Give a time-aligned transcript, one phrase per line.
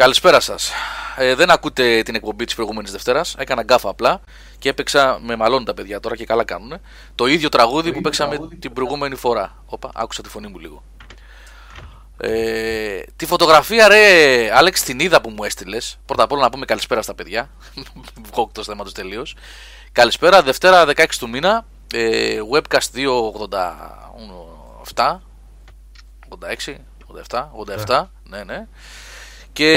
[0.00, 0.72] Καλησπέρα σας.
[1.16, 3.34] Ε, δεν ακούτε την εκπομπή της προηγούμενης Δευτέρας.
[3.38, 4.20] Έκανα γκάφα απλά
[4.58, 6.80] και έπαιξα με μαλώνουν τα παιδιά τώρα και καλά κάνουν.
[7.14, 9.62] Το ίδιο τραγούδι που παίξαμε την προηγούμενη φορά.
[9.66, 10.82] Όπα, άκουσα τη φωνή μου λίγο.
[12.20, 15.98] Ε, τη φωτογραφία, ρε, Άλεξ, την είδα που μου έστειλες.
[16.06, 17.50] Πρώτα απ' όλα να πούμε καλησπέρα στα παιδιά.
[18.30, 19.36] Βγω εκτός θέματος τελείως.
[19.92, 21.66] Καλησπέρα, Δευτέρα 16 του μήνα.
[21.92, 22.90] Ε, webcast
[24.94, 25.20] 287.
[26.28, 26.76] 86,
[27.28, 27.50] 87,
[27.86, 28.06] 87.
[28.28, 28.66] Ναι, ναι.
[29.52, 29.68] Και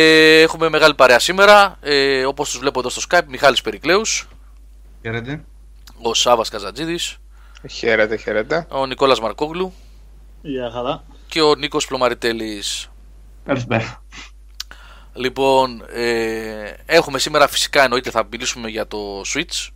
[0.42, 1.78] έχουμε μεγάλη παρέα σήμερα.
[1.82, 4.28] Ε, Όπως τους βλέπω εδώ στο Skype, Μιχάλης Περικλέους.
[5.02, 5.44] Χαίρετε.
[6.02, 7.18] Ο Σάβας Καζατζίδης.
[7.70, 8.68] Χαίρετε, χαίρετε.
[8.70, 9.74] Ο Νικόλας Μαρκόγλου.
[10.42, 11.04] Γεια χαρά.
[11.28, 12.90] Και ο Νίκος Πλωμαριτέλης.
[13.46, 14.04] Καλησπέρα.
[15.14, 19.70] Λοιπόν, ε, έχουμε σήμερα φυσικά εννοείται θα μιλήσουμε για το Switch.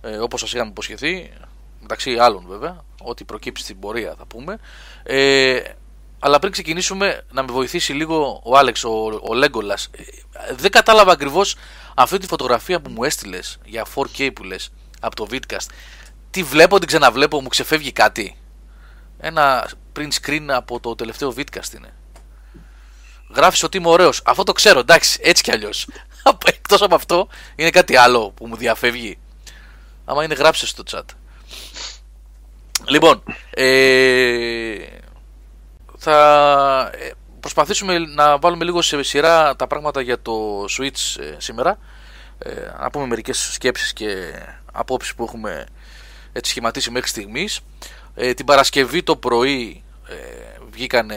[0.00, 1.32] Ε, όπως σας είχαμε υποσχεθεί.
[1.80, 2.84] Μεταξύ άλλων βέβαια.
[3.02, 4.58] Ό,τι προκύψει στην πορεία θα πούμε.
[5.02, 5.60] Ε,
[6.24, 9.88] αλλά πριν ξεκινήσουμε να με βοηθήσει λίγο ο Άλεξ, ο, ο Λέγκολας.
[9.92, 11.56] Ε, δεν κατάλαβα ακριβώς
[11.94, 15.66] αυτή τη φωτογραφία που μου έστειλες για 4K που λες από το Vidcast.
[16.30, 18.36] Τι βλέπω, την ξαναβλέπω, μου ξεφεύγει κάτι;
[19.18, 21.94] Ένα print screen από το τελευταίο Vidcast είναι.
[23.34, 24.22] Γράφεις ότι είμαι ωραίος.
[24.24, 25.88] Αυτό το ξέρω, εντάξει, έτσι κι αλλιώς.
[26.46, 29.18] Εκτός από αυτό, είναι κάτι άλλο που μου διαφεύγει.
[30.04, 31.04] Άμα είναι, γράψε στο chat.
[32.86, 34.76] Λοιπόν, ε,
[36.04, 41.78] θα ε, προσπαθήσουμε να βάλουμε λίγο σε σειρά τα πράγματα για το Switch ε, σήμερα.
[42.38, 42.50] Ε,
[42.80, 44.32] να πούμε μερικές σκέψεις και
[44.72, 45.66] απόψεις που έχουμε
[46.32, 47.60] έτσι σχηματίσει μέχρι στιγμής.
[48.14, 50.14] Ε, την Παρασκευή το πρωί ε,
[50.70, 51.10] βγήκαν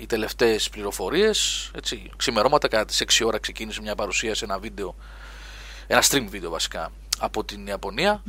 [0.00, 1.70] οι τελευταίες πληροφορίες.
[1.74, 4.94] Έτσι, ξημερώματα κατά τις 6 ώρα ξεκίνησε μια παρουσίαση, ένα βίντεο,
[5.86, 8.22] ένα stream βίντεο βασικά από την Ιαπωνία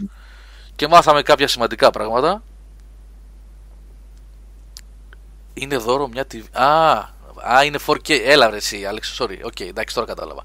[0.76, 2.44] και μάθαμε κάποια σημαντικά πράγματα.
[5.58, 6.44] Είναι δώρο μια TV.
[6.52, 6.92] Α,
[7.50, 8.10] α είναι 4K.
[8.10, 9.40] Έλα ρε εσύ, Άλεξ, sorry.
[9.44, 10.44] Οκ, okay, εντάξει, τώρα κατάλαβα.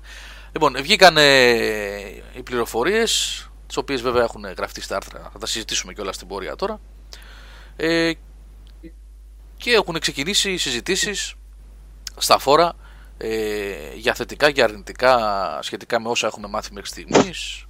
[0.52, 1.98] Λοιπόν, βγήκαν ε,
[2.32, 5.30] οι πληροφορίες, τις οποίες βέβαια έχουν γραφτεί στα άρθρα.
[5.32, 6.80] Θα τα συζητήσουμε κιόλας στην πορεία τώρα.
[7.76, 8.12] Ε,
[9.56, 11.34] και έχουν ξεκινήσει οι συζητήσεις
[12.16, 12.72] στα φόρα
[13.18, 17.64] ε, για θετικά και αρνητικά σχετικά με όσα έχουμε μάθει μέχρι στιγμής.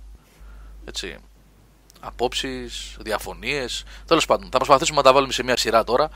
[0.85, 1.17] Έτσι
[2.01, 3.85] απόψεις, διαφωνίες.
[4.07, 6.09] Τέλος πάντων, θα προσπαθήσουμε να τα βάλουμε σε μια σειρά τώρα.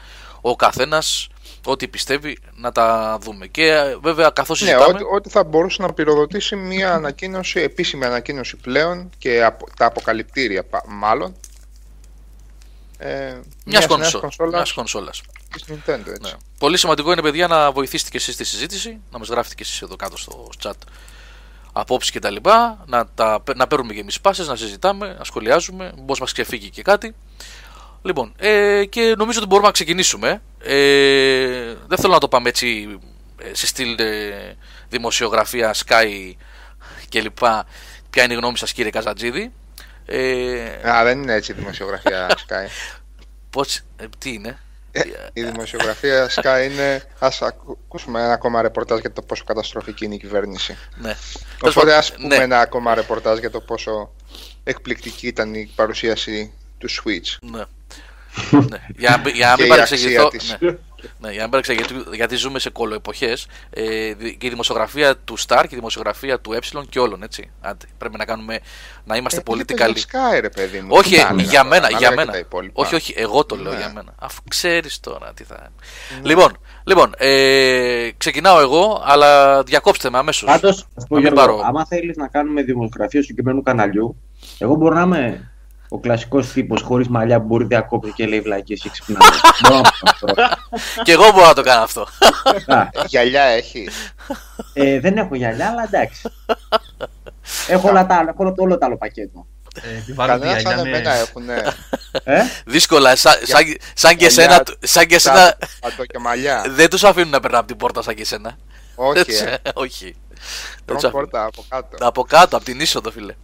[0.46, 1.28] Ο καθένας
[1.64, 3.46] ό,τι πιστεύει να τα δούμε.
[3.46, 4.92] Και ε, βέβαια, καθώς ναι, συζητάμε.
[4.92, 11.34] Ναι, ό,τι θα μπορούσε να πυροδοτήσει μια ανακοίνωση, επίσημη ανακοίνωση πλέον και τα αποκαλυπτήρια μάλλον.
[12.98, 13.86] Ε, μιας
[14.74, 15.22] κονσόλας.
[15.68, 16.20] Nintendo, έτσι.
[16.20, 16.30] Ναι.
[16.58, 19.82] Πολύ σημαντικό είναι, παιδιά, να βοηθήσετε και εσείς στη συζήτηση, να μας γράφετε και εσείς
[19.82, 20.72] εδώ κάτω στο chat
[21.76, 25.94] απόψεις και τα λοιπά, να, τα, να παίρνουμε και εμείς πάσες, να συζητάμε, να σχολιάζουμε,
[26.06, 27.14] πώ μας ξεφύγει και κάτι.
[28.06, 30.42] Λοιπόν, ε, και νομίζω ότι μπορούμε να ξεκινήσουμε.
[30.62, 32.98] Ε, δεν θέλω να το πάμε έτσι
[33.38, 34.56] ε, σε στυλ ε,
[34.88, 36.32] δημοσιογραφία, Sky
[37.08, 37.66] και λοιπά.
[38.10, 39.52] Ποια είναι η γνώμη σας κύριε Καζατζίδη;
[40.06, 42.68] Ε, Α, δεν είναι έτσι η δημοσιογραφία Sky.
[43.50, 44.58] Πώς, ε, τι είναι;
[45.32, 47.02] Η δημοσιογραφία Sky είναι.
[47.18, 50.76] Α ακούσουμε ένα ακόμα ρεπορτάζ για το πόσο καταστροφική είναι η κυβέρνηση.
[50.96, 51.16] Ναι.
[51.60, 52.42] Οπότε ας πούμε ναι.
[52.42, 54.12] ένα ακόμα ρεπορτάζ για το πόσο
[54.64, 57.38] εκπληκτική ήταν η παρουσίαση του Switch.
[57.40, 57.64] Ναι.
[58.50, 58.86] Ναι.
[58.96, 60.30] Για, για να μην παρεξηγηθώ.
[60.60, 60.76] Ναι.
[61.18, 65.60] Ναι, για να μην γιατί, γιατί ζούμε σε κολοεποχές ε, και η δημοσιογραφία του Star
[65.60, 66.58] και η δημοσιογραφία του Ε
[66.88, 67.22] και όλων.
[67.22, 67.50] Έτσι.
[67.60, 68.58] Άντε, πρέπει να, κάνουμε,
[69.04, 69.94] να είμαστε ε, πολύ καλοί.
[69.96, 70.88] Sky, ρε, παιδί μου.
[70.90, 71.90] Όχι, για μένα.
[71.90, 72.32] Για μένα.
[72.72, 73.78] Όχι, όχι, εγώ το λέω ναι.
[73.78, 74.14] για μένα.
[74.18, 75.70] Αφού ξέρεις τώρα τι θα.
[76.22, 76.28] Ναι.
[76.28, 80.48] Λοιπόν, λοιπόν ε, ξεκινάω εγώ, αλλά διακόψτε με αμέσως.
[80.48, 80.86] Πάντως,
[81.64, 84.16] άμα θέλεις να κάνουμε δημοσιογραφία του συγκεκριμένου καναλιού,
[84.58, 85.53] εγώ μπορώ να είμαι
[85.94, 89.28] ο κλασικός τύπος χωρίς μαλλιά που μπορεί διακόπτει και λέει βλακίες και ξυπνάει.
[91.04, 92.06] και εγώ μπορώ να το κάνω αυτό.
[93.06, 93.88] Γυαλιά έχει.
[94.72, 96.22] Ε, δεν έχω γυαλιά, αλλά εντάξει.
[97.68, 99.46] έχω όλα τα, έχω όλο το άλλο πακέτο.
[100.08, 101.48] Ε, Κανένας σαν εμένα έχουν.
[102.24, 103.16] Ε; Δύσκολα.
[103.16, 103.34] Σαν,
[103.94, 104.62] σαν, και εσένα.
[104.80, 105.56] Σαν και εσένα
[106.68, 108.56] δεν τους αφήνουν να περνάνε από την πόρτα σαν και εσένα.
[108.94, 109.34] Όχι.
[109.34, 109.56] Ε.
[109.74, 110.16] όχι.
[111.10, 111.96] πόρτα από κάτω.
[112.00, 113.34] Από κάτω, από την είσοδο, φίλε.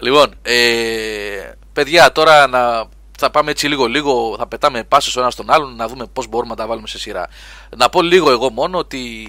[0.00, 5.32] Λοιπόν, ε, παιδιά, τώρα να, θα πάμε έτσι λίγο λίγο, θα πετάμε πάσες ο ένας
[5.32, 7.28] στον άλλον να δούμε πώς μπορούμε να τα βάλουμε σε σειρά.
[7.76, 9.26] Να πω λίγο εγώ μόνο ότι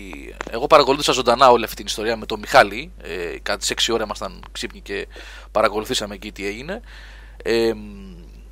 [0.51, 2.91] εγώ παρακολούθησα ζωντανά όλη αυτή την ιστορία με τον Μιχάλη.
[3.01, 5.07] Ε, κατά τις 6 ώρα ήμασταν ξύπνοι και
[5.51, 6.81] παρακολουθήσαμε εκεί τι έγινε.
[7.43, 7.71] Ε,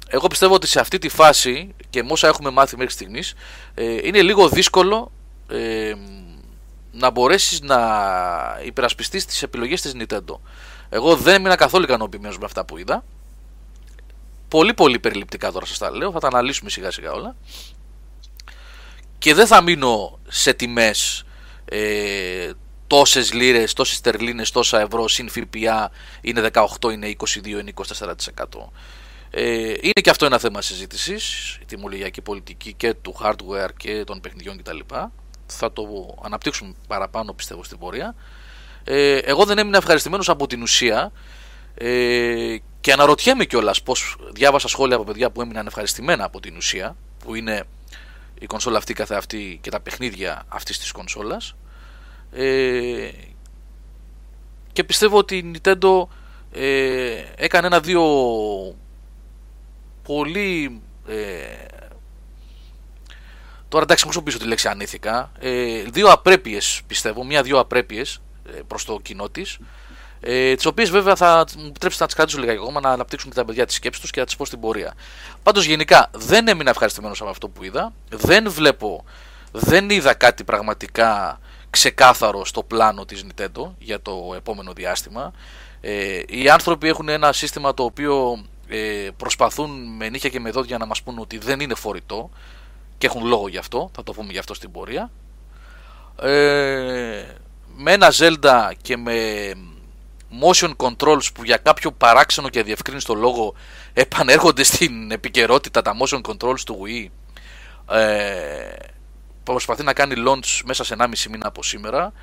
[0.08, 3.34] εγώ πιστεύω ότι σε αυτή τη φάση και με όσα έχουμε μάθει μέχρι στιγμής
[3.74, 5.12] ε, είναι λίγο δύσκολο
[5.50, 5.94] ε,
[6.92, 7.80] να μπορέσεις να
[8.64, 10.40] υπερασπιστείς τις επιλογές της Nintendo.
[10.90, 13.04] Εγώ δεν ήμουν καθόλου ικανοποιημένος με αυτά που είδα.
[14.48, 17.36] Πολύ πολύ περιληπτικά τώρα σας τα λέω, θα τα αναλύσουμε σιγά σιγά όλα.
[19.18, 21.26] Και δεν θα μείνω σε τιμές
[21.66, 22.52] ε,
[22.88, 25.92] τόσες λίρες, τόσες τερλίνε, τόσα ευρώ συν ΦΠΑ
[26.22, 27.84] είναι 18, είναι 22, είναι 24%.
[29.30, 34.22] Ε, είναι και αυτό ένα θέμα συζήτησης, η τιμολογιακή πολιτική και του hardware και των
[34.22, 34.80] παιχνιδιών κτλ.
[35.46, 38.16] Θα το αναπτύξουμε παραπάνω πιστεύω στην πορεία.
[38.90, 41.12] Ε, εγώ δεν έμεινα ευχαριστημένος από την ουσία
[41.74, 46.96] ε, και αναρωτιέμαι κιόλας πώς διάβασα σχόλια από παιδιά που έμειναν ευχαριστημένα από την ουσία,
[47.20, 47.64] που είναι
[48.40, 51.56] η κονσόλα αυτή καθεαυτή και τα παιχνίδια αυτής της κονσόλας.
[52.32, 53.10] Ε,
[54.74, 56.08] και πιστεύω ότι η Nintendo
[56.52, 58.04] ε, έκανε ένα-δύο
[60.04, 60.82] πολύ.
[61.08, 61.66] Ε,
[63.70, 65.32] τώρα εντάξει, μου πίσω τη λέξη ανήθικα.
[65.40, 68.27] Ε, δύο απρέπειες πιστεύω, μία-δύο απρέπειες ε,
[68.68, 69.58] προς το κοινό της
[70.20, 73.36] ε, τις οποίες βέβαια θα μου επιτρέψετε να τις κρατήσω λίγα ακόμα να αναπτύξουν και
[73.36, 74.94] τα παιδιά της σκέψης τους και να τις πω στην πορεία.
[75.44, 77.94] Πάντως γενικά δεν έμεινα ευχαριστημένος από αυτό που είδα.
[78.10, 79.04] Δεν βλέπω,
[79.52, 81.40] δεν είδα κάτι πραγματικά
[81.70, 85.34] ξεκάθαρο στο πλάνο της Nintendo για το επόμενο διάστημα.
[85.82, 90.78] Ε, οι άνθρωποι έχουν ένα σύστημα το οποίο ε, προσπαθούν με νύχια και με δόντια
[90.78, 92.30] να μας πούν ότι δεν είναι φορητό
[92.98, 95.12] και έχουν λόγο γι' αυτό, θα το πούμε γι' αυτό στην πορεία.
[96.22, 97.24] Ε,
[97.78, 99.14] με ένα Zelda και με
[100.42, 103.54] motion controls που για κάποιο παράξενο και αδιευκρίνηστο λόγο
[103.94, 107.08] επανέρχονται στην επικαιρότητα τα motion controls του Wii
[107.96, 108.76] ε,
[109.44, 112.14] προσπαθεί να κάνει launch μέσα σε 1,5 μήνα από σήμερα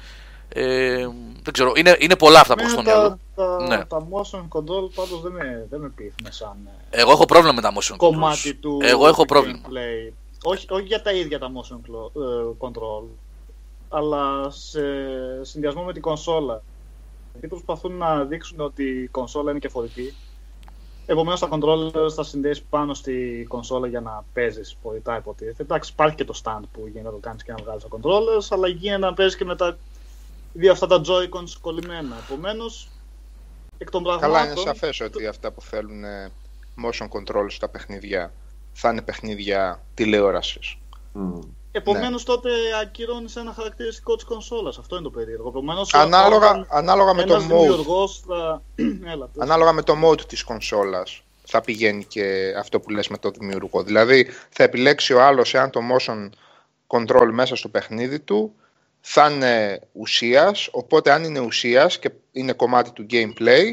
[0.49, 1.09] ε,
[1.43, 3.19] δεν ξέρω, είναι, είναι πολλά αυτά που στο μυαλό.
[3.35, 3.85] Τα, ναι.
[3.85, 6.57] τα motion control πάντως δεν με, δεν με πείθουν σαν
[6.91, 8.59] ε, Εγώ έχω πρόβλημα με τα motion κομμάτι controls.
[8.61, 9.61] του Εγώ έχω πρόβλημα.
[9.63, 10.13] Gameplay.
[10.43, 11.79] Όχι, όχι για τα ίδια τα motion
[12.15, 12.21] ε,
[12.59, 13.05] control,
[13.89, 14.81] αλλά σε
[15.45, 16.63] συνδυασμό με την κονσόλα
[17.35, 20.15] γιατί προσπαθούν να δείξουν ότι η κονσόλα είναι και φορητή.
[21.07, 25.63] Επομένως, τα controllers θα συνδέσει πάνω στη κονσόλα για να παίζεις φορητά, υποτίθεται.
[25.63, 28.47] Εντάξει, υπάρχει και το stand που γίνεται να το κάνεις και να βγάλει τα controllers,
[28.51, 29.79] αλλά γίνεται να παίζεις και με τα
[30.53, 32.17] δύο αυτά τα Joy-Cons κολλημένα.
[32.29, 32.89] Επομένως,
[33.79, 34.33] εκ των πραγμάτων.
[34.33, 36.31] Καλά, είναι σαφές ότι αυτά που θέλουν ε,
[36.85, 38.33] motion control στα παιχνίδια
[38.73, 40.77] θα είναι παιχνίδια τηλεόρασης.
[41.15, 41.39] Mm.
[41.77, 42.35] Επομένως, ναι.
[42.35, 42.51] τότε
[42.83, 44.79] ακυρώνεις ένα χαρακτηριστικό της κονσόλας.
[44.79, 45.49] Αυτό είναι το περίεργο.
[45.49, 48.09] Επομένως, ανάλογα, ανάλογα με το mode.
[48.27, 48.63] Θα...
[49.13, 53.31] Έλα, ανάλογα με το mode της κονσόλας θα πηγαίνει και αυτό που λες με το
[53.31, 53.83] δημιουργό.
[53.83, 56.31] Δηλαδή θα επιλέξει ο άλλος εάν το motion
[56.87, 58.55] control μέσα στο παιχνίδι του
[59.01, 63.73] θα είναι ουσίας, οπότε αν είναι ουσίας και είναι κομμάτι του gameplay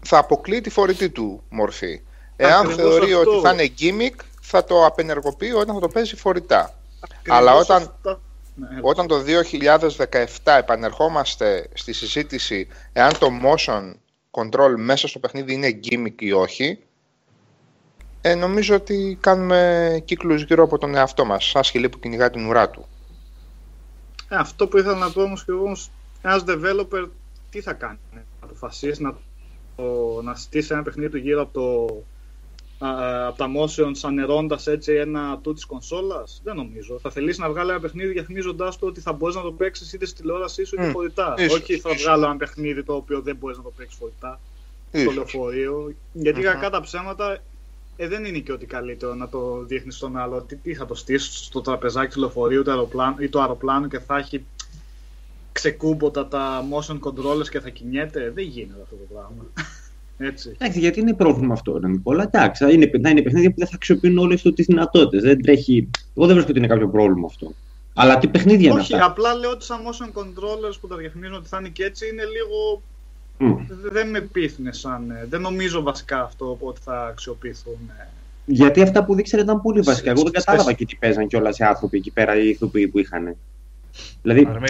[0.00, 2.02] θα αποκλεί τη φορητή του μορφή.
[2.36, 6.78] Εάν θεωρεί ότι θα είναι gimmick θα το απενεργοποιεί όταν θα το παίζει φορητά.
[7.28, 7.94] Αλλά όταν,
[8.54, 9.16] ναι, όταν το
[10.44, 13.92] 2017 επανερχόμαστε στη συζήτηση εάν το motion
[14.30, 16.78] control μέσα στο παιχνίδι είναι gimmick ή όχι,
[18.20, 22.46] ε, νομίζω ότι κάνουμε κύκλους γύρω από τον εαυτό μας, σαν σκυλί που κυνηγά την
[22.46, 22.86] ουρά του.
[24.28, 25.72] Ε, αυτό που ήθελα να πω όμως και εγώ,
[26.22, 27.08] ένας developer
[27.50, 29.14] τι θα κάνει, να αποφασίσει να,
[30.22, 31.94] να στήσει ένα παιχνίδι του γύρω από το
[33.26, 36.98] από τα motions ανερώντας έτσι ένα του της κονσόλας; Δεν νομίζω.
[36.98, 40.06] Θα θελήσει να βγάλει ένα παιχνίδι διαφημίζοντάς το ότι θα μπορείς να το παίξεις είτε
[40.06, 40.92] στη τηλεόρασή σου είτε mm.
[40.92, 41.34] φορητά.
[41.50, 44.40] Όχι θα βγάλω ένα παιχνίδι το οποίο δεν μπορείς να το παίξεις φορητά
[44.92, 45.94] στο λεωφορείο.
[46.12, 46.44] Γιατί mm-hmm.
[46.44, 47.42] κακά τα ψέματα
[47.96, 50.40] ε, δεν είναι και ότι καλύτερο να το δείχνεις στον άλλο.
[50.40, 52.62] Τι, τι θα το στήσεις στο τραπεζάκι του λεωφορείου
[53.18, 54.44] ή το αεροπλάνο και θα έχει
[55.52, 59.46] ξεκούμποτα τα motion controllers και θα κινιέται; Δεν γίνεται αυτό το πράγμα.
[60.26, 60.56] Έτσι.
[60.58, 62.22] Εντάξει, γιατί είναι πρόβλημα αυτό, ρε Νικόλα.
[62.22, 65.22] Εντάξει, είναι, θα είναι παιχνίδια που δεν θα αξιοποιούν όλες τις δυνατότητες.
[65.22, 65.90] Δεν τρέχει.
[66.16, 67.52] Εγώ δεν βρίσκω ότι είναι κάποιο πρόβλημα αυτό.
[67.94, 68.96] Αλλά τι παιχνίδια είναι αυτά.
[68.96, 72.08] Όχι, απλά λέω ότι σαν motion controllers που τα διαφημίζουν ότι θα είναι και έτσι
[72.08, 72.82] είναι λίγο.
[73.40, 73.66] Mm.
[73.92, 75.10] Δεν με πείθουν σαν.
[75.10, 77.90] Ε, δεν νομίζω βασικά αυτό ότι θα αξιοποιηθούν.
[78.00, 78.06] Ε.
[78.46, 80.10] Γιατί αυτά που δείξανε ήταν πολύ βασικά.
[80.10, 83.36] Εγώ δεν κατάλαβα και τι παίζαν κιόλας οι άνθρωποι εκεί πέρα, οι ηθοποιοί που είχαν.
[84.22, 84.48] Δηλαδή.
[84.50, 84.68] Αρμέ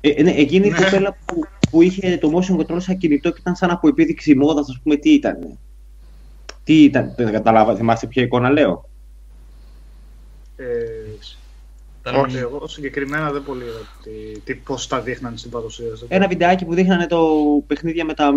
[0.00, 0.76] ε, ναι, εκείνη η ναι.
[0.76, 4.68] κοπέλα που, που είχε το motion control σαν κινητό και ήταν σαν από επίδειξη μόδας,
[4.68, 5.58] ας πούμε, τι ήταν.
[6.64, 8.88] Τι ήταν, δεν καταλάβα, θυμάστε ποια εικόνα λέω.
[10.56, 10.64] Ε,
[12.16, 16.04] όχι, εγώ συγκεκριμένα δεν πολύ είδα τι, τι, πώς τα δείχνανε στην παρουσίαση.
[16.08, 17.28] Ένα βιντεάκι που δείχνανε το
[17.66, 18.32] παιχνίδια με τα.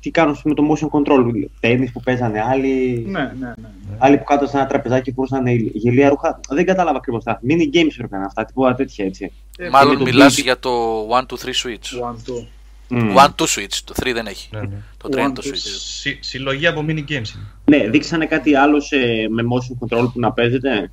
[0.00, 1.24] Τι κάνουν με το motion control.
[1.60, 3.04] Τέννη που παίζανε, άλλοι.
[3.08, 3.96] Ναι, ναι, ναι, ναι.
[3.98, 6.40] Άλλοι που κάτω σε ένα τραπεζάκι φορούσαν γελία ρούχα.
[6.48, 7.40] Δεν κατάλαβα ακριβώς τα.
[7.48, 9.32] Mini games πρέπει να είναι αυτά, τίποτα τέτοια έτσι.
[9.58, 12.10] Ε, Μάλλον μιλάς για το 1, 2, 3 switch.
[12.10, 12.46] 1, 2.
[12.90, 13.16] Mm.
[13.16, 14.48] One to switch, το 3 δεν έχει.
[14.52, 14.82] Ναι, ναι.
[14.96, 15.56] Το 3 είναι το switch.
[15.78, 17.48] Συ, συλλογή από mini games είναι.
[17.64, 18.96] Ναι, δείξανε κάτι άλλο σε,
[19.30, 20.90] με motion control που να παίζετε.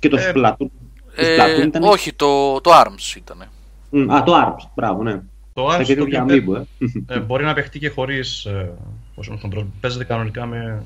[0.00, 0.66] Και το ε, Splatoon.
[1.14, 1.82] Ε, ήταν...
[1.82, 3.44] Όχι, το, το ARMS ήταν.
[3.92, 5.20] Mm, α, το ARMS, μπράβο, ναι.
[5.52, 6.66] Το ARMS το οποίο
[7.06, 8.72] ε, ε, μπορεί να παιχτεί και χωρίς ε,
[9.16, 9.66] motion control.
[9.80, 10.82] Παίζεται κανονικά με...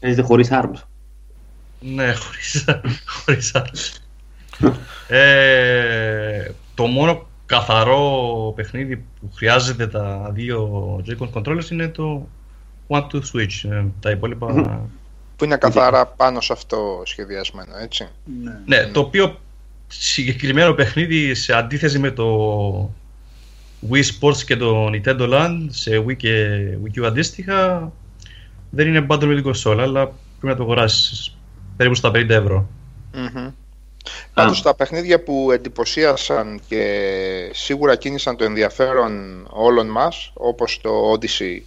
[0.00, 0.82] Παίζεται χωρίς ARMS.
[1.80, 2.38] Ναι, χωρί
[3.06, 3.98] χωρίς ARMS.
[5.08, 10.70] ε, το μόνο καθαρό παιχνίδι που χρειάζεται τα δύο
[11.06, 12.28] Joy-Con controllers είναι το
[12.88, 13.70] One to Switch.
[13.70, 14.46] Ε, τα υπόλοιπα...
[15.36, 18.08] Που είναι καθαρά πάνω σε αυτό σχεδιασμένο, έτσι.
[18.42, 19.40] Ναι, ναι το οποίο
[19.86, 22.90] συγκεκριμένο παιχνίδι σε αντίθεση με το
[23.90, 27.92] Wii Sports και το Nintendo Land σε Wii και Wii U αντίστοιχα
[28.70, 31.36] δεν είναι bundle με την κονσόλα αλλά πρέπει να το αγοράσεις
[31.76, 32.68] περίπου στα 50 ευρώ.
[33.14, 33.52] Mm-hmm.
[34.42, 41.60] Πάντως τα παιχνίδια που εντυπωσίασαν και σίγουρα κίνησαν το ενδιαφέρον όλων μας όπως το Odyssey,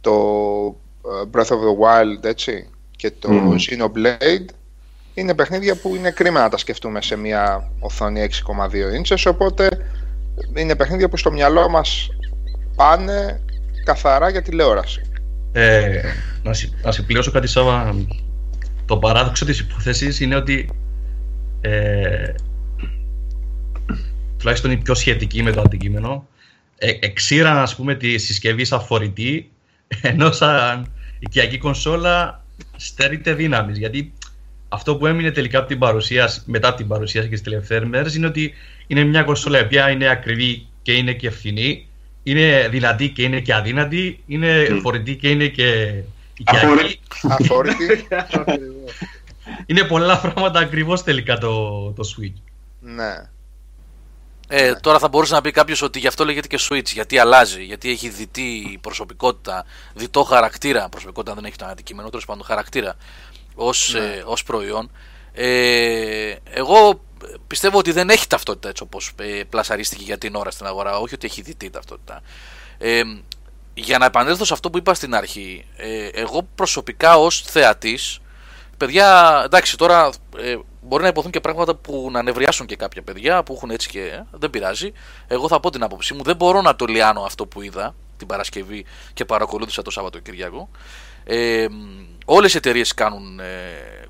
[0.00, 0.12] το
[1.04, 3.54] ε, Breath of the Wild έτσι, και το mm.
[3.54, 4.44] Xenoblade
[5.14, 9.68] είναι παιχνίδια που είναι κρίμα να τα σκεφτούμε σε μια οθόνη 6,2 ίντσες οπότε
[10.54, 12.08] είναι παιχνίδια που στο μυαλό μας
[12.76, 13.40] πάνε
[13.84, 15.00] καθαρά για τηλεόραση.
[15.52, 16.00] Ε,
[16.42, 17.94] να, να συμπληρώσω κάτι Σάβα
[18.86, 20.68] το παράδοξο της υπόθεσης είναι ότι
[21.66, 22.34] ε,
[24.38, 26.28] τουλάχιστον η πιο σχετική με το αντικείμενο
[26.76, 29.50] ε, εξήραν ας πούμε τη συσκευή σαν φορητή
[30.02, 32.44] ενώ σαν οικιακή κονσόλα
[32.76, 33.78] στερείται δύναμης.
[33.78, 34.12] γιατί
[34.68, 38.26] αυτό που έμεινε τελικά από την παρουσίαση, μετά την παρουσίαση και στις τελευταίες μέρες είναι
[38.26, 38.52] ότι
[38.86, 41.86] είναι μια κονσόλα η οποία είναι ακριβή και είναι και φθηνή
[42.22, 44.78] είναι δυνατή και είναι και αδύνατη είναι mm.
[44.82, 46.02] φορητή και είναι και
[46.36, 48.06] οικιακή αφόρητη
[49.66, 52.40] είναι πολλά πράγματα ακριβώς τελικά το, το Switch.
[52.80, 53.28] Ναι.
[54.48, 57.64] Ε, τώρα θα μπορούσε να πει κάποιος ότι γι' αυτό λέγεται και Switch, γιατί αλλάζει,
[57.64, 60.88] γιατί έχει διτή προσωπικότητα, διτό χαρακτήρα.
[60.88, 62.96] Προσωπικότητα δεν έχει το αντικείμενο, τέλος πάντων χαρακτήρα
[63.54, 64.04] ως ναι.
[64.04, 64.90] ε, ως προϊόν.
[65.32, 67.04] Ε, εγώ
[67.46, 71.14] πιστεύω ότι δεν έχει ταυτότητα έτσι όπως ε, πλασαρίστηκε για την ώρα στην αγορά, όχι
[71.14, 72.22] ότι έχει διτή ταυτότητα.
[72.78, 73.02] Ε,
[73.74, 78.20] για να επανέλθω σε αυτό που είπα στην αρχή, ε, εγώ προσωπικά ως θεατής
[78.76, 83.42] παιδιά, εντάξει, τώρα ε, μπορεί να υποθούν και πράγματα που να νευριάσουν και κάποια παιδιά
[83.42, 84.92] που έχουν έτσι και ε, δεν πειράζει.
[85.26, 86.22] Εγώ θα πω την άποψή μου.
[86.22, 90.68] Δεν μπορώ να το λιάνω αυτό που είδα την Παρασκευή και παρακολούθησα το Σαββατοκύριακο.
[91.24, 91.66] Ε,
[92.24, 93.44] όλες οι εταιρείες κάνουν ε,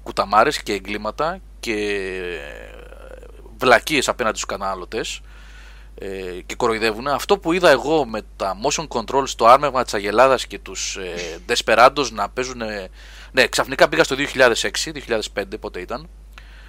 [0.02, 2.74] κουταμάρες και εγκλήματα και ε,
[3.58, 5.20] βλακίες απέναντι στους καταναλωτές
[5.98, 6.08] ε,
[6.46, 7.08] και κοροϊδεύουν.
[7.08, 11.38] Αυτό που είδα εγώ με τα motion control στο άρμεγμα της Αγελάδας και τους ε,
[11.48, 12.60] Desperados να παίζουν
[13.34, 14.52] ναι, ξαφνικά πήγα στο 2006,
[15.34, 16.08] 2005 πότε ήταν.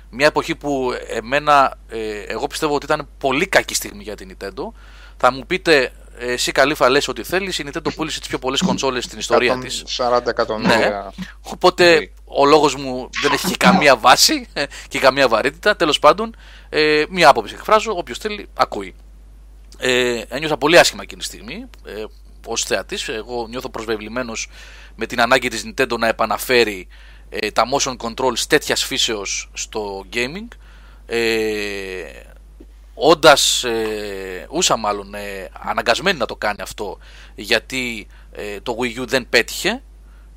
[0.09, 4.71] Μια εποχή που εμένα, ε, εγώ πιστεύω ότι ήταν πολύ κακή στιγμή για την Nintendo.
[5.17, 9.03] Θα μου πείτε, εσύ καλήφα λες ότι θέλεις, η Nintendo πούλησε τις πιο πολλές κονσόλες
[9.03, 9.83] στην ιστορία της.
[9.97, 11.13] 40 εκατομμύρια.
[11.17, 11.25] Ναι.
[11.41, 14.47] Οπότε ο λόγος μου δεν έχει καμία βάση
[14.89, 15.75] και καμία βαρύτητα.
[15.75, 16.35] Τέλος πάντων,
[16.69, 18.95] ε, μία άποψη εκφράζω, όποιος θέλει ακούει.
[19.77, 22.03] Ε, ένιωθα πολύ άσχημα εκείνη τη στιγμή, ε,
[22.45, 23.07] ως θεατής.
[23.07, 24.47] Εγώ νιώθω προσβεβλημένος
[24.95, 26.87] με την ανάγκη της Nintendo να επαναφέρει
[27.29, 30.47] ε, τα motion controls τέτοιας φύσεως στο gaming
[31.05, 32.03] ε,
[32.93, 36.99] όντας ε, ούσα μάλλον ε, αναγκασμένη να το κάνει αυτό
[37.35, 39.81] γιατί ε, το Wii U δεν πέτυχε.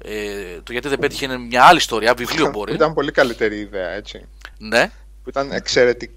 [0.04, 2.74] Ε, το γιατί δεν πέτυχε είναι μια άλλη ιστορία, βιβλίο μπορεί.
[2.74, 4.28] Ήταν πολύ καλύτερη ιδέα έτσι.
[4.58, 4.90] Ναι.
[5.22, 6.14] Που ήταν εξαιρετική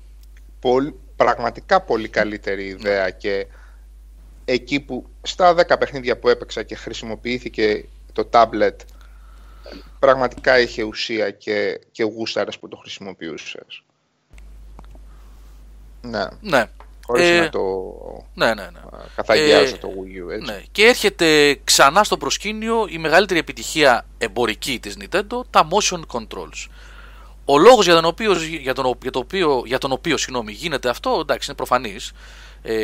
[1.16, 3.48] πραγματικά πολύ καλύτερη ιδέα και
[4.46, 8.76] εκεί που στα 10 παιχνίδια που έπαιξα και χρησιμοποιήθηκε το tablet
[10.00, 13.84] πραγματικά είχε ουσία και, και γούσταρες που το χρησιμοποιούσες.
[16.02, 16.28] Ναι.
[16.42, 16.66] ναι.
[17.06, 17.60] Χωρίς ε, να το
[18.34, 18.80] ναι, ναι, ναι.
[19.16, 20.52] καθαγιάζω ε, το Wii U, έτσι.
[20.52, 20.62] Ναι.
[20.72, 26.68] Και έρχεται ξανά στο προσκήνιο η μεγαλύτερη επιτυχία εμπορική της Nintendo, τα motion controls.
[27.46, 30.90] Ο λόγος για τον οποίος, για τον, για το οποίο, για τον οποίο συγγνώμη, γίνεται
[30.90, 32.12] αυτό, εντάξει, είναι προφανής.
[32.62, 32.76] Ε,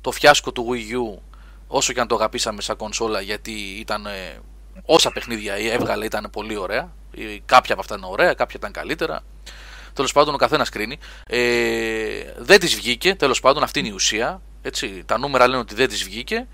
[0.00, 1.18] το φιάσκο του Wii U
[1.74, 4.40] όσο και αν το αγαπήσαμε σαν κονσόλα γιατί ήταν ε,
[4.84, 6.92] όσα παιχνίδια έβγαλε ήταν πολύ ωραία
[7.44, 9.22] κάποια από αυτά είναι ωραία, κάποια ήταν καλύτερα
[9.92, 11.38] τέλος πάντων ο καθένας κρίνει ε,
[12.38, 15.88] δεν της βγήκε τέλος πάντων αυτή είναι η ουσία έτσι, τα νούμερα λένε ότι δεν
[15.88, 16.46] της βγήκε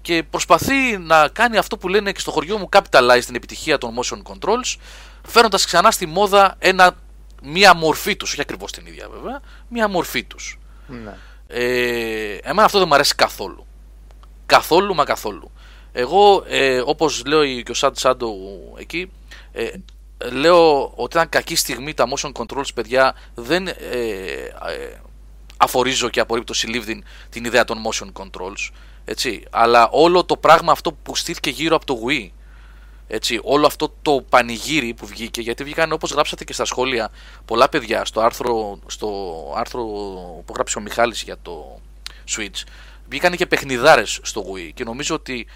[0.00, 3.98] και προσπαθεί να κάνει αυτό που λένε και στο χωριό μου capitalize την επιτυχία των
[3.98, 4.76] motion controls
[5.26, 6.96] φέρνοντα ξανά στη μόδα ένα,
[7.42, 10.58] μία μορφή τους, όχι ακριβώς την ίδια βέβαια, μία μορφή τους.
[10.86, 11.16] Ναι.
[11.46, 13.66] Ε, εμένα αυτό δεν μου αρέσει καθόλου.
[14.52, 15.50] Καθόλου μα καθόλου.
[15.92, 18.34] Εγώ, ε, όπως λέω και ο Σαντ Σάντο
[18.76, 19.10] εκεί,
[19.52, 19.70] ε,
[20.30, 25.00] λέω ότι ήταν κακή στιγμή τα motion controls, παιδιά, δεν ε, ε,
[25.56, 28.70] αφορίζω και απορρίπτω συλλήβδιν την ιδέα των motion controls,
[29.04, 32.28] έτσι, αλλά όλο το πράγμα αυτό που στήθηκε γύρω από το Wii,
[33.06, 37.10] έτσι, όλο αυτό το πανηγύρι που βγήκε, γιατί βγήκαν όπως γράψατε και στα σχόλια
[37.44, 39.08] πολλά παιδιά στο άρθρο, στο
[39.56, 39.82] άρθρο
[40.44, 41.80] που γράψε ο Μιχάλης για το
[42.36, 42.62] Switch,
[43.08, 45.46] βγήκαν και παιχνιδάρες στο Wii και νομίζω ότι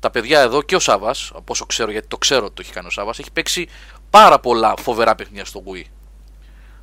[0.00, 2.72] τα παιδιά εδώ και ο Σάβα, από όσο ξέρω, γιατί το ξέρω ότι το έχει
[2.72, 3.68] κάνει ο Σάβα, έχει παίξει
[4.10, 5.84] πάρα πολλά φοβερά παιχνίδια στο Wii.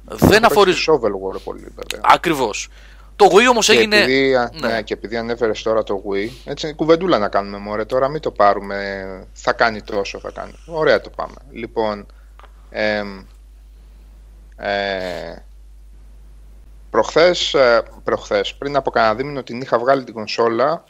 [0.03, 0.73] Δεν αφορεί.
[0.87, 2.01] Shovel War πολύ, βέβαια.
[2.13, 2.67] Ακριβώς.
[3.15, 3.97] Το Wii όμως Και έγινε.
[3.97, 4.67] επειδή, α- ναι.
[4.67, 4.81] ναι.
[4.81, 7.85] και επειδή ανέφερες τώρα το Wii, έτσι είναι κουβεντούλα να κάνουμε μωρέ.
[7.85, 9.27] Τώρα μην το πάρουμε.
[9.33, 10.53] Θα κάνει τόσο, θα κάνει.
[10.65, 11.35] Ωραία το πάμε.
[11.51, 12.05] Λοιπόν,
[12.69, 13.19] εμ,
[14.57, 15.35] ε,
[16.89, 20.83] προχθές, ε, προχθές, πριν από κανένα δίμηνο την είχα βγάλει την κονσόλα,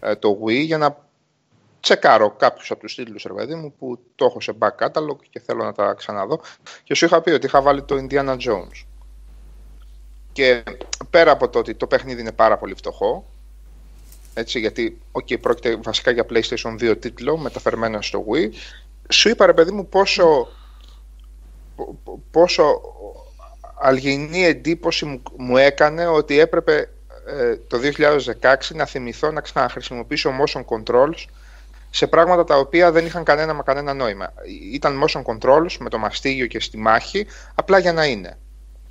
[0.00, 0.96] ε, το Wii, για να
[1.80, 5.40] τσεκάρω κάποιους από τους τίτλους, ρε παιδί μου, που το έχω σε back catalog και
[5.40, 6.40] θέλω να τα ξαναδώ.
[6.82, 8.84] Και σου είχα πει ότι είχα βάλει το Indiana Jones.
[10.32, 10.62] Και
[11.10, 13.24] πέρα από το ότι το παιχνίδι είναι πάρα πολύ φτωχό,
[14.34, 18.48] έτσι, γιατί okay, πρόκειται βασικά για PlayStation 2 τίτλο μεταφερμένο στο Wii,
[19.08, 20.48] σου είπα ρε παιδί μου πόσο,
[21.76, 22.80] πο- πο- πόσο
[23.86, 26.88] αλγινή εντύπωση μου, μου έκανε ότι έπρεπε
[27.26, 27.78] ε, το
[28.40, 31.24] 2016 να θυμηθώ να ξαναχρησιμοποιήσω motion controls
[31.90, 34.32] σε πράγματα τα οποία δεν είχαν κανένα μα κανένα νόημα.
[34.72, 38.38] Ήταν motion controls με το μαστίγιο και στη μάχη, απλά για να είναι.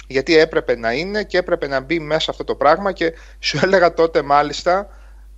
[0.08, 3.94] Γιατί έπρεπε να είναι και έπρεπε να μπει μέσα αυτό το πράγμα και σου έλεγα
[3.94, 4.88] τότε μάλιστα,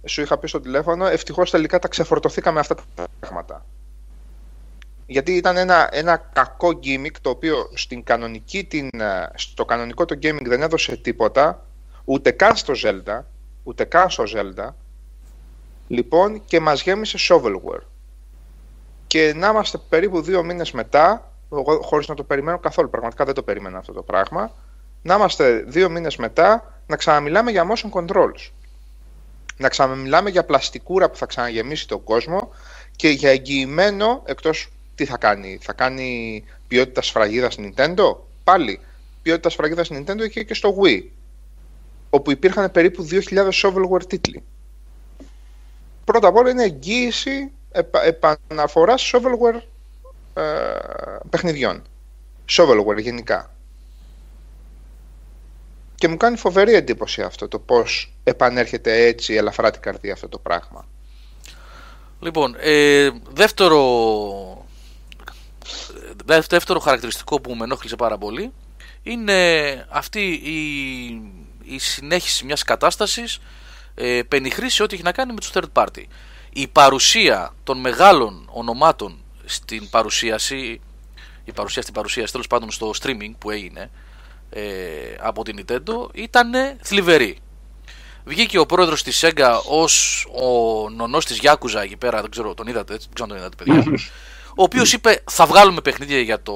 [0.06, 3.66] σου είχα πει στο τηλέφωνο, ευτυχώς τελικά τα ξεφορτωθήκαμε αυτά τα πράγματα.
[5.06, 10.16] Γιατί ήταν ένα, ένα κακό gimmick το οποίο στην κανονική την, ε, στο κανονικό το
[10.22, 11.66] gaming δεν έδωσε τίποτα,
[12.06, 13.22] ούτε καν στο Zelda,
[13.64, 14.70] ούτε καν στο Zelda,
[15.88, 17.84] λοιπόν και μας γέμισε shovelware.
[19.08, 23.34] Και να είμαστε περίπου δύο μήνες μετά, εγώ χωρίς να το περιμένω καθόλου, πραγματικά δεν
[23.34, 24.52] το περίμενα αυτό το πράγμα,
[25.02, 28.52] να είμαστε δύο μήνες μετά να ξαναμιλάμε για motion controls.
[29.58, 32.50] Να ξαναμιλάμε για πλαστικούρα που θα ξαναγεμίσει τον κόσμο
[32.96, 38.80] και για εγγυημένο, εκτός τι θα κάνει, θα κάνει ποιότητα σφραγίδας στην Nintendo, πάλι
[39.22, 41.04] ποιότητα σφραγίδας στην Nintendo είχε και στο Wii,
[42.10, 44.44] όπου υπήρχαν περίπου 2.000 shovelware τίτλοι.
[46.06, 49.62] Πρώτα απ' όλα είναι εγγύηση επα, επαναφοράς shovelware
[50.34, 50.44] ε,
[51.30, 51.82] παιχνιδιών.
[52.50, 53.50] Shovelware γενικά.
[55.96, 60.38] Και μου κάνει φοβερή εντύπωση αυτό το πώς επανέρχεται έτσι ελαφρά την καρδία αυτό το
[60.40, 60.88] πράγμα.
[62.20, 64.55] Λοιπόν, ε, δεύτερο, δε-
[66.26, 68.54] δεύτερο χαρακτηριστικό που με ενόχλησε πάρα πολύ
[69.04, 70.56] είναι αυτή η,
[71.64, 73.40] η συνέχιση μιας κατάστασης
[73.96, 76.04] ε, πενιχρής σε ό,τι έχει να κάνει με τους third party.
[76.54, 80.82] Η παρουσία των μεγάλων ονομάτων στην παρουσίαση,
[81.44, 83.90] η παρουσία στην παρουσίαση, τέλος πάντων στο streaming που έγινε
[84.50, 84.62] ε,
[85.20, 86.52] από την Nintendo ήταν
[86.82, 87.38] θλιβερή.
[88.24, 92.68] Βγήκε ο πρόεδρος της Sega ως ο νονός της Yakuza εκεί πέρα, δεν ξέρω, τον
[92.68, 94.00] είδατε έτσι, δεν ξέρω αν τον είδατε παιδιά.
[94.56, 96.54] ο οποίος είπε θα βγάλουμε παιχνίδια για το,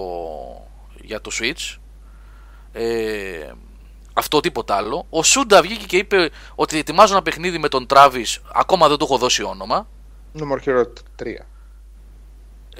[1.01, 1.77] για το Switch.
[2.71, 3.51] Ε,
[4.13, 5.05] αυτό τίποτα άλλο.
[5.09, 9.05] Ο Σούντα βγήκε και είπε ότι ετοιμάζω ένα παιχνίδι με τον Travis, ακόμα δεν του
[9.05, 9.87] έχω δώσει όνομα.
[10.39, 10.83] No More Hero
[11.23, 11.25] 3.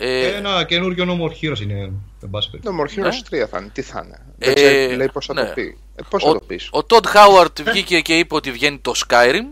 [0.01, 1.79] Ε, Ένα καινούριο No More Heroes είναι,
[2.21, 2.77] εν πάση περιπτώσει.
[2.77, 3.43] No More Heroes Ναι.
[3.43, 3.69] 3 θα είναι.
[3.73, 4.25] Τι θα είναι.
[4.37, 5.43] Ε, Δεν ξέρει, λέει πώς θα ναι.
[5.45, 5.77] το πει.
[5.95, 6.69] Ε, πώς θα ο, το πεις.
[6.71, 9.45] ο Todd Howard βγήκε και είπε ότι βγαίνει το Skyrim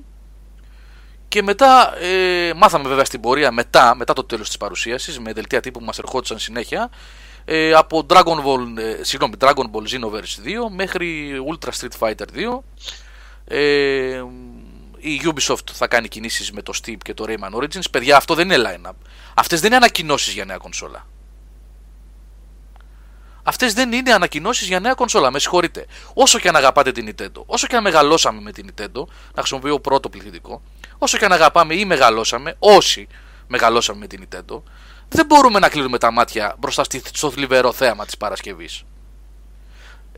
[1.27, 5.59] και μετά ε, μάθαμε βέβαια στην πορεία μετά, μετά το τέλος της παρουσίασης με δελτία
[5.61, 6.89] τύπου που μας ερχόντουσαν συνέχεια
[7.45, 12.59] ε, από Dragon Ball, ε, συγγνώμη, Dragon Ball Xenoverse 2 μέχρι Ultra Street Fighter 2
[13.45, 14.23] ε,
[14.97, 17.91] η Ubisoft θα κάνει κινήσεις με το Steam και το Rayman Origins.
[17.91, 18.95] Παιδιά αυτό δεν είναι line-up.
[19.33, 21.05] Αυτές δεν είναι ανακοινώσεις για νέα κονσόλα
[23.49, 25.31] Αυτές δεν είναι ανακοινώσεις για νέα κονσόλα.
[25.31, 25.85] Με συγχωρείτε.
[26.13, 29.01] Όσο και αν αγαπάτε την Nintendo, όσο και αν μεγαλώσαμε με την Nintendo,
[29.33, 30.61] να χρησιμοποιώ πρώτο πληθυντικό,
[30.97, 33.07] όσο και αν αγαπάμε ή μεγαλώσαμε, όσοι
[33.47, 34.61] μεγαλώσαμε με την Nintendo,
[35.09, 38.83] δεν μπορούμε να κλείνουμε τα μάτια μπροστά στη- στο θλιβερό θέαμα της Παρασκευής.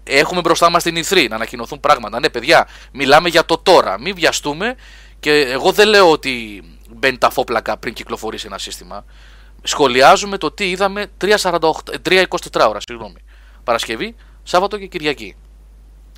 [0.04, 2.20] Έχουμε μπροστά μας την E3 να ανακοινωθούν πράγματα.
[2.20, 4.00] Ναι, παιδιά, μιλάμε για το τώρα.
[4.00, 4.76] Μην βιαστούμε
[5.20, 9.06] και εγώ δεν λέω ότι μπαίνει τα φόπλακα πριν κυκλοφορήσει ένα σύστημα.
[9.64, 11.72] Σχολιάζουμε το τι είδαμε 3.48
[12.10, 13.24] ε, 3.24 ώρα, συγγνώμη.
[13.64, 15.36] Παρασκευή, Σάββατο και Κυριακή.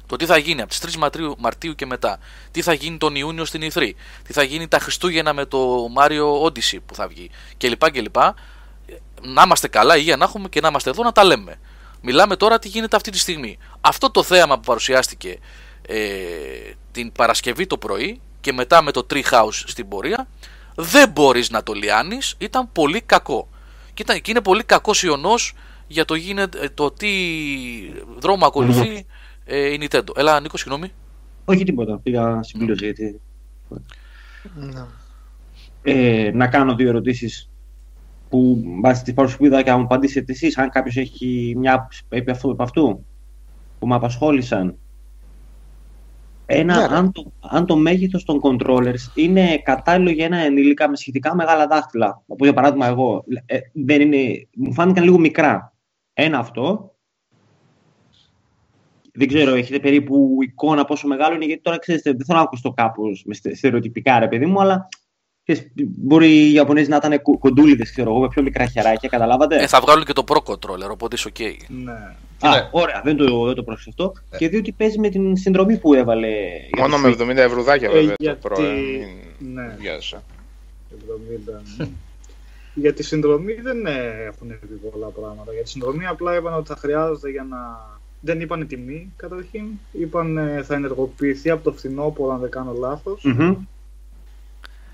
[0.05, 2.19] Το τι θα γίνει από τις 3 Μαρτίου, Μαρτίου και μετά.
[2.51, 3.91] Τι θα γίνει τον Ιούνιο στην E3.
[4.23, 7.29] Τι θα γίνει τα Χριστούγεννα με το Mario Odyssey που θα βγει.
[7.57, 7.91] Κλπ.
[7.91, 8.15] κλπ.
[9.21, 11.59] Να είμαστε καλά, υγεία να έχουμε και να είμαστε εδώ να τα λέμε.
[12.01, 13.57] Μιλάμε τώρα τι γίνεται αυτή τη στιγμή.
[13.81, 15.39] Αυτό το θέαμα που παρουσιάστηκε
[15.87, 15.97] ε,
[16.91, 20.27] την Παρασκευή το πρωί και μετά με το Treehouse στην πορεία
[20.75, 23.49] δεν μπορείς να το λιάνεις, ήταν πολύ κακό.
[23.93, 25.53] Και, ήταν, και είναι πολύ κακός ιονός
[25.87, 27.09] για το, γίνεται, το τι
[28.19, 29.05] δρόμο ακολουθεί
[29.45, 30.17] ε, η Nintendo.
[30.17, 30.91] Έλα Νίκο, συγγνώμη.
[31.45, 31.99] Όχι τίποτα.
[32.03, 33.21] Πήγα συμπλήρωση γιατί.
[34.55, 34.85] Ναι.
[35.83, 37.49] Ε, να κάνω δύο ερωτήσεις
[38.29, 41.73] που βάσει τη παρουσία που είδα και να μου απαντήσετε εσείς, αν κάποιος έχει μια
[41.73, 43.05] άποψη επί αυτού, επ' αυτού
[43.79, 44.75] που με απασχόλησαν.
[46.53, 46.95] Ένα, Ναι, ρε.
[46.95, 51.67] αν, το, αν το μέγεθος των controllers είναι κατάλληλο για ένα ενήλικα με σχετικά μεγάλα
[51.67, 55.73] δάχτυλα, όπως για παράδειγμα εγώ, ε, δεν είναι, μου φάνηκαν λίγο μικρά.
[56.13, 56.95] Ένα αυτό.
[59.13, 62.73] δεν ξέρω, έχετε περίπου εικόνα πόσο μεγάλο είναι, γιατί τώρα ξέρετε, δεν θέλω να ακούσω
[62.73, 64.87] κάπως με στερεοτυπικά ρε παιδί μου, αλλά
[65.77, 69.79] μπορεί οι Ιαπωνέζοι να ήταν κοντούλιδες, ξέρω εγώ, με πιο μικρά χεράκια, καταλάβατε; Ε, θα
[69.79, 71.41] βγάλουν και το Pro Controller, οπότε είσαι OK.
[71.67, 72.15] Ναι.
[72.41, 72.69] Α, ναι.
[72.71, 74.13] ωραία, δεν το, δεν το πρόσεξα αυτό.
[74.29, 74.37] Ε.
[74.37, 76.29] Και διότι παίζει με την συνδρομή που έβαλε.
[76.77, 78.41] Μόνο με 70 ευρουδάκια ε, βέβαια γιατί...
[78.41, 78.59] το Pro.
[78.59, 78.69] Ε,
[79.53, 79.77] ναι.
[81.81, 81.87] 70.
[82.73, 83.85] για τη συνδρομή δεν
[84.27, 85.53] έχουν πει πολλά πράγματα.
[85.53, 87.89] Για τη συνδρομή απλά είπαν ότι θα χρειάζεται για να.
[88.23, 89.65] Δεν είπαν τιμή καταρχήν.
[89.91, 93.25] Είπαν θα ενεργοποιηθεί από το φθινόπωρο, αν δεν κάνω λάθος.
[93.25, 93.55] Mm-hmm.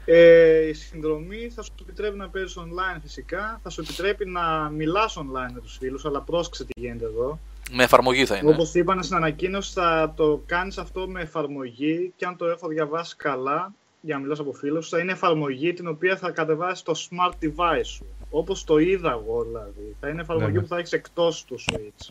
[0.09, 5.17] Ε, η συνδρομή θα σου επιτρέπει να παίζει online φυσικά, θα σου επιτρέπει να μιλάς
[5.17, 7.39] online με τους φίλους, αλλά πρόσεξε τι γίνεται εδώ.
[7.71, 8.49] Με εφαρμογή θα είναι.
[8.49, 13.15] Όπως είπαν στην ανακοίνωση, θα το κάνεις αυτό με εφαρμογή και αν το έχω διαβάσει
[13.15, 17.33] καλά, για να μιλάς από φίλους, θα είναι εφαρμογή την οποία θα κατεβάσεις το smart
[17.43, 18.05] device σου.
[18.29, 19.95] Όπως το είδα εγώ δηλαδή.
[19.99, 20.61] Θα είναι εφαρμογή ναι, ναι.
[20.61, 22.09] που θα έχεις εκτός του Switch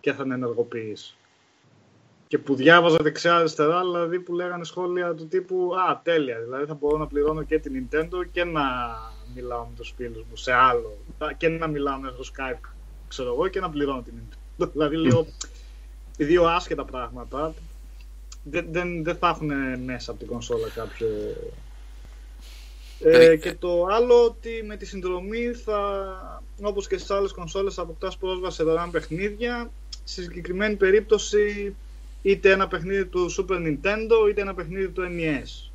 [0.00, 1.16] και θα την ενεργοποιείς
[2.30, 6.40] και που διάβαζα δεξιά-αριστερά, δηλαδή που λέγανε σχόλια του τύπου Α, τέλεια.
[6.40, 8.62] Δηλαδή θα μπορώ να πληρώνω και την Nintendo και να
[9.34, 10.98] μιλάω με του φίλου μου σε άλλο.
[11.36, 12.68] Και να μιλάω μέσω Skype,
[13.08, 14.68] ξέρω εγώ, και να πληρώνω την Nintendo.
[14.72, 15.26] δηλαδή λέω
[16.16, 17.54] δύο άσχετα πράγματα.
[18.44, 19.50] Δεν, δεν, δεν θα έχουν
[19.84, 21.08] μέσα από την κονσόλα κάποιο.
[23.00, 27.82] Ε, και το άλλο ότι με τη συνδρομή θα, όπως και στις άλλες κονσόλες, θα
[27.82, 29.70] αποκτάς πρόσβαση σε δωρεάν παιχνίδια.
[30.04, 31.74] Στη συγκεκριμένη περίπτωση
[32.22, 35.70] είτε ένα παιχνίδι του Super Nintendo είτε ένα παιχνίδι του NES.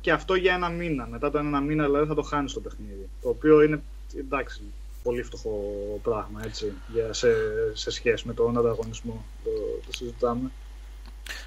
[0.00, 1.06] Και αυτό για ένα μήνα.
[1.10, 3.08] Μετά το ένα μήνα δηλαδή θα το χάνεις το παιχνίδι.
[3.22, 3.82] Το οποίο είναι
[4.18, 4.62] εντάξει,
[5.02, 5.60] πολύ φτωχό
[6.02, 7.28] πράγμα έτσι, για, σε,
[7.72, 9.24] σε σχέση με τον ανταγωνισμό.
[9.44, 9.50] Το,
[9.86, 10.50] το συζητάμε.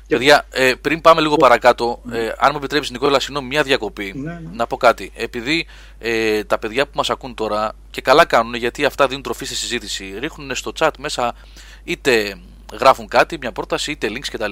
[0.07, 4.13] Παιδιά, ε, πριν πάμε λίγο παρακάτω, ε, αν μου επιτρέπει, Νικόλα, συγγνώμη, μια διακοπή.
[4.15, 4.49] Ναι, ναι.
[4.53, 5.11] Να πω κάτι.
[5.15, 5.67] Επειδή
[5.99, 9.55] ε, τα παιδιά που μας ακούν τώρα και καλά κάνουν, γιατί αυτά δίνουν τροφή στη
[9.55, 11.35] συζήτηση, ρίχνουν στο chat μέσα
[11.83, 12.39] είτε
[12.71, 14.51] γράφουν κάτι, μια πρόταση, είτε links κτλ.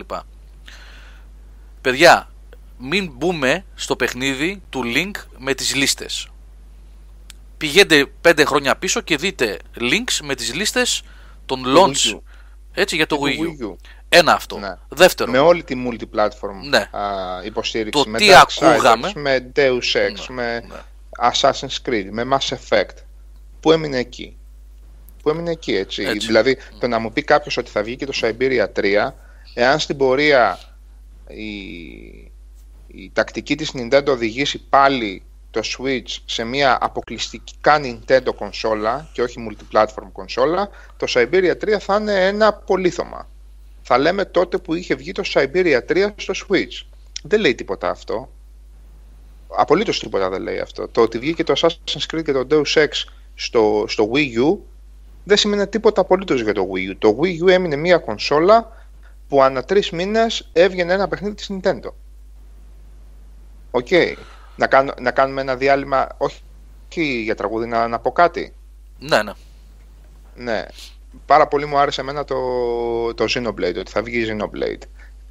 [1.82, 2.30] Παιδιά,
[2.78, 6.28] μην μπούμε στο παιχνίδι του link με τις λίστες.
[7.58, 11.02] Πηγαίνετε 5 χρόνια πίσω και δείτε links με τις λίστες
[11.46, 12.20] των launch
[12.74, 13.76] έτσι για το Wii U.
[14.10, 14.58] Ένα αυτό.
[14.58, 14.76] Ναι.
[14.90, 15.32] Δεύτερο.
[15.32, 16.78] Με όλη τη multiplatform ναι.
[16.78, 18.04] α, υποστήριξη.
[18.04, 19.12] Το με τι ακούγαμε.
[19.16, 20.76] Με Deus Ex, Ναι, με ναι.
[21.32, 22.96] Assassin's Creed, με Mass Effect.
[23.60, 24.39] Που έμεινε εκεί.
[25.30, 26.04] Που έμεινε εκεί, έτσι.
[26.04, 26.28] Έτσι.
[26.28, 29.12] Δηλαδή, το να μου πει κάποιος ότι θα βγει και το Siberia 3,
[29.54, 30.60] εάν στην πορεία
[31.28, 31.52] η,
[32.88, 39.48] η τακτική της Nintendo οδηγήσει πάλι το Switch σε μια αποκλειστικά Nintendo κονσόλα και όχι
[39.50, 43.30] multiplatform κονσόλα, το Siberia 3 θα είναι ένα πολύθωμα.
[43.82, 46.86] Θα λέμε τότε που είχε βγει το Siberia 3 στο Switch.
[47.24, 48.30] Δεν λέει τίποτα αυτό.
[49.58, 50.88] Απολύτως τίποτα δεν λέει αυτό.
[50.88, 52.90] Το ότι βγήκε το Assassin's Creed και το Deus Ex
[53.36, 54.58] στο, στο Wii U
[55.30, 56.96] δεν σημαίνει τίποτα απολύτως για το Wii U.
[56.98, 58.88] Το Wii U έμεινε μια κονσόλα
[59.28, 61.90] που ανά τρεις μήνες έβγαινε ένα παιχνίδι της Nintendo.
[63.72, 63.88] Οκ.
[64.56, 68.54] Να, κάνω, να κάνουμε ένα διάλειμμα, όχι για τραγούδι, να, να πω κάτι;
[69.00, 69.32] Ναι, ναι.
[70.36, 70.66] Ναι.
[71.26, 72.36] Πάρα πολύ μου άρεσε εμένα το,
[73.14, 74.82] το Xenoblade, ότι θα βγει Xenoblade.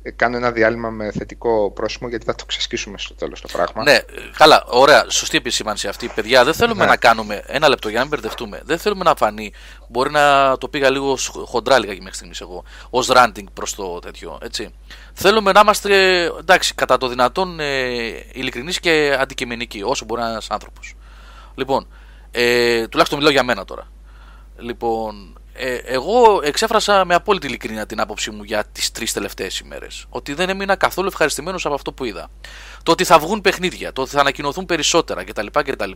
[0.08, 3.82] Ε, κάνω ένα διάλειμμα με θετικό πρόσημο γιατί θα το ξεσκίσουμε στο τέλος το πράγμα.
[3.82, 3.98] Ναι,
[4.36, 6.08] καλά, ωραία, σωστή επισήμανση αυτή.
[6.14, 6.90] Παιδιά, δεν θέλουμε Ναι.
[6.90, 7.42] να κάνουμε.
[7.46, 8.60] Ένα λεπτό για να μην μπερδευτούμε.
[8.64, 9.52] Δεν θέλουμε να φανεί.
[9.88, 12.64] Μπορεί να το πήγα λίγο σ- χοντρά λίγα μέχρι στιγμής εγώ.
[12.90, 14.38] Ω ranting προς το τέτοιο.
[14.42, 14.74] Έτσι.
[15.12, 17.86] Θέλουμε να είμαστε εντάξει, κατά το δυνατόν ε,
[18.32, 20.94] ειλικρινείς και αντικειμενικοί, όσο μπορεί ένας άνθρωπος.
[21.54, 21.86] Λοιπόν,
[22.30, 23.88] ε, τουλάχιστον μιλάω για μένα τώρα.
[24.58, 30.06] Λοιπόν, ε, εγώ εξέφρασα με απόλυτη ειλικρίνεια την άποψή μου για τις τρεις τελευταίες ημέρες.
[30.08, 32.28] Ότι δεν έμεινα καθόλου ευχαριστημένος από αυτό που είδα.
[32.82, 35.46] Το ότι θα βγουν παιχνίδια, το ότι θα ανακοινωθούν περισσότερα κτλ.
[35.52, 35.90] κτλ.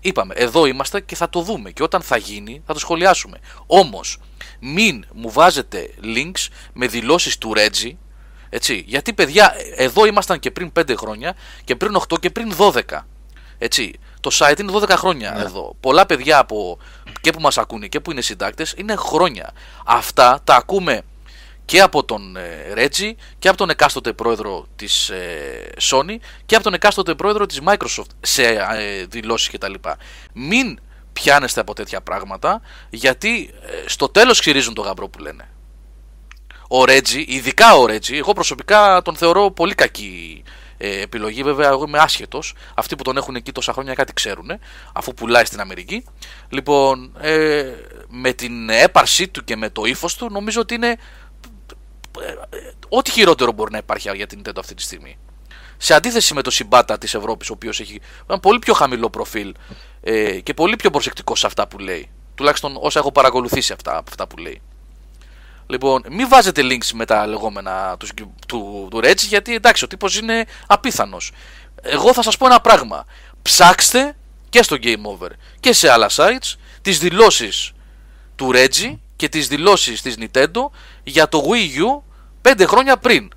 [0.00, 1.70] Είπαμε, εδώ είμαστε και θα το δούμε.
[1.70, 3.38] Και όταν θα γίνει, θα το σχολιάσουμε.
[3.66, 4.18] Όμως,
[4.60, 7.96] μην μου βάζετε links με δηλώσεις του Reggie.
[8.48, 12.80] Έτσι, γιατί παιδιά, εδώ ήμασταν και πριν 5 χρόνια και πριν 8 και πριν 12.
[13.58, 15.76] Έτσι, το site είναι 12 χρόνια εδώ.
[15.80, 16.78] Πολλά παιδιά από,
[17.20, 19.52] και που μας ακούνε και που είναι συντάκτες είναι χρόνια.
[19.86, 21.02] Αυτά τα ακούμε
[21.64, 26.64] και από τον ε, Reggie και από τον εκάστοτε πρόεδρο της ε, Sony και από
[26.64, 29.74] τον εκάστοτε πρόεδρο της Microsoft σε ε, δηλώσεις κτλ.
[30.32, 30.78] Μην
[31.12, 35.48] πιάνεστε από τέτοια πράγματα γιατί ε, στο τέλος ξυρίζουν το γαμπρό που λένε.
[36.68, 40.42] Ο Reggie, ειδικά ο Reggie, εγώ προσωπικά τον θεωρώ πολύ κακή
[40.84, 41.42] ε, επιλογή.
[41.42, 42.54] Βέβαια, εγώ είμαι άσχετος.
[42.74, 44.50] Αυτοί που τον έχουν εκεί τόσα χρόνια κάτι ξέρουν,
[44.92, 46.04] αφού πουλάει στην Αμερική.
[46.48, 47.64] Λοιπόν, ε,
[48.08, 50.88] με την έπαρσή του και με το ύφος του, νομίζω ότι είναι
[52.20, 55.18] ε, ε, ό,τι χειρότερο μπορεί να υπάρχει για την Nintendo αυτή τη στιγμή.
[55.76, 59.54] Σε αντίθεση με το συμπάτα της Ευρώπης, ο οποίος έχει ένα πολύ πιο χαμηλό προφίλ
[60.00, 62.10] ε, και πολύ πιο προσεκτικό σε αυτά που λέει.
[62.34, 64.62] Τουλάχιστον όσα έχω παρακολουθήσει αυτά, από αυτά που λέει.
[65.66, 68.06] Λοιπόν, μην βάζετε links με τα λεγόμενα του,
[68.48, 71.32] του, του Reggie γιατί εντάξει, ο τύπος είναι απίθανος.
[71.82, 73.06] Εγώ θα σας πω ένα πράγμα.
[73.42, 74.16] Ψάξτε
[74.48, 77.72] και στο Game Over και σε άλλα sites τις δηλώσεις
[78.36, 80.70] του Reggie και τις δηλώσεις της Nintendo
[81.02, 82.02] για το Wii U
[82.42, 83.30] 5 χρόνια πριν.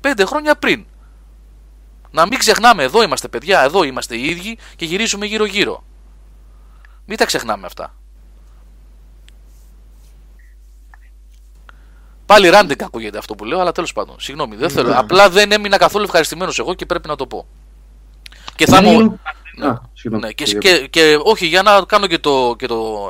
[0.00, 0.84] 5 χρόνια πριν.
[2.10, 5.84] Να μην ξεχνάμε, εδώ είμαστε παιδιά, εδώ είμαστε οι ίδιοι και γυρίζουμε γύρω γύρω.
[7.06, 7.94] Μην τα ξεχνάμε αυτά.
[12.26, 14.16] Πάλι ράντεκ ακούγεται αυτό που λέω, αλλά τέλος πάντων.
[14.18, 14.92] Συγγνώμη, δεν θέλω.
[14.98, 17.46] Απλά δεν έμεινα καθόλου ευχαριστημένος εγώ και πρέπει να το πω.
[18.56, 19.20] Και θα μου.
[19.56, 23.08] Ναι, ναι, και, και, και, όχι για να κάνω και το, και το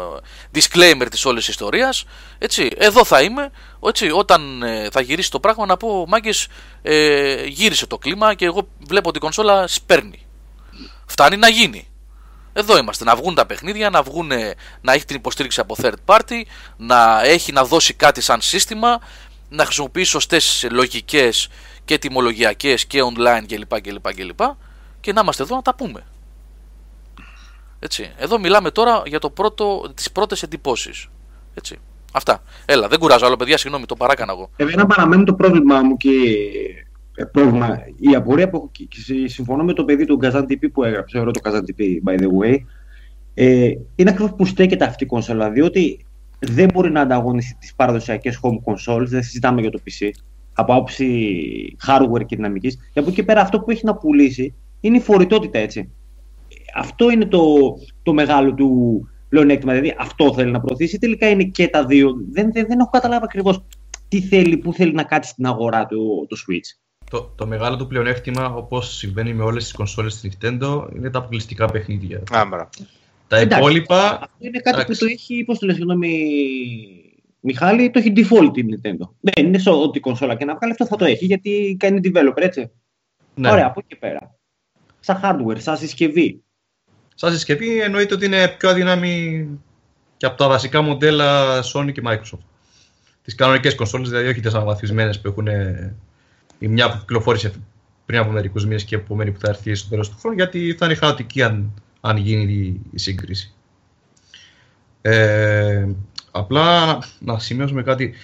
[0.54, 2.04] disclaimer της όλης ιστορίας
[2.38, 3.50] έτσι, εδώ θα είμαι
[3.86, 6.48] έτσι, όταν ε, θα γυρίσει το πράγμα να πω μάγκες
[6.82, 10.26] ε, γύρισε το κλίμα και εγώ βλέπω ότι η κονσόλα σπέρνει
[11.06, 11.88] φτάνει να γίνει
[12.56, 14.30] εδώ είμαστε, να βγουν τα παιχνίδια, να, βγουν,
[14.80, 16.42] να έχει την υποστήριξη από third party,
[16.76, 19.00] να έχει να δώσει κάτι σαν σύστημα,
[19.48, 21.48] να χρησιμοποιήσει σωστές λογικές
[21.84, 23.80] και τιμολογιακές και online κλπ.
[23.80, 24.40] κλπ, κλπ.
[25.00, 26.04] Και να είμαστε εδώ να τα πούμε.
[27.78, 28.12] Έτσι.
[28.16, 31.06] Εδώ μιλάμε τώρα για το πρώτο, τις πρώτες εντυπώσεις.
[31.54, 31.78] Έτσι.
[32.12, 32.42] Αυτά.
[32.64, 34.50] Έλα, δεν κουράζω άλλο παιδιά, συγγνώμη, το παράκανα εγώ.
[34.56, 36.83] Εμένα παραμένει το πρόβλημά μου και ε,
[37.32, 37.78] πρόβλημα.
[37.98, 38.70] Η απορία που
[39.24, 42.28] συμφωνώ με το παιδί του Kazan TP που έγραψε, ωραίο το Kazan TP, by the
[42.40, 42.56] way,
[43.34, 46.06] ε, είναι ακριβώς που στέκεται αυτή η κονσόλα, διότι
[46.38, 50.10] δεν μπορεί να ανταγωνίσει τις παραδοσιακές home consoles, δεν συζητάμε για το PC,
[50.52, 52.90] από άποψη hardware και δυναμικής.
[52.92, 55.90] Και από εκεί πέρα αυτό που έχει να πουλήσει είναι η φορητότητα, έτσι.
[56.74, 59.72] Αυτό είναι το, το μεγάλο του πλεονέκτημα.
[59.72, 60.98] Δηλαδή αυτό θέλει να προωθήσει.
[60.98, 62.14] Τελικά είναι και τα δύο.
[62.30, 63.64] Δεν, δεν, δεν έχω καταλάβει ακριβώς
[64.08, 66.83] τι θέλει, πού θέλει να κάτσει στην αγορά του το Switch.
[67.10, 71.18] Το, το μεγάλο του πλεονέκτημα, όπως συμβαίνει με όλες τις κονσόλες της Nintendo, είναι τα
[71.18, 72.22] αποκλειστικά παιχνίδια.
[72.30, 72.68] Άμπρα.
[73.28, 74.10] Τα Εντάξει, υπόλοιπα.
[74.12, 74.98] Αυτό είναι κάτι Εντάξει.
[74.98, 76.28] που το έχει, πώς το λες, συγγνώμη,
[77.46, 79.08] Μιχάλη, το έχει default η Nintendo.
[79.20, 82.42] Δεν είναι σε ό,τι κονσόλα και να βγάλει, αυτό θα το έχει γιατί κάνει developer,
[82.42, 82.70] έτσι.
[83.34, 83.50] Ναι.
[83.50, 84.34] Ωραία, από εκεί πέρα.
[85.00, 86.42] Σαν hardware, σαν συσκευή.
[87.14, 89.46] Σαν συσκευή εννοείται ότι είναι πιο αδύναμη
[90.16, 92.44] και από τα βασικά μοντέλα Sony και Microsoft.
[93.22, 95.48] Τις κανονικές κονσόλες, δηλαδή όχι τις αναβαθμισμένες που έχουν
[96.58, 97.52] η μια που κυκλοφόρησε
[98.06, 100.74] πριν από μερικούς μήνες και η επόμενη που θα έρθει στο τέλος του χρόνου, γιατί
[100.78, 103.54] θα είναι χαοτική αν, αν γίνει η, η σύγκριση.
[105.02, 105.88] Ε,
[106.30, 108.14] απλά να, να σημειώσουμε κάτι.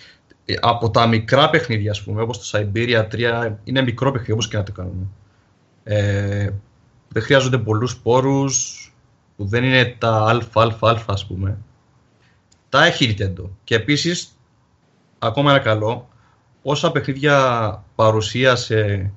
[0.44, 4.48] Ε, από τα μικρά παιχνίδια, ας πούμε, όπως το Siberia 3, είναι μικρό παιχνίδι, όπως
[4.48, 5.06] και να το κάνουμε.
[5.84, 6.50] Ε,
[7.08, 8.84] δεν χρειάζονται πολλούς πόρους,
[9.36, 11.58] που δεν είναι τα αλφα-αλφα, ας πούμε.
[12.68, 13.48] Τα έχει η Nintendo.
[13.64, 14.38] Και επίσης,
[15.18, 16.08] ακόμα ένα καλό,
[16.62, 19.12] όσα παιχνίδια παρουσίασε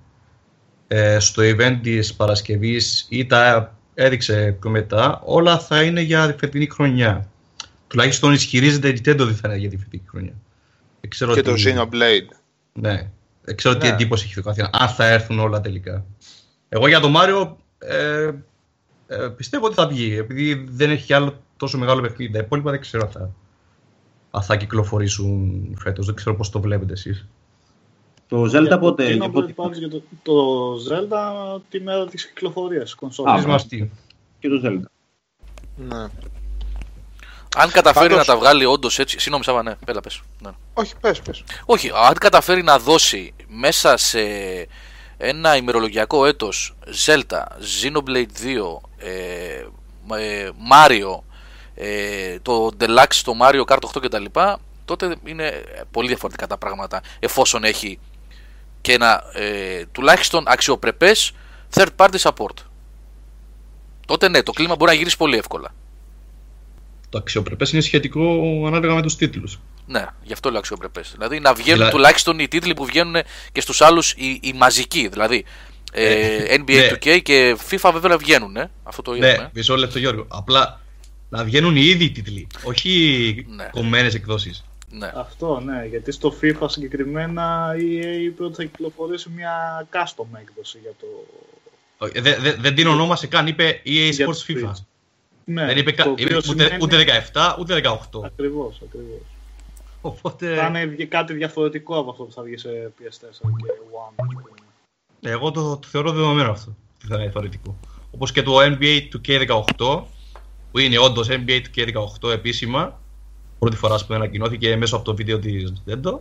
[0.87, 6.39] ε, στο event της Παρασκευής ή τα έδειξε πιο μετά, όλα θα είναι για τη
[6.39, 7.29] φετινή χρονιά.
[7.87, 10.33] Τουλάχιστον ισχυρίζεται η Nintendo ότι θα είναι για τη φετινή χρονιά.
[11.07, 12.35] Ξέρω και το Xenoblade.
[12.73, 13.09] Ναι.
[13.41, 13.79] Δεν ξέρω ναι.
[13.79, 14.69] τι εντύπωση έχει το καθένας.
[14.73, 16.05] Αν θα έρθουν όλα τελικά.
[16.69, 18.31] Εγώ για τον Μάριο ε,
[19.07, 20.17] ε, πιστεύω ότι θα βγει.
[20.17, 22.31] Επειδή δεν έχει άλλο τόσο μεγάλο παιχνίδι.
[22.31, 23.31] Τα υπόλοιπα δεν ξέρω αν θα,
[24.31, 26.05] αν θα κυκλοφορήσουν φέτος.
[26.05, 27.27] Δεν ξέρω πώς το βλέπετε εσείς.
[28.27, 29.17] Το Zelda πότε...
[29.45, 29.77] Τι πότε...
[29.77, 30.33] για το, το
[30.89, 33.45] Zelda τη μέρα της κυκλοφορίας κονσόλας.
[33.45, 33.59] Α,
[34.39, 34.85] και το Zelda.
[35.75, 36.07] Ναι.
[37.55, 38.27] Αν καταφέρει Πάντως...
[38.27, 39.19] να τα βγάλει όντως έτσι.
[39.19, 40.21] Συγγνώμη, Σάβα, ναι, πέλα πες.
[40.41, 40.49] Ναι.
[40.73, 41.43] Όχι, πες, πες.
[41.65, 44.21] Όχι, αν καταφέρει να δώσει μέσα σε
[45.17, 47.43] ένα ημερολογιακό έτος Zelda,
[47.81, 49.65] Xenoblade 2, ε,
[50.17, 51.19] ε, Mario,
[51.75, 54.25] ε, το Deluxe, το Mario Kart 8 κτλ.
[54.85, 57.99] Τότε είναι πολύ διαφορετικά τα πράγματα εφόσον έχει
[58.83, 61.31] και ένα ε, τουλάχιστον αξιοπρεπές
[61.73, 62.57] third party support.
[64.07, 65.73] Τότε ναι, το κλίμα μπορεί να γυρίσει πολύ εύκολα.
[67.09, 68.21] Το αξιοπρεπές είναι σχετικό
[68.67, 69.59] ανάλογα με τους τίτλους.
[69.87, 71.11] Ναι, γι' αυτό λέω αξιοπρεπές.
[71.11, 71.89] Δηλαδή να βγαίνουν Δηλα...
[71.89, 73.15] τουλάχιστον οι τίτλοι που βγαίνουν
[73.51, 75.07] και στους άλλους οι, οι μαζικοί.
[75.07, 75.45] Δηλαδή
[75.91, 76.89] ε, NBA ναι.
[76.91, 78.55] 2K και FIFA βέβαια βγαίνουν.
[78.55, 79.37] Ε, αυτό το είδαμε.
[79.37, 80.25] Ναι, μισό λεπτό Γιώργο.
[80.27, 80.79] Απλά
[81.29, 83.69] να βγαίνουν οι ίδιοι τίτλοι, όχι ναι.
[83.71, 84.63] κομμένες εκδόσεις.
[84.97, 85.11] Ναι.
[85.15, 90.79] Αυτό, ναι, γιατί στο FIFA συγκεκριμένα η EA είπε ότι θα κυκλοφορήσει μια custom έκδοση
[90.81, 91.07] για το...
[92.21, 94.71] Δεν δε, δε την ονόμασε καν, είπε EA Sports FIFA.
[95.45, 98.23] Ναι, δεν είπε, είπε ούτε, ούτε 17, ούτε 18.
[98.23, 99.21] Ακριβώς, ακριβώς.
[100.01, 100.55] Οπότε...
[100.55, 103.71] Θα είναι κάτι διαφορετικό από αυτό που θα βγει σε PS4 και
[104.07, 104.25] One.
[105.21, 107.77] Εγώ το, το θεωρώ δεδομένο αυτό, ότι θα είναι διαφορετικό.
[108.11, 110.03] Όπως και το NBA 2K18,
[110.71, 113.01] που είναι όντως NBA 2K18 επίσημα,
[113.63, 116.19] πρώτη φορά που ανακοινώθηκε μέσω από το βίντεο της Nintendo,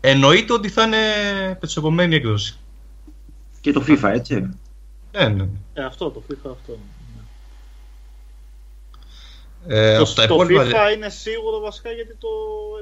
[0.00, 0.98] εννοείται ότι θα είναι
[1.60, 2.58] πετσοκομμένη έκδοση.
[3.60, 4.48] Και το FIFA, έτσι.
[5.12, 5.46] Ναι, ναι.
[5.74, 6.78] Ε, αυτό, το FIFA αυτό.
[9.66, 12.28] Ε, το, από τα το υπόλοιπα- FIFA είναι σίγουρο βασικά γιατί το,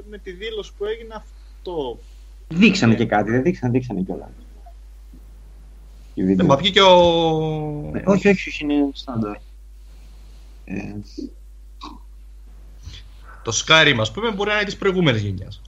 [0.09, 1.99] με τη δήλωση που έγινε αυτό.
[2.47, 4.29] Δείξανε και κάτι, δεν δείξανε, δείξανε κιόλας.
[6.15, 6.99] Ε, Μα βγήκε ο...
[7.91, 9.35] Ναι, όχι, όχι, όχι, είναι στάνταρ.
[10.65, 10.95] Ε,
[13.43, 15.61] Το Skyrim, ας πούμε, μπορεί να είναι της προηγούμενης γενιάς.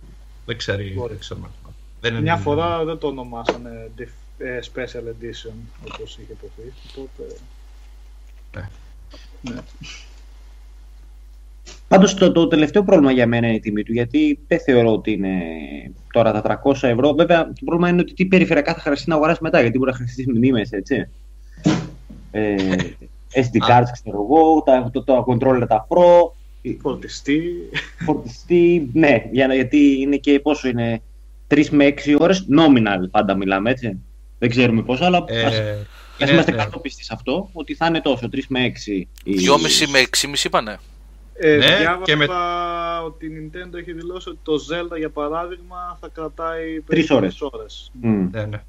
[0.46, 1.10] Δεν ξέρει, Μπορεί.
[1.10, 1.48] δεν ξέρουμε.
[2.02, 5.54] Δεν είναι- Μια φορά δεν το ονομάσανε dif- ε, Special Edition
[5.94, 6.74] όπως είχε υποθεί.
[6.96, 7.36] Τότε...
[8.56, 8.70] Ναι.
[9.54, 9.62] Ναι.
[11.88, 15.12] Πάντως το, το τελευταίο πρόβλημα για μένα είναι η τιμή του, γιατί δεν θεωρώ ότι
[15.12, 15.38] είναι
[16.14, 17.14] τώρα τα 300 ευρώ.
[17.14, 19.98] Βέβαια, το πρόβλημα είναι ότι τι περιφερειακά θα χρειαστεί να αγοράσει μετά, γιατί μπορεί να
[19.98, 21.10] χρειαστείς μνήμες, έτσι.
[22.32, 22.56] Ε,
[23.44, 26.32] SD cards, ξέρω εγώ, τα, το, το controller τα Pro,
[26.82, 27.54] Φορτιστή.
[28.06, 31.02] φορτιστή, ναι, για, να- γιατί είναι και πόσο είναι,
[31.48, 33.98] 3 με 6 ώρες, nominal πάντα μιλάμε, έτσι.
[34.40, 35.60] Δεν ξέρουμε πόσο, αλλά Ε, ας, ας
[36.20, 36.58] είναι- είμαστε ναι.
[36.58, 39.08] κατόπιστοι σε αυτό, ότι θα είναι τόσο, 3 με 6.
[39.24, 40.78] η- 2,5 με 6,5 είπανε.
[41.36, 42.28] Ε, Ναι, διάβαζα και με-
[43.06, 47.36] ότι η Nintendo έχει δηλώσει ότι το Zelda για παράδειγμα θα κρατάει Τρεις περίπου ώρες.
[47.38, 47.92] τρεις ώρες.
[48.02, 48.30] Μμ.
[48.32, 48.64] Ναι, ναι.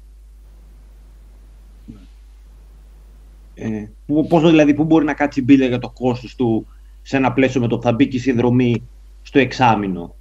[3.55, 6.67] Ε, πού- πόσο δηλαδή, πού μπορεί να κάτσει η μπίλια για το κόστος του
[7.07, 8.87] σε ένα πλαίσιο με το που θα μπει και η συνδρομή
[9.21, 10.15] στο εξάμεινο.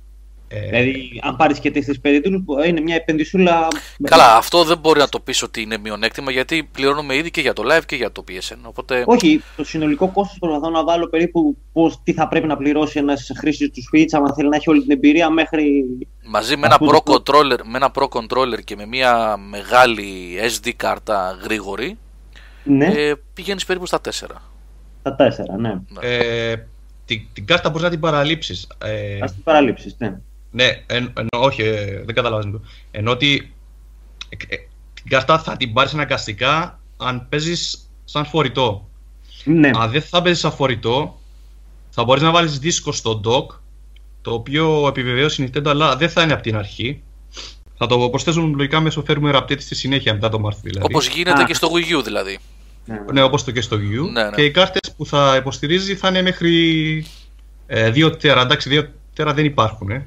[0.48, 3.68] Ε, Δηλαδή, αν πάρεις και τέσσερις περιτύλου, είναι μια επενδυσούλα.
[4.02, 7.52] Καλά, αυτό δεν μπορεί να το πεις ότι είναι μειονέκτημα γιατί πληρώνουμε ήδη και για
[7.52, 8.56] το live και για το PSN.
[8.62, 12.98] Οπότε Όχι, το συνολικό κόστος προσπαθώ να βάλω περίπου πώς, τι θα πρέπει να πληρώσει
[12.98, 15.84] ένας χρήστης του Switch, αν θέλει να έχει όλη την εμπειρία μέχρι.
[16.26, 20.36] μαζί με ένα, Αυτό pro το- controller, με ένα Pro Controller και με μια μεγάλη
[20.60, 21.98] SD κάρτα γρήγορη
[22.64, 24.42] Ναι, ε, πηγαίνεις περίπου στα 4.
[25.02, 25.74] τα τέσσερα, ναι.
[26.00, 26.54] ε,
[27.04, 28.66] την, την κάρτα μπορείς να την παραλείψεις.
[28.84, 30.18] Ε, Α την παραλείψεις, ναι.
[30.50, 32.60] Ναι, εν, ενώ, όχι, ε, δεν καταλαβαίνω.
[32.90, 33.52] Ενώ ότι
[34.28, 34.56] ε, ε,
[34.94, 38.88] την κάρτα θα την πάρεις αναγκαστικά αν παίζεις σαν φορητό.
[39.44, 39.70] ναι.
[39.74, 41.18] Αν δεν θα παίζεις σαν φορητό,
[41.90, 43.58] θα μπορείς να βάλεις δίσκο στο dock,
[44.22, 47.02] το οποίο επιβεβαίωσε η Nintendo, αλλά δεν θα είναι από την αρχή.
[47.76, 50.86] Θα το προσθέσουν λογικά μέσω firmware update στη συνέχεια μετά το Μάρτιο δηλαδή.
[50.86, 51.44] Όπως γίνεται Α.
[51.44, 52.38] και στο Wii U δηλαδή.
[52.84, 53.00] Ναι.
[53.12, 54.10] Ναι, όπως το και στο Wii U.
[54.12, 54.30] Ναι, ναι.
[54.30, 57.06] Και οι κάρτες που θα υποστηρίζει θα είναι μέχρι
[57.66, 58.40] ε, 2 τέρα.
[58.40, 59.90] Εντάξει, 2 τέρα δεν υπάρχουν.
[59.90, 60.06] Ε.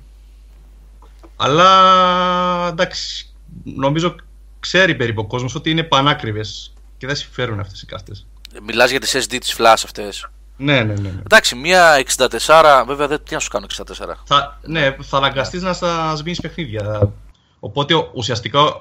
[1.36, 3.30] Αλλά εντάξει,
[3.64, 4.16] νομίζω
[4.60, 8.26] ξέρει περίπου ο κόσμος ότι είναι πανάκριβες και δεν συμφέρουν αυτές οι κάρτες.
[8.64, 10.30] Μιλάς για τις SD της Flash αυτές.
[10.58, 11.00] Ναι, ναι, ναι.
[11.10, 11.22] ναι.
[11.24, 13.84] Εντάξει, μία 64, βέβαια δεν τι να σου κάνω 64.
[14.26, 17.12] Θα, ναι, θα αναγκαστείς να στα σβήνεις παιχνίδια.
[17.60, 18.76] Οπότε ο- ουσιαστικά α,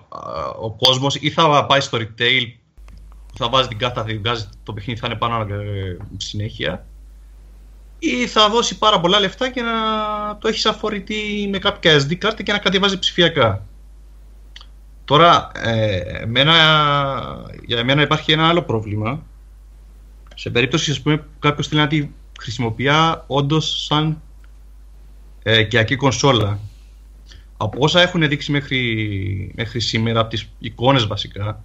[0.61, 2.66] ο κόσμος ή θα πάει στο retail που
[3.39, 6.87] θα βάζει την κάρτα, θα την βγάζει το παιχνίδι, θα είναι πάνω ε, συνέχεια
[7.99, 9.73] ή θα δώσει πάρα πολλά λεφτά και να
[10.39, 13.67] το έχει σαν φορητή με κάποια SD κάρτα και να κατεβάζει ψηφιακά.
[15.05, 16.55] Τώρα, ε, εμένα,
[17.67, 19.23] για μένα υπάρχει ένα άλλο πρόβλημα.
[20.35, 22.09] Σε περίπτωση ας πούμε, που κάποιος θέλει να τη
[22.41, 22.89] χρησιμοποιεί
[23.27, 24.23] όντως σαν
[25.43, 26.59] ε, οικιακή κονσόλα.
[27.57, 31.65] Από όσα έχουν δείξει μέχρι, μέχρι σήμερα, από τις εικόνες βασικά,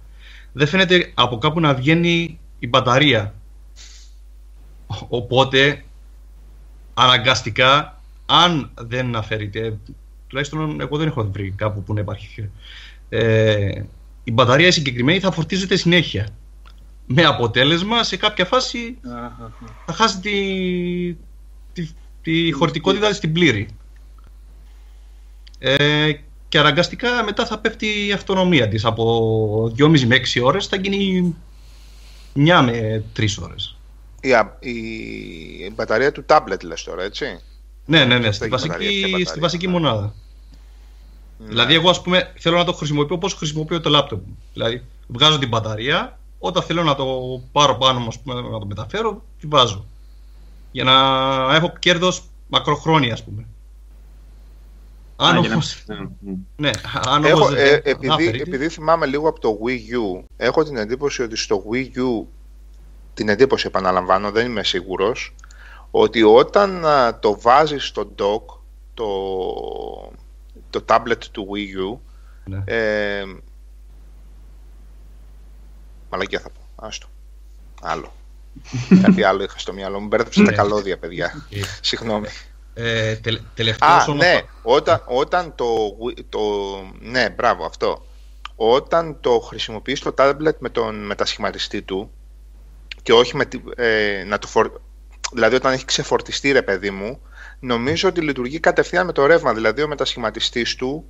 [0.52, 3.34] δεν φαίνεται από κάπου να βγαίνει η μπαταρία.
[4.86, 5.84] Ο- Οπότε,
[6.94, 9.78] αναγκαστικά, αν δεν αφαιρείται,
[10.26, 12.50] τουλάχιστον εγώ δεν έχω βρει κάπου που να υπάρχει,
[13.08, 13.82] ε,
[14.24, 16.28] η μπαταρία η συγκεκριμένη θα φορτίζεται συνέχεια.
[17.06, 19.52] Με αποτέλεσμα, σε κάποια φάση, Αχα.
[19.86, 21.16] θα χάσει τη,
[21.72, 21.90] τη,
[22.22, 23.68] τη χωρητικότητα της στην πλήρη.
[25.58, 26.12] Ε,
[26.52, 28.84] και αναγκαστικά μετά θα πέφτει η αυτονομία της.
[28.84, 31.34] Από 2,5 με 6 ώρες θα γίνει
[32.34, 33.76] 9 με 3 ώρες.
[34.20, 37.40] Η, α- η μπαταρία του tablet λες τώρα, έτσι;
[37.84, 39.72] Ναι, ναι, ναι, Ποια στη μπαταρία, ποια βασική, μπαταρία, στη βασική ναι.
[39.72, 40.14] μονάδα.
[41.38, 44.26] Δηλαδή, εγώ ας πούμε θέλω να το χρησιμοποιώ όπως χρησιμοποιώ το λάπτοπ.
[44.26, 44.38] μου.
[44.52, 47.06] Δηλαδή, βγάζω την μπαταρία, όταν θέλω να το
[47.52, 49.86] πάρω πάνω μου, ας πούμε, να το μεταφέρω, τη βάζω.
[50.70, 50.92] Για να
[51.54, 53.46] έχω κέρδος μακροχρόνια, ας πούμε.
[55.22, 56.34] Αν Α, για να- όμως, ναι, μμ.
[56.56, 56.70] ναι,
[57.08, 60.62] αν Έχω, όμως ε, δεν επειδή, αφαιρείται, επειδή θυμάμαι λίγο από το Wii U, έχω
[60.64, 62.26] την εντύπωση ότι στο Wii U,
[63.14, 65.34] την εντύπωση επαναλαμβάνω, δεν είμαι σίγουρος,
[65.90, 68.56] ότι όταν α, το βάζεις στο dock,
[68.94, 69.06] το,
[70.70, 71.98] το tablet του Wii U,
[72.44, 72.62] Ναι.
[72.64, 73.24] ε,
[76.10, 77.06] μαλακία θα πω, άστο,
[77.82, 78.12] άλλο.
[79.02, 80.56] Κάτι άλλο είχα στο μυαλό μου, μπέρδεψα τα Ναι.
[80.56, 81.46] καλώδια, παιδιά.
[81.50, 82.26] Ε, Συγγνώμη.
[82.74, 84.26] Ε, τελε- τελευταίος Α, όσον ναι.
[84.26, 85.66] αφορά- Όταν, όταν το,
[86.06, 86.40] Wii- το...
[87.00, 88.06] Ναι, μπράβο, αυτό.
[88.56, 92.10] Όταν το χρησιμοποιείς το tablet με τον μετασχηματιστή του
[93.02, 94.70] και όχι με τη, ε, να το φορ...
[95.32, 97.20] Δηλαδή όταν έχει ξεφορτιστεί ρε παιδί μου,
[97.60, 99.54] νομίζω ότι λειτουργεί κατευθείαν με το ρεύμα.
[99.54, 101.04] Δηλαδή ο μετασχηματιστής του...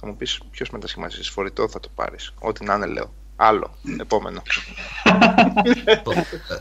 [0.00, 2.34] Θα μου πεις ποιος μετασχηματιστής, φορητό θα το πάρεις.
[2.38, 3.12] Ό,τι να είναι λέω.
[3.44, 3.74] Άλλο.
[4.00, 4.42] Επόμενο.
[6.02, 6.10] το,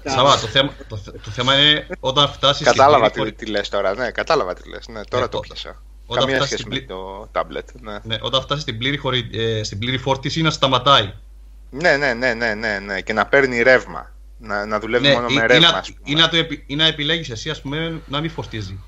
[0.03, 3.69] ε, Σάβα, το, θέμα, το, το θέμα είναι όταν φτάσεις Κατάλαβα στην τι, τι λες
[3.69, 3.95] τώρα.
[3.95, 4.87] Ναι, κατάλαβα τι λες.
[4.87, 5.81] Ναι, τώρα Ναι, το το- πιάσα.
[6.05, 7.81] όταν Καμία φτάσεις σχέση στην με το tablet.
[7.81, 7.97] Ναι.
[8.03, 9.29] Ναι, όταν φτάσεις στην πλήρη, χωρι...
[9.33, 11.13] ε, στην πλήρη φόρτιση να σταματάει.
[11.69, 13.01] Ναι, ναι, ναι, ναι, ναι, ναι.
[13.01, 14.11] Και να παίρνει ρεύμα.
[14.37, 15.99] Να, να δουλεύει Ναι, μόνο ή, με ή ρεύμα, να, ας πούμε.
[16.03, 16.63] ή να το επι...
[16.67, 18.79] ή να επιλέγεις εσύ ας πούμε να μην φορτίζει.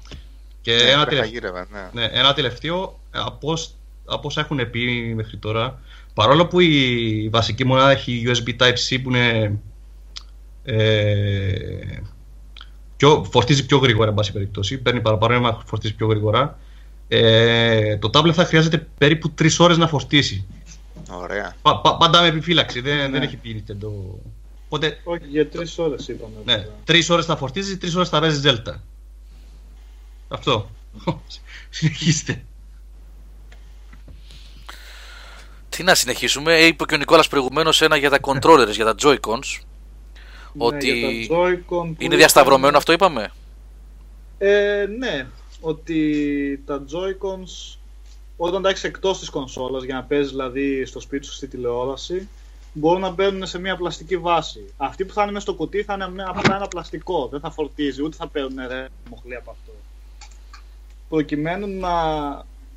[0.62, 1.26] Και Ναι, ένα, τρέχα τελευ...
[1.30, 1.90] γύρευα, ναι.
[1.94, 3.74] ναι, ένα τελευταίο, από, ως-
[4.06, 5.80] από όσα έχουν πει μέχρι τώρα,
[6.14, 9.60] παρόλο που η βασική μονάδα έχει USB Type-C που είναι
[10.64, 11.98] ε,
[12.98, 16.60] πιο, φορτίζει πιο γρήγορα, εν πάση περιπτώσει, παίρνει παραπάνω ρεύμα, φορτίζει πιο γρήγορα,
[17.08, 20.46] ε, το tablet θα χρειάζεται περίπου 3 ώρες να φορτίσει.
[21.12, 21.56] Ωραία.
[21.62, 23.08] Πα, πα- πάντα με επιφύλαξη, δεν, Ναι.
[23.10, 23.88] δεν έχει πει Nintendo.
[24.66, 26.34] Οπότε, Όχι, για τρεις ώρες είπαμε.
[26.46, 26.76] ναι, τώρα.
[26.84, 28.74] τρεις ώρες θα φορτίζει, τρεις ώρες θα παίζει Zelda.
[30.28, 30.70] Αυτό.
[31.70, 32.44] Συνεχίστε.
[35.76, 38.96] Τι να συνεχίσουμε, Ε, είπε και ο Νικόλας προηγουμένως ένα για τα controllers, για τα
[39.04, 39.60] Joy-Cons.
[40.56, 43.32] Ναι, ότι για τα Joy-Con που Είναι διασταυρωμένο ήταν- αυτό είπαμε;
[44.38, 45.28] Ε, ναι,
[45.62, 47.78] ότι τα Joy-Cons
[48.38, 52.28] όταν τα έχεις εκτός της κονσόλας για να παίζεις δηλαδή στο σπίτι σου στη τηλεόραση,
[52.74, 54.74] μπορούν να μπαίνουν σε μια πλαστική βάση.
[54.78, 57.52] Αυτή που θα είναι μέσα στο κουτί θα είναι με- απλά ένα πλαστικό, δεν θα
[57.52, 59.72] φορτίζει, ούτε θα παίρνουν ρε μοχλή από αυτό.
[61.10, 61.92] Προκειμένου να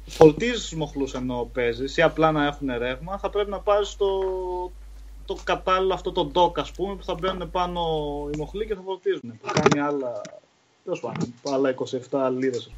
[0.06, 4.08] φορτίζει τους μοχλούς ενώ παίζεις ή απλά να έχουν ρεύμα, θα πρέπει να πάρεις το,
[5.24, 7.80] το κατάλληλο αυτό το dock, ας πούμε, που θα μπαίνουν πάνω
[8.32, 9.38] οι μοχλοί και θα φορτίζουν.
[9.42, 10.22] Που κάνει άλλα
[10.86, 11.74] Τέλος πάντων, άλλα
[12.10, 12.70] 27 λίρες.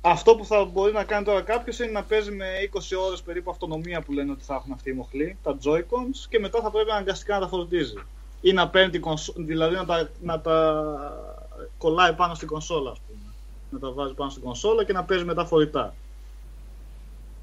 [0.00, 3.50] Αυτό που θα μπορεί να κάνει τώρα κάποιος είναι να παίζει με 20 ώρες περίπου
[3.50, 6.90] αυτονομία που λένε ότι θα έχουν αυτοί οι μοχλοί, τα Joy-Cons, και μετά θα πρέπει
[6.90, 7.94] αναγκαστικά να τα φορτίζει.
[8.40, 9.32] Ή να παίρνει την κονσο...
[9.36, 10.84] δηλαδή να τα, να τα
[11.78, 13.11] κολλάει πάνω στην κονσόλα, ας πούμε.
[13.72, 15.94] Να τα βάζει πάνω στην κονσόλα και να παίζει μετά φορητά.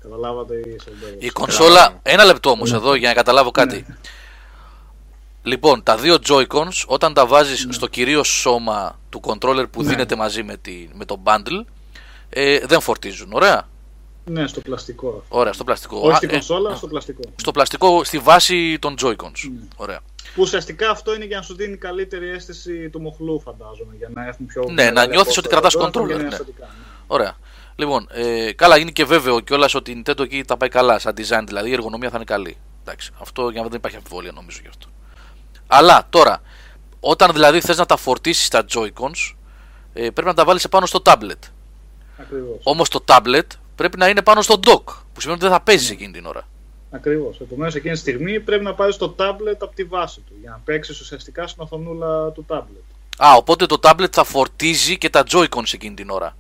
[0.02, 3.86] Καταλάβατε ή σε Η κονσόλα, ένα λεπτό όμως εδώ για να καταλάβω κάτι.
[5.44, 9.90] Λοιπόν, τα δύο Joy-Cons όταν τα βάζεις στο κυρίως σώμα του controller που Ναι.
[9.90, 11.66] δίνεται μαζί με, τη, με το bundle
[12.30, 13.68] ε, δεν φορτίζουν, ωραία.
[14.26, 15.24] Ναι, στο πλαστικό.
[15.30, 16.00] Ωραία, στο πλαστικό.
[16.00, 17.22] Όχι Α, στην ε, κονσόλα, α, στο πλαστικό.
[17.36, 19.50] στο πλαστικό, στη βάση των Joy-Cons.
[19.52, 19.60] Ναι.
[19.76, 20.00] Ωραία.
[20.36, 23.96] Που ουσιαστικά αυτό είναι για να σου δίνει καλύτερη αίσθηση του μοχλού, φαντάζομαι.
[23.98, 24.64] Για να έχουν πιο.
[24.68, 25.48] Ναι, μεγάλη να νιώθεις ότι απόσταση.
[25.48, 26.28] κρατάς Τώρα controller, βγαίνει ναι.
[26.28, 26.84] αισθητικά, ναι.
[27.08, 27.38] Ωραία.
[27.76, 31.14] Λοιπόν, ε, καλά, είναι και βέβαιο κιόλας ότι η Nintendo εκεί τα πάει καλά σαν
[31.18, 32.58] design, δηλαδή η εργονομία θα είναι καλή.
[32.82, 34.88] Εντάξει, αυτό για να δεν υπάρχει αμφιβολία νομίζω γι' αυτό.
[35.68, 36.42] Αλλά τώρα,
[37.00, 39.36] όταν δηλαδή θες να τα φορτίσεις τα Joy-Cons,
[39.94, 41.50] ε, πρέπει να τα βάλεις επάνω στο tablet.
[42.18, 42.60] Ακριβώς.
[42.64, 45.90] Όμως το tablet πρέπει να είναι πάνω στο dock, που σημαίνει ότι δεν θα παίζεις
[45.90, 46.48] εκείνη την ώρα.
[46.92, 47.40] Ακριβώς.
[47.40, 50.62] Επομένως εκείνη τη στιγμή πρέπει να πάρεις το tablet από τη βάση του για να
[50.66, 52.84] παίξεις ουσιαστικά στην οθονούλα του tablet.
[53.18, 56.36] Α, οπότε το tablet θα φορτίζει και τα Joy-Cons εκείνη την ώρα.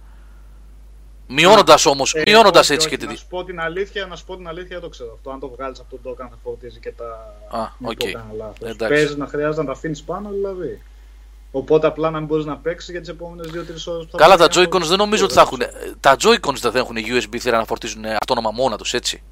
[1.28, 3.12] Μειώνοντας όμως, Ε, μειώνοντας όχι, έτσι όχι, και τη.
[3.12, 5.30] Να σου πω την αλήθεια, να σου πω την αλήθεια, δεν το ξέρω αυτό.
[5.32, 7.34] Αν το βγάλεις από το dock, αν θα φορτίζει και τα.
[7.58, 7.98] Α, μην οκ.
[7.98, 8.70] πω κανένα λάθος.
[8.70, 8.94] Εντάξει.
[8.96, 10.82] Παίζεις να χρειάζεται να τα αφήνεις πάνω, δηλαδή.
[11.52, 14.38] Οπότε απλά να μην μπορείς να παίξεις για τις επόμενες 2-3 ώρες που θα Καλά,
[14.38, 15.58] τα πάρει να Joy-Cons δεν νομίζω ότι θα έχουν.
[15.58, 15.94] ξέρω.
[16.00, 19.24] Τα Joy-Cons δεν θα έχουν USB θύρα να φορτίζουν αυτόνομα μόνα τους, έτσι;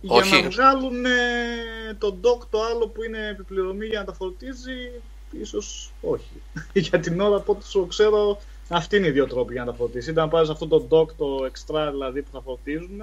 [0.00, 0.42] Για Όχι.
[0.42, 4.90] να βγάλουν ε, το dock το άλλο που είναι επιπληρωμή για να τα φορτίζει,
[5.30, 6.42] ίσως όχι.
[6.88, 9.76] για την ώρα από ό,τι σου ξέρω, αυτοί είναι οι δύο τρόποι για να τα
[9.76, 10.10] φορτίσει.
[10.10, 13.02] Είτε να πάρεις αυτό το dock, το extra δηλαδή που θα φορτίζουν,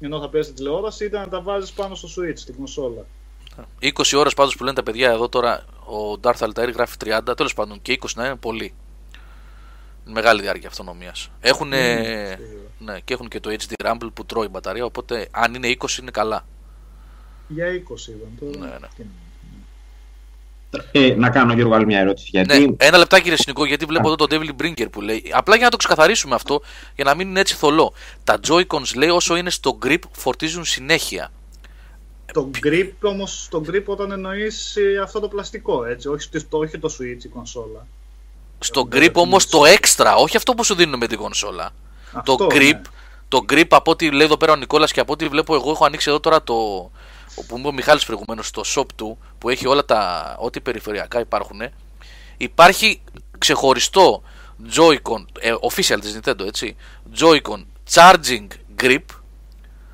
[0.00, 3.04] ενώ θα παίζεις τηλεόραση, είτε να τα βάζεις πάνω στο switch, στην κονσόλα.
[3.80, 7.54] 20 ώρες πάντως που λένε τα παιδιά εδώ τώρα, ο Darth Altair γράφει 30, τέλος
[7.54, 8.74] πάντων και 20 να είναι πολύ.
[10.04, 11.30] Μεγάλη διάρκεια αυτονομίας.
[11.40, 12.59] Έχουν, σίγουρα.
[12.84, 16.10] Ναι, και έχουν και το HD Rumble που τρώει μπαταρία, οπότε αν είναι 20 είναι
[16.10, 16.46] καλά.
[17.48, 18.58] Για 20 ήταν τώρα.
[18.66, 18.86] Ναι, ναι.
[18.96, 19.08] Τι να-
[20.92, 22.28] Ε, να κάνω Γιώργο άλλη μια ερώτηση.
[22.30, 25.30] Γιατί Ναι, ένα λεπτάκι κύριε Συνικό, γιατί βλέπω εδώ τον Devil Brinker που λέει.
[25.32, 26.62] Απλά για να το ξεκαθαρίσουμε αυτό,
[26.94, 27.92] για να μην είναι έτσι θολό.
[28.24, 31.32] Τα Joy-Cons λέει όσο είναι στο grip φορτίζουν συνέχεια.
[32.32, 36.96] Το grip όμως, το grip όταν εννοείς αυτό το πλαστικό, έτσι, όχι το, όχι το
[36.98, 37.86] switch η κονσόλα.
[38.58, 39.68] Στο δεν grip το όμως θυμάμαι.
[39.68, 41.70] το extra, όχι αυτό που σου δίνουν με την κονσόλα.
[42.12, 42.80] Αυτό, το grip, ναι.
[43.28, 45.84] το grip από ό,τι λέει εδώ πέρα ο Νικόλας και από ό,τι βλέπω εγώ έχω
[45.84, 46.54] ανοίξει εδώ τώρα το.
[47.34, 50.36] που μου είπε ο Μιχάλης προηγουμένως στο shop του που έχει όλα τα.
[50.40, 51.60] ό,τι περιφερειακά υπάρχουν.
[52.36, 53.02] Υπάρχει
[53.38, 54.22] ξεχωριστό
[54.74, 56.76] Joy-Con, ε, official της Nintendo έτσι.
[57.20, 58.46] Joy-Con charging
[58.82, 58.98] grip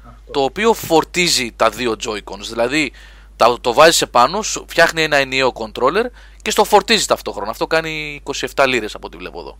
[0.04, 0.32] Αυτό.
[0.32, 2.40] το οποίο φορτίζει τα δύο Joy-Cons.
[2.48, 2.92] Δηλαδή
[3.36, 6.04] τα- το βάζεις επάνω, σου φτιάχνει ένα ενιαίο controller
[6.42, 7.50] και στο φορτίζει ταυτόχρονα.
[7.50, 8.20] Αυτό κάνει
[8.54, 9.58] 27 λίρες από ό,τι βλέπω εδώ.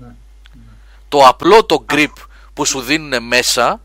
[0.00, 0.14] Ναι.
[1.08, 2.12] Το απλό το grip
[2.54, 3.80] που σου δίνουν μέσα,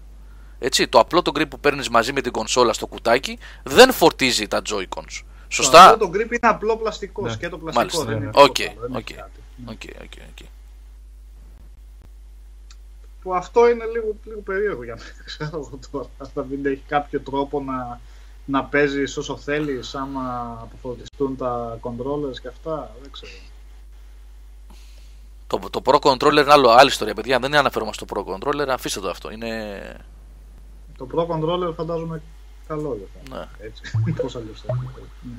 [0.59, 4.47] έτσι, το απλό το grip που παίρνεις μαζί με την κονσόλα στο κουτάκι, δεν φορτίζει
[4.47, 5.21] τα Joy-Cons.
[5.47, 7.31] Σωστά; Αυτό το grip είναι απλό πλαστικό, Ναι.
[7.31, 7.79] σκέτο πλαστικό.
[7.85, 8.05] Μάλιστα.
[8.05, 9.09] Δεν είναι Οκ, τίποτα άλλο, δεν οκ.
[9.09, 9.39] έχει κάτι.
[9.65, 10.45] Οκ, οκ, οκ.
[13.21, 15.23] που αυτό είναι λίγο, λίγο περίεργο για μένα.
[15.25, 16.07] Ξέρω εγώ τώρα.
[16.33, 17.99] Θα μην έχει κάποιο τρόπο να,
[18.45, 22.95] να παίζεις όσο θέλεις, άμα αποφορτιστούν τα controllers και αυτά.
[23.01, 23.31] Δεν ξέρω.
[25.47, 27.39] Το, το Pro Controller είναι άλλο, άλλη ιστορία, παιδιά.
[27.39, 29.31] Δεν αναφέρομαι στο Pro Controller, αφήστε το αυτό.
[29.31, 29.81] Είναι...
[30.97, 32.21] Το Pro Controller φαντάζομαι
[32.67, 33.47] καλό δεν θα είναι.
[33.59, 33.65] Ναι.
[33.67, 33.81] Έτσι.
[34.21, 34.89] Πώς αλλιώς θα είναι.
[35.21, 35.33] Ναι.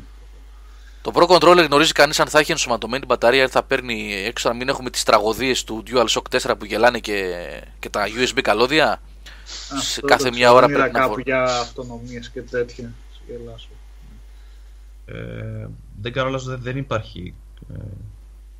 [1.02, 4.54] Το Pro Controller γνωρίζει κανείς αν θα έχει ενσωματωμένη μπαταρία ή θα παίρνει έξω να
[4.54, 7.34] μην έχουμε τις τραγωδίες του DualShock 4 που γελάνε και,
[7.78, 9.00] και τα USB καλώδια.
[9.44, 12.42] Σε Αυτό κάθε το μια ξέρω, ώρα είδα πρέπει να κάπου φορ- για αυτονομίες και
[12.42, 12.92] τέτοια.
[13.26, 13.68] Γελάσω.
[15.06, 15.68] Ε,
[16.00, 17.34] δεν κάνω λάθος, δεν, δεν υπάρχει
[17.74, 17.80] ε,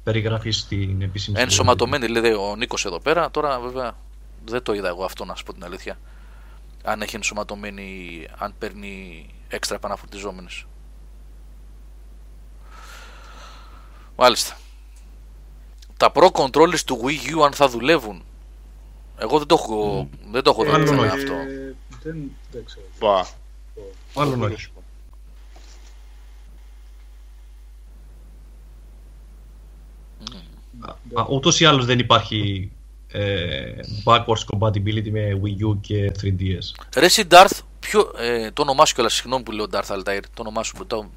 [0.05, 3.31] περιγραφή στην επίσημη Ενσωματωμένη λέει ο Νίκος εδώ πέρα.
[3.31, 3.97] Τώρα βέβαια
[4.45, 5.99] δεν το είδα εγώ αυτό να σου πω την αλήθεια.
[6.85, 7.89] Αν έχει ενσωματωμένη,
[8.39, 10.49] αν παίρνει έξτρα επαναφορτιζόμενε.
[14.17, 14.57] Μάλιστα.
[15.97, 18.23] Τα Pro Controllers του Wii U αν θα δουλεύουν.
[19.19, 21.11] Εγώ δεν το έχω, δεν το έχω δει Μάλλον ξανά όχι.
[21.11, 21.33] αυτό.
[21.33, 22.87] Ε, δεν, δεν ξέρω.
[22.99, 23.25] Μπα.
[24.15, 24.69] Μάλλον Δεν όχι.
[30.83, 31.21] Σου πω.
[31.21, 32.71] Α, ούτως ή άλλως δεν υπάρχει
[33.13, 33.63] ε,
[34.05, 36.85] backwards compatibility με Wii U και 3DS.
[36.97, 40.43] Ρε εσύ Darth, ποιο, ε, το όνομά σου κιόλας, συγγνώμη που λέω Darth Altair, το
[40.43, 41.11] όνομά σου, το,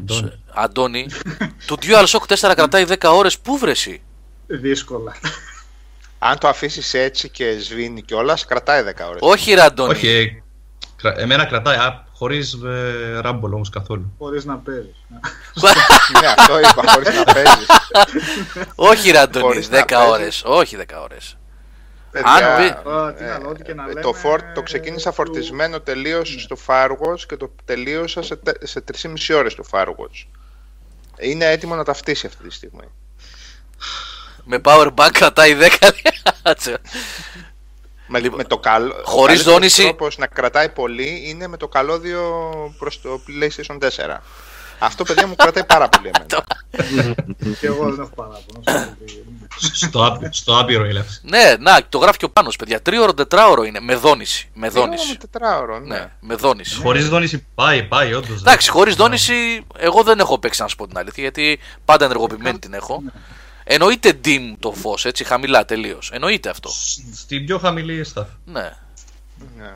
[0.00, 0.32] Αντώνη.
[0.54, 1.06] Αντώνη,
[1.66, 4.00] το DualShock 4 κρατάει 10 ώρες, πού βρεσαι
[4.46, 5.14] Δύσκολα.
[6.18, 9.18] Αν το αφήσεις έτσι και σβήνει κιόλας, κρατάει 10 ώρες.
[9.20, 10.42] Όχι ρε Αντώνη, Όχι, ε, κρα-
[11.16, 14.12] εμένα κρατάει α, χωρίς ε, Rumble όμως καθόλου.
[14.18, 14.96] Χωρίς να παίζεις.
[16.20, 17.66] ναι, αυτό είπα, χωρίς να παίζεις.
[18.74, 20.08] όχι ρε Αντώνη, Χωρίς να 10 παίζεις.
[20.10, 21.36] ώρες, όχι 10 ώρες.
[22.10, 25.08] Παιδιά, πει- Α, τι να λέω, ό,τι και να ε, λέμε, το, φορ, το ξεκίνησα
[25.08, 30.26] του- φορτισμένο τελείως στο Firewatch και το τελείωσα σε, τε- σε 3,5 ώρες το Firewatch.
[31.18, 32.88] Είναι έτοιμο να ταυτίσει αυτή τη στιγμή.
[34.44, 35.88] Με power bank κρατάει 10
[36.42, 36.78] Κάτσε.
[38.12, 41.68] Με, Λοιπόν, με το καλό, χωρίς ο δόνηση- τρόπος να κρατάει πολύ είναι με το
[41.68, 42.22] καλώδιο
[42.78, 44.22] προς το PlayStation 4.
[44.78, 46.44] Αυτό παιδιά μου κρατάει πάρα πολύ εμένα.
[47.60, 48.60] Και εγώ δεν έχω παράπονο.
[48.64, 48.84] ξέρω
[49.60, 51.20] τι- στο, άπ- στο άπειρο έλευση.
[51.24, 52.82] Ναι, να, το γράφει και ο Πάνος, παιδιά.
[52.82, 54.50] Τρίωρο, τετράωρο είναι, με δόνηση.
[54.54, 55.16] Με Δύο με δόνηση.
[55.16, 55.94] τετράωρο, ναι.
[55.94, 56.76] Ναι, με δόνηση.
[56.80, 58.40] Χωρίς δόνηση πάει, πάει όντως.
[58.40, 62.58] Εντάξει, χωρίς δόνηση, εγώ δεν έχω παίξει να σου πω την αλήθεια, γιατί πάντα ενεργοποιημένη
[62.58, 63.02] την έχω.
[63.72, 66.10] Εννοείται dim το φως, έτσι, χαμηλά τελείως.
[66.12, 66.68] Εννοείται αυτό.
[66.68, 68.26] Σ- Στην πιο χαμηλή staff.
[68.44, 68.72] Ναι.
[69.56, 69.74] ναι.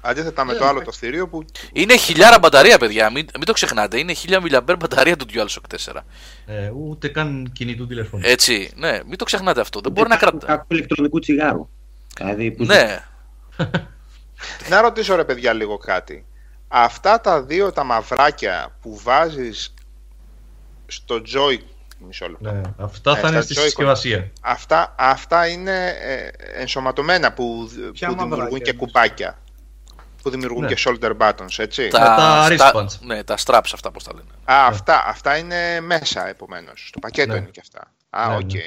[0.00, 3.10] Αντίθετα με το άλλο το θηρίο που Είναι χιλιάρα μπαταρία, παιδιά.
[3.10, 3.98] Μην, μην το ξεχνάτε.
[3.98, 6.00] Είναι 1000 mAh μπαταρία του DualShock 4.
[6.46, 8.22] Ε, ούτε καν κινητού τηλεφώνου.
[8.26, 9.80] Έτσι, ναι, μην το ξεχνάτε αυτό.
[9.80, 10.46] Δεν μπορεί να κρατά.
[10.46, 11.68] Κάποιο ηλεκτρονικού τσιγάρου.
[12.16, 13.04] Δηλαδή που Ναι,
[14.68, 16.24] Να ρωτήσω ρε παιδιά λίγο κάτι.
[16.68, 19.74] Αυτά τα δύο τα μαυράκια που βάζεις
[20.86, 21.58] στο Joy...
[22.06, 22.52] Μισό λεπτό.
[22.52, 23.62] Ναι, αυτά Ε, θα είναι στα στη Joy-Con.
[23.64, 24.30] συσκευασία.
[24.40, 26.30] Αυτά, αυτά είναι ε,
[26.60, 29.38] ενσωματωμένα που, Ποια που δημιουργούν μαυράκια και εννοείς; κουπάκια.
[30.22, 30.68] Που δημιουργούν Ναι.
[30.74, 31.88] και shoulder buttons, έτσι.
[31.88, 31.98] τα
[32.56, 32.98] στα- wristbands.
[33.00, 34.26] ναι, τα straps αυτά πώς τα λένε.
[34.44, 36.84] Α, αυτά, αυτά είναι μέσα επομένως.
[36.88, 37.38] Στο πακέτο Ναι.
[37.38, 37.92] είναι και αυτά.
[38.10, 38.52] Α, Ναι, οκ.
[38.52, 38.60] ναι.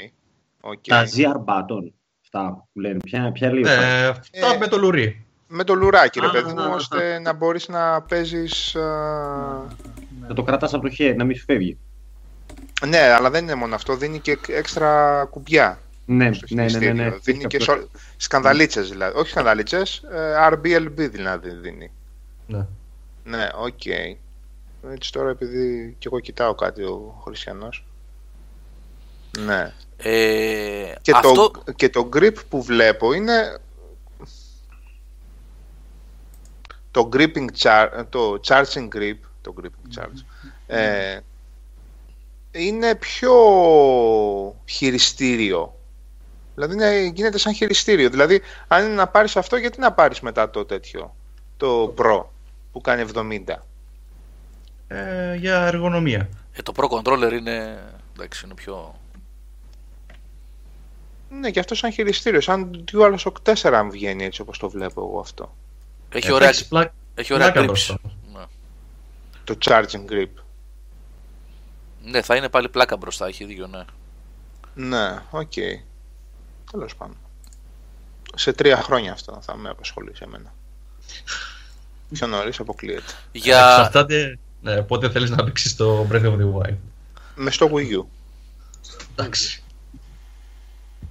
[0.62, 0.84] Οκ.
[0.88, 1.92] Τα ZR button.
[2.22, 2.98] Αυτά που λένε.
[3.04, 3.70] Ποια, ποια λίγο.
[3.70, 5.26] Ε, αυτά Ε, με το λουρί.
[5.48, 6.70] Με το λουράκι, ρε Α, παιδί μου, α, α.
[6.74, 8.76] ώστε να μπορείς να παίζεις...
[8.76, 8.82] α,
[10.28, 11.78] Να το κρατάς από το χέρι, να μην σου φεύγει.
[12.88, 16.70] Ναι, αλλά δεν είναι μόνο αυτό, δίνει και έξτρα κουμπιά Ναι, στο ναι, ναι, ναι,
[16.70, 17.04] χειριστήριο.
[17.10, 17.18] ναι.
[17.24, 17.88] Δίνει και Έχει σο...
[18.18, 19.18] σκανδαλίτσες δηλαδή.
[19.20, 21.92] Όχι σκανδαλίτσες, ε, RBLB δηλαδή δίνει.
[22.48, 22.66] Ναι.
[23.24, 23.86] Ναι, οκ.
[24.92, 27.86] Έτσι τώρα επειδή και εγώ κοιτάω κάτι ο Χριστιανός.
[29.40, 29.74] Ναι.
[29.98, 33.58] Ε, Και, αυτό, το, και το grip που βλέπω είναι
[36.92, 40.24] το gripping char, το charging grip, το gripping charge,
[40.68, 41.20] ε,
[42.56, 43.34] είναι πιο
[44.66, 45.78] χειριστήριο.
[46.56, 48.10] Δηλαδή είναι, γίνεται σαν χειριστήριο.
[48.10, 51.16] Δηλαδή αν είναι να πάρεις αυτό γιατί να πάρεις μετά το τέτοιο,
[51.58, 52.24] το Pro
[52.72, 53.40] που κάνει 70.
[54.88, 56.30] Ε, για εργονομία.
[56.54, 57.84] ε, το Pro Controller είναι,
[58.16, 58.96] εντάξει, είναι πιο...
[61.30, 65.20] Ναι, και αυτό σαν χειριστήριο, σαν DualShock 4 αν βγαίνει έτσι όπως το βλέπω εγώ
[65.20, 65.56] αυτό.
[66.10, 67.68] Έχει Ε, ωραία, έχεις πλά- έχει ωραία πλάκα grips.
[67.70, 67.98] μπροστά.
[68.34, 68.44] Ναι.
[69.44, 70.43] Το charging grip.
[72.04, 73.86] Ναι, θα είναι πάλι πλάκα μπροστά, έχει δίκιο, ναι.
[74.76, 75.52] Ναι, οκ.
[76.72, 77.18] Τέλος πάντων.
[78.36, 80.54] Σε τρία χρόνια αυτό θα με απασχολήσει εμένα.
[82.14, 83.14] Πιο νωρίς αποκλείεται.
[83.32, 83.58] Για...
[83.58, 86.76] Εξαρτάται ναι, πότε θέλεις να παίξεις το Breath of the Wild.
[87.36, 88.06] Με στο Wii U,
[89.12, 89.64] Εντάξει.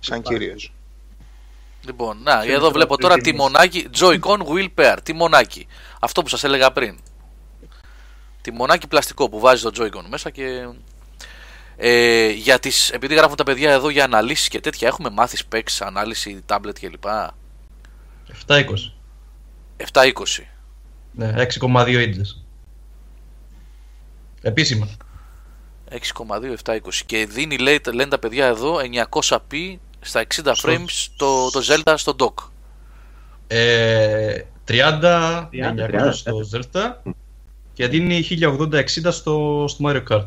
[0.01, 0.73] σαν κύριος.
[1.85, 3.41] Λοιπόν, να, Και εδώ με βλέπω το τώρα προτείνεις.
[3.41, 4.97] τιμονάκι Joy-Con Wheel Pair.
[5.03, 5.67] Τιμονάκι.
[6.01, 6.99] Αυτό που σας έλεγα πριν.
[8.43, 10.69] Τιμονάκι πλαστικό που βάζει το Joy-Con μέσα και
[11.77, 15.77] Ε, για τις, επειδή γράφουν τα παιδιά εδώ για αναλύσεις και τέτοια, έχουμε μάθεις specs,
[15.81, 17.05] ανάλυση, tablet κλπ.
[18.47, 18.65] 720.
[19.93, 20.47] 720.
[21.13, 22.45] Ναι, 6,2 ίντσες.
[24.43, 24.89] Επίσημα.
[25.91, 26.79] 6,2, 720.
[27.07, 28.79] Και δίνει, λέει, λένε τα παιδιά εδώ,
[29.11, 32.49] 900p στα 60 Στο- frames το, το Zelda στο dock.
[33.47, 35.75] Ε, 30, 30,
[36.09, 37.13] 900 στο Zelda
[37.73, 40.25] και δίνει 1080-60 στο, στο Mario Kart.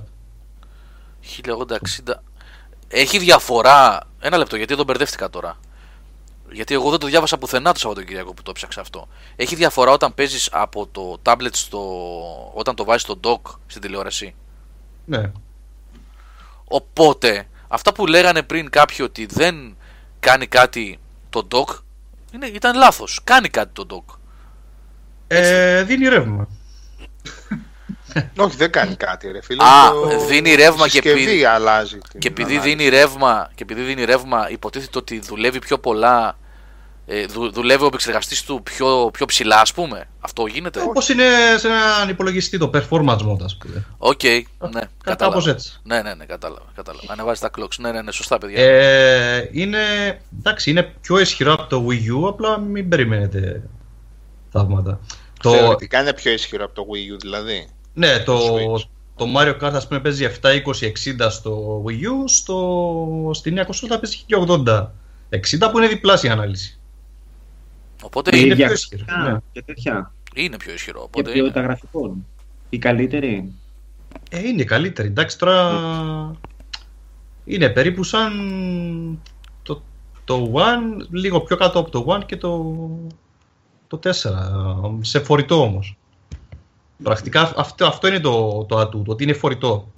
[1.44, 2.14] 1080-60.
[2.88, 4.08] Έχει διαφορά.
[4.20, 5.58] Ένα λεπτό, γιατί εδώ μπερδεύτηκα τώρα.
[6.52, 9.08] Γιατί εγώ δεν το διάβασα πουθενά το Σαββατοκύριακο που το ψάξα αυτό.
[9.36, 11.82] Έχει διαφορά όταν παίζεις από το tablet στο.
[12.54, 14.36] όταν το βάζεις στο dock στην τηλεόραση;
[15.06, 15.32] Ναι.
[16.66, 19.78] Οπότε, αυτά που λέγανε πριν κάποιοι ότι δεν
[20.20, 21.80] κάνει κάτι το dock,
[22.34, 23.20] είναι, ήταν λάθος.
[23.24, 24.16] Κάνει κάτι το dock.
[25.28, 26.48] Ε, δίνει ρεύμα.
[28.38, 29.64] Όχι, δεν κάνει κάτι, ρε φίλε.
[29.64, 31.98] Α, Το- δίνει ρεύμα η και συσκευή επειδή- αλλάζει.
[32.12, 32.76] την Και επειδή, ανάλυση.
[32.76, 36.38] δίνει ρεύμα, και επειδή δίνει ρεύμα, υποτίθεται ότι δουλεύει πιο πολλά.
[37.08, 40.08] Ε, δου- δουλεύει ο επεξεργαστής του πιο, πιο ψηλά, ας πούμε.
[40.20, 41.24] Αυτό γίνεται; Όπως είναι
[41.58, 43.86] σε έναν υπολογιστή το performance mode, ας πούμε.
[43.98, 45.50] Οκ, ναι, Κάπως κατάλαβα.
[45.50, 45.80] έτσι.
[45.84, 46.66] Ναι, ναι, ναι, κατάλαβα.
[46.76, 47.06] κατάλαβα.
[47.14, 47.76] Ανεβάζει τα clocks.
[47.78, 48.64] Ναι, ναι, ναι, σωστά, παιδιά.
[48.64, 49.78] Ε, είναι,
[50.40, 53.62] εντάξει, είναι πιο ισχυρό από το Wii U, απλά μην περιμένετε
[54.52, 55.00] θαύματα.
[55.42, 57.68] Το, Θεωρητικά είναι πιο ισχυρό από το Wii U, δηλαδή.
[57.96, 58.82] Ναι, το, Switch.
[59.16, 64.26] το Mario Kart ας πούμε παίζει 720-60 στο Wii U, στο, στη νέα κονσόλα παίζει
[64.30, 66.80] 1080-60 που είναι διπλάσια ανάλυση.
[68.04, 69.40] Οπότε Η είναι είναι, πιο ίδια ισχυρό, γραφικά ναι.
[69.52, 70.12] και τέτοια.
[70.36, 71.00] είναι πιο ισχυρό.
[71.00, 71.68] Και Οπότε ποιότητα είναι.
[71.68, 72.26] γραφικών.
[72.70, 73.54] Η καλύτερη.
[74.30, 75.08] Ε, είναι καλύτερη.
[75.08, 75.82] Εντάξει, τώρα
[77.46, 78.34] είναι περίπου σαν
[79.64, 79.82] το,
[80.24, 82.76] το One, λίγο πιο κάτω από το One και το,
[83.88, 84.10] το 4.
[85.02, 85.98] Σε φορητό όμως.
[87.04, 89.92] Πρακτικά αυτό, αυτό είναι το, το ατού, το ότι είναι φορητό.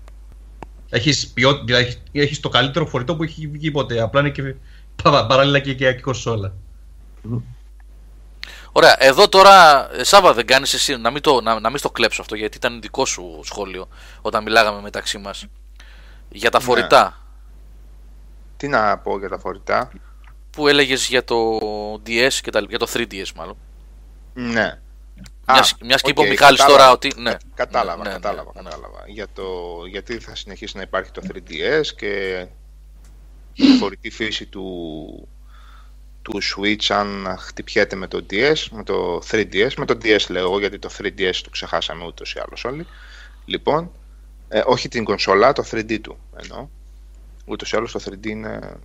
[0.90, 4.02] Έχεις, ποιό, δηλαδή, έχεις το καλύτερο φορητό που έχει βγει ποτέ.
[4.02, 4.42] Απλά είναι και
[5.04, 6.54] πα- παράλληλα και, και, και κονσόλα.
[8.72, 11.90] Ωραία, εδώ τώρα, ε, Σάβα, δεν κάνεις εσύ να μην, το, να, να μην στο
[11.92, 13.88] κλέψω αυτό γιατί ήταν δικό σου σχόλιο
[14.22, 15.46] όταν μιλάγαμε μεταξύ μας.
[16.30, 16.64] Για τα Ναι.
[16.64, 17.26] φορητά
[18.58, 19.90] Τι να πω για τα φορητά;
[20.50, 21.58] που έλεγες για το
[22.06, 23.56] DS και τα, για το 3DS μάλλον.
[24.34, 24.80] Ναι.
[25.52, 26.84] Μιας, Α, μιας και οκ, είπε ο Μιχάλης κατάλαβα.
[26.84, 27.14] τώρα ότι.
[27.18, 28.70] Ναι, Κατάλαβα, ναι, ναι, κατάλαβα, ναι, ναι.
[28.70, 29.04] κατάλαβα.
[29.08, 29.44] Για το,
[29.90, 32.46] γιατί θα συνεχίσει να υπάρχει το 3DS και
[33.54, 35.28] η φορητή φύση του,
[36.22, 40.60] του Switch αν χτυπιέται με το DS, με το 3DS, με το DS λέω εγώ
[40.60, 42.88] γιατί το 3DS το ξεχάσαμε ούτως ή άλλως όλοι.
[43.46, 43.92] Λοιπόν,
[44.48, 46.68] ε, όχι την κονσόλα, το 3D του εννοώ.
[47.46, 48.78] Ούτως ή άλλως το 3D είναι,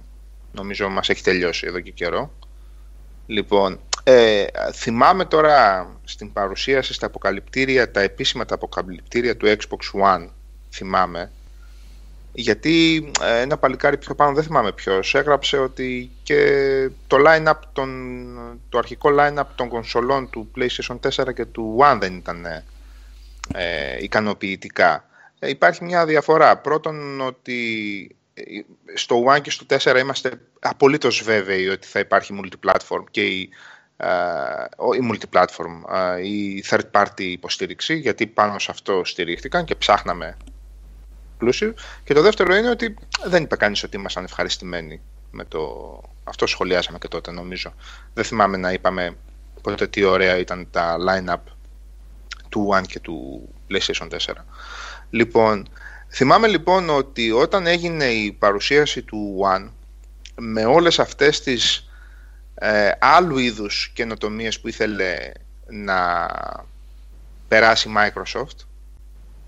[0.52, 2.32] νομίζω μας έχει τελειώσει εδώ και καιρό.
[3.26, 4.44] Λοιπόν, ε,
[4.74, 10.28] θυμάμαι τώρα στην παρουσίαση στα αποκαλυπτήρια, τα επίσημα τα αποκαλυπτήρια του Xbox One,
[10.72, 11.30] θυμάμαι,
[12.32, 16.40] γιατί ε, ένα παλικάρι πιο πάνω, δεν θυμάμαι ποιος, έγραψε ότι και
[17.06, 17.90] το line-up των,
[18.68, 22.46] το αρχικό line-up των κονσολών του PlayStation 4 και του One δεν ήταν
[23.54, 25.06] ε, ικανοποιητικά.
[25.38, 26.56] Ε, υπάρχει μια διαφορά.
[26.56, 28.42] Πρώτον ότι ε,
[28.94, 33.48] στο One και στο 4 είμαστε απολύτως βέβαιοι ότι θα υπάρχει multiplatform και η, ε,
[33.48, 33.70] ο-
[35.00, 40.36] η multiplatform, ε, η third party υποστήριξη, γιατί πάνω σε αυτό στηρίχτηκαν και ψάχναμε
[41.42, 41.72] exclusive.
[42.04, 42.94] Και το δεύτερο είναι ότι
[43.24, 45.00] δεν είπε κανείς ότι ήμασταν ευχαριστημένοι
[45.30, 46.00] με το...
[46.24, 47.74] Αυτό σχολιάσαμε και τότε νομίζω.
[48.14, 49.16] Δεν θυμάμαι να είπαμε
[49.62, 51.52] ποτέ τι ωραία ήταν τα line-up
[52.48, 54.16] του One και του PlayStation 4.
[55.10, 55.68] Λοιπόν,
[56.08, 59.70] θυμάμαι λοιπόν ότι όταν έγινε η παρουσίαση του One
[60.36, 61.91] με όλες αυτές τις
[62.64, 65.16] ε, άλλου είδους καινοτομίες που ήθελε
[65.66, 66.28] να
[67.48, 68.66] περάσει η Microsoft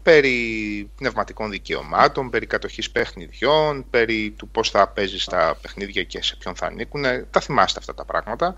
[0.03, 6.37] περί πνευματικών δικαιωμάτων, περί κατοχής παιχνιδιών, περί του πώς θα παίζει τα παιχνίδια και σε
[6.37, 7.03] ποιον θα ανήκουν.
[7.31, 8.57] Τα θυμάστε αυτά τα πράγματα.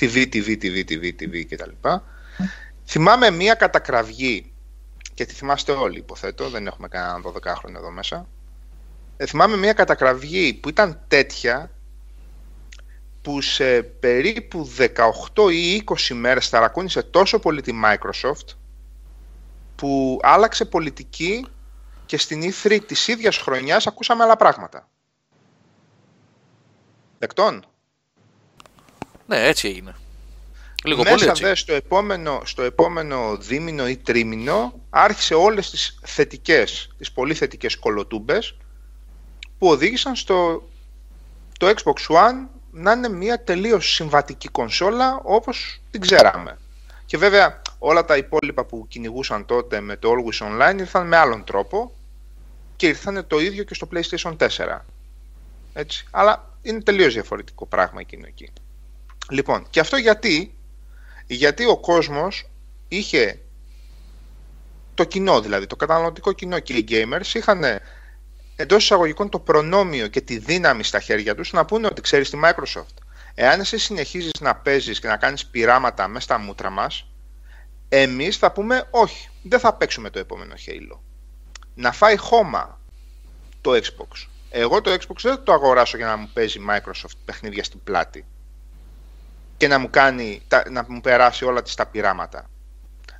[0.00, 1.88] TV, TV, TV, TV, TV κτλ.
[2.86, 4.52] Θυμάμαι μία κατακραυγή
[5.14, 8.26] και τη θυμάστε όλοι υποθέτω, δεν έχουμε κανέναν 12χρονο εδώ μέσα.
[9.16, 11.70] Ε, θυμάμαι μία κατακραυγή που ήταν τέτοια
[13.24, 14.70] που σε περίπου
[15.34, 18.54] 18 ή 20 μέρες ταρακούνησε τόσο πολύ τη Microsoft
[19.76, 21.46] που άλλαξε πολιτική
[22.06, 24.88] και στην E3 της ίδιας χρονιάς ακούσαμε άλλα πράγματα.
[27.18, 27.64] Δεκτών;
[29.26, 29.94] Ναι, έτσι έγινε.
[30.84, 31.42] Λίγο Μέσα πολύ έτσι.
[31.44, 37.76] δε στο επόμενο, στο επόμενο δίμηνο ή τρίμηνο άρχισε όλες τις θετικές, τις πολύ θετικές
[37.76, 38.56] κολοτούμπες
[39.58, 40.68] που οδήγησαν στο
[41.58, 42.46] το Xbox One
[42.76, 46.58] να είναι μια τελείως συμβατική κονσόλα όπως την ξέραμε.
[47.06, 51.44] Και βέβαια όλα τα υπόλοιπα που κυνηγούσαν τότε με το Always Online ήρθαν με άλλον
[51.44, 51.92] τρόπο
[52.76, 54.78] και ήρθανε το ίδιο και στο PlayStation 4.
[55.72, 56.06] Έτσι.
[56.10, 58.52] Αλλά είναι τελείως διαφορετικό πράγμα εκείνο εκεί.
[59.30, 60.54] Λοιπόν, και αυτό γιατί,
[61.26, 62.46] γιατί ο κόσμος
[62.88, 63.40] είχε
[64.94, 67.64] το κοινό δηλαδή, το καταναλωτικό κοινό και οι gamers είχαν
[68.56, 72.38] εντός εισαγωγικών το προνόμιο και τη δύναμη στα χέρια τους να πούνε ότι ξέρεις τη
[72.44, 72.96] Microsoft
[73.34, 77.06] εάν εσύ συνεχίζεις να παίζεις και να κάνεις πειράματα μέσα στα μούτρα μας
[77.88, 80.98] εμείς θα πούμε όχι, δεν θα παίξουμε το επόμενο Halo
[81.74, 82.80] να φάει χώμα
[83.60, 87.64] το Xbox εγώ το Xbox δεν θα το αγοράσω για να μου παίζει Microsoft παιχνίδια
[87.64, 88.26] στην πλάτη
[89.56, 92.48] και να μου, κάνει, να μου περάσει όλα τις τα πειράματα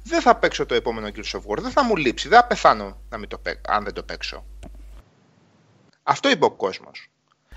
[0.06, 1.58] δεν θα παίξω το επόμενο Gears of War.
[1.60, 2.28] Δεν θα μου λείψει.
[2.28, 4.44] Δεν θα πεθάνω να μην το αν δεν το παίξω.
[6.06, 7.10] Αυτό είπε ο κόσμος.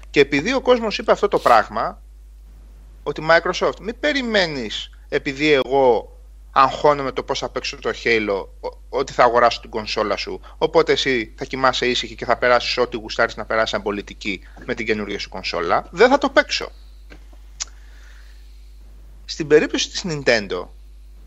[0.09, 2.01] Και επειδή ο κόσμος είπε αυτό το πράγμα,
[3.03, 6.11] ότι Microsoft, μην περιμένεις επειδή εγώ
[6.51, 8.47] αγχώνομαι το πώς θα παίξω το Halo,
[8.89, 10.41] ότι θα αγοράσω την κονσόλα σου.
[10.57, 14.73] Οπότε εσύ θα κοιμάσαι ήσυχη και θα περάσεις ό,τι γουστάρεις να περάσεις σαν πολιτική με
[14.73, 15.87] την καινούργια σου κονσόλα.
[15.91, 16.71] Δεν θα το παίξω.
[19.25, 20.67] Στην περίπτωση της Nintendo,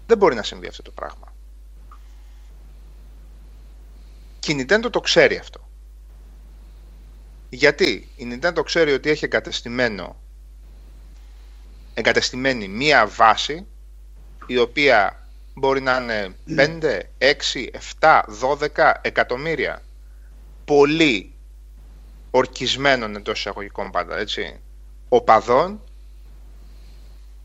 [0.06, 1.34] δεν μπορεί να συμβεί αυτό το πράγμα.
[4.38, 5.69] Και η Nintendo το ξέρει αυτό.
[7.50, 10.16] Γιατί η Nintendo ξέρει ότι έχει εγκατεστημένο
[11.94, 13.66] εγκατεστημένη μία βάση
[14.46, 17.32] η οποία μπορεί να είναι 5, 6,
[18.00, 18.20] 7,
[18.74, 19.82] 12 εκατομμύρια
[20.64, 21.32] πολύ
[22.30, 24.60] ορκισμένων εντός εισαγωγικών πάντα έτσι
[25.08, 25.80] οπαδών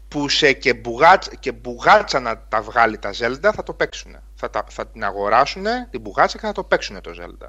[0.07, 4.15] που σε και, μπουγάτσα, και μπουγάτσα να τα βγάλει τα Zelda θα το παίξουν.
[4.35, 7.47] Θα, τα, θα την αγοράσουν την μπουγάτσα και θα το παίξουν το Zelda.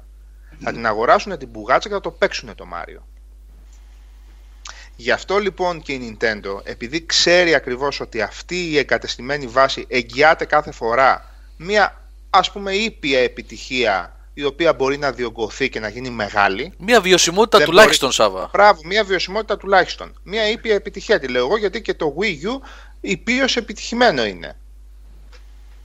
[0.59, 3.01] Θα την αγοράσουν την μπουγάτσα και θα το παίξουν το Mario.
[4.95, 10.45] Γι' αυτό λοιπόν και η Nintendo, επειδή ξέρει ακριβώς ότι αυτή η εγκατεστημένη βάση εγγυάται
[10.45, 16.09] κάθε φορά μία ας πούμε ήπια επιτυχία η οποία μπορεί να διωγγωθεί και να γίνει
[16.09, 16.73] μεγάλη.
[16.77, 18.31] Μία βιωσιμότητα τουλάχιστον, μπορεί...
[18.31, 18.49] Σάβα.
[18.53, 20.19] Μπράβο, μία βιωσιμότητα τουλάχιστον.
[20.23, 22.67] Μία ήπια επιτυχία τη λέω εγώ, γιατί και το Wii U
[23.01, 24.55] υπείως επιτυχημένο είναι.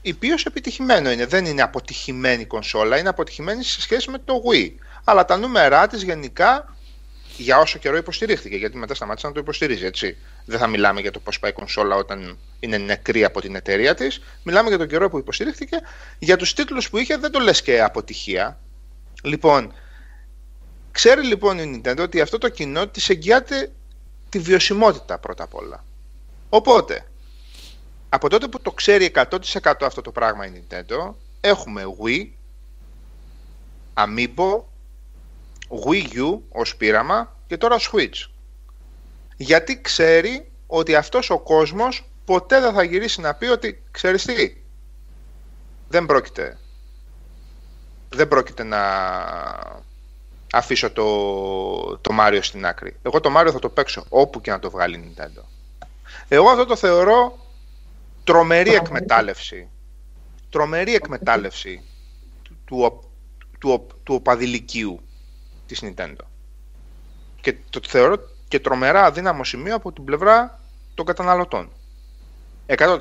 [0.03, 1.26] Υπείως επιτυχημένο είναι.
[1.26, 4.70] Δεν είναι αποτυχημένη κονσόλα, είναι αποτυχημένη σε σχέση με το Wii.
[5.05, 6.76] Αλλά τα νούμερά της γενικά
[7.36, 8.57] για όσο καιρό υποστηρίχθηκε.
[8.57, 10.16] Γιατί μετά σταμάτησε να το υποστηρίζει, έτσι.
[10.44, 13.94] Δεν θα μιλάμε για το πώς πάει η κονσόλα όταν είναι νεκρή από την εταιρεία
[13.94, 14.22] της.
[14.42, 15.80] Μιλάμε για τον καιρό που υποστηρίχθηκε.
[16.18, 18.61] Για τους τίτλους που είχε δεν το λες και αποτυχία.
[19.22, 19.72] Λοιπόν,
[20.90, 23.72] ξέρει λοιπόν η Nintendo ότι αυτό το κοινό της εγγυάται
[24.28, 25.84] τη βιωσιμότητα πρώτα απ' όλα.
[26.48, 27.07] Οπότε,
[28.14, 32.28] από τότε που το ξέρει 100% αυτό το πράγμα η Nintendo, έχουμε Wii,
[33.94, 34.62] Amiibo,
[35.86, 38.28] Wii U ως πείραμα και τώρα Switch.
[39.36, 44.56] Γιατί ξέρει ότι αυτός ο κόσμος ποτέ δεν θα γυρίσει να πει ότι ξέρεις τι,
[45.88, 46.58] δεν πρόκειται
[48.08, 48.80] δεν πρόκειται να
[50.52, 51.06] αφήσω το,
[51.96, 52.96] το Mario στην άκρη.
[53.02, 55.42] Εγώ το Mario θα το παίξω όπου και να το βγάλει η Nintendo.
[56.28, 57.41] Εγώ αυτό το θεωρώ
[58.24, 59.68] τρομερή εκμετάλλευση.
[60.50, 61.82] Τρομερή εκμετάλλευση
[62.42, 63.10] του, του,
[63.58, 65.00] του, του οπαδηλικίου
[65.66, 66.24] της Nintendo.
[67.40, 68.16] Και το θεωρώ
[68.48, 70.60] και τρομερά αδύναμο σημείο από την πλευρά
[70.94, 71.70] των καταναλωτών.
[72.66, 72.98] 100%.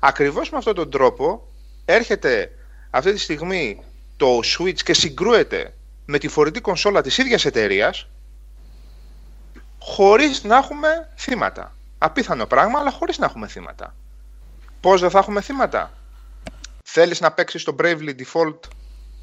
[0.00, 1.48] Ακριβώς με αυτόν τον τρόπο
[1.84, 2.52] έρχεται
[2.90, 3.82] αυτή τη στιγμή
[4.16, 5.74] το Switch και συγκρούεται
[6.04, 8.08] με τη φορητή κονσόλα της ίδιας εταιρείας
[9.78, 11.74] χωρίς να έχουμε θύματα.
[11.98, 13.94] Απίθανο πράγμα, αλλά χωρίς να έχουμε θύματα.
[14.84, 15.92] Πώς δεν θα έχουμε θύματα;
[16.84, 18.58] Θέλεις να παίξεις το Bravely Default,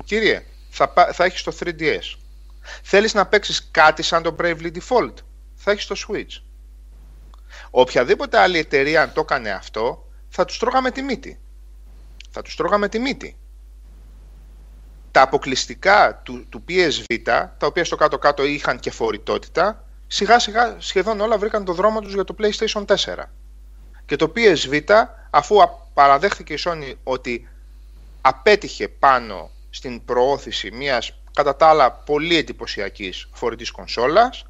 [0.03, 2.17] κύριε, θα, θα έχεις το 3DS.
[2.83, 5.13] Θέλεις να παίξεις κάτι σαν το Bravely Default,
[5.55, 6.41] θα έχεις το Switch.
[7.69, 11.39] Οποιαδήποτε άλλη εταιρεία αν το έκανε αυτό, θα τους τρώγαμε τη μύτη.
[12.29, 13.37] Θα τους τρώγαμε τη μύτη.
[15.11, 21.19] Τα αποκλειστικά του, του PSV, τα οποία στο κάτω-κάτω είχαν και φορητότητα, σιγά σιγά σχεδόν
[21.19, 22.95] όλα βρήκαν το δρόμο τους για το PlayStation 4.
[24.11, 24.83] Και το PSV,
[25.29, 25.55] αφού
[25.93, 27.49] παραδέχθηκε η Sony ότι
[28.21, 34.45] απέτυχε πάνω στην προώθηση μιας κατά τα άλλα πολύ εντυπωσιακής φορητής κονσόλας,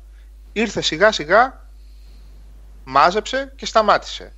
[0.54, 1.68] ήρθε σιγά σιγά,
[2.84, 4.34] μάζεψε και σταμάτησε.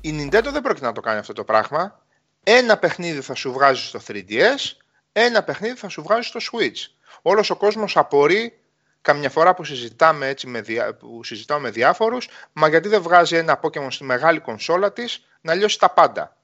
[0.00, 2.00] Η Nintendo δεν πρόκειται να το κάνει αυτό το πράγμα.
[2.42, 4.76] Ένα παιχνίδι θα σου βγάζει στο 3DS,
[5.12, 6.90] ένα παιχνίδι θα σου βγάζει στο Switch.
[7.22, 8.58] Όλος ο κόσμος απορεί
[9.06, 13.36] καμιά φορά που, συζητάμε έτσι με διά, που συζητάω με διάφορους, μα γιατί δεν βγάζει
[13.36, 16.36] ένα Pokemon στη μεγάλη κονσόλα της να λιώσει τα πάντα.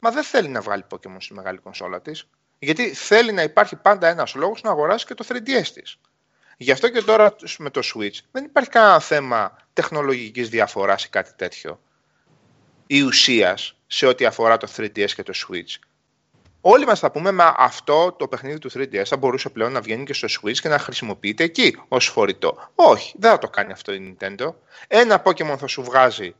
[0.00, 2.28] Μα δεν θέλει να βγάλει Pokémon στη μεγάλη κονσόλα της.
[2.58, 5.98] Γιατί θέλει να υπάρχει πάντα ένας λόγος να αγοράσει και το 3DS της.
[6.56, 11.32] Γι' αυτό και τώρα με το Switch δεν υπάρχει κανένα θέμα τεχνολογικής διαφοράς ή κάτι
[11.36, 11.80] τέτοιο.
[12.86, 15.78] Ή ουσίας σε ό,τι αφορά το 3DS και το Switch.
[16.64, 20.04] Όλοι μας θα πούμε, μα αυτό το παιχνίδι του 3DS θα μπορούσε πλέον να βγαίνει
[20.04, 22.70] και στο Switch και να χρησιμοποιείται εκεί ως φορητό.
[22.74, 24.54] Όχι, δεν θα το κάνει αυτό η Nintendo.
[24.88, 26.34] Ένα Pokemon θα σου βγάζει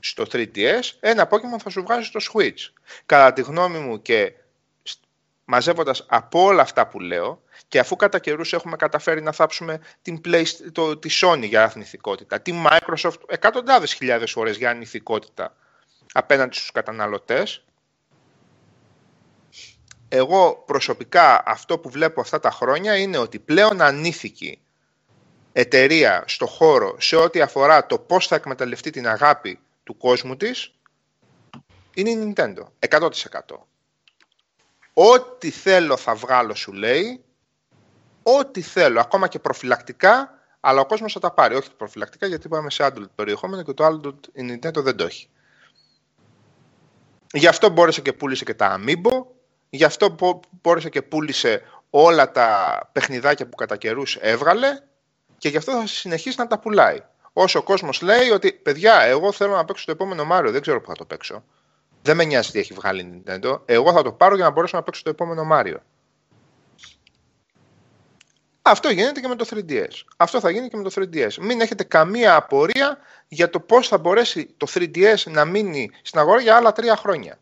[0.00, 2.70] στο 3DS, ένα Pokemon θα σου βγάζει στο Switch.
[3.06, 4.32] Κατά τη γνώμη μου και
[5.44, 10.20] μαζεύοντας από όλα αυτά που λέω και αφού κατά καιρούς έχουμε καταφέρει να θάψουμε την
[10.24, 15.56] Play, το, τη Sony για αθνηθικότητα, τη Microsoft εκατοντάδες χιλιάδες φορές για αθνηθικότητα
[16.12, 17.64] απέναντι στους καταναλωτές,
[20.16, 24.60] εγώ προσωπικά αυτό που βλέπω αυτά τα χρόνια είναι ότι πλέον ανήθικη
[25.52, 30.74] εταιρεία στο χώρο σε ό,τι αφορά το πώς θα εκμεταλλευτεί την αγάπη του κόσμου της
[31.94, 33.10] είναι η Nintendo, 100%.
[34.94, 37.24] Ό,τι θέλω θα βγάλω σου λέει,
[38.22, 41.54] ό,τι θέλω, ακόμα και προφυλακτικά, αλλά ο κόσμος θα τα πάρει.
[41.54, 45.28] Όχι προφυλακτικά γιατί πάμε σε adult περιεχόμενο και το adult η Nintendo δεν το έχει.
[47.32, 49.34] Γι' αυτό μπόρεσε και πούλησε και τα Amiibo,
[49.74, 50.16] γι' αυτό
[50.62, 54.80] μπόρεσε και πούλησε όλα τα παιχνιδάκια που κατά καιρούς έβγαλε
[55.38, 56.98] και γι' αυτό θα συνεχίσει να τα πουλάει.
[57.32, 60.80] Όσο ο κόσμος λέει ότι παιδιά, εγώ θέλω να παίξω το επόμενο Μάριο, δεν ξέρω
[60.80, 61.44] που θα το παίξω.
[62.02, 63.60] Δεν με νοιάζει τι έχει βγάλει η Nintendo.
[63.64, 65.82] Εγώ θα το πάρω για να μπορέσω να παίξω το επόμενο Μάριο.
[68.62, 70.02] Αυτό γίνεται και με το 3DS.
[70.16, 71.34] Αυτό θα γίνει και με το 3DS.
[71.40, 72.98] Μην έχετε καμία απορία
[73.28, 77.38] για το πώς θα μπορέσει το 3DS να μείνει στην αγορά για άλλα τρία χρόνια.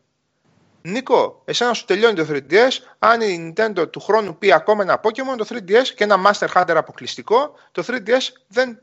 [0.85, 2.69] Νίκο, εσένα σου τελειώνει το 3DS.
[2.99, 6.73] Αν η Nintendo του χρόνου πει ακόμα ένα Pokemon, το 3DS και ένα Master Hunter
[6.75, 8.81] αποκλειστικό, το 3DS δεν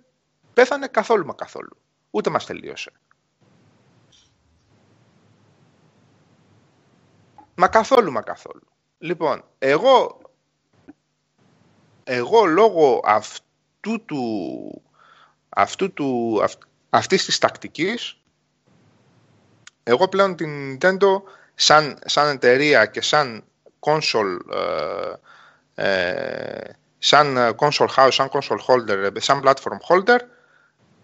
[0.55, 1.76] πέθανε καθόλου μα καθόλου.
[2.11, 2.92] Ούτε μας τελείωσε.
[7.55, 8.66] Μα καθόλου μα καθόλου.
[8.98, 10.20] Λοιπόν, εγώ,
[12.05, 14.82] εγώ λόγω αυτού του,
[15.48, 16.55] αυτού του, αυ,
[16.90, 18.20] αυτής της τακτικής,
[19.82, 21.22] εγώ πλέον την Nintendo
[21.61, 23.44] σαν, σαν εταιρεία και σαν
[23.80, 25.12] console, ε,
[25.74, 30.18] ε, σαν console house, σαν console holder, σαν platform holder,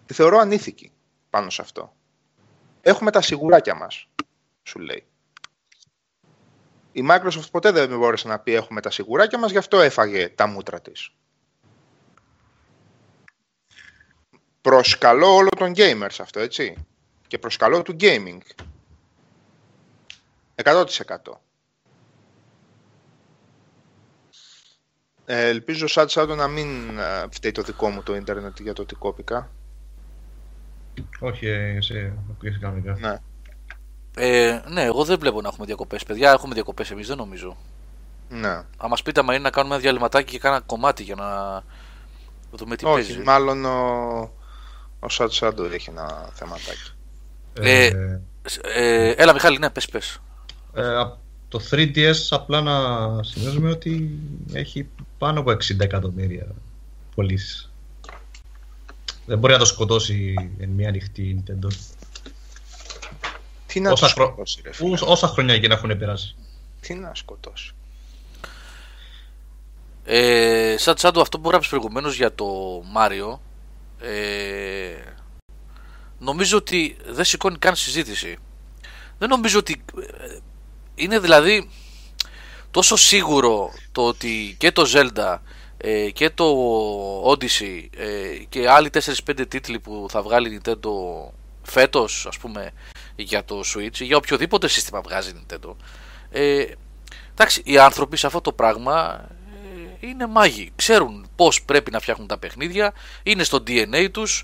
[0.05, 0.91] τη θεωρώ ανήθικη
[1.29, 1.95] πάνω σε αυτό.
[2.81, 4.07] Έχουμε τα σιγουράκια μας,
[4.63, 5.05] σου λέει.
[6.91, 10.47] Η Microsoft ποτέ δεν μπόρεσε να πει έχουμε τα σιγουράκια μας, γι' αυτό έφαγε τα
[10.47, 11.11] μούτρα της.
[14.61, 16.85] Προσκαλώ όλο τον gamers αυτό, έτσι.
[17.27, 18.37] Και προσκαλώ του gaming.
[20.63, 20.85] 100%.
[25.25, 28.81] Ε, ελπίζω σαν τσάντο να μην ε, φταίει το δικό μου το ίντερνετ για το
[28.81, 29.49] ότι κόπηκα.
[31.19, 32.97] Όχι, ε, εσύ ακούγεσαι κανονικά.
[32.99, 33.17] Ναι.
[34.17, 36.03] Ε, ναι, εγώ δεν βλέπω να έχουμε διακοπές.
[36.03, 37.57] Παιδιά, έχουμε διακοπές εμείς, δεν νομίζω.
[38.29, 38.49] Ναι.
[38.49, 41.63] Αν μα πείτε, μα είναι να κάνουμε ένα διαλυματάκι και κάνα κομμάτι για να
[42.51, 43.23] δούμε τι Όχι, παίζει.
[43.23, 44.31] μάλλον ο,
[44.99, 46.91] ο Σατσάντο έχει ένα θεματάκι.
[47.53, 47.89] Ε,
[48.61, 50.21] Ε, έλα, Μιχάλη, ναι, πες, πες.
[50.73, 51.17] Ε, απ'
[51.49, 52.77] το 3DS απλά να
[53.23, 54.19] σημειώσουμε ότι
[54.53, 54.87] έχει
[55.17, 56.47] πάνω από 60 εκατομμύρια
[57.15, 57.71] πωλήσεις.
[59.25, 61.67] Δεν μπορεί να το σκοτώσει εν μία νυχτή Nintendo.
[63.65, 64.25] Τι να Όσα, το χρο...
[64.25, 64.89] σκοτώσει, ρε φίλε.
[64.89, 66.35] Ούς- όσα χρόνια και να έχουν περάσει.
[66.79, 67.71] Τι να σκοτώσει.
[70.03, 72.45] Ε, σαν τσάντο αυτό που γράψει προηγουμένως για το
[72.91, 73.41] Μάριο,
[74.01, 74.95] ε,
[76.19, 78.37] νομίζω ότι δεν σηκώνει καν συζήτηση.
[79.17, 79.83] Δεν νομίζω ότι.
[80.97, 81.69] Ε, Είναι δηλαδή
[82.71, 85.37] τόσο σίγουρο το ότι και το Zelda
[85.77, 86.45] ε, και το
[87.31, 90.89] Odyssey ε, και άλλοι 4-5 τίτλοι που θα βγάλει η Nintendo
[91.63, 92.71] φέτος ας πούμε
[93.15, 95.75] για το Switch ή για οποιοδήποτε σύστημα βγάζει η Nintendo
[96.29, 96.65] ε,
[97.31, 99.25] εντάξει οι άνθρωποι σε αυτό το πράγμα
[100.01, 100.71] ε, είναι μάγοι.
[100.75, 102.93] Ξέρουν πως πρέπει να φτιάχνουν τα παιχνίδια
[103.23, 104.43] είναι στο DNA τους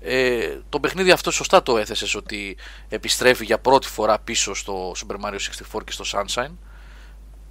[0.00, 2.56] ε, το παιχνίδι αυτό σωστά το έθεσες ότι
[2.88, 5.38] επιστρέφει για πρώτη φορά πίσω στο Super Mario
[5.76, 6.50] 64 και στο Sunshine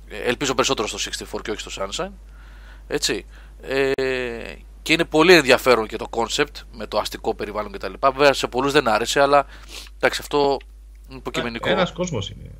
[0.07, 0.97] ε, ελπίζω περισσότερο στο
[1.37, 2.11] 64 και όχι στο Sunshine
[2.87, 3.25] έτσι
[3.61, 3.91] ε,
[4.81, 7.93] και είναι πολύ ενδιαφέρον και το concept με το αστικό περιβάλλον κτλ.
[8.01, 9.45] Βέβαια σε πολλούς δεν άρεσε, αλλά
[9.97, 10.57] εντάξει, αυτό
[11.09, 11.69] είναι υποκειμενικό.
[11.69, 12.51] Ένας κόσμος είναι.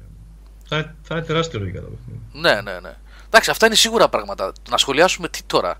[0.67, 2.19] Θα, είναι- θα είναι τεράστιο λογικά το παιχνίδι.
[2.33, 2.95] Ναι, ναι, ναι.
[3.25, 4.51] Εντάξει, αυτά είναι σίγουρα πράγματα.
[4.69, 5.77] Να σχολιάσουμε τι τώρα.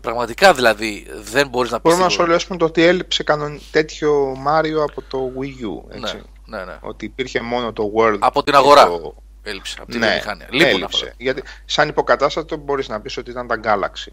[0.00, 1.84] Ε, Πραγματικά δηλαδή δεν μπορείς να πεις.
[1.84, 3.60] Μπορούμε να σχολιάσουμε το ότι έλειψε κανον...
[3.70, 5.44] τέτοιο Μάριο από το Wii
[5.92, 5.94] U.
[5.96, 6.22] Έτσι.
[6.46, 6.78] Ναι, ναι, ναι.
[6.80, 8.16] Ότι υπήρχε μόνο το World.
[8.20, 8.86] Από την και αγορά.
[8.86, 9.14] Το...
[9.42, 10.46] Έλειψε από την Ναι, βιομηχανία.
[10.50, 11.04] Λείπουν έλειψε.
[11.04, 11.14] αυτά.
[11.18, 14.12] Γιατί σαν υποκατάστατο μπορείς να πεις ότι ήταν τα Galaxy.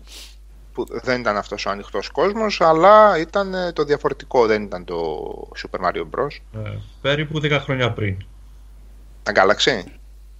[0.73, 5.17] Που δεν ήταν αυτός ο ανοιχτός κόσμος, αλλά ήταν ε, το διαφορετικό, δεν ήταν το
[5.55, 6.61] Super Mario Bros.
[6.65, 6.69] Ε,
[7.01, 8.17] περίπου 10 χρόνια πριν.
[9.23, 9.83] Τα Galaxy;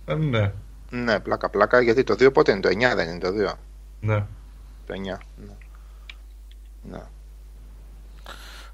[0.05, 0.51] Ε, ναι,
[0.89, 3.53] Ναι, πλάκα πλάκα, γιατί το 2 πότε είναι, το 9 δεν είναι το 2.
[3.99, 4.23] ναι.
[4.88, 4.97] Το 9.
[5.03, 5.17] Ναι.
[6.81, 7.03] ναι.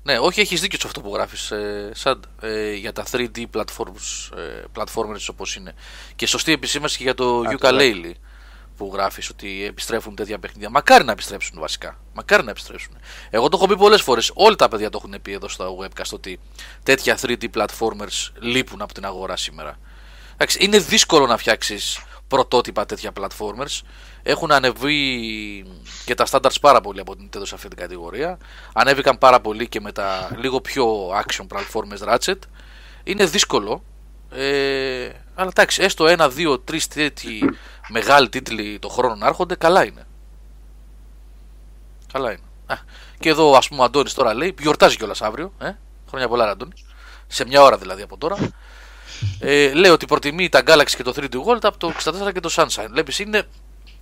[0.04, 4.38] Ναι, όχι, έχεις δίκιο σε αυτό που γράφεις, ε, Σαντ, ε, για τα 3D platforms,
[4.38, 5.74] ε, platformers όπως είναι.
[6.16, 8.12] Και σωστή επισήμαση και για το Α, Ukulele
[8.78, 10.70] που γράφεις ότι επιστρέφουν τέτοια παιχνίδια.
[10.70, 11.98] Μακάρι να επιστρέψουν βασικά.
[12.14, 12.98] Μακάρι να επιστρέψουν.
[13.30, 14.32] Εγώ το έχω πει πολλές φορές.
[14.34, 16.40] Όλοι τα παιδιά το έχουν πει εδώ στο webcast ότι
[16.84, 19.78] τέτοια 3D platformers λείπουν από την αγορά σήμερα.
[20.34, 22.00] Εντάξει, είναι δύσκολο να φτιάξεις
[22.34, 23.82] πρωτότυπα τέτοια platformers.
[24.24, 25.66] Έχουν ανεβεί
[26.06, 28.38] και τα standards πάρα πολύ από την Nintendo σε αυτή την κατηγορία.
[28.74, 32.38] Ανέβηκαν πάρα πολύ και με τα λίγο πιο action platformers Ratchet.
[33.04, 33.84] Είναι δύσκολο.
[34.32, 37.50] Ε, αλλά εντάξει, έστω ένα, δύο, τρεις τέτοιοι
[37.90, 40.06] μεγάλοι τίτλοι το χρόνο να έρχονται, καλά είναι.
[42.14, 42.48] Καλά είναι.
[42.66, 42.76] Α,
[43.20, 45.54] και εδώ, ας πούμε, ο Αντώνης τώρα λέει, γιορτάζει κιόλας αύριο.
[45.60, 45.72] Ε;
[46.08, 46.86] Χρόνια πολλά, ρε Αντώνης.
[47.28, 48.38] Σε μια ώρα δηλαδή από τώρα.
[49.40, 52.50] Ε, λέει ότι προτιμεί τα Galaxy και το 3D World από το 64 και το
[52.52, 52.88] Sunshine.
[52.90, 53.44] Βλέπεις, είναι.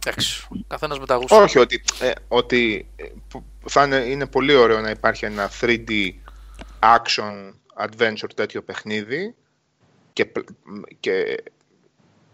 [0.05, 1.35] Εντάξει, καθένας με τα γούστα.
[1.37, 5.89] Όχι, ότι, ε, ότι ε, που- θα είναι, είναι πολύ ωραίο να υπάρχει ένα 3D
[6.79, 7.53] action
[7.85, 9.35] adventure τέτοιο παιχνίδι
[10.13, 10.47] και, π-
[10.99, 11.43] και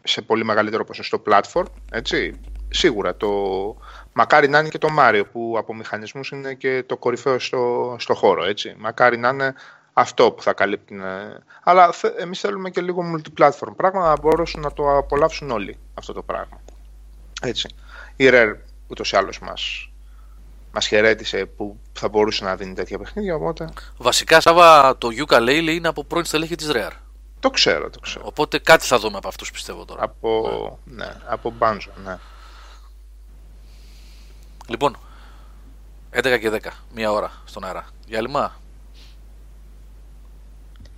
[0.03, 2.39] σε πολύ μεγαλύτερο ποσοστό platform, έτσι.
[2.69, 3.29] Σίγουρα το
[4.13, 8.13] μακάρι να είναι και το Mario που από μηχανισμούς είναι και το κορυφαίο στο, στο
[8.13, 8.75] χώρο, έτσι.
[8.77, 9.53] Μακάρι να είναι
[9.99, 10.95] αυτό που θα καλύπτει.
[10.95, 15.77] ε, Αλλά θε, εμείς θέλουμε και λίγο multi-platform πράγμα να μπορέσουν να το απολαύσουν όλοι
[15.93, 16.61] αυτό το πράγμα.
[17.41, 17.69] Έτσι.
[18.15, 18.53] Η Rare
[18.87, 19.89] ούτως ή άλλως μας,
[20.71, 25.87] μας χαιρέτησε που θα μπορούσε να δίνει τέτοια παιχνίδια, οπότε Βασικά, Σάβα, το Ukulele είναι
[25.87, 26.91] από πρώην στελέχη της Rare.
[27.39, 28.25] το ξέρω, το ξέρω.
[28.27, 30.03] Οπότε κάτι θα δούμε από αυτούς πιστεύω τώρα.
[30.03, 32.17] Από, ναι, από Banjo, ναι.
[34.67, 34.97] Λοιπόν,
[36.11, 37.85] 11 και 10, μία ώρα στον αέρα.
[38.05, 38.55] Διάλειμμα.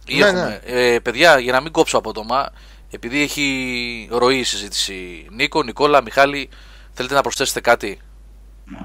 [0.09, 2.49] Ή Ναι, έχουμε, Ε, παιδιά, για να μην κόψω απότομα,
[2.91, 5.25] επειδή έχει ροή η συζήτηση.
[5.31, 6.49] Νίκο, Νικόλα, Μιχάλη,
[6.93, 7.99] θέλετε να προσθέσετε κάτι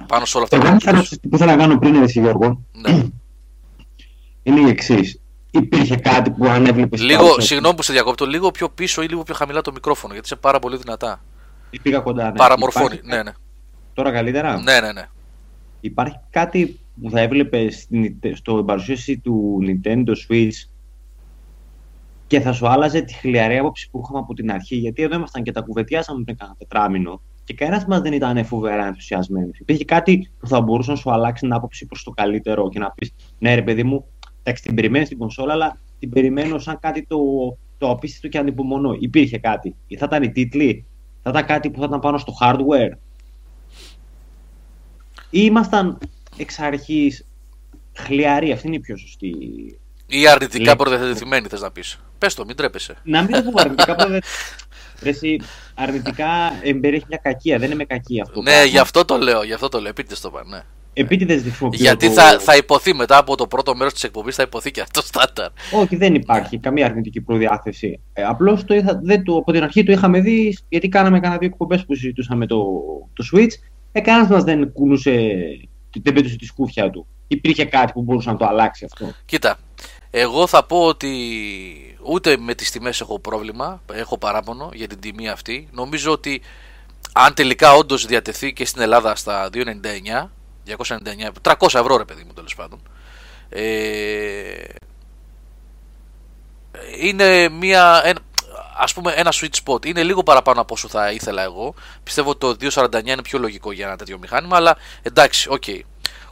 [0.06, 2.60] πάνω σε όλα αυτά Εγώ που θέλω, είπες; που θέλω να κάνω πριν, εσύ Γιώργο,
[2.72, 2.90] Ναι.
[4.42, 5.18] είναι η εξής.
[5.50, 7.02] Υπήρχε κάτι που αν έβλεπες.
[7.02, 10.28] Λίγο, συγγνώμη που σε διακόπτω, λίγο πιο πίσω ή λίγο πιο χαμηλά το μικρόφωνο, γιατί
[10.28, 11.24] είσαι πάρα πολύ δυνατά.
[11.82, 12.24] Πήγα κοντά.
[12.24, 12.32] Ναι.
[12.32, 12.84] Παραμορφώνει.
[12.94, 13.32] Υπάρχει- Ναι, ναι.
[13.94, 15.08] Τώρα καλύτερα; Ναι, ναι, ναι.
[15.80, 17.88] Υπάρχει κάτι που θα έβλεπες
[18.34, 20.50] στο παρουσίαση του Nintendo Switch
[22.34, 24.76] και θα σου άλλαζε τη χλιαρή άποψη που είχαμε από την αρχή.
[24.76, 28.86] Γιατί εδώ ήμασταν και τα κουβεντιάσαμε πριν κάνα τετράμινο και κανένας μας δεν ήταν φοβερά
[28.86, 29.58] ενθουσιασμένος.
[29.58, 32.90] Υπήρχε κάτι που θα μπορούσε να σου αλλάξει την άποψη προς το καλύτερο και να
[32.90, 34.04] πεις: Ναι, ρε παιδί μου,
[34.42, 37.18] εντάξει, την περιμένεις την κονσόλα, αλλά την περιμένω σαν κάτι το,
[37.78, 38.96] το απίστευτο και ανυπομονώ.
[38.98, 39.74] Υπήρχε κάτι.
[39.86, 40.86] Ή θα ήταν οι τίτλοι,
[41.22, 42.96] θα ήταν κάτι που θα ήταν πάνω στο hardware.
[45.30, 45.98] Ή ήμασταν
[46.36, 47.26] εξ αρχής
[47.92, 49.34] χλιαροί, αυτή είναι η πιο σωστή.
[50.06, 52.03] Ή αρνητικά Λέει- προδιαθετημένοι, θες να πεις.
[52.18, 52.94] Πες το, μην τρέπεσαι.
[53.02, 54.22] Να μην το πω αρνητικά, πρώτα δεν-
[55.02, 55.40] Ρε εσύ,
[55.74, 56.26] αρνητικά
[56.62, 58.34] εμπεριέχει μια κακία, δεν είναι με κακία αυτό.
[58.34, 58.66] το Ναι, πράγμα.
[58.68, 59.90] γι' αυτό το λέω, γι' αυτό το λέω.
[59.90, 60.56] Επίτηδες το πάνε.
[60.56, 60.62] Ναι.
[60.92, 64.34] Επίτηδες δεν χρησιμοποιώ Γιατί το- θα, θα υποθεί μετά από το πρώτο μέρος της εκπομπής,
[64.34, 65.48] θα υποθεί και αυτό στάνταρ.
[65.72, 68.00] Όχι, δεν υπάρχει καμία αρνητική προδιάθεση.
[68.12, 71.38] Ε, Απλώς το είχα, δεν το, από την αρχή το είχαμε δει, γιατί κάναμε κανένα
[71.40, 72.64] δύο εκπομπές που συζητούσαμε το,
[73.12, 73.52] το Switch.
[73.92, 75.12] Ε, κανένας μας δεν κουνούσε,
[76.02, 77.06] δεν πέτουσε τη σκούφια του.
[77.28, 79.12] Υπήρχε κάτι που μπορούσε να το αλλάξει αυτό.
[79.24, 79.56] Κοίτα,
[80.16, 85.28] εγώ θα πω ότι ούτε με τις τιμές έχω πρόβλημα, έχω παράπονο για την τιμή
[85.28, 85.68] αυτή.
[85.72, 86.42] Νομίζω ότι
[87.12, 90.30] αν τελικά όντως διατεθεί και στην Ελλάδα στα 2,99,
[90.66, 92.80] 299, 300 ευρώ ρε παιδί μου τέλος πάντων,
[93.48, 94.64] ε,
[97.00, 98.20] είναι μια, ένα,
[98.76, 99.86] ας πούμε ένα sweet spot.
[99.86, 101.74] Είναι λίγο παραπάνω από όσο θα ήθελα εγώ.
[102.02, 105.64] Πιστεύω ότι το 2,49 είναι πιο λογικό για ένα τέτοιο μηχάνημα, αλλά εντάξει, οκ.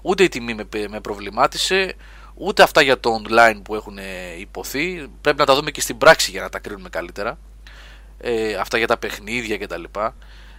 [0.02, 1.96] Ούτε η τιμή με, με προβλημάτισε,
[2.45, 4.05] ούτε αυτά για το online που έχουν ε,
[4.38, 5.09] υποθεί.
[5.20, 7.38] Πρέπει να τα δούμε και στην πράξη για να τα κρίνουμε καλύτερα.
[8.18, 9.82] Ε, αυτά για τα παιχνίδια κτλ.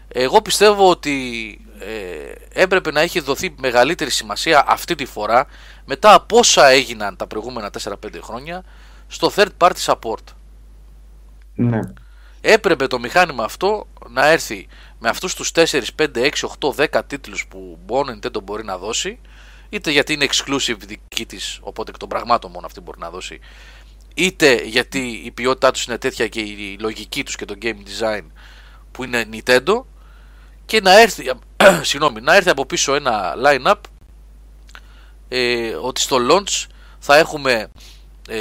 [0.08, 5.48] Εγώ πιστεύω ότι ε, έπρεπε να έχει δοθεί μεγαλύτερη σημασία αυτή τη φορά
[5.86, 8.64] μετά από όσα έγιναν τα προηγούμενα 4-5 χρόνια
[9.08, 10.24] στο third party support.
[11.56, 11.80] Ναι.
[12.42, 14.68] Έπρεπε το μηχάνημα αυτό να έρθει
[15.00, 16.30] με αυτούς τους 4, 5, 6,
[16.60, 19.20] 8, 10 τίτλους που μόνο Nintendo μπορεί να δώσει
[19.74, 23.40] είτε γιατί είναι exclusive δική της οπότε εκ των πραγμάτων μόνο αυτή μπορεί να δώσει
[24.14, 28.24] είτε γιατί η ποιότητά τους είναι τέτοια και η λογική τους και το game design
[28.92, 29.84] που είναι Nintendo
[30.66, 31.32] και να έρθει,
[31.90, 33.76] συγγνώμη, να έρθει από πίσω ένα line-up
[35.28, 36.66] ε, ότι στο launch
[37.00, 37.72] θα έχουμε
[38.30, 38.40] ε,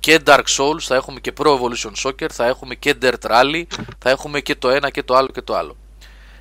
[0.00, 3.62] και Dark Souls, θα έχουμε και Pro Evolution Soccer, θα έχουμε και Dirt Rally,
[3.98, 5.76] θα έχουμε και το ένα και το άλλο και το άλλο.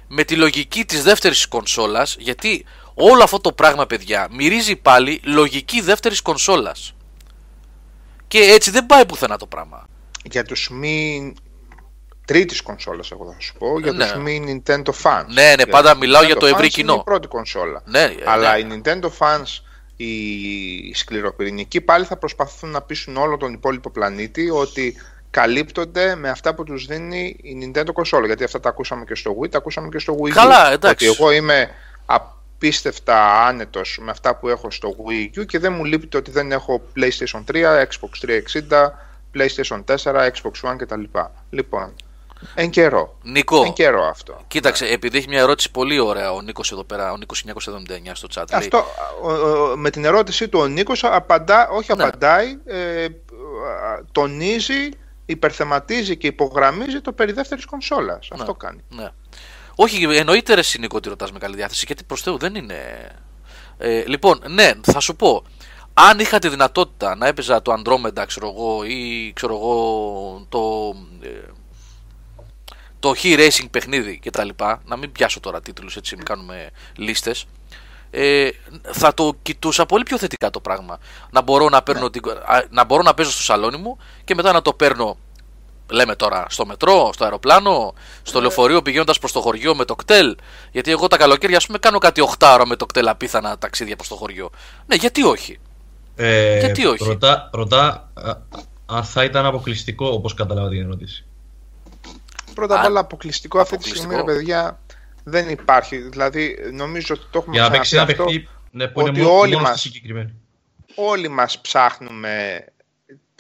[0.07, 2.65] Με τη λογική της δεύτερης κονσόλας, γιατί
[3.01, 6.93] όλο αυτό το πράγμα παιδιά μυρίζει πάλι λογική δεύτερης κονσόλας.
[8.27, 9.87] Και έτσι δεν πάει πουθενά το πράγμα.
[10.23, 11.33] Για τους μη
[12.25, 14.03] τρίτης κονσόλας εγώ θα σου πω, για Ναι.
[14.03, 15.25] τους μη Nintendo fans.
[15.27, 16.91] Ναι, ναι, Για πάντα τους μιλάω για Nintendo το ευρύ fans κοινό.
[16.91, 17.81] Είναι η πρώτη κονσόλα.
[17.85, 18.59] Ναι, Αλλά ναι.
[18.75, 19.61] οι Nintendo fans
[19.95, 24.95] οι σκληροπυρηνικοί πάλι θα προσπαθούν να πείσουν όλο τον υπόλοιπο πλανήτη ότι
[25.29, 28.25] καλύπτονται με αυτά που τους δίνει η Nintendo console.
[28.25, 30.33] Γιατί αυτά τα ακούσαμε και στο Wii, τα ακούσαμε και στο Wii U.
[30.33, 31.07] Καλά, εντάξει.
[31.07, 31.69] Ότι εγώ είμαι
[32.71, 36.31] απίστευτα άνετος με αυτά που έχω στο Wii U και δεν μου λείπει το ότι
[36.31, 38.27] δεν έχω PlayStation 3, Xbox
[38.69, 38.89] 360,
[39.35, 41.01] PlayStation 4, Xbox One κτλ.
[41.49, 41.93] Λοιπόν,
[42.55, 43.17] εν καιρό.
[43.23, 44.37] Νίκο, Εν καιρό αυτό.
[44.47, 48.27] κοίταξε, επειδή έχει μια ερώτηση πολύ ωραία ο Νίκος εδώ πέρα, ο Νίκος 979 στο
[48.33, 48.43] chat.
[48.51, 48.85] λέει, Αυτό,
[49.21, 52.03] ο- ο- με την ερώτησή του ο Νίκος απαντά, όχι Ναι.
[52.03, 53.07] απαντάει, ε,
[54.11, 54.89] τονίζει,
[55.25, 58.27] υπερθεματίζει και υπογραμμίζει το περί δεύτερης κονσόλας.
[58.31, 58.83] Αυτό κάνει.
[58.89, 59.09] Ναι.
[59.83, 62.75] Όχι, εννοείται ρε Νίκο ότι ρωτάς με καλή διάθεση, γιατί προς Θεού δεν είναι...
[63.77, 65.43] Ε, λοιπόν, ναι, θα σου πω,
[65.93, 70.93] αν είχα τη δυνατότητα να έπαιζα το Andromeda, ξέρω εγώ, ή ξέρω εγώ, το...
[71.21, 71.51] ε,
[72.99, 76.69] το He Racing παιχνίδι και τα λοιπά, να μην πιάσω τώρα τίτλους έτσι, μην κάνουμε
[76.95, 77.45] λίστες,
[78.11, 78.49] ε,
[78.81, 80.99] θα το κοιτούσα πολύ πιο θετικά το πράγμα.
[81.31, 84.51] Να μπορώ να, παίρνω την, α, να μπορώ να παίζω στο σαλόνι μου και μετά
[84.51, 85.17] να το παίρνω
[85.91, 90.35] λέμε τώρα στο μετρό, στο αεροπλάνο, στο λεωφορείο πηγαίνοντας προς το χωριό με το κτέλ.
[90.71, 93.95] Γιατί εγώ τα καλοκαίρια, ας πούμε, κάνω κάτι 8 ώρα με το κτέλ απίθανα ταξίδια
[93.95, 94.49] προς το χωριό.
[94.85, 95.59] Ναι, γιατί όχι;
[96.15, 98.31] Ε, Γιατί όχι; Ρωτά, ρωτά α,
[98.85, 101.25] αν θα ήταν αποκλειστικό, όπως κατάλαβα την ερώτηση.
[102.53, 104.11] Πρώτα απ' Α, όλα αποκλειστικό αυτή τη αποκλειστικό.
[104.13, 104.79] στιγμή, ρε παιδιά,
[105.23, 105.97] δεν υπάρχει.
[105.97, 108.23] Δηλαδή, νομίζω ότι το έχουμε Για να παίξει ένα ξαναπεί αυτό.
[108.23, 110.33] παιχνίδι ναι, που είναι ότι μόνο, όλοι μόνο μας- στη συγκεκριμένη.
[110.95, 112.65] όλοι μας ψάχνουμε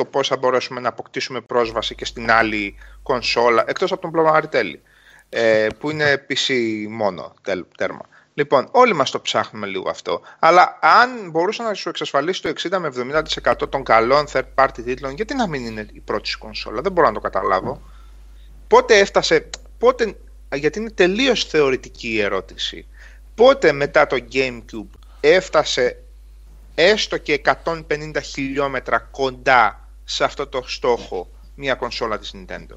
[0.01, 4.81] το πώς θα μπορέσουμε να αποκτήσουμε πρόσβαση και στην άλλη κονσόλα, εκτός από τον πλωμαριτέλη,
[5.29, 6.53] ε, που είναι PC
[6.89, 8.01] μόνο, τέλ, τέρμα.
[8.33, 10.21] Λοιπόν, όλοι μας το ψάχνουμε λίγο αυτό.
[10.39, 15.13] Αλλά αν μπορούσε να σου εξασφαλίσει το 60 με 70% των καλών third party τίτλων,
[15.13, 17.81] γιατί να μην είναι η πρώτη σου κονσόλα, δεν μπορώ να το καταλάβω.
[18.67, 20.15] Πότε έφτασε, πότε,
[20.55, 22.87] γιατί είναι τελείως θεωρητική η ερώτηση.
[23.35, 26.03] Πότε μετά το GameCube έφτασε
[26.75, 29.80] έστω και 150 χιλιόμετρα κοντά
[30.13, 32.75] σε αυτό το στόχο μια κονσόλα της Nintendo.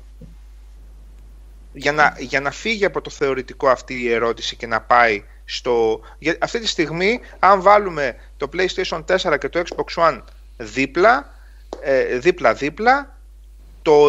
[1.72, 6.00] Για να, για να φύγει από το θεωρητικό αυτή η ερώτηση και να πάει στο...
[6.18, 10.22] Για, αυτή τη στιγμή, αν βάλουμε το PlayStation 4 και το Xbox One
[10.56, 11.34] δίπλα,
[11.80, 13.18] ε, δίπλα-δίπλα,
[13.82, 14.06] το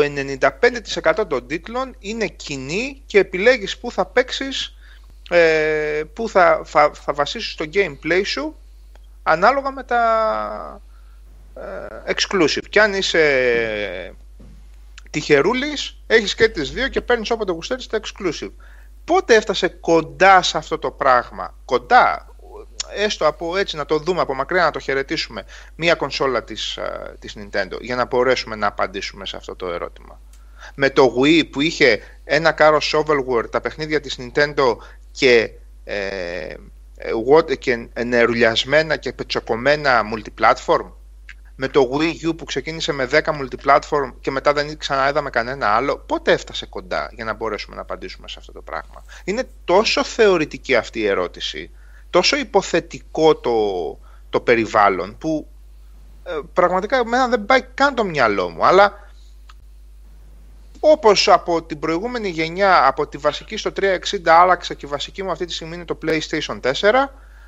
[1.02, 4.78] 95% των τίτλων είναι κοινή και επιλέγεις πού θα παίξεις,
[5.30, 8.56] ε, πού θα, θα, θα βασίσεις το gameplay σου
[9.24, 10.02] ανάλογα με τα
[10.76, 10.85] ε,
[12.08, 12.64] exclusive.
[12.70, 14.14] Και αν είσαι
[15.10, 18.52] τυχερούλης, έχεις και τις δύο και παίρνεις όποτε γουστέρεις τα exclusive.
[19.06, 22.36] Πότε έφτασε κοντά σε αυτό το πράγμα, κοντά,
[22.96, 25.44] έστω από έτσι να το δούμε από μακριά να το χαιρετήσουμε,
[25.76, 30.20] μία κονσόλα της, ε, της Nintendo, για να μπορέσουμε να απαντήσουμε σε αυτό το ερώτημα.
[30.76, 34.76] Με το Wii που είχε ένα κάρο shovelware, τα παιχνίδια της Nintendo
[35.12, 35.52] και
[35.84, 35.98] ε,
[36.98, 40.92] ε, what- και νερουλιασμένα και πετσοκομμένα multiplatform;
[41.56, 45.68] Με το Wii U που ξεκίνησε με 10 multiplatform και μετά δεν ξανά είδαμε κανένα
[45.68, 50.04] άλλο πότε έφτασε κοντά για να μπορέσουμε να απαντήσουμε σε αυτό το πράγμα; Είναι τόσο
[50.04, 51.72] θεωρητική αυτή η ερώτηση
[52.10, 53.60] τόσο υποθετικό το,
[54.30, 55.48] το περιβάλλον που
[56.24, 59.06] ε, πραγματικά εμένα δεν πάει καν το μυαλό μου αλλά
[60.80, 63.96] όπως από την προηγούμενη γενιά, από τη βασική στο 360
[64.26, 66.72] άλλαξα και η βασική μου αυτή τη στιγμή είναι το PlayStation 4,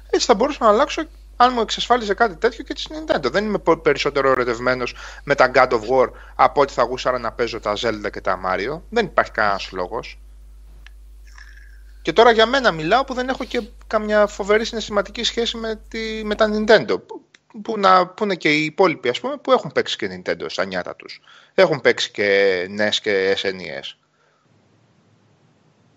[0.09, 1.01] έτσι θα μπορούσα να αλλάξω
[1.37, 3.31] αν μου εξασφάλιζε κάτι τέτοιο και της Nintendo.
[3.31, 7.31] Δεν είμαι πο- περισσότερο ερωτευμένος με τα God of War από ότι θα γούσαρα να
[7.31, 8.81] παίζω τα Zelda και τα Mario.
[8.89, 10.19] Δεν υπάρχει κανένας λόγος.
[12.01, 16.21] Και τώρα για μένα μιλάω που δεν έχω και καμιά φοβερή συναισθηματική σχέση με, τη,
[16.23, 16.97] με τα Nintendo.
[17.05, 17.21] Που,
[17.61, 20.65] που, να, που είναι και οι υπόλοιποι, ας πούμε, που έχουν παίξει και Nintendo στα
[20.65, 21.21] νιάτα τους.
[21.53, 23.97] Έχουν παίξει και NES και SNES.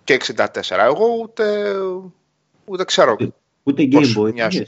[0.05, 0.79] Και 64.
[0.79, 1.75] Εγώ ούτε,
[2.65, 3.17] ούτε ξέρω.
[3.63, 4.33] Ούτε Πώς Game Boy.
[4.33, 4.67] μοιάζουν.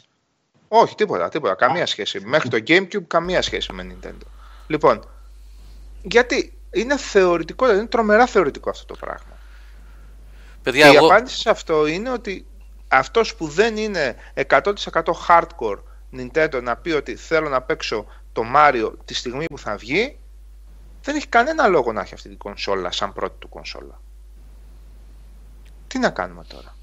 [0.72, 1.54] Είχες; Όχι, τίποτα, τίποτα.
[1.54, 2.20] Καμία σχέση.
[2.24, 4.26] Μέχρι το GameCube καμία σχέση με Nintendo.
[4.66, 5.04] Λοιπόν,
[6.02, 9.38] γιατί είναι θεωρητικό, είναι τρομερά θεωρητικό αυτό το πράγμα.
[10.62, 11.06] Παιδιά, και εγώ...
[11.06, 12.46] η απάντηση σε αυτό είναι ότι
[12.88, 14.16] αυτός που δεν είναι
[14.48, 14.72] 100%
[15.28, 15.78] hardcore
[16.16, 20.18] Nintendo να πει ότι θέλω να παίξω το Mario τη στιγμή που θα βγει,
[21.02, 24.00] δεν έχει κανένα λόγο να έχει αυτή την κονσόλα σαν πρώτη του κονσόλα.
[25.86, 26.76] Τι να κάνουμε τώρα;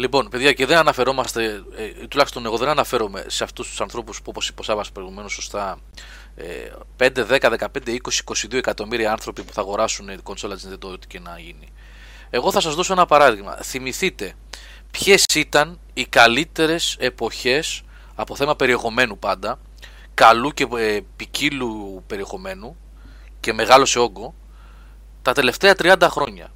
[0.00, 4.24] Λοιπόν, παιδιά, και δεν αναφερόμαστε, ε, τουλάχιστον εγώ δεν αναφέρομαι σε αυτούς τους ανθρώπους που,
[4.28, 5.78] όπως είπε ο Σάβα προηγουμένως σωστά,
[6.36, 6.44] ε,
[6.96, 11.06] 5, 10, 15, 20, 22 εκατομμύρια άνθρωποι που θα αγοράσουν την κονσόλα της Nintendo, ό,τι
[11.06, 11.68] και να γίνει.
[12.30, 13.56] Εγώ θα σας δώσω ένα παράδειγμα.
[13.62, 14.34] Θυμηθείτε
[14.90, 17.82] ποιες ήταν οι καλύτερες εποχές
[18.14, 19.58] από θέμα περιεχομένου πάντα,
[20.14, 22.76] καλού και ε, ποικίλου περιεχομένου
[23.40, 24.34] και μεγάλο σε όγκο,
[25.22, 26.52] τα τελευταία 30 χρόνια.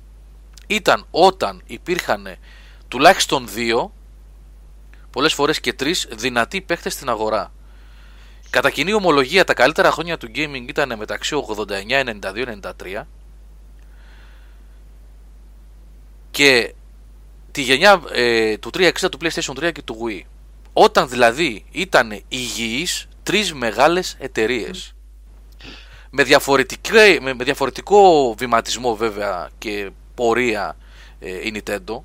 [0.66, 2.26] Ήταν όταν υπήρχαν
[2.94, 3.92] τουλάχιστον δύο
[5.10, 7.52] πολλές φορές και τρεις δυνατοί παίχτες στην αγορά.
[8.50, 13.02] Κατά κοινή ομολογία, τα καλύτερα χρόνια του gaming ήταν μεταξύ 89, 92, 93
[16.30, 16.74] και
[17.50, 20.20] τη γενιά ε, του 360 του PlayStation 3 και του Wii.
[20.72, 24.94] Όταν δηλαδή ήταν υγιείς τρεις μεγάλες εταιρείες.
[26.10, 26.24] Με,
[27.20, 30.76] με, με διαφορετικό βηματισμό βέβαια και πορεία
[31.20, 32.02] ε, η Nintendo.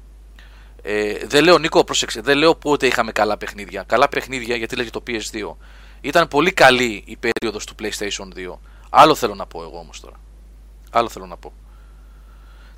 [0.82, 3.84] Ε, δεν λέω Νίκο, πρόσεξε, δεν λέω πότε είχαμε καλά παιχνίδια.
[3.84, 5.56] Καλά παιχνίδια γιατί λέγεται το PS2.
[6.02, 8.58] Ήταν πολύ καλή η περίοδος του PlayStation 2.
[8.90, 10.16] Άλλο θέλω να πω εγώ όμως τώρα.
[10.92, 11.54] Άλλο θέλω να πω.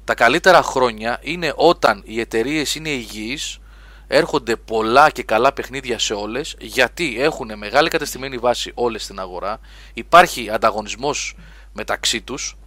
[0.04, 3.60] Τα καλύτερα χρόνια είναι όταν οι εταιρείες είναι υγιείς,
[4.08, 9.60] έρχονται πολλά και καλά παιχνίδια σε όλες, γιατί έχουν μεγάλη κατεστημένη βάση όλες στην αγορά,
[9.94, 11.36] υπάρχει ανταγωνισμός
[11.74, 12.58] μεταξύ τους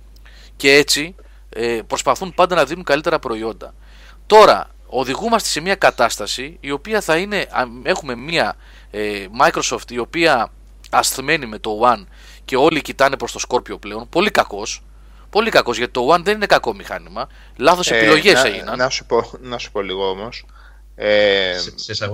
[0.56, 1.14] και έτσι
[1.48, 3.74] ε, προσπαθούν πάντα να δίνουν καλύτερα προϊόντα.
[4.26, 7.46] Τώρα, οδηγούμαστε σε μια κατάσταση η οποία θα είναι,
[7.82, 8.56] έχουμε μια
[8.90, 10.52] ε, Microsoft η οποία
[10.90, 12.04] ασθμένη με το One
[12.44, 14.82] και όλοι κοιτάνε προς το Scorpio πλέον, πολύ κακός,
[15.30, 18.78] πολύ κακός γιατί το One δεν είναι κακό μηχάνημα, λάθος ε, επιλογές να, έγιναν.
[18.78, 20.46] Να σου, πω, να σου πω λίγο όμως,
[20.94, 21.56] ε,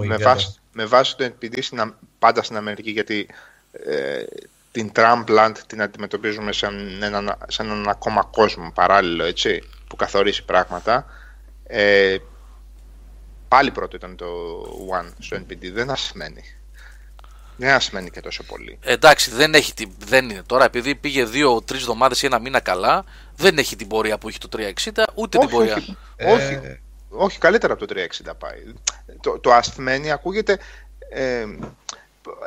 [0.07, 3.27] με, βάση, με βάση το NPD στην, πάντα στην Αμερική γιατί
[3.73, 4.23] ε,
[4.73, 11.07] την Trumpland την αντιμετωπίζουμε σαν έναν, σαν έναν ακόμα κόσμο παράλληλο έτσι, που καθορίσει πράγματα
[11.67, 12.17] ε,
[13.51, 14.27] πάλι πρώτο ήταν το
[15.01, 16.43] One στο NPD δεν ασημένει
[17.61, 18.79] δεν ασημένει και τόσο πολύ.
[18.83, 23.05] Εντάξει δεν, έχει, δεν είναι τώρα επειδή πήγε δύο-τρει εβδομάδες ή ένα μήνα καλά
[23.37, 25.75] δεν έχει την πορεία που έχει το 360 ούτε όχι, την πορεία.
[25.75, 27.95] όχι, όχι, όχι καλύτερα από το
[28.25, 28.75] 360 πάει.
[29.21, 30.59] Το, το ασθμένη ακούγεται
[31.11, 31.45] ε,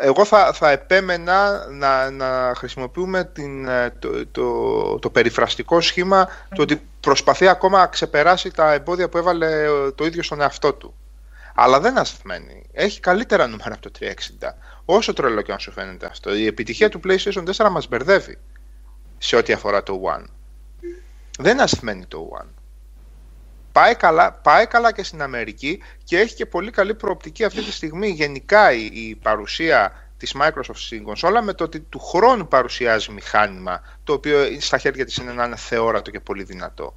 [0.01, 6.61] εγώ θα, θα επέμενα να, να χρησιμοποιούμε την, ε, το, το, το περιφραστικό σχήμα το
[6.61, 10.95] ότι προσπαθεί ακόμα να ξεπεράσει τα εμπόδια που έβαλε το ίδιο στον εαυτό του.
[11.55, 12.69] Αλλά δεν ασθμένει.
[12.71, 14.47] Έχει καλύτερα νούμερα από το 360.
[14.85, 16.35] Όσο τρελό και αν σου φαίνεται αυτό.
[16.35, 18.37] Η επιτυχία του PlayStation 4 μας μπερδεύει
[19.17, 20.25] σε ό,τι αφορά το One.
[21.39, 22.47] Δεν ασθμένει το One.
[23.73, 27.71] Πάει καλά, πάει καλά και στην Αμερική και έχει και πολύ καλή προοπτική αυτή τη
[27.71, 33.11] στιγμή γενικά η, η παρουσία της Microsoft στην κονσόλα με το ότι του χρόνου παρουσιάζει
[33.11, 36.95] μηχάνημα το οποίο στα χέρια της είναι να είναι θεόρατο και πολύ δυνατό.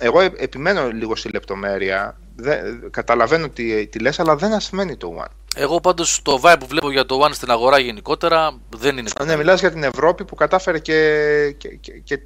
[0.00, 5.32] Εγώ επιμένω λίγο στη λεπτομέρεια, δεν, καταλαβαίνω τι, τι λες, αλλά δεν ασμένει το One.
[5.56, 9.36] Εγώ πάντως το vibe που βλέπω για το One στην αγορά γενικότερα δεν είναι Ναι,
[9.36, 11.68] μιλάς για την Ευρώπη που κατάφερε και, και,
[12.04, 12.20] και,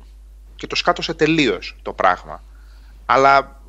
[0.57, 2.43] και το σκάτωσε τελείως το πράγμα.
[3.13, 3.61] Αλλά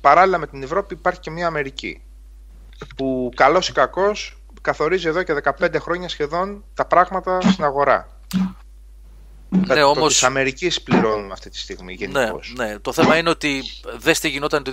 [0.00, 2.02] παράλληλα με την Ευρώπη υπάρχει και μια Αμερική
[2.96, 8.08] που καλός ή κακός καθορίζει εδώ και 15 χρόνια σχεδόν τα πράγματα στην αγορά.
[9.48, 10.12] Ναι, το, όμως...
[10.12, 12.52] της Αμερικής πληρώνουμε αυτή τη στιγμή γενικώς.
[12.56, 13.62] Ναι, ναι, το θέμα είναι ότι
[13.96, 14.72] δες τι γινόταν το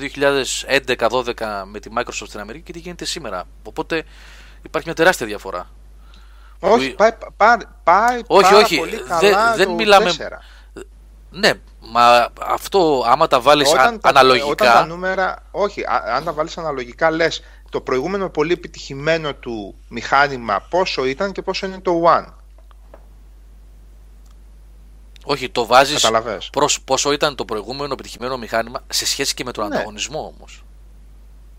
[0.98, 1.34] 2011-2012
[1.66, 3.44] με τη Microsoft στην Αμερική και τι γίνεται σήμερα.
[3.64, 4.04] Οπότε
[4.62, 5.70] υπάρχει μια τεράστια διαφορά.
[6.60, 6.95] Όχι, που...
[6.95, 10.12] πάει, πάει, πάει όχι, πάρα όχι, πολύ καλά δεν το μιλάμε...
[10.12, 10.52] 4.
[11.35, 14.45] Ναι, μα αυτό άμα τα βάλεις Όταν τα- αναλογικά...
[14.47, 19.76] Όταν τα νούμερα, όχι, α- αν τα βάλεις αναλογικά λες το προηγούμενο πολύ επιτυχημένο του
[19.88, 22.26] μηχάνημα πόσο ήταν και πόσο είναι το One.
[25.26, 26.49] Όχι, το βάζεις Καταλαβες.
[26.51, 29.76] προς πόσο ήταν το προηγούμενο επιτυχημένο μηχάνημα σε σχέση και με τον Ναι.
[29.76, 30.64] ανταγωνισμό όμως.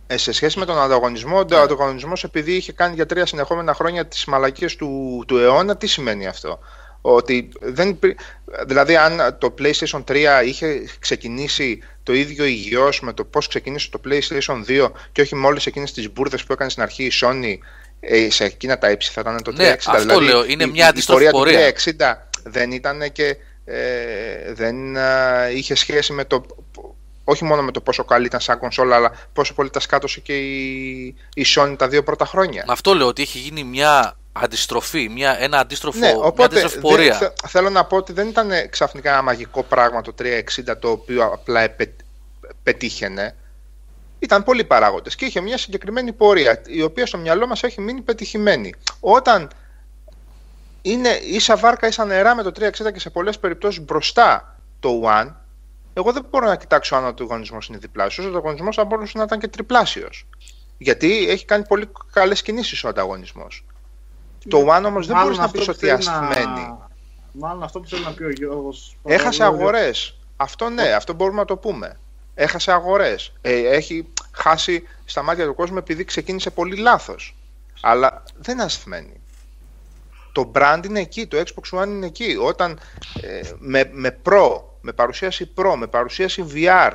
[0.06, 4.06] Ε, σε σχέση με τον ανταγωνισμό, ο ανταγωνισμός επειδή είχε κάνει για τρία συνεχόμενα χρόνια
[4.06, 6.58] τις μαλακίες του, του αιώνα, τι σημαίνει αυτό;
[7.06, 8.18] Ότι δεν, υπή-
[8.66, 14.00] δηλαδή αν το PlayStation 3 είχε ξεκινήσει το ίδιο υγιώς με το πώς ξεκίνησε το
[14.04, 17.54] PlayStation 2 και όχι με όλες εκείνες τις μπουρδες που έκανε στην αρχή η Sony
[18.00, 19.54] ε, σε εκείνα τα ύψη θα ήταν το 360.
[19.56, 21.58] Ναι, αυτό δηλαδή, λέω, είναι η- μια η, αντίστροφη η πορεία.
[21.58, 22.14] πορεία του 360
[22.44, 26.44] δεν ήταν και ε, δεν α, είχε σχέση με το
[27.24, 30.36] όχι μόνο με το πόσο καλή ήταν σαν κονσόλα, αλλά πόσο πολύ τα σκάτωσε και
[30.38, 31.04] η,
[31.34, 32.62] η Sony τα δύο πρώτα χρόνια.
[32.66, 36.74] Με αυτό λέω ότι έχει γίνει μια αντιστροφή, μια, ένα αντίστροφο, Ναι, μια οπότε αντίστροφη
[36.74, 37.14] δεν- πορεία.
[37.14, 41.24] θε- θέλω να πω ότι δεν ήταν ξαφνικά ένα μαγικό πράγμα το 360 το οποίο
[41.24, 42.00] απλά επε-
[42.62, 43.36] πετύχαινε.
[44.18, 48.00] Ήταν πολλοί παράγοντες και είχε μια συγκεκριμένη πορεία, η οποία στο μυαλό μας έχει μείνει
[48.00, 48.74] πετυχημένη.
[49.00, 49.50] Όταν
[50.82, 55.32] είναι ίσα βάρκα ίσα νερά με το 360 και σε πολλές περιπτώσεις μπροστά το One,
[55.94, 58.26] εγώ δεν μπορώ να κοιτάξω αν ο ανταγωνισμός είναι διπλάσιος.
[58.26, 60.26] Ο ανταγωνισμός θα μπορούσε να ήταν και τριπλάσιος.
[60.78, 63.64] Γιατί έχει κάνει πολύ καλές κινήσεις ο ανταγωνισμός.
[64.48, 66.74] Το One όμως δεν Μάλλον μπορείς να αυτό πεις που ότι θέλει ασθμένει.
[67.32, 68.96] Μάλλον αυτό που θέλει να πει ο Γιώργος.
[69.04, 70.16] Έχασε ο Γιώργος- αγορές.
[70.36, 71.96] Αυτό ναι, αυτό μπορούμε να το πούμε.
[72.34, 73.32] Έχασε αγορές.
[73.42, 77.36] έχει χάσει στα μάτια του κόσμου επειδή ξεκίνησε πολύ λάθος.
[77.80, 79.20] Αλλά δεν ασθμένει.
[80.32, 82.36] Το brand είναι εκεί, το Xbox One είναι εκεί.
[82.40, 82.80] Όταν
[83.22, 86.90] ε, με, με Pro, με παρουσίαση Pro, με παρουσίαση VR,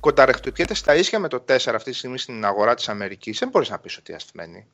[0.00, 3.70] κονταρεχτυπιέται στα ίσια με το 4 αυτή τη στιγμή στην αγορά της Αμερικής, δεν μπορείς
[3.70, 4.66] να πεις ότι ασθμένει.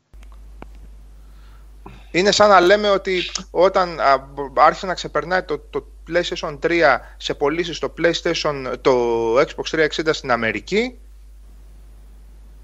[2.11, 4.25] Είναι σαν να λέμε ότι όταν α,
[4.55, 6.83] άρχισε να ξεπερνάει το, το PlayStation 3
[7.17, 10.99] σε πωλήσεις στο PlayStation, το Xbox 360 στην Αμερική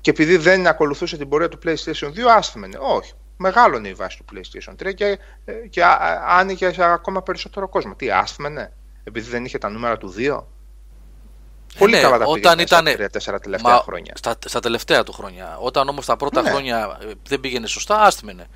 [0.01, 2.79] και επειδή δεν ακολουθούσε την πορεία του PlayStation 2, άσθμενε.
[2.81, 3.13] Όχι.
[3.37, 5.19] Μεγάλωνε η βάση του PlayStation 3 και,
[5.71, 5.83] και
[6.27, 7.95] άνοιγε σε ακόμα περισσότερο κόσμο.
[7.95, 8.73] Τι, άσθμενε,
[9.05, 10.43] επειδή δεν είχε τα νούμερα του 2.
[11.79, 14.13] Πολύ ναι, καλά τα όταν πήγαινε ήταν- στα 3-4 τελευταία Μα, χρόνια.
[14.17, 15.57] Στα, στα τελευταία του χρόνια.
[15.61, 16.51] Όταν όμως τα πρώτα Ναι.
[16.51, 18.47] χρόνια ε, δεν πήγαινε σωστά, άστημενε.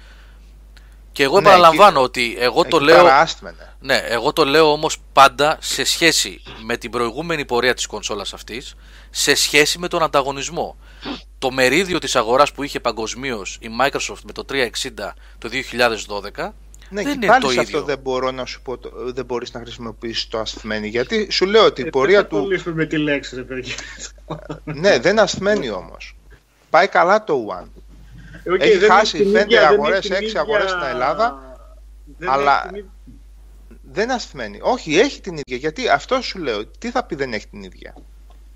[1.13, 2.97] Και εγώ Ναι, επαναλαμβάνω εκεί- ότι εγώ το Εκεί λέω.
[2.97, 3.75] πέρα άσθμενε.
[3.81, 8.75] Ναι, εγώ το λέω όμως πάντα σε σχέση με την προηγούμενη πορεία της κονσόλας αυτής,
[9.11, 10.77] σε σχέση με τον ανταγωνισμό.
[11.39, 16.55] Το μερίδιο της αγοράς που είχε παγκοσμίως η Microsoft με το 360 το 2012
[16.91, 17.79] Ναι, δεν και είναι πάλι το σε ίδιο.
[17.79, 21.47] αυτό δεν μπορώ να σου πω, το- δεν μπορείς να χρησιμοποιήσεις το ασθμένη, γιατί σου
[21.47, 22.43] λέω ότι η Ε, πορεία δεν θα του...
[22.43, 23.75] κολλήσουμε με τη λέξη, ρε παιδιά.
[24.65, 26.17] ναι, δεν ασθμένει όμως.
[26.71, 27.69] Πάει καλά το One.
[28.45, 30.41] Ε, οκ, Έχει δεν χάσει έχει την πέντε ίδια- δεν αγορές, έχει την έξι ίδια-
[30.41, 31.57] αγορές στην Ελλάδα,
[32.19, 32.91] δεν αλλά- έχει την ίδια-
[33.93, 34.59] Δεν ασθμένει.
[34.63, 35.57] Όχι, έχει την ίδια.
[35.57, 36.67] Γιατί αυτό σου λέω.
[36.67, 37.95] Τι θα πει δεν έχει την ίδια;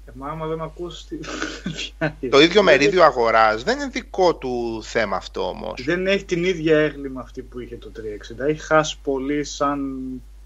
[0.06, 1.06] Ε, μα άμα δεν ακούσει.
[1.06, 1.18] τι-
[2.30, 5.82] Το ίδιο Δεν μερίδιο αγοράς δεν είναι δικό του θέμα αυτό όμως.
[5.84, 8.44] Δεν έχει την ίδια έγκλημα αυτή που είχε το 360.
[8.46, 10.00] Έχει χάσει πολύ σαν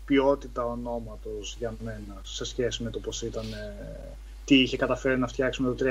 [0.05, 4.16] ποιότητα ονόματος για μένα σε σχέση με το πώς ήταν ε,
[4.47, 5.85] τι είχε καταφέρει να φτιάξει με το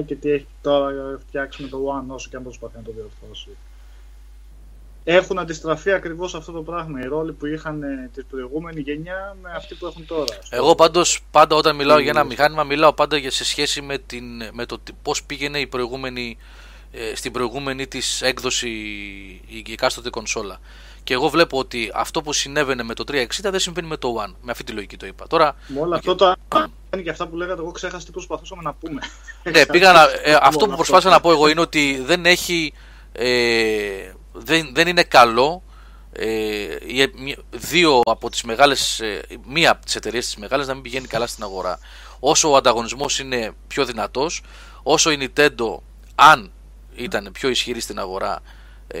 [0.00, 2.92] 360 και τι έχει τώρα φτιάξει με το One όσο και αν προσπαθεί να το
[2.92, 3.48] διορθώσει.
[5.04, 7.00] Έχουν αντιστραφεί ακριβώς αυτό το πράγμα.
[7.00, 10.38] Οι ρόλοι που είχαν ε, την προηγούμενη γενιά με αυτή που έχουν τώρα.
[10.50, 12.26] Εγώ πάντως πάντα όταν μιλάω για ένα Mm.
[12.26, 16.36] μηχάνημα μιλάω πάντα για σε σχέση με, την, με το τι- πώς πήγαινε η προηγούμενη,
[16.92, 20.60] ε, στην προηγούμενη της έκδοση η, η εκάστοτε κονσόλα.
[21.08, 24.34] Και εγώ βλέπω ότι αυτό που συνέβαινε με το 360 δεν συμβαίνει με το One.
[24.42, 25.26] Με αυτή τη λογική το είπα.
[25.26, 26.34] Τώρα, Με όλα αυτό το
[26.92, 29.00] είναι και αυτά που λέγατε, εγώ ξέχασα τι προσπαθούσαμε να πούμε.
[29.42, 32.72] ναι, πήγα να, ε, αυτό Λοιπόν, που προσπάθησα να πω εγώ είναι ότι δεν έχει,
[33.12, 35.62] ε, δεν, δεν είναι καλό
[36.12, 36.26] ε,
[36.86, 40.82] οι- μη- δύο από τις μεγάλες, ε, μία από τις εταιρείες τις μεγάλες να μην
[40.82, 41.78] πηγαίνει καλά στην αγορά.
[42.20, 44.42] Όσο ο ανταγωνισμός είναι πιο δυνατός,
[44.82, 45.76] όσο η Nintendo,
[46.14, 46.50] αν
[46.94, 48.40] ήταν πιο ισχυρή στην αγορά,
[48.88, 49.00] ε,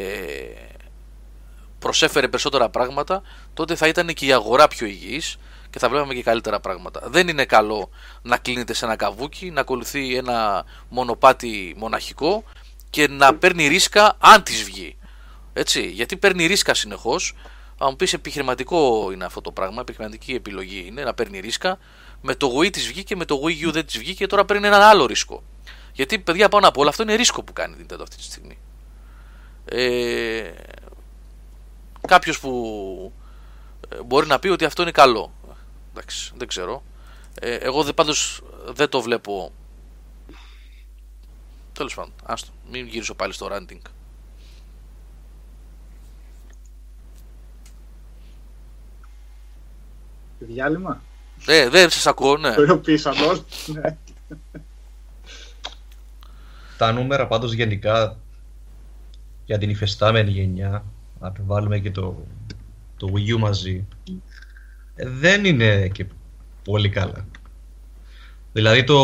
[1.78, 3.22] προσέφερε περισσότερα πράγματα,
[3.54, 5.38] τότε θα ήταν και η αγορά πιο υγιής
[5.70, 7.00] και θα βλέπαμε και καλύτερα πράγματα.
[7.04, 7.90] Δεν είναι καλό
[8.22, 12.44] να κλείνεται σε ένα καβούκι, να ακολουθεί ένα μονοπάτι μοναχικό
[12.90, 14.96] και να παίρνει ρίσκα αν της βγει.
[15.52, 17.34] Έτσι, γιατί παίρνει ρίσκα συνεχώς.
[17.78, 21.78] Αν μου πεις επιχειρηματικό είναι αυτό το πράγμα, επιχειρηματική επιλογή είναι να παίρνει ρίσκα.
[22.20, 24.66] Με το Wii της βγήκε, με το Wii U δεν της βγήκε και τώρα παίρνει
[24.66, 25.42] έναν άλλο ρίσκο.
[25.92, 28.58] Γιατί παιδιά πάνω απ' όλα αυτό είναι ρίσκο που κάνει η Nintendo αυτή τη στιγμή.
[29.64, 30.50] Ε,
[32.06, 33.12] Κάποιος που
[33.88, 35.32] ε, μπορεί να πει ότι αυτό είναι καλό.
[35.90, 36.82] Εντάξει, δεν ξέρω.
[37.40, 39.52] Ε, εγώ δε, πάντως δεν το βλέπω.
[41.72, 42.52] Τέλος πάντων, άστο.
[42.70, 43.80] Μην γυρίσω πάλι στο ranting.
[50.38, 51.02] Διάλειμμα;
[51.46, 52.54] Ε, δεν σας ακούω, ναι.
[52.54, 53.44] Το ειδοποίησαν όλοι.
[53.66, 53.96] Ναι.
[56.78, 58.18] Τα νούμερα πάντως γενικά
[59.44, 60.84] για την υφεστάμενη γενιά,
[61.20, 62.26] να βάλουμε και το,
[62.96, 63.86] το Wii U μαζί,
[64.94, 66.06] ε, δεν είναι και
[66.64, 67.26] πολύ καλά.
[68.52, 68.98] Δηλαδή το,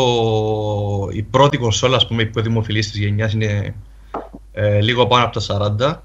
[1.11, 3.75] η πρώτη κονσόλα ας πούμε, η πιο δημοφιλής της γενιάς είναι
[4.51, 5.97] ε, λίγο πάνω από τα 40.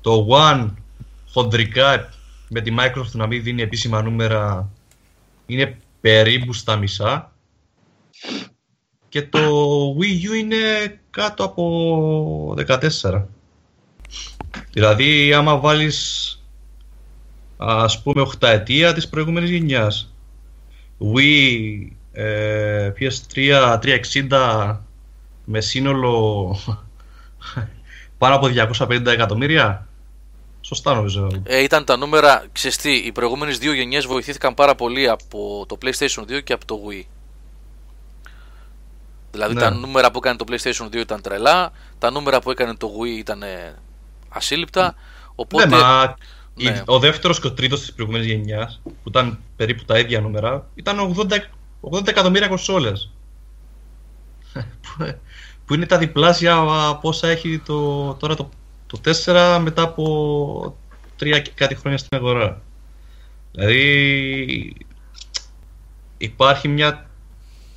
[0.00, 0.70] Το One
[1.32, 2.08] χοντρικά
[2.48, 4.70] με τη Microsoft να μην δίνει επίσημα νούμερα
[5.46, 7.32] είναι περίπου στα μισά.
[9.08, 9.38] Και το
[9.98, 10.56] Wii U είναι
[11.10, 12.54] κάτω από
[13.00, 13.24] 14.
[14.72, 16.32] Δηλαδή άμα βάλεις
[17.56, 20.12] ας πούμε 8 ετία της προηγούμενης γενιάς
[21.14, 24.76] Wii, ε, PS3, 360
[25.44, 26.56] με σύνολο
[28.18, 28.48] πάνω από
[28.78, 29.88] 250 εκατομμύρια
[30.60, 31.28] Σωστά νομίζω.
[31.44, 36.22] Ε, ήταν τα νούμερα, ξεστή, οι προηγούμενες δύο γενιές βοηθήθηκαν πάρα πολύ από το PlayStation
[36.22, 37.04] 2 και από το Wii.
[39.30, 39.60] Δηλαδή Ναι.
[39.60, 43.18] τα νούμερα που έκανε το PlayStation 2 ήταν τρελά, τα νούμερα που έκανε το Wii
[43.18, 43.74] ήταν ε,
[44.28, 44.94] ασύλληπτα.
[45.34, 46.14] Οπότε, ναι, μα
[46.56, 46.82] η- ναι.
[46.86, 50.98] ο δεύτερος και ο τρίτος της προηγούμενης γενιάς, που ήταν περίπου τα ίδια νούμερα, ήταν
[50.98, 51.50] 80,
[51.80, 53.10] 80 εκατομμύρια κονσόλες.
[54.82, 55.18] Που-
[55.66, 56.56] που είναι τα διπλάσια
[56.88, 58.48] από όσα έχει το, τώρα το,
[58.86, 60.76] το 4 μετά από
[61.16, 62.60] τρία και κάτι χρόνια στην αγορά.
[63.52, 64.76] Δηλαδή
[66.18, 67.10] υπάρχει μια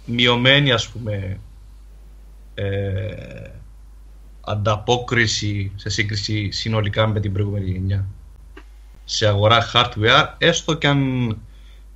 [0.05, 1.39] μειωμένη ας πούμε
[2.53, 3.49] ε,
[4.41, 8.05] ανταπόκριση σε σύγκριση συνολικά με την προηγούμενη γενιά
[9.05, 11.37] σε αγορά hardware έστω και αν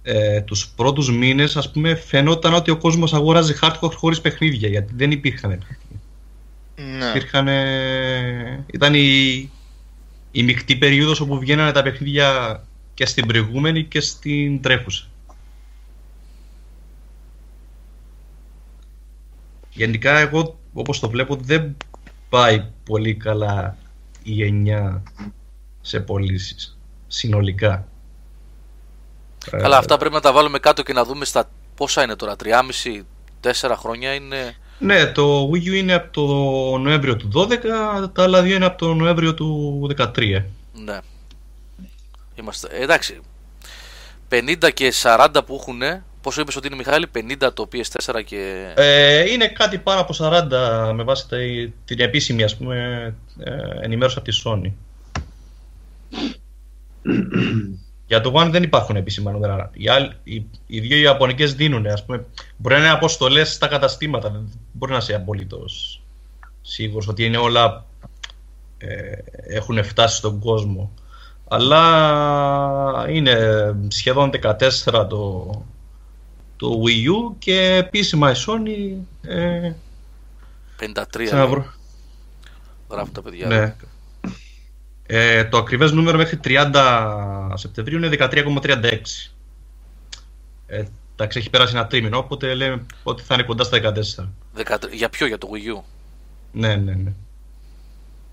[0.04, 4.94] ε, τους πρώτους μήνες ας πούμε φαινόταν ότι ο κόσμος αγοράζει hardcore χωρίς παιχνίδια γιατί
[4.96, 5.64] δεν υπήρχαν
[6.76, 7.06] Ναι.
[7.06, 7.48] Υπήρχαν,
[8.74, 9.50] ήταν η,
[10.32, 12.62] η μεικτή περίοδος όπου βγαίνανε τα παιχνίδια
[12.94, 15.08] και στην προηγούμενη και στην τρέχουσα.
[19.70, 21.76] Γενικά εγώ όπως το βλέπω δεν
[22.36, 23.78] πάει πολύ καλά
[24.24, 25.04] η γενιά
[25.82, 27.88] σε πωλήσεις συνολικά.
[29.52, 32.36] Καλά, Ε, αυτά πρέπει να τα βάλουμε κάτω και να δούμε στα πόσα είναι τώρα.
[32.36, 34.56] 3,5-4 χρόνια είναι.
[34.80, 36.24] Ναι, το Wii U είναι από το
[36.78, 40.44] Νοέμβριο του 12, τα άλλα δύο είναι από το Νοέμβριο του 13.
[40.74, 41.00] Ναι.
[42.36, 42.68] Είμαστε.
[42.72, 43.20] ε, εντάξει.
[44.30, 45.82] 50 και 40 που έχουν.
[46.26, 48.72] Πόσο είπες ότι είναι Μιχάλη, 50 το PS4 και.
[48.76, 51.38] Ε, είναι κάτι πάνω από 40 με βάση τα,
[51.86, 52.76] την επίσημη ας πούμε,
[53.40, 54.72] ε, ενημέρωση από τη Sony.
[58.08, 59.70] Για το One δεν υπάρχουν επίσημα νούμερα.
[59.74, 62.26] Οι, άλλοι- οι, οι δύο Ιαπωνικές δίνουν, ας πούμε.
[62.58, 64.30] Μπορεί να είναι αποστολές στα καταστήματα.
[64.30, 66.02] Δεν μπορεί να είσαι απολύτως
[66.62, 67.86] σίγουρος ότι είναι όλα
[68.78, 69.12] ε,
[69.48, 70.94] έχουν φτάσει στον κόσμο.
[71.48, 73.38] Αλλά είναι
[73.88, 75.48] σχεδόν 14 το,
[76.58, 79.74] το Wii U και επίσημα η Sony ε,
[80.80, 81.74] 53 ξαναβρω-
[82.90, 83.48] γράφουν τα παιδιά.
[83.48, 83.76] ναι.
[85.08, 89.30] Ε, το ακριβές νούμερο μέχρι 30 Σεπτεμβρίου είναι 13,36.
[90.68, 90.84] Ε,
[91.14, 94.30] εντάξει, έχει περάσει ένα τρίμηνο, οπότε λέμε ότι θα είναι κοντά στα 14.
[94.56, 95.84] 13 Για ποιο, για το Wii U;
[96.52, 97.14] Ναι, ναι, ναι.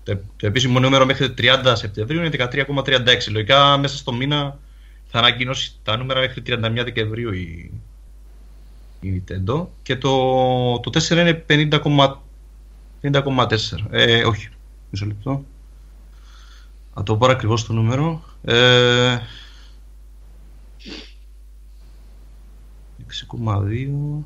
[0.03, 3.31] Το, το επίσημο νούμερο μέχρι 30 Σεπτεμβρίου είναι 13,36.
[3.31, 4.57] Λογικά μέσα στο μήνα
[5.07, 7.71] θα ανακοινώσει τα νούμερα μέχρι 31 Δεκεμβρίου η,
[9.03, 12.13] η Nintendo και το, το 4 είναι 50,4.
[13.01, 13.57] 50,4.
[13.89, 14.49] Ε, όχι,
[14.89, 15.43] μισό λεπτό.
[16.93, 18.23] Θα το πάρω ακριβώς το νούμερο.
[18.43, 19.17] Ε,
[23.35, 24.23] 6,2.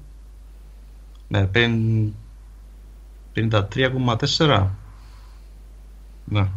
[1.28, 2.12] Ναι, 5,
[3.36, 4.68] 53,4.
[6.26, 6.50] Ναι.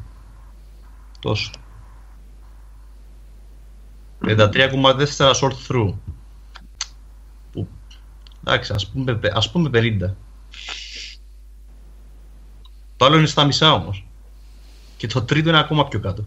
[1.21, 1.51] Τόσο.
[4.23, 5.95] 53,4 short through.
[8.45, 10.15] Που, εντάξει, ας πούμε, πε- ας πούμε 50.
[12.97, 14.07] Το άλλο είναι στα μισά όμως.
[14.97, 16.25] Και το τρίτο είναι ακόμα πιο κάτω.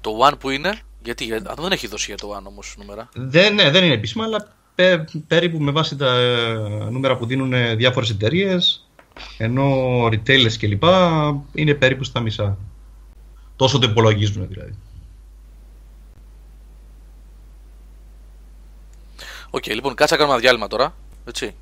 [0.00, 0.78] Το One που είναι.
[1.02, 3.08] Γιατί για- α, δεν έχει δώσει για το One όμως νούμερα.
[3.14, 6.52] Δεν, ναι, δεν είναι επίσημα, αλλά πε- περίπου με βάση τα ε,
[6.90, 8.88] νούμερα που δίνουν ε, διάφορες εταιρείες,
[9.38, 9.64] ενώ
[10.06, 10.82] retailers κλπ.
[11.52, 12.58] είναι περίπου στα μισά.
[13.56, 14.74] Τόσο το υπολογίζουν δηλαδή.
[19.50, 20.94] Οκ, λοιπόν, κάτσε να κάνουμε ένα διάλειμμα τώρα.
[21.28, 21.56] Έτσι.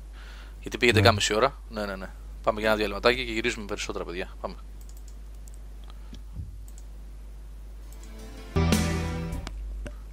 [0.59, 1.09] Γιατί πήγε Ναι.
[1.09, 1.57] 10,5 ώρα.
[1.69, 2.09] Ναι, ναι, ναι.
[2.43, 4.29] Πάμε για ένα διαλειμματάκι και γυρίζουμε με περισσότερα, παιδιά.
[4.41, 4.55] Πάμε.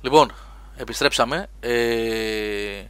[0.02, 0.32] Λοιπόν,
[0.76, 1.46] επιστρέψαμε.
[1.60, 2.84] Ε,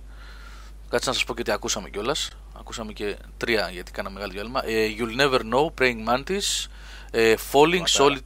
[0.88, 2.30] κάτσε να σας πω και τι ακούσαμε κιόλας.
[2.58, 4.66] Ακούσαμε και τρία γιατί κάναμε μεγάλο διάλειμμα.
[4.66, 6.66] Ε, You'll never know, Praying Mantis,
[7.10, 8.18] ε, Falling, Solid...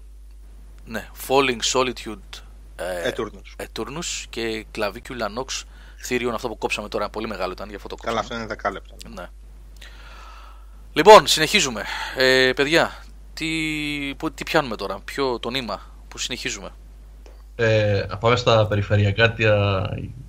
[0.84, 2.42] ναι, Falling Solitude
[2.76, 3.64] ε, Eternus.
[3.66, 5.62] Eternus και Clavicula Nox
[6.08, 8.42] Therion, αυτό που κόψαμε τώρα, πολύ μεγάλο ήταν, γι' αυτό το Καλά, κόψαμε.
[8.42, 8.94] αυτό είναι 10 λεπτά.
[9.22, 9.28] Ναι.
[10.92, 11.84] Λοιπόν, συνεχίζουμε.
[12.16, 13.02] Ε, παιδιά,
[13.34, 13.46] τι,
[14.16, 16.70] που, τι πιάνουμε τώρα, ποιο το νήμα που συνεχίζουμε;
[17.56, 19.80] Ε, να πάμε στα περιφερειακά τα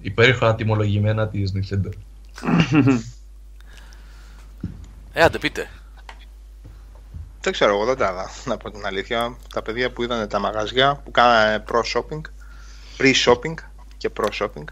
[0.02, 1.90] υπέροχα τιμολογημένα της Nintendo.
[5.14, 5.70] Ε, άντε πείτε.
[7.42, 9.38] Δεν ξέρω, εγώ δεν τα είδα, να πω την αλήθεια.
[9.54, 12.22] Τα παιδιά που είδαν τα μαγαζιά που κάνανε pro-shopping,
[12.98, 13.54] pre-shopping
[13.98, 14.64] και pro-shopping.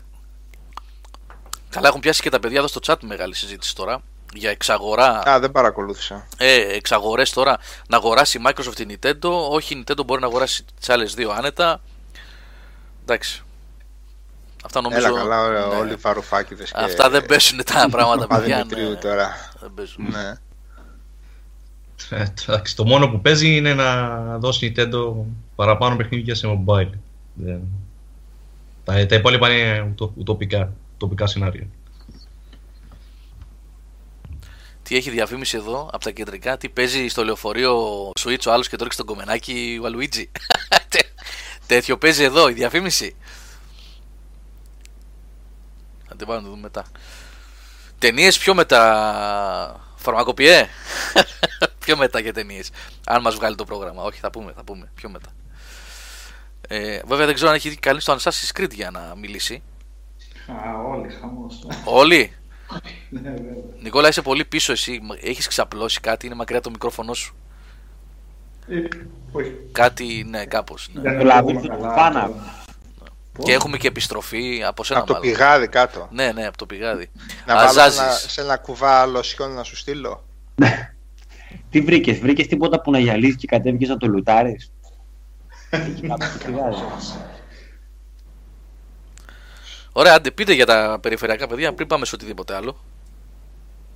[1.77, 4.01] Καλά, έχουν πιάσει και τα παιδιά εδώ στο chat μεγάλη συζήτηση τώρα
[4.33, 5.29] για εξαγορά.
[5.29, 6.27] Α, δεν παρακολούθησα.
[6.37, 7.57] Ε, εξαγορές τώρα
[7.89, 9.31] να αγοράσει η Microsoft η Nintendo.
[9.49, 11.81] Όχι, η Nintendo μπορεί να αγοράσει τις άλλες δύο άνετα.
[13.01, 13.41] Εντάξει.
[14.65, 15.07] Αυτά νομίζω.
[15.07, 15.75] Έλα καλά, ωραία, ναι.
[15.75, 16.81] όλοι οι βαρουφάκιδες και...
[16.81, 18.55] Αυτά δεν πέσουν τα πράγματα, παιδιά.
[18.57, 18.95] Παδημητρίου ναι.
[18.95, 19.51] τώρα.
[19.59, 20.05] Δεν παίζουν.
[20.11, 20.33] Ναι.
[22.09, 25.13] Ε, εντάξει, το μόνο που παίζει είναι να δώσει η Nintendo
[25.55, 26.89] παραπάνω παιχνίδια σε mobile.
[27.33, 27.61] Δεν...
[28.83, 31.67] Τα, τα υπόλοιπα είναι ουτο- ουτοπικά, ουτοπικά σενάρια.
[34.83, 38.75] Τι έχει διαφήμιση εδώ από τα κεντρικά, τι παίζει στο λεωφορείο Switch ο άλλος και
[38.75, 40.31] το ρίξει τον κομμενάκι ο Αλουίτζι.
[41.67, 43.15] Τέτοιο παίζει εδώ η διαφήμιση.
[46.07, 46.85] Θα την πάμε να το δούμε μετά.
[47.99, 49.85] Ταινίες πιο μετά.
[49.95, 50.67] Φαρμακοποιέ.
[51.85, 52.69] πιο μετά για ταινίες.
[53.05, 54.03] Αν μας βγάλει το πρόγραμμα.
[54.03, 54.91] Όχι, θα πούμε, θα πούμε.
[54.95, 55.29] Πιο μετά.
[56.67, 59.63] Ε, βέβαια δεν ξέρω αν έχει καλή στο Assassin's Creed για να μιλήσει.
[60.47, 61.67] Α, όλοι, χαμός.
[61.85, 62.31] Όλοι;
[63.09, 63.53] ναι, βέβαια.
[63.81, 64.99] Νικόλα, είσαι πολύ πίσω εσύ.
[65.21, 67.35] Έχεις ξαπλώσει κάτι, είναι μακριά το μικρόφωνο σου.
[68.67, 68.79] Ε,
[69.31, 69.53] όχι.
[69.71, 70.89] Κάτι, ναι, κάπως.
[70.93, 71.01] Ναι.
[71.01, 72.27] Δεν Το λαβή ακούμε του καλά, Φάνα.
[73.33, 75.31] το- Και έχουμε και επιστροφή από σένα Από το μάλλον.
[75.31, 76.07] πηγάδι κάτω.
[76.11, 77.09] Ναι, ναι, από το πηγάδι.
[77.45, 77.99] Να βάλω Αζάζεις.
[77.99, 80.23] ένα, σε ένα κουβά λοσιόν να σου στείλω.
[81.69, 84.71] Τι βρήκες, βρήκες τίποτα που να γυαλίσεις και κατέβηκες να το λουτάρεις;
[89.99, 92.83] Ωραία, άντε πείτε για τα περιφερειακά παιδιά πριν πάμε σε οτιδήποτε άλλο.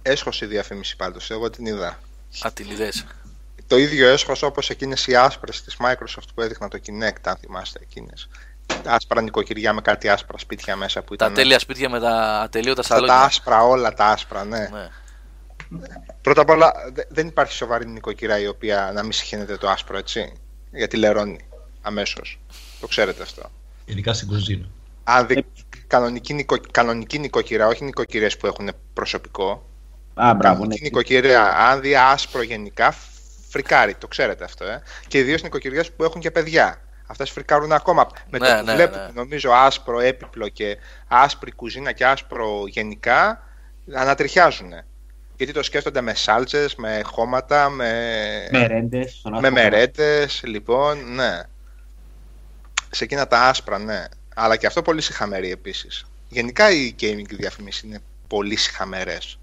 [0.02, 2.00] Έσχος η διαφήμιση πάντως, εγώ την είδα.
[2.42, 3.06] Α, την είδες.
[3.68, 7.80] Το ίδιο έσχος όπως εκείνες οι άσπρες της Microsoft που έδειχναν το Kinect, αν θυμάστε
[7.82, 8.30] εκείνες.
[8.86, 11.34] Άσπρα νοικοκυριά με κάτι άσπρα σπίτια μέσα που Τα ήταν.
[11.38, 13.26] τέλεια σπίτια με τα ατελείωτα Αυτά τα σαλόνια.
[13.26, 14.70] άσπρα, όλα τα άσπρα, ναι.
[14.72, 14.88] Ναι.
[16.22, 19.98] Πρώτα απ' όλα, δε- δεν υπάρχει σοβαρή νοικοκυρά η οποία να μην συχαίνεται το άσπρο,
[19.98, 20.34] έτσι.
[20.72, 21.40] Γιατί λερώνει
[21.82, 22.40] αμέσως.
[22.80, 23.52] Το ξέρετε αυτό.
[23.86, 24.66] Ειδικά στην κουζίνα.
[25.04, 25.46] Αν δει
[25.88, 29.70] κανονική, νοικο, κανονική νοικοκυρά, όχι νοικοκυρές που έχουν προσωπικό.
[30.14, 30.42] Α, μπράβο, ναι.
[30.44, 32.96] κανονική νοικοκυριά, αν δει άσπρο γενικά,
[33.50, 33.96] φρικάρει.
[33.96, 34.82] Το ξέρετε αυτό, ε.
[35.08, 36.82] Και ιδίως νοικοκυριές που έχουν και παιδιά.
[37.08, 38.08] Αυτές φρικάρουν ακόμα.
[38.30, 39.12] Με Ναι, το που ναι, βλέπουν, ναι.
[39.14, 43.44] νομίζω, άσπρο έπιπλο και άσπρη κουζίνα και άσπρο γενικά,
[43.94, 44.74] ανατριχιάζουν.
[45.38, 47.94] Γιατί το σκέφτονται με σάλτσες, με χώματα, με,
[48.52, 49.08] Μερέντε.
[49.42, 51.40] με μερέτες, λοιπόν, ναι.
[52.90, 54.06] Σε εκείνα τα άσπρα, ναι.
[54.36, 56.06] Αλλά και αυτό πολύ συχαμερή επίσης.
[56.30, 59.40] Γενικά οι gaming διαφημίσεις είναι πολύ συχαμερές.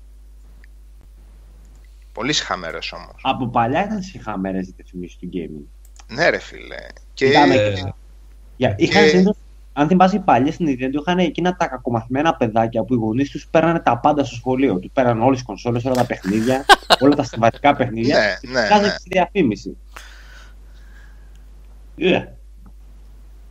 [2.12, 3.14] Πολύ συχαμερές όμως.
[3.22, 5.64] Από παλιά ήταν συγχαμένε οι διαφημίσεις του gaming.
[6.14, 6.76] Ναι ρε φίλε.
[7.14, 7.92] Και Ήταν- Ε,
[8.56, 9.36] Για, είχαν Και- συνήθως-
[9.72, 13.46] αν θυμάσαι οι παλιέ στην Nintendo, είχαν εκείνα τα κακομαθημένα παιδάκια που οι γονείς τους
[13.50, 14.78] παίρνανε τα πάντα στο σχολείο.
[14.78, 16.64] Τους πέραν όλες τις κονσόλες, όλα τα παιχνίδια,
[17.04, 18.18] όλα τα συμβατικά παιχνίδια.
[18.18, 18.92] Ναι, και ναι, βγάζανε ναι.
[18.98, 19.76] στη διαφήμιση.
[21.96, 22.24] Ε.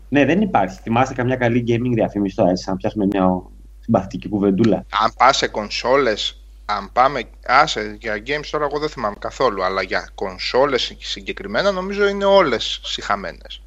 [0.09, 0.79] Ναι, δεν υπάρχει.
[0.81, 3.41] Θυμάστε καμιά καλή gaming διαφήμιση τώρα, έτσι, να πιάσουμε μια
[3.79, 4.85] συμπαθητική κουβεντούλα.
[5.01, 9.81] αν πας σε κονσόλες, αν πάμε, άσε για games τώρα εγώ δεν θυμάμαι καθόλου, αλλά
[9.81, 13.61] για κονσόλες συγκεκριμένα νομίζω είναι όλες συχαμένες.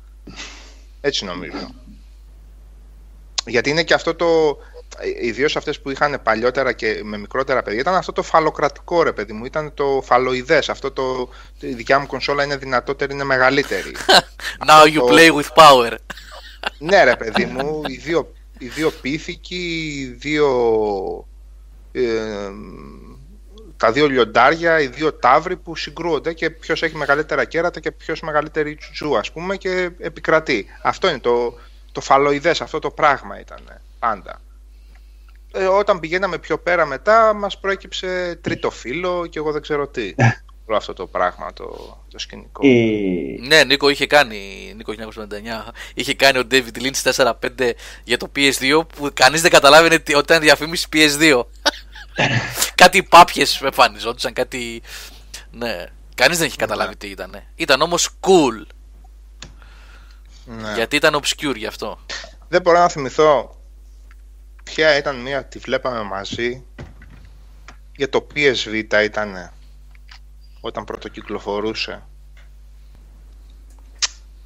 [1.00, 1.70] Έτσι νομίζω.
[3.46, 4.58] Γιατί είναι και αυτό το,
[5.22, 9.32] ιδίως αυτές που είχαν παλιότερα και με μικρότερα παιδιά, ήταν αυτό το φαλοκρατικό ρε παιδί
[9.32, 11.28] μου, ήταν το φαλοειδές, αυτό το,
[11.60, 13.92] η δικιά μου κονσόλα είναι δυνατότερη, είναι μεγαλύτερη.
[14.68, 15.94] Now you το- play with power.
[16.78, 20.48] Ναι ρε παιδί μου, οι δύο, οι δύο πίθηκοι, οι δύο,
[21.92, 22.50] ε,
[23.76, 28.20] τα δύο λιοντάρια, οι δύο τάβροι που συγκρούονται και ποιος έχει μεγαλύτερα κέρατα και ποιος
[28.20, 30.66] μεγαλύτερη τσουτσού ας πούμε και επικρατεί.
[30.82, 31.58] Αυτό είναι το,
[31.92, 34.40] το φαλοειδές, αυτό το πράγμα ήταν πάντα.
[35.52, 40.14] Ε, όταν πηγαίναμε πιο πέρα μετά μας προέκυψε τρίτο φύλλο και εγώ δεν ξέρω τι.
[40.70, 42.60] Όλο αυτό το πράγμα, το, το σκηνικό.
[42.66, 47.12] Ε, Ναι, Νίκο είχε κάνει, Νίκο 1999, είχε κάνει ο David Lynch
[47.58, 47.70] 4-5
[48.04, 51.42] για το PS2 που κανείς δεν καταλάβαινε τι- ότι ήταν διαφήμιση PS2.
[52.74, 54.82] κάτι πάπιες εμφανιζόντουσαν, κάτι...
[55.50, 55.84] Ναι,
[56.14, 57.42] κανείς δεν είχε καταλάβει τι ήταν.
[57.54, 58.66] Ήταν όμως cool,
[60.44, 60.72] Ναι.
[60.74, 61.98] γιατί ήταν obscure γι' αυτό.
[62.48, 63.60] Δεν μπορώ να θυμηθώ
[64.64, 66.64] ποια ήταν μία, τη βλέπαμε μαζί
[67.96, 69.52] για το PSV ήταν
[70.60, 72.02] όταν πρωτοκυκλοφορούσε.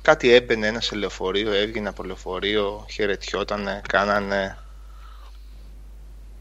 [0.03, 4.59] Κάτι έμπαινε ένα σε λεωφορείο, έβγαινε από λεωφορείο, χαιρετιότανε, κάνανε.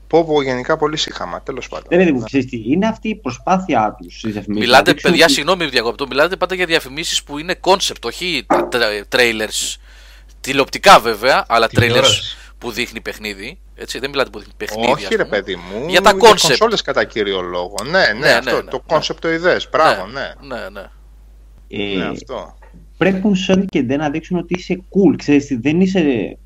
[0.08, 1.88] Πω πω γενικά πολύ σύγχαμα, τέλος πάντων.
[1.90, 4.66] δεν είναι ξέρεις τι, είναι αυτή η προσπάθειά τους στις διαφημίσεις.
[4.68, 9.76] Μιλάτε, παιδιά, συγγνώμη διακόπτω, μιλάτε πάντα για διαφημίσεις που είναι concept, όχι τα τρα- trailers.
[10.42, 12.38] Τηλεοπτικά βέβαια, αλλά trailers Τηλεόραση.
[12.58, 13.60] που δείχνει παιχνίδι.
[13.76, 14.92] Έτσι, δεν μιλάτε που δείχνει παιχνίδι.
[14.92, 15.38] ας Όχι ρε πούμε.
[15.38, 16.18] παιδί μου, Για τα concept.
[16.18, 17.76] κονσόλες κατά κύριο λόγο.
[17.84, 18.98] Ναι, ναι, Ναι, αυτό, ναι, ναι, το ναι.
[18.98, 20.32] conceptoειδές, μπράβο, ναι.
[20.42, 20.84] Ναι, ναι.
[21.68, 22.58] Ε, ναι αυτό.
[22.98, 25.16] πρέπει ο Sony και Nintendo να δείξουν ότι είσαι cool.
[25.18, 26.38] Ξέρεις, τι, δεν είσαι.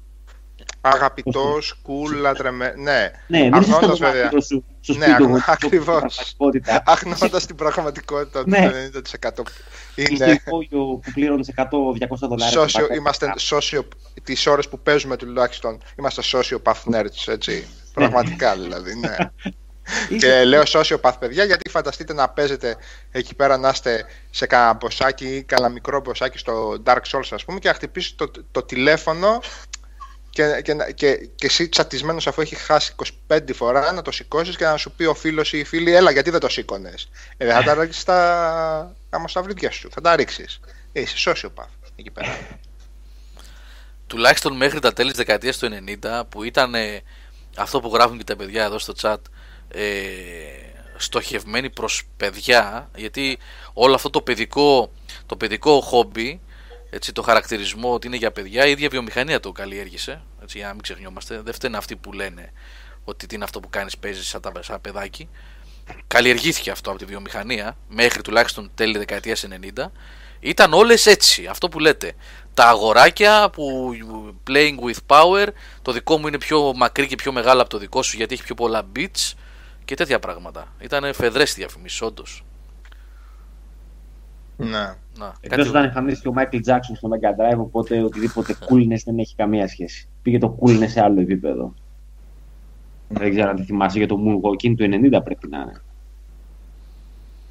[0.81, 3.11] Αγαπητός, cool, λατρεμένο, ναι.
[3.27, 4.17] Ναι, δεν είσαι στο Αγνώντας, βέβαια.
[4.19, 6.13] δωμάτιο σου, στο Ναι, σπίτι του αγνώ- γονιού σου, ακριβώς.
[6.13, 6.83] στην πραγματικότητα.
[6.85, 8.69] Αγνώντας την πραγματικότητα ότι Ναι.
[8.69, 9.43] το 90%
[9.95, 12.61] Είσαι είναι υπόγειο που πλήρωνες 100-200 δολάρια.
[12.61, 13.81] socio, το είμαστε socio,
[14.23, 17.67] τις ώρες που παίζουμε τουλάχιστον είμαστε sociopath nerds, έτσι.
[17.93, 19.15] Πραγματικά δηλαδή, ναι.
[20.09, 22.75] Είσαι- Και λέω sociopath παιδιά γιατί φανταστείτε να παίζετε
[23.11, 27.45] εκεί πέρα να είστε σε κανένα μποσάκι ή κανένα μικρό μποσάκι στο Dark Souls ας
[27.45, 29.39] πούμε και να χτυπήσει το, το τηλέφωνο
[30.37, 32.93] και, και, να- και, και εσύ τσατισμένος αφού έχει χάσει
[33.27, 36.11] 25 φορά να το σηκώσεις και να σου πει ο φίλος ή η φίλη έλα
[36.11, 37.09] γιατί δεν το σήκωνες.
[37.37, 40.59] Ε, δεν θα τα ρίξεις στα αμοσταυρίδια σου, θα τα ρίξεις.
[40.91, 42.37] Ε, είσαι sociopath εκεί πέρα.
[44.07, 45.69] τουλάχιστον μέχρι τα τέλη της δεκαετίας του
[46.03, 47.01] 90 που ήταν ε,
[47.57, 49.17] αυτό που γράφουν και τα παιδιά εδώ στο chat
[49.67, 49.83] ε,
[50.97, 53.37] στοχευμένοι προς παιδιά γιατί
[53.73, 54.91] όλο αυτό το παιδικό
[55.25, 56.39] το παιδικό χόμπι
[56.89, 60.73] έτσι, το χαρακτηρισμό ότι είναι για παιδιά η ίδια βιομηχανία το καλλιέργησε έτσι, για να
[60.73, 62.51] μην ξεχνιόμαστε δεν φταίνε αυτοί που λένε
[63.03, 65.29] ότι τι είναι αυτό που κάνεις παίζεις σαν, τα- σαν παιδάκι
[66.07, 69.45] καλλιεργήθηκε αυτό από τη βιομηχανία μέχρι τουλάχιστον τέλη δεκαετίας
[69.77, 69.91] 90
[70.39, 72.13] Ήταν όλες έτσι, αυτό που λέτε.
[72.53, 73.91] Τα αγοράκια που
[74.49, 75.47] playing with power,
[75.81, 78.43] το δικό μου είναι πιο μακρύ και πιο μεγάλο από το δικό σου γιατί έχει
[78.43, 79.33] πιο πολλά bits
[79.85, 80.73] και τέτοια πράγματα.
[80.79, 82.43] Ήταν φεδρές διαφημίσεις, όντως.
[84.57, 84.95] Ναι.
[85.17, 89.35] Να, Εκτός όταν εμφανίστηκε ο Michael Jackson στο Mega Drive, οπότε οτιδήποτε coolness δεν έχει
[89.35, 90.07] καμία σχέση.
[90.21, 91.73] Πήγε το coolness σε άλλο επίπεδο.
[93.07, 95.81] Δεν ξέρω αν τη θυμάσαι για το Moonwalking του 90 πρέπει να είναι.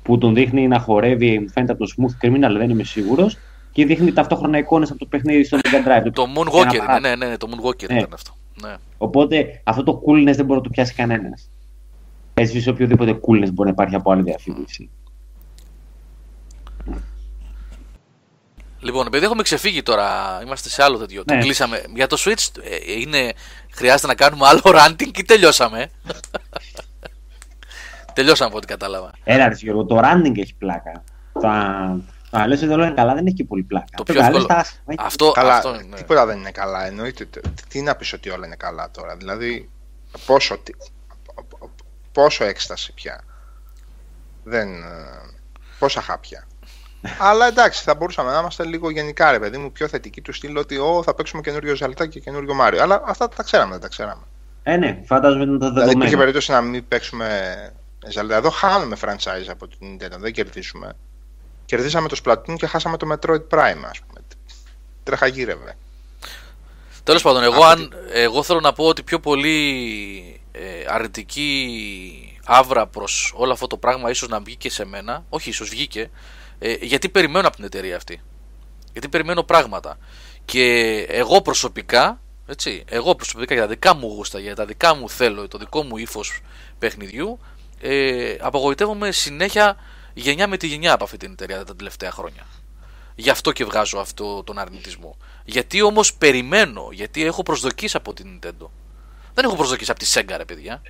[0.03, 3.39] Που τον δείχνει να χορεύει, μου φαίνεται από το Smooth Criminal, δεν είμαι σίγουρος.
[3.73, 6.11] Και δείχνει ταυτόχρονα εικόνες από το παιχνίδι στο Mega Drive.
[6.13, 7.99] Το Moonwalker είναι, ναι, ναι, ναι, το Moonwalker Ναι.
[7.99, 8.33] ήταν αυτό.
[8.63, 8.75] Ναι.
[8.99, 11.51] Οπότε αυτό το coolness δεν μπορεί να το πιάσει κανένας.
[12.35, 14.91] Έσβησε οποιοδήποτε coolness μπορεί να υπάρχει από άλλη διαφήμιση.
[18.87, 21.25] Λοιπόν, επειδή έχουμε ξεφύγει τώρα, είμαστε σε άλλο τέτοιο.
[21.25, 21.41] Το Ναι.
[21.41, 21.83] κλείσαμε.
[21.95, 23.33] Για το Switch ε, είναι,
[23.73, 25.91] χρειάζεται να κάνουμε άλλο ranting ή τελειώσαμε.
[28.13, 29.11] τελειώσαμε από ό,τι κατάλαβα.
[29.25, 31.03] Έλα, ρε Γιώργο, το running έχει πλάκα.
[31.41, 31.97] Τα,
[32.31, 33.87] τα λες ότι όλα είναι καλά, δεν έχει και πολύ πλάκα.
[33.97, 34.47] Το Τα πιο λες εύκολο.
[34.47, 35.83] τα άσχημα, έχει- Αυτό, Καλά, αυτό είναι.
[35.83, 35.97] ναι.
[35.97, 36.87] τίποτα δεν είναι καλά.
[36.87, 37.25] Εννοείται.
[37.25, 39.17] Τι- Τι να πεις ότι όλα είναι καλά τώρα.
[39.17, 39.71] Δηλαδή,
[40.27, 40.73] πόσο, τι-
[42.13, 43.25] πόσο έκσταση πια.
[44.45, 44.85] Δεν, ε,
[45.79, 46.47] πόσα χάπια.
[47.19, 50.57] Αλλά εντάξει, θα μπορούσαμε να είμαστε λίγο γενικά, ρε παιδί μου, πιο θετικοί του στυλ
[50.57, 52.83] ότι «Ω, θα παίξουμε καινούριο Ζαλτά και καινούριο Μάριο.
[52.83, 54.23] Αλλά αυτά τα ξέραμε, δεν τα ξέραμε.
[54.63, 56.19] Ε, ναι, φαντάζομαι είναι τα Δηλαδή, υπήρχε δεδομένα.
[56.19, 57.55] περίπτωση να μην παίξουμε
[58.15, 58.31] Zelda.
[58.31, 60.97] Εδώ χάνουμε franchise από την Nintendo, δεν κερδίσουμε.
[61.65, 64.21] Κερδίσαμε το Splatoon και χάσαμε το Metroid Prime, ας πούμε.
[65.03, 65.77] Τρεχαγύρευε.
[67.05, 72.87] Τέλος πάντων, εγώ, Από αν, εγώ θέλω να πω ότι πιο πολύ ε, αρνητική άβρα
[72.87, 76.11] προς όλο αυτό το πράγμα ίσως να βγει και σε μένα, όχι ίσως βγήκε,
[76.59, 78.21] ε, γιατί περιμένω από την εταιρεία αυτή.
[78.93, 79.99] Γιατί περιμένω πράγματα.
[80.45, 85.09] Και εγώ προσωπικά, έτσι, εγώ προσωπικά για τα δικά μου γούστα, για τα δικά μου
[85.11, 86.41] θέλω, το δικό μου ύφος
[86.79, 87.39] παιχνιδιού,
[87.81, 89.77] ε, απογοητεύομαι συνέχεια
[90.15, 92.47] γενιά με τη γενιά από αυτή την εταιρεία τα τελευταία χρόνια.
[93.15, 95.17] Γι' αυτό και βγάζω αυτό τον αρνητισμό.
[95.45, 98.69] Γιατί όμως περιμένω, γιατί έχω προσδοκίες από την Nintendo.
[99.35, 100.83] Δεν έχω προσδοκίες από τη Sega, ρε παιδιά.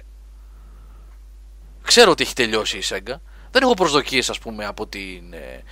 [1.86, 3.14] Ξέρω ότι έχει τελειώσει η Sega.
[3.50, 5.32] Δεν έχω προσδοκίες, ας πούμε, από την.
[5.32, 5.62] ε,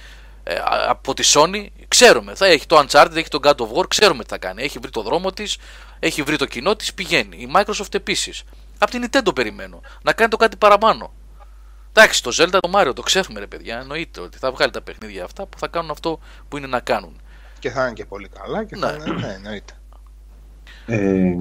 [0.46, 1.66] ε, α- από τη Sony.
[1.88, 2.34] Ξέρουμε.
[2.34, 3.88] Θα έχει το Uncharted, έχει το God of War.
[3.88, 4.62] Ξέρουμε τι θα κάνει.
[4.62, 5.56] Έχει βρει το δρόμο της,
[5.98, 7.36] έχει βρει το κοινό της, πηγαίνει.
[7.36, 8.42] Η Microsoft επίσης.
[8.78, 9.80] Από την Nintendo περιμένω.
[10.02, 11.12] Να κάνει το κάτι παραπάνω.
[11.92, 13.78] Εντάξει, το Zelda, το Mario το ξέρουμε, ρε παιδιά.
[13.78, 16.18] Εννοείται ότι θα βγάλει τα παιχνίδια αυτά που θα κάνουν αυτό
[16.48, 17.20] που είναι να κάνουν.
[17.58, 19.04] Και θα είναι και πολύ καλά και θα Ναι.
[19.10, 19.72] είναι, ναι, εννοείται.
[20.86, 21.34] Ε,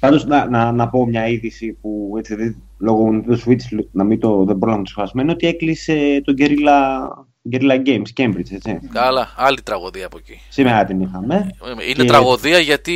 [0.00, 4.20] Πάντως να, να, να πω μια είδηση που έτσι, δεν- λόγω Nintendo Switch να μην
[4.20, 7.08] το, δεν μπορώ να το σχολιάσουμε είναι ότι έκλεισε το Guerrilla,
[7.52, 8.78] Guerrilla Games Cambridge, έτσι.
[8.92, 10.40] Καλά, άλλη τραγωδία από εκεί.
[10.48, 11.50] Σήμερα την είχαμε.
[11.88, 12.94] Είναι Και- τραγωδία γιατί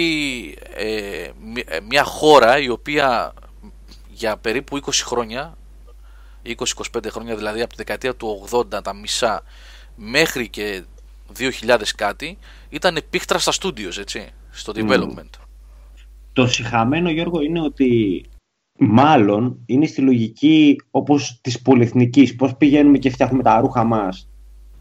[0.77, 3.33] ε, μι- ε, μια χώρα η οποία
[4.09, 5.57] για περίπου 20 χρόνια,
[6.47, 6.55] 20-25
[7.11, 9.43] χρόνια δηλαδή από τη δεκαετία του 80 τα μισά
[9.97, 10.83] μέχρι και
[11.39, 12.39] 2000 κάτι
[12.69, 15.31] ήταν επίκτρα στα studios έτσι, στο development.
[16.33, 18.25] Το συχαμένο, Γιώργο, είναι ότι
[18.77, 22.37] μάλλον είναι στη λογική όπως της πολυεθνικής.
[22.37, 24.29] Πώς πηγαίνουμε και φτιάχνουμε τα ρούχα μας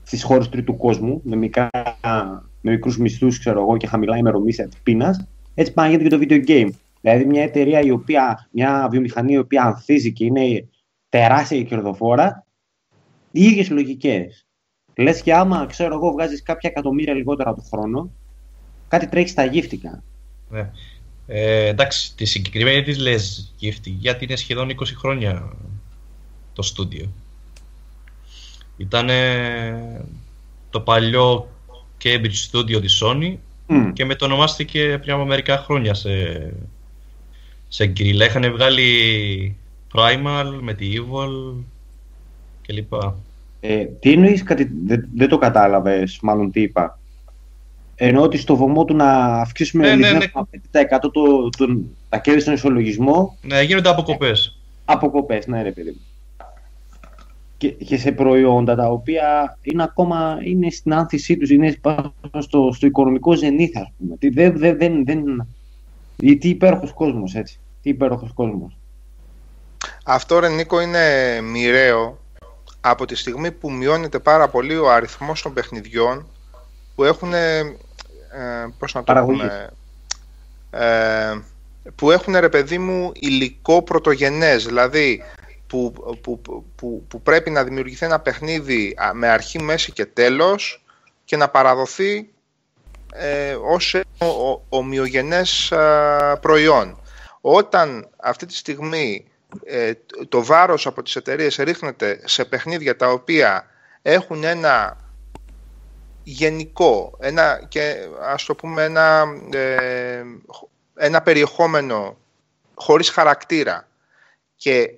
[0.03, 1.69] στις χώρες τρίτου κόσμου, με, μικρά,
[2.61, 5.27] με μικρούς μισθούς, ξέρω εγώ, και χαμηλά ημερομήσια της πείνας.
[5.53, 6.69] Έτσι πάει και το video game.
[7.01, 10.67] Δηλαδή μια εταιρεία η οποία, μια βιομηχανία η οποία ανθίζει και είναι
[11.09, 12.45] τεράστια και κερδοφόρα,
[13.31, 14.45] οι ίδιες λογικές.
[14.95, 18.11] Λες και άμα, ξέρω εγώ, βγάζεις κάποια εκατομμύρια λιγότερα το χρόνο,
[18.87, 20.03] κάτι τρέχει στα γύφτικα.
[20.49, 20.71] Ναι.
[21.27, 25.55] Ε, εντάξει, τη συγκεκριμένη της λες γύφτη, γιατί είναι σχεδόν 20 χρόνια
[26.53, 27.11] το στούντιο.
[28.77, 29.09] Ήταν
[30.69, 31.49] το παλιό
[32.03, 33.35] Cambridge Studio της Sony
[33.67, 33.93] Μμ.
[33.93, 36.53] και μετονομάστηκε πριν από μερικά χρόνια σε,
[37.67, 38.19] σε γκριλ.
[38.19, 39.55] Είχαν βγάλει
[39.93, 41.53] Primal με τη Evil
[42.67, 42.93] κλπ.
[43.59, 46.99] Ε, τι εννοείς κάτι, δεν, δεν το κατάλαβες μάλλον τι είπα.
[47.95, 50.25] Εννοώ ότι στο βωμό του να αυξήσουμε Ναι, ναι, ναι.
[50.35, 54.57] 0,5% το, τον- τα κέρδη στον ισολογισμό, Ναι, γίνονται αποκοπές.
[54.85, 56.01] αποκοπές, ναι ρε παιδί μου.
[57.57, 62.71] Και, και σε προϊόντα τα οποία είναι ακόμα είναι στην άνθησή τους, είναι πάνω στο,
[62.73, 64.17] στο οικονομικό ζενήθ, ας πούμε.
[64.17, 65.47] Τι, δεν, δεν, δεν, δεν,
[66.15, 67.59] τι τι υπέροχος κόσμος, έτσι.
[67.81, 68.77] Τι υπέροχος κόσμος.
[70.05, 71.01] Αυτό ρε Νίκο είναι
[71.41, 72.17] μοιραίο
[72.81, 76.25] από τη στιγμή που μειώνεται πάρα πολύ ο αριθμός των παιχνιδιών
[76.95, 77.31] που έχουν
[78.35, 79.41] ε, πώς να το Παραγωγής.
[79.41, 79.69] πούμε
[80.75, 81.39] ε,
[81.95, 85.23] που έχουν ρε παιδί μου υλικό πρωτογενές δηλαδή
[85.67, 86.41] που, που,
[86.75, 90.83] που, που πρέπει να δημιουργηθεί ένα παιχνίδι α, με αρχή, μέση και τέλος
[91.25, 92.29] και να παραδοθεί
[93.13, 96.99] ε, ως ο, ο, ομοιογενές α, προϊόν.
[97.41, 99.25] Όταν αυτή τη στιγμή
[99.65, 99.91] ε,
[100.29, 103.67] το βάρος από τις εταιρείες ρίχνεται σε παιχνίδια τα οποία
[104.01, 104.97] έχουν ένα
[106.27, 110.23] γενικό, ένα, και ας το πούμε ένα, ε,
[110.95, 112.17] ένα περιεχόμενο
[112.75, 113.87] χωρίς χαρακτήρα
[114.55, 114.93] και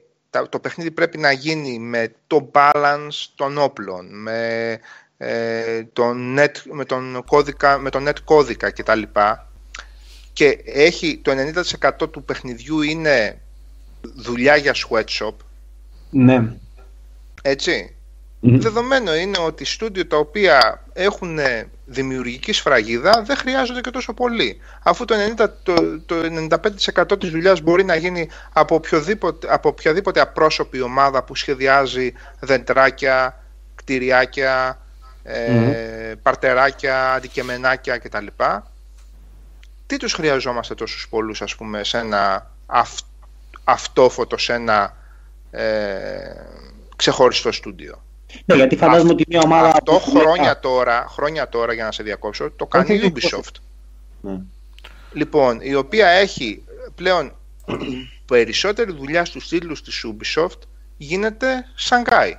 [0.49, 4.79] το παιχνίδι πρέπει να γίνει με το balance των όπλων, με,
[5.17, 9.01] ε, τον, net, με, τον, κώδικα, με τον net κώδικα κτλ.
[10.33, 11.31] Και έχει το
[12.01, 13.41] 90% του παιχνιδιού είναι
[14.01, 15.35] δουλειά για sweatshop.
[16.09, 16.53] Ναι.
[17.41, 17.96] Έτσι.
[18.39, 21.39] Δεδομένο είναι ότι στούντιο τα οποία έχουν
[21.85, 24.59] δημιουργική σφραγίδα δεν χρειάζονται και τόσο πολύ.
[24.83, 26.15] Αφού το, 90, το, το
[27.11, 33.43] 95% της δουλειάς μπορεί να γίνει από οποιοδήποτε, από οποιαδήποτε απρόσωπη ομάδα που σχεδιάζει δεντράκια,
[33.75, 34.81] κτηριάκια,
[35.23, 38.27] ε, παρτεράκια, αντικεμενάκια κτλ.
[39.87, 42.99] Τι τους χρειαζόμαστε τόσους πολλούς ας πούμε σε ένα αυ,
[43.63, 44.97] αυτόφωτο, σε ένα
[45.51, 45.65] ε,
[46.95, 48.01] ξεχωριστό στούντιο;
[48.45, 49.67] Ναι, γιατί φαντάζομαι ότι μια ομάδα.
[49.67, 53.55] Αυτό χρόνια τώρα, χρόνια τώρα, για να σε διακόψω, το κάνει η Ubisoft.
[54.21, 54.39] Ναι.
[55.13, 56.63] Λοιπόν, η οποία έχει
[56.95, 57.35] πλέον
[58.25, 60.59] περισσότερη δουλειά στους τίτλους της Ubisoft
[60.97, 62.37] γίνεται Σανγκάι.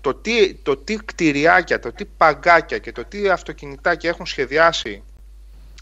[0.00, 5.02] Το τι, το τι κτηριάκια, το τι παγκάκια και το τι αυτοκινητάκια έχουν σχεδιάσει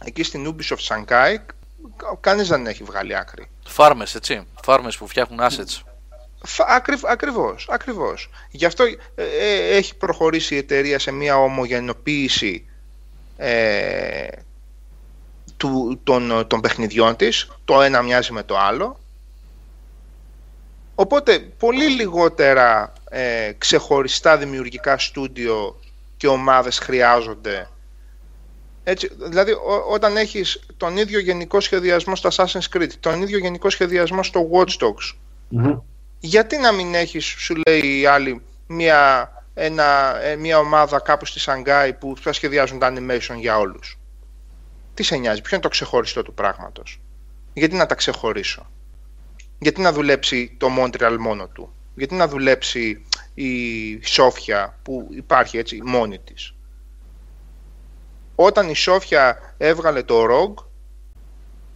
[0.04, 1.36] εκεί στην Ubisoft Shanghai,
[2.20, 3.50] κανείς δεν έχει βγάλει άκρη.
[3.66, 4.46] Φάρμες, έτσι.
[4.62, 5.87] Φάρμες που φτιάχνουν assets.
[6.68, 8.30] Ακριβ, ακριβώς, ακριβώς.
[8.50, 12.66] Γι' αυτό ε, ε, έχει προχωρήσει η εταιρεία σε μια ομογενοποίηση
[13.36, 14.28] ε,
[15.56, 17.48] του, των, των παιχνιδιών της.
[17.64, 19.00] Το ένα μοιάζει με το άλλο.
[20.94, 25.80] Οπότε πολύ λιγότερα ε, ξεχωριστά δημιουργικά στούντιο
[26.16, 27.68] και ομάδες χρειάζονται.
[28.84, 29.52] Έτσι, δηλαδή
[29.90, 34.84] όταν έχεις τον ίδιο γενικό σχεδιασμό στο Assassin's Creed, τον ίδιο γενικό σχεδιασμό στο Watch
[34.84, 35.16] Dogs,
[36.20, 41.38] γιατί να μην έχεις, σου λέει η άλλη, μια, ένα, ε, μια ομάδα κάπου στη
[41.40, 43.98] Σανγκάη που θα σχεδιάζουν τα animation για όλους;
[44.94, 47.00] Τι σε νοιάζει, ποιο είναι το ξεχωριστό του πράγματος;
[47.52, 48.70] Γιατί να τα ξεχωρίσω;
[49.58, 55.80] Γιατί να δουλέψει το Montreal μόνο του; Γιατί να δουλέψει η Σόφια που υπάρχει έτσι
[55.84, 56.54] μόνη της;
[58.34, 60.64] Όταν η Σόφια έβγαλε το ROG,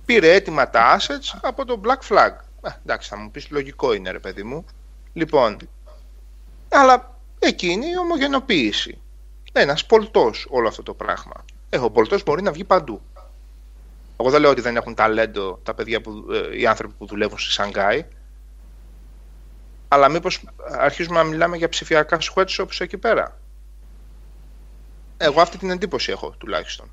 [0.05, 2.33] πήρε έτοιμα τα assets από το Black Flag.
[2.63, 4.65] Ε, εντάξει, θα μου πεις λογικό είναι, ρε παιδί μου.
[5.13, 5.57] Λοιπόν,
[6.69, 8.99] αλλά εκείνη η ομογενοποίηση.
[9.53, 11.45] Ένας πολτός όλο αυτό το πράγμα.
[11.69, 13.01] Ε, ο πολτός μπορεί να βγει παντού.
[14.17, 17.39] Εγώ δεν λέω ότι δεν έχουν ταλέντο τα παιδιά που, ε, οι άνθρωποι που δουλεύουν
[17.39, 18.05] στη Σανγκάη.
[19.89, 20.43] Αλλά μήπως
[20.79, 23.39] αρχίζουμε να μιλάμε για ψηφιακά sweatshops εκεί πέρα.
[25.17, 26.91] Εγώ αυτή την εντύπωση έχω τουλάχιστον.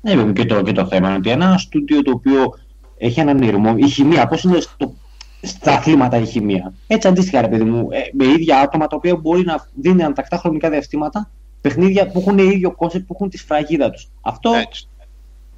[0.00, 2.58] Ναι, και το, και το θέμα είναι ότι ένα στούντιο το οποίο
[2.96, 4.94] έχει έναν ειρμό, η χημεία, πώς είναι στο
[5.44, 6.72] στα αθλήματα η χημεία.
[6.86, 10.15] Έτσι αντίστοιχα, ρε παιδί μου, ε, με ίδια άτομα τα οποία μπορεί να δίνουν ανά
[10.15, 11.30] τακτά χρονικά διαστήματα
[11.60, 14.08] παιχνίδια που έχουν ίδιο concept, που έχουν τη σφραγίδα τους.
[14.20, 14.50] Αυτό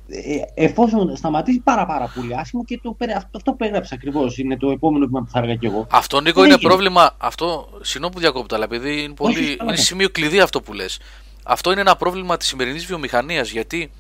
[0.08, 4.56] ε, εφόσον σταματήσει πάρα πάρα πολύ άσχημο και το, αυτό, αυτό που έγραψε ακριβώς είναι
[4.56, 5.86] το επόμενο βήμα που θα έλεγα και εγώ.
[5.90, 7.14] Αυτό Νίκο είναι πρόβλημα.
[7.18, 10.98] Αυτό, συγγνώμη που διακόπτω, αλλά επειδή είναι, πολύ, Όχι, είναι σημείο κλειδί αυτό που λες.
[11.44, 13.90] Αυτό είναι ένα πρόβλημα της σημερινής βιομηχανίας γιατί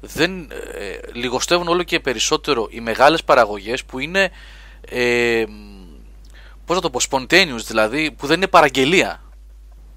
[0.00, 4.30] δεν ε, λιγοστεύουν όλο και περισσότερο οι μεγάλες παραγωγές που είναι
[4.88, 5.44] ε,
[6.64, 9.22] πώς να το πω, spontaneous δηλαδή, που δεν είναι παραγγελία.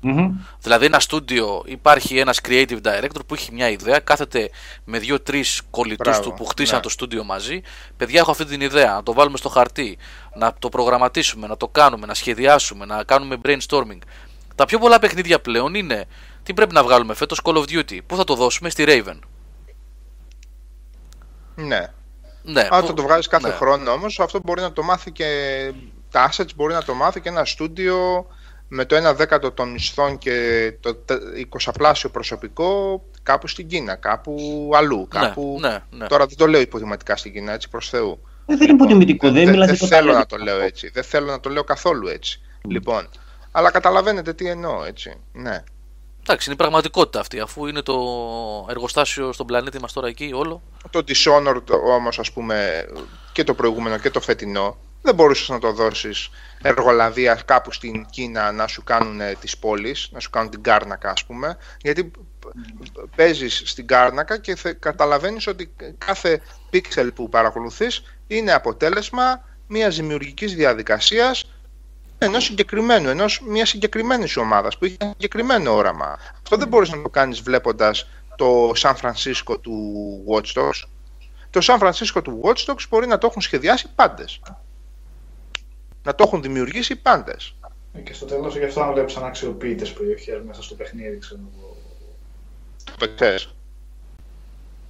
[0.04, 0.32] Mm-hmm.
[0.60, 4.50] Δηλαδή ένα στούντιο, υπάρχει ένας creative director που έχει μια ιδέα, κάθεται
[4.84, 6.82] με δύο-τρεις κολλητούς του που χτίσαν ναι.
[6.82, 7.62] το στούντιο μαζί.
[7.98, 9.98] Παιδιά έχω αυτή την ιδέα, να το βάλουμε στο χαρτί,
[10.36, 14.00] να το προγραμματίσουμε, να το κάνουμε, να σχεδιάσουμε, να κάνουμε brainstorming.
[14.56, 16.06] Τα πιο πολλά παιχνίδια πλέον είναι
[16.44, 19.20] τι πρέπει να βγάλουμε φέτος Call of Duty, πού θα το δώσουμε στη Raven.
[21.56, 21.94] Ναι.
[22.48, 22.94] Ναι, Αν που...
[22.94, 23.54] το βγάζεις κάθε ναι.
[23.54, 25.26] χρόνο όμως, αυτό μπορεί να το μάθει και
[26.12, 28.26] τα assets μπορεί να το μάθει και ένα στούντιο
[28.68, 30.98] με το 1 δέκατο των μισθών και το
[31.66, 35.08] 20 πλάσιο προσωπικό κάπου στην Κίνα, κάπου αλλού.
[35.14, 35.58] Ναι, κάπου...
[35.60, 38.20] Ναι, ναι, Τώρα δεν το λέω υποδηματικά στην Κίνα, έτσι προς Θεού.
[38.46, 40.90] Ε, δεν είναι υποτιμητικό, δεν, δεν, δεν θέλω να το λέω έτσι.
[40.90, 42.42] Δεν θέλω να το λέω καθόλου έτσι.
[42.68, 43.10] Λοιπόν,
[43.52, 45.18] αλλά καταλαβαίνετε τι εννοώ, έτσι.
[45.34, 45.64] Ναι.
[46.30, 47.96] Εντάξει, είναι η πραγματικότητα αυτή, αφού είναι το
[48.70, 50.62] εργοστάσιο στον πλανήτη μας τώρα εκεί όλο.
[50.90, 52.86] Το Dishonored όμως, ας πούμε,
[53.32, 56.30] και το προηγούμενο και το φετινό, δεν μπορούσες να το δώσεις
[56.62, 61.26] εργολαβία κάπου στην Κίνα να σου κάνουν τις πόλεις, να σου κάνουν την Κάρνακα, ας
[61.26, 62.12] πούμε, γιατί
[63.16, 71.52] παίζεις στην Κάρνακα και καταλαβαίνεις ότι κάθε πίξελ που παρακολουθείς είναι αποτέλεσμα μιας δημιουργικής διαδικασίας
[72.18, 76.18] ενός συγκεκριμένου, ενός μιας συγκεκριμένης ομάδας που έχει ένα συγκεκριμένο όραμα.
[76.42, 79.74] Αυτό δεν μπορείς να το κάνεις βλέποντας το Σαν Φρανσίσκο του
[80.28, 80.88] Watch Dogs.
[81.50, 84.40] Το Σαν Φρανσίσκο του Watch Dogs μπορεί να το έχουν σχεδιάσει πάντες.
[86.04, 87.56] Να το έχουν δημιουργήσει πάντες.
[88.04, 91.40] Και στο τέλος γι' αυτό αν βλέπεις αναξιοποιητές περιοχές μέσα στο παιχνίδι, ξέρω
[93.00, 93.54] παίξες.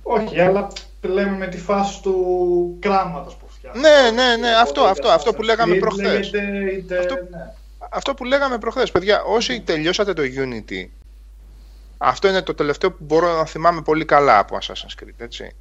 [0.04, 0.68] Όχι, αλλά
[1.02, 3.47] λέμε με τη φάση του κράματος που φτιάχνει.
[3.74, 6.32] Ναι, ναι, ναι, αυτό, αυτό, αυτό που λέγαμε Είτε προχθές.
[6.32, 7.52] λέγεται, είτε- Αυτό- ναι.
[7.90, 10.88] Αυτό που λέγαμε προχθές, παιδιά, όσοι τελειώσατε το Unity,
[11.98, 15.52] αυτό είναι το τελευταίο που μπορώ να θυμάμαι πολύ καλά από Assassin's Creed, έτσι.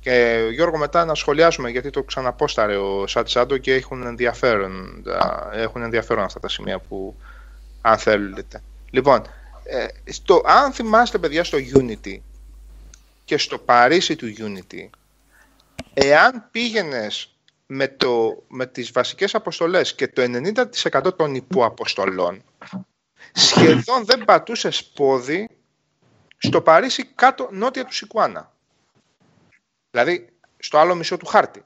[0.00, 5.50] Και Γιώργο μετά να σχολιάσουμε γιατί το ξαναπόσταρε ο Σατ Σάντο και έχουν ενδιαφέρον, τα-
[5.52, 7.14] έχουν ενδιαφέρον αυτά τα σημεία που
[7.80, 8.62] αν θέλετε.
[8.90, 9.22] Λοιπόν,
[9.64, 12.16] ε, στο, αν θυμάστε παιδιά στο Unity
[13.24, 14.88] και στο Παρίσι του Unity,
[15.94, 17.36] εάν πήγαινες
[17.66, 22.42] με, το, με τις βασικές αποστολές και το 90% των υποαποστολών
[23.32, 25.48] σχεδόν δεν πατούσες πόδι
[26.38, 28.52] στο Παρίσι κάτω νότια του Σικουάνα.
[29.90, 30.28] Δηλαδή
[30.58, 31.64] στο άλλο μισό του χάρτη.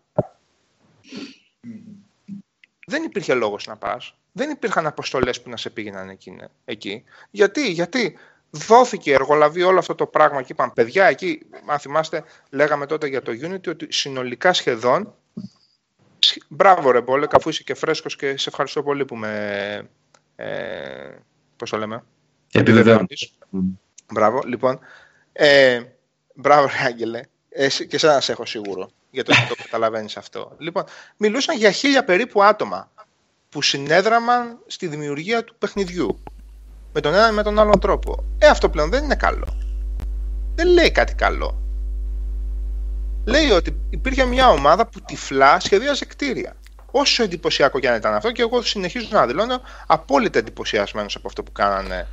[2.87, 4.17] Δεν υπήρχε λόγος να πας.
[4.33, 6.37] Δεν υπήρχαν αποστολές που να σε πήγαιναν εκεί.
[6.65, 7.05] εκεί.
[7.31, 8.19] Γιατί, γιατί
[8.55, 13.23] δόθηκε εργολαβή όλο αυτό το πράγμα και είπαν παιδιά εκεί, αν θυμάστε, λέγαμε τότε για
[13.23, 15.15] το Unity ότι συνολικά σχεδόν
[16.19, 19.89] Σχ- Μπράβο ρε Μπόλεκ, αφού είσαι και φρέσκος και σε ευχαριστώ πολύ που με...
[20.37, 21.17] Ε,
[21.57, 22.05] πώς το λέμε;
[22.53, 23.33] Επιβεβαιώνεις.
[23.49, 23.59] Μμ.
[24.13, 24.79] Μπράβο, λοιπόν.
[25.33, 25.83] Ε,
[26.35, 27.21] μπράβο ρε Άγγελε.
[27.49, 30.57] Εσύ, και εσένα σε έχω σίγουρο για το ότι το καταλαβαίνεις αυτό.
[30.59, 30.85] Λοιπόν,
[31.17, 32.93] μιλούσαν για χίλια περίπου άτομα
[33.49, 36.23] που συνέδραμαν στη δημιουργία του παιχνιδιού.
[36.93, 38.25] Με τον ένα ή με τον άλλον τρόπο.
[38.39, 39.47] Ε, αυτό πλέον δεν είναι καλό.
[40.55, 41.61] Δεν λέει κάτι καλό.
[43.25, 46.57] Λέει ότι υπήρχε μια ομάδα που τυφλά σχεδίαζε κτίρια.
[46.91, 51.43] Όσο εντυπωσιακό και αν ήταν αυτό, και εγώ συνεχίζω να δηλώνω απόλυτα εντυπωσιασμένος από αυτό
[51.43, 52.09] που κάνανε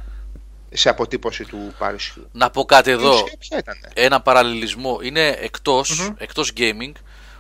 [0.73, 2.30] σε αποτύπωση του Παρισιού.
[2.31, 3.14] Να πω κάτι Η εδώ.
[3.14, 4.99] ουσία ποια ήτανε; Ένα παραλληλισμό.
[5.01, 6.91] Είναι εκτός, εκτός gaming.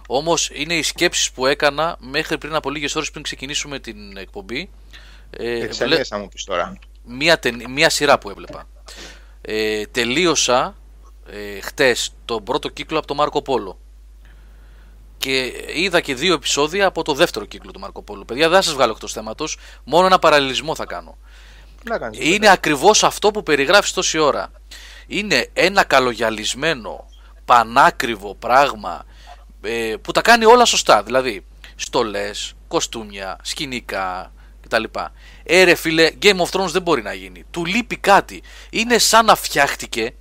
[0.07, 4.69] Όμως είναι οι σκέψεις που έκανα μέχρι πριν από λίγες ώρες πριν ξεκινήσουμε την εκπομπή.
[5.29, 6.77] Ε, Για τις βλέ- ταινίες θα μου πεις τώρα.
[7.09, 8.67] Μία, ταινί- μία σειρά που έβλεπα.
[9.41, 10.75] Ε, τελείωσα
[11.31, 13.79] ε, χτες τον πρώτο κύκλο από το Μάρκο Πόλο.
[15.17, 18.25] Και είδα και δύο επεισόδια από το δεύτερο κύκλο του Μάρκο Πόλο.
[18.25, 19.57] Παιδιά, δεν θα σας βγάλω εκτός θέματος.
[19.83, 21.17] Μόνο ένα παραλληλισμό θα κάνω.
[21.83, 22.51] Τι να κάνεις, Είναι βέβαια.
[22.51, 24.51] ακριβώς αυτό που περιγράφεις τόση ώρα.
[25.07, 27.09] Είναι ένα καλογιαλισμένο,
[27.45, 29.05] πανάκριβο πράγμα
[29.61, 31.03] ε, που τα κάνει όλα σωστά.
[31.03, 31.45] Δηλαδή,
[31.75, 34.31] στολές, κοστούμια, σκηνικά
[34.69, 34.83] κτλ.
[35.43, 37.43] Ε ρε φίλε, Game of Thrones δεν μπορεί να γίνει.
[37.51, 38.41] Του λείπει κάτι.
[38.69, 40.11] Είναι σαν να φτιάχτηκε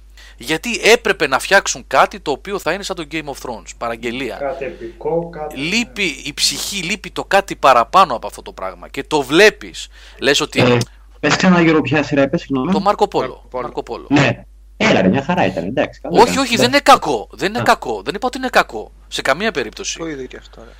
[0.41, 3.71] γιατί έπρεπε να φτιάξουν κάτι το οποίο θα είναι σαν το Game of Thrones.
[3.79, 4.37] Παραγγελία.
[4.37, 5.57] Κάτι επικό, κάτι...
[5.57, 8.89] Λείπει η ψυχή, λείπει το κάτι παραπάνω από αυτό το πράγμα.
[8.89, 9.89] Και το βλέπεις.
[10.19, 10.79] Λες ότι Ε,
[11.21, 12.73] πες ξανά Γιώργο ποια σειρά είπες, συγγνώμη.
[12.73, 13.27] το Μάρκο Πόλο.
[13.27, 13.63] Μάρκο Πόλο.
[13.63, 14.07] Μάρκο Πόλο.
[14.11, 14.43] Ναι.
[14.77, 16.01] Έλα ρε, μια χαρά ήταν, εντάξει.
[16.01, 16.45] καλό Όχι, ήταν.
[16.45, 17.29] όχι, δεν είναι κακό.
[17.31, 18.03] Δεν είναι κακό.
[18.05, 18.93] Δεν είπα ότι είναι κακό.
[19.09, 19.99] Σε καμία περίπτωση.
[19.99, 20.61] Το είδε και αυτό.
[20.65, 20.71] ρε.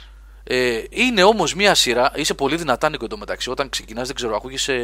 [0.51, 2.13] Ε, είναι όμως μια σειρά.
[2.15, 3.51] Είσαι πολύ δυνατά, Νίκο, εντωμεταξύ.
[3.51, 4.75] Όταν ξεκινάς, δεν ξέρω, ακούγεσαι.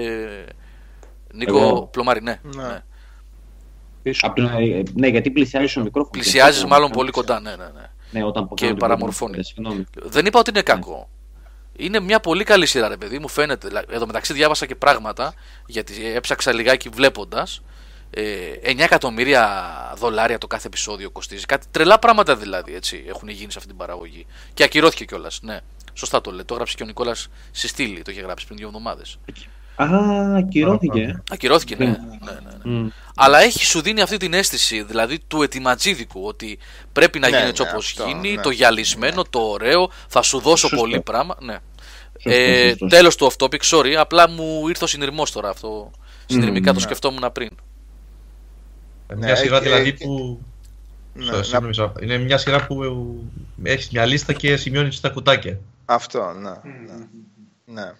[1.33, 1.87] Νίκο Εγώ.
[1.87, 2.41] Πλωμάρη, ναι.
[2.43, 2.63] Ναι.
[2.63, 2.83] ναι.
[4.03, 4.27] Πίσω.
[4.27, 6.11] Απ' την- ε, ναι, γιατί πλησιάζεις στο μικρόφωνο.
[6.13, 7.87] Πλησιάζεις Και μάλλον αυτό, πολύ κάνω- κοντά, ναι, ναι, ναι.
[8.11, 9.33] Ναι, όταν πω Και κάνω την παραμορφώνει.
[9.33, 10.11] πρώτη φορά, Συγγνώμη.
[10.13, 11.09] Δεν είπα ότι είναι κακό.
[11.77, 13.69] Είναι μια πολύ καλή σειρά, ρε παιδί μου, φαίνεται.
[13.69, 15.35] Δηλαδή, Εδώ μεταξύ διάβασα και πράγματα,
[15.67, 17.63] γιατί έψαξα λιγάκι βλέποντας.
[18.17, 21.45] Ε, 9 εκατομμύρια δολάρια το κάθε επεισόδιο κοστίζει.
[21.45, 24.27] Κάτι τρελά πράγματα δηλαδή έτσι, έχουν γίνει σε αυτή την παραγωγή.
[24.55, 25.39] Και ακυρώθηκε κιόλας.
[25.43, 25.59] Ναι,
[25.93, 26.45] σωστά το λέει.
[26.45, 29.19] Το έγραψε και ο Νικόλας στη στήλη, το είχε γράψει πριν δύο εβδομάδες.
[29.77, 29.87] Α,
[30.37, 31.23] ακυρώθηκε.
[31.31, 31.85] Ακυρώθηκε, ναι.
[31.85, 31.91] Ναι.
[31.93, 32.79] ναι, ναι, ναι.
[32.79, 32.89] Μμ.
[33.17, 36.59] Αλλά έχει σου δίνει αυτή την αίσθηση, δηλαδή του ετοιματζίδικου, ότι
[36.93, 38.43] πρέπει να Ναι, γίνει έτσι ναι, όπως αυτό, γίνει, ναι.
[38.43, 40.77] το γυαλισμένο, το ωραίο, θα σου δώσω Σωστό.
[40.77, 41.37] πολύ πράγμα.
[41.41, 41.57] Ναι.
[42.21, 42.87] Σωστό, Ε, σωστό.
[42.87, 45.91] Τέλος του off topic, sorry, απλά μου ήρθε ο συνειρμός τώρα αυτό.
[46.27, 46.81] Συνειρμικά το ναι.
[46.85, 47.51] σκεφτόμουν πριν.
[49.17, 50.41] Μια Ναι, σειρά και- δηλαδή και- που.
[51.15, 51.93] Ναι, Στο- να- συγγνώμη, Σάβα.
[52.03, 52.83] Είναι μια σειρά που
[53.63, 55.59] έχεις μια λίστα και σημειώνεις τα κουτάκια.
[55.85, 56.51] Αυτό, ναι.
[56.51, 57.07] ναι.
[57.65, 57.93] ναι.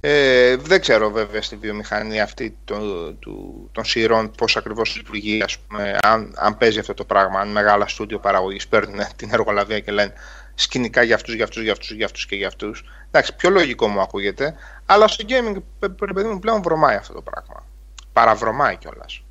[0.00, 5.58] Ε, δεν ξέρω βέβαια στη βιομηχανία αυτή το, του, των σειρών πώς ακριβώς λειτουργεί, ας
[5.58, 9.92] πούμε, αν, αν παίζει αυτό το πράγμα, αν μεγάλα στούντιο παραγωγής παίρνουν την εργολαβία και
[9.92, 10.12] λένε
[10.54, 12.84] σκηνικά για αυτούς, για αυτούς, για αυτούς, για αυτούς και για αυτούς.
[13.06, 14.54] Εντάξει, πιο λογικό μου ακούγεται,
[14.86, 17.66] αλλά στο gaming, παι- παι- παιδί μου, πλέον βρωμάει αυτό το πράγμα.
[18.12, 19.22] Παραβρωμάει κιόλας.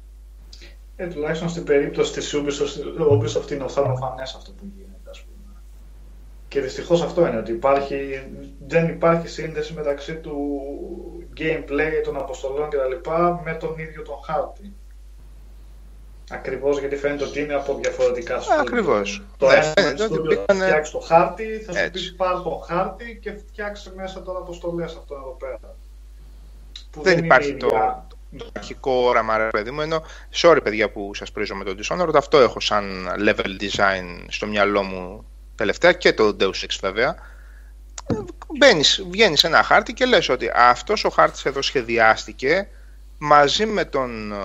[0.95, 5.53] Ε, τουλάχιστον στην περίπτωση της Ubisoft, Ubisoft είναι οφθαλμοφανές αυτό που γίνεται, ας πούμε.
[6.47, 8.23] Και δυστυχώς αυτό είναι, ότι υπάρχει,
[8.67, 10.61] δεν υπάρχει σύνδεση μεταξύ του
[11.37, 13.09] gameplay, των αποστολών κτλ.
[13.43, 14.73] με τον ίδιο τον χάρτη.
[16.31, 18.61] Ακριβώς γιατί φαίνεται ότι είναι από διαφορετικά στούντιο.
[18.61, 19.23] ακριβώς.
[19.37, 22.09] Το Ναι, ένα φαίνεται ότι στούντιο θα πήγανε- φτιάξει το χάρτη, θα σου Έτσι.
[22.11, 25.75] πει πάρ τον χάρτη και φτιάξει μέσα τώρα αποστολές αυτό εδώ πέρα.
[26.91, 28.07] Που δεν είναι υπάρχει η το, ίδια.
[28.37, 29.81] Το αρχικό όραμα, ρε παιδί μου.
[29.81, 30.03] Ενώ,
[30.33, 34.83] sorry παιδιά που σας πρίζω με το Dishonored, αυτό έχω σαν level design στο μυαλό
[34.83, 35.25] μου
[35.55, 37.15] τελευταία και το Deus Ex βέβαια.
[38.07, 38.15] Ε,
[38.57, 42.67] Μπαίνεις, βγαίνεις σε ένα χάρτη και λες ότι αυτός ο χάρτης εδώ σχεδιάστηκε
[43.17, 44.35] μαζί με τον, ε,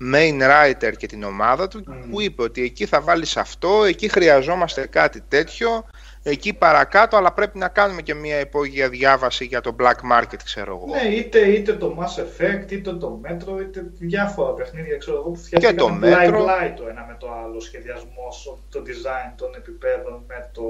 [0.00, 4.86] main writer και την ομάδα του που είπε ότι εκεί θα βάλεις αυτό, εκεί χρειαζόμαστε
[4.86, 5.84] κάτι τέτοιο,
[6.30, 10.80] εκεί παρακάτω, αλλά πρέπει να κάνουμε και μια υπόγεια διάβαση για το black market, ξέρω
[10.82, 10.96] εγώ.
[11.02, 15.36] Ναι, είτε, είτε το Mass Effect, είτε το Metro, είτε διάφορα παιχνίδια, ξέρω εγώ, που
[15.36, 16.34] φτιάχτηκαν το blind Metro.
[16.34, 20.62] blind το ένα με το άλλο, σχεδιασμός, το design των επιπέδων με το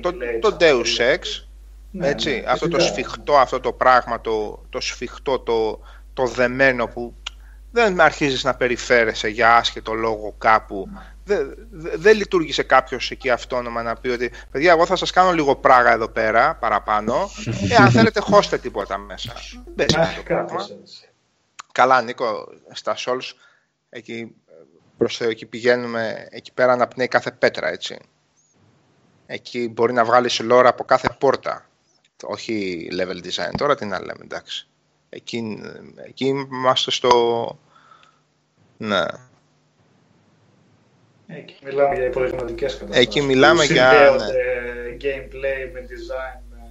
[0.00, 0.38] Το, gameplay.
[0.40, 0.98] το της Deus αυτοκίνητας.
[0.98, 1.48] Ex,
[1.90, 2.92] Ναι, έτσι, ναι, αυτό το φυσικά.
[2.94, 5.80] σφιχτό, αυτό το πράγμα, το, το σφιχτό, το,
[6.14, 7.14] το δεμένο που
[7.70, 10.88] δεν αρχίζεις να περιφέρεσαι για άσχετο λόγο κάπου.
[11.28, 15.32] Δεν δε, δεν λειτουργήσε κάποιος εκεί αυτόνομα να πει ότι παιδιά, εγώ θα σας κάνω
[15.32, 17.30] λίγο πράγα εδώ πέρα παραπάνω.
[17.70, 19.32] ε, αν θέλετε, χώστε τίποτα μέσα.
[19.64, 20.48] Δεν παίζει αυτό Ναι, το πράγμα.
[20.48, 21.08] κάπως έτσι.
[21.72, 23.32] Καλά, Νίκο, στα Souls,
[23.88, 24.34] εκεί,
[24.98, 27.98] προς Θεό, εκεί πηγαίνουμε, εκεί πέρα αναπνέει κάθε πέτρα, έτσι.
[29.26, 31.68] Εκεί μπορεί να βγάλεις λόρα από κάθε πόρτα.
[32.22, 33.52] Όχι level design.
[33.56, 34.66] Τώρα τι να λέμε, εντάξει.
[35.08, 35.62] Εκεί,
[36.06, 37.58] εκεί είμαστε στο...
[38.76, 39.04] Ναι.
[41.26, 43.06] Εκεί μιλάμε για υπολογισματικές καταστάσεις.
[43.06, 44.34] Εκεί μιλάμε που για- συνδέονται
[45.00, 46.40] gameplay με design.
[46.50, 46.70] με-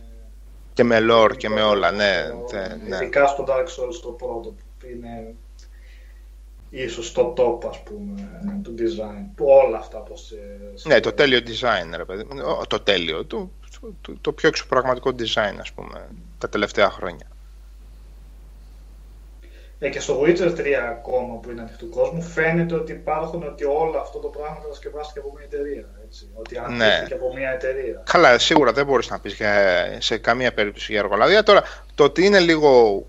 [0.74, 2.28] Και με lore και με όλα, ναι.
[2.30, 2.96] το- τε- ναι.
[2.96, 4.50] Ειδικά στο Dark Souls το πρώτο
[4.80, 5.34] που είναι
[6.70, 8.30] ίσως το top ας πούμε
[8.64, 9.26] του design.
[9.36, 10.22] Που όλα αυτά πώς
[10.76, 12.24] σε- Ναι, το τέλειο design, ρε παιδί.
[12.24, 12.42] μου.
[12.62, 13.50] Ω, Το τέλειο, το,
[14.02, 16.08] το, το πιο εξωπραγματικό design, ας πούμε,
[16.38, 17.28] τα τελευταία χρόνια.
[19.80, 23.98] Ε, και στο Witcher 3 ακόμα που είναι ανοιχτού κόσμου φαίνεται ότι υπάρχουν ότι όλο
[24.00, 25.86] αυτό το πράγμα κατασκευάστηκε από μια εταιρεία.
[26.06, 26.30] Έτσι.
[26.34, 28.04] Ότι αναπτύχθηκε από μια εταιρεία.
[28.12, 29.54] Καλά, σίγουρα δεν μπορείς να πεις για,
[30.00, 31.44] σε καμία περίπτωση για εργολαβία.
[31.44, 31.64] Τώρα,
[31.96, 33.04] το ότι είναι λίγο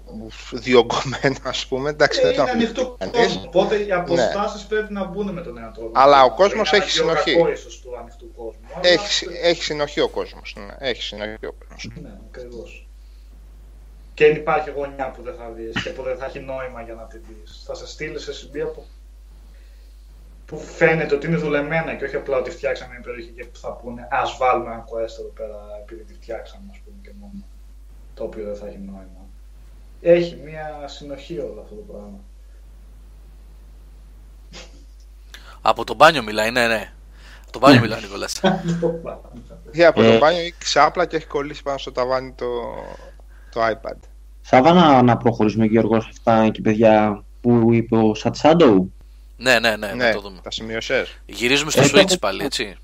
[0.52, 3.16] διωγγωμένο, ας πούμε, εντάξει, Ε, δεν είναι το ανοιχτό κανείς.
[3.16, 3.44] κόσμος.
[3.46, 5.90] Οπότε οι αποστάσεις πρέπει να μπουν με τον νέο τρόπο.
[5.94, 7.34] Αλλά ο Είναι κόσμος ένα έχει πιο συνοχή.
[7.34, 8.60] κακό ίσως του ανοιχτού κόσμου.
[8.76, 10.56] αλλά- Έχει, έχει συνοχή ο κόσμος.
[10.58, 11.90] Ναι, έχει συνοχή ο κόσμος.
[12.02, 12.85] Ναι, ακριβώς.
[14.16, 16.94] Και δεν υπάρχει γωνιά που δεν θα δεις και που δεν θα έχει νόημα για
[16.94, 17.62] να τη δεις.
[17.66, 18.84] Θα σε στείλει σε σημεία που,
[20.46, 23.72] που φαίνεται ότι είναι δουλεμένα και όχι απλά ότι φτιάξαμε μια περιοχή και που θα
[23.72, 27.44] πούνε ας βάλουμε ένα quest εδώ πέρα επειδή τη φτιάξαμε ας πούμε και μόνο.
[28.14, 29.22] Το οποίο δεν θα έχει νόημα.
[30.00, 32.18] Έχει μια συνοχή όλο αυτό το πράγμα.
[35.62, 36.92] Από το μπάνιο μιλάει, ναι, ναι.
[37.42, 38.40] Από το μπάνιο μιλάει ο Νικόλας.
[39.72, 40.12] Για από Ε.
[40.12, 42.46] το μπάνιο έχει ξάπλα και έχει κολλήσει πάνω στο ταβάνι το,
[43.56, 43.96] το iPad.
[44.40, 48.88] Σάβα να προχωρήσουμε Γιώργος σε αυτά και παιδιά που είπε ο Σατσάντο.
[49.36, 50.38] ναι, ναι, ναι, να ναι, το δούμε.
[50.42, 51.20] τα σημειωσές.
[51.26, 52.76] Γυρίζουμε στο Ε, Switch το- πάλι, έτσι.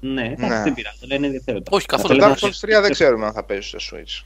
[0.00, 0.62] Ναι, εντάξει, Ναι.
[0.62, 1.62] δεν πειράζει, αλλά είναι ενδιαφέρον.
[1.70, 3.78] Όχι, καθόλου, Να Το θέλω Dark να Souls 3 δεν ξέρουμε αν θα παίζει στο
[3.80, 4.24] Switch.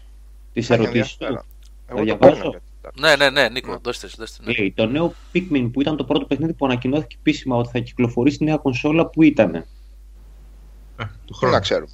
[0.52, 1.24] Τις Θα έχει ερωτήσεις του.
[1.24, 1.44] ενδιαφέρον.
[1.86, 2.34] Εγώ Το το διαβάζω.
[2.40, 2.50] παίρνω
[2.80, 4.42] γιατί- Ναι, ναι, ναι, Νίκο, δώστε, δώστε.
[4.44, 4.52] Ναι.
[4.58, 8.34] Λέει, το νέο Pikmin που ήταν το πρώτο παιχνίδι που ανακοινώθηκε επίσημα ότι θα κυκλοφορήσει
[8.34, 9.54] στη νέα κονσόλα που ήταν.
[9.54, 9.60] Ε,
[10.96, 11.54] του Τι χρόνου.
[11.54, 11.92] να ξέρουμε.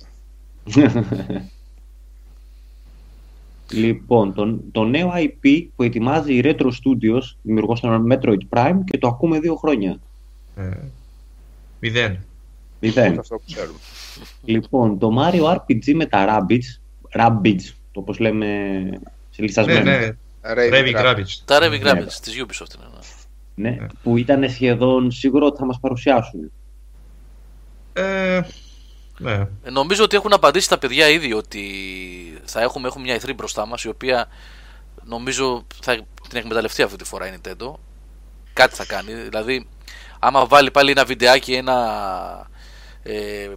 [3.72, 8.98] λοιπόν, το, το νέο IP που ετοιμάζει η Retro Studios, δημιουργός των Metroid Prime και
[8.98, 9.98] το ακούμε δύο χρόνια.
[10.56, 10.70] Ε,
[11.80, 12.18] μηδέν.
[12.80, 13.18] Μηδέν.
[13.18, 13.78] Αυτό που ξέρουμε.
[14.44, 16.80] Λοιπόν, το Mario RPG με τα Rabbids,
[17.20, 17.62] Rabbids,
[17.92, 18.46] το όπως λέμε
[19.30, 19.90] σε Ναι, λυσασμένο.
[19.90, 20.08] ναι.
[20.42, 21.14] Raving Raving Rabbit.
[21.14, 21.40] Rabbids.
[21.44, 21.90] Τα Raving Ναι.
[21.92, 22.84] Rabbids της Ubisoft είναι.
[23.54, 23.70] ναι.
[23.70, 26.50] Ναι, που ήταν σχεδόν σίγουρο ότι θα μας παρουσιάσουν.
[27.92, 28.40] Ε,
[29.18, 29.32] ναι.
[29.62, 31.62] Ε, Νομίζω ότι έχουν απαντήσει τα παιδιά ήδη ότι
[32.44, 34.28] θα έχουμε, έχουμε μια E3 μπροστά μας η οποία
[35.04, 35.92] νομίζω θα
[36.28, 37.72] την εκμεταλλευτεί αυτή τη φορά η Nintendo.
[38.52, 39.14] Κάτι θα κάνει.
[39.14, 39.68] Δηλαδή,
[40.18, 42.48] άμα βάλει πάλι ένα βιντεάκι, ένα.
[43.02, 43.48] Ε,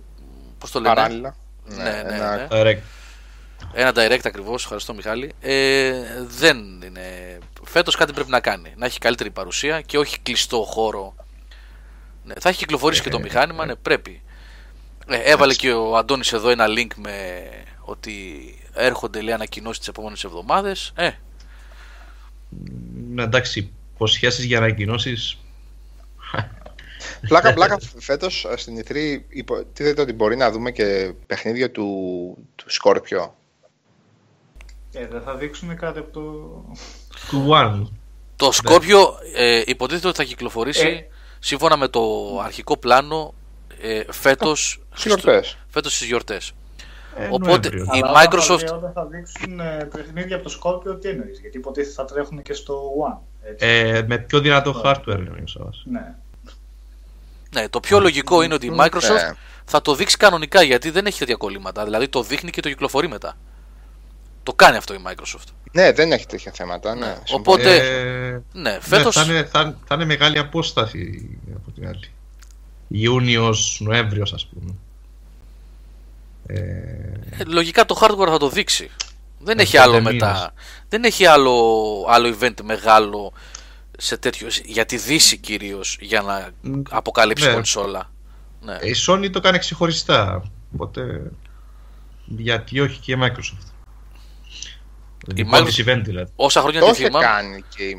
[0.58, 1.36] Πώς το λένε, Παράλληλα.
[1.66, 2.48] Ναι, ναι, ένα- ναι.
[2.52, 2.80] Direct.
[3.74, 5.34] Ένα direct ακριβώς, ευχαριστώ Μιχάλη.
[5.40, 5.94] Ε,
[6.28, 7.38] δεν είναι.
[7.64, 8.74] Φέτος κάτι πρέπει να κάνει.
[8.78, 11.16] Να έχει καλύτερη παρουσία και όχι κλειστό χώρο.
[12.24, 14.22] Ναι, θα έχει κυκλοφορήσει και το μηχάνημα, ναι, πρέπει.
[15.10, 17.44] Ε, έβαλε και ο Αντώνης εδώ ένα link με
[17.82, 18.14] ότι
[18.74, 20.92] έρχονται λέει ανακοινώσεις τις επόμενες εβδομάδες.
[20.96, 21.10] Ε,
[23.10, 25.38] Ναι, εντάξει, υποσχέσεις για ανακοινώσεις.
[27.28, 28.96] Πλάκα, πλάκα φέτος ε, στην E3
[29.30, 31.88] υποτίθεται ότι μπορεί να δούμε και παιχνίδια του,
[32.56, 33.36] του Σκόρπιο.
[34.94, 36.22] Ε, δεν θα δείξουν κάτι από το...
[37.30, 37.88] του One.
[38.36, 41.08] το Σκόρπιο ε, υποτίθεται ότι θα κυκλοφορήσει Ε.
[41.40, 42.02] σύμφωνα με το
[42.44, 43.34] αρχικό πλάνο
[43.82, 45.58] ε, φέτος, Στις γιορτές.
[45.70, 46.52] φέτος στις γιορτές.
[47.18, 47.84] Ε, Οπότε Νοέμβριο.
[47.84, 51.40] η Αλλά Microsoft Όταν θα, όταν θα δείξουν ε, παιχνίδια από το Scorpio, τι εννοείς,
[51.40, 52.82] γιατί υποτίθεται θα τρέχουν και στο
[53.12, 53.18] One.
[53.50, 53.66] Έτσι.
[53.68, 55.70] Ε, με πιο δυνατό hardware νομίζω.
[55.84, 56.14] Ναι.
[57.54, 59.32] Ναι, το πιο λογικό είναι ότι η Microsoft Ναι.
[59.66, 61.84] θα το δείξει κανονικά γιατί δεν έχει τέτοια κολλήματα.
[61.84, 63.38] Δηλαδή το δείχνει και το κυκλοφορεί μετά.
[64.44, 65.48] Το κάνει αυτό η Microsoft.
[65.72, 66.96] Ναι, δεν έχει τέτοια θέματα.
[66.96, 67.40] Ναι, συμφωνώ.
[67.40, 72.12] Οπότε- Ε, Ναι, ναι, φέτος θα, είναι, θα, θα είναι μεγάλη απόσταση από την άλλη.
[72.92, 74.74] Ιούνιος, Νοέμβριος ας πούμε.
[76.48, 76.60] Ε,
[77.40, 78.90] ε, λογικά το hardware θα το δείξει.
[79.40, 80.26] Δεν Ε, έχει άλλο πέντε μετά.
[80.28, 80.50] μήνες.
[80.90, 81.56] Δεν έχει άλλο,
[82.10, 83.34] άλλο event μεγάλο
[83.98, 86.50] σε τέτοιο, για τη Δύση κυρίως, για να
[86.90, 87.54] αποκαλύψει ναι.
[87.54, 88.12] κονσόλα.
[88.62, 88.74] Ναι.
[88.82, 90.44] Η Sony το κάνει ξεχωριστά.
[90.74, 91.32] Οπότε.
[92.26, 93.68] Γιατί όχι και η Microsoft.
[95.36, 95.64] Η Η Microsoft...
[95.64, 96.32] Microsoft- event δηλαδή.
[96.36, 97.26] Όσα χρόνια Το τη είχε θυμάμαι.
[97.26, 97.96] κάνει και η...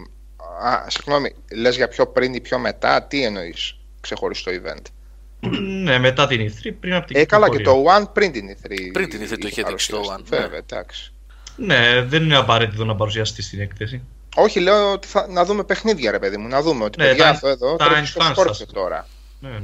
[0.65, 4.83] Α, συγγνώμη, λες για πιο πριν ή πιο μετά, τι εννοείς; Ξεχωριστό event.
[5.85, 7.93] ναι, μετά την E3, πριν από την Ε, καλά και κυκλοφορία.
[7.99, 8.91] το One πριν την E3.
[8.93, 10.23] Πριν την E3 το είχε δείξει το παρουσιαστεί.
[10.25, 10.39] One, ναι.
[10.39, 11.13] Βέβαια, εντάξει.
[11.57, 14.03] Ναι, δεν είναι απαραίτητο να παρουσιαστεί στην έκθεση.
[14.37, 16.49] Όχι, λέω ότι θα, να δούμε παιχνίδια, ρε παιδί μου.
[16.49, 18.73] Να δούμε ότι Ναι, παιδιά τα- αυτό εδώ τα τρέχει στο enhanced, Scorpio ας πούμε.
[18.83, 19.07] τώρα.
[19.41, 19.57] Ναι, ναι,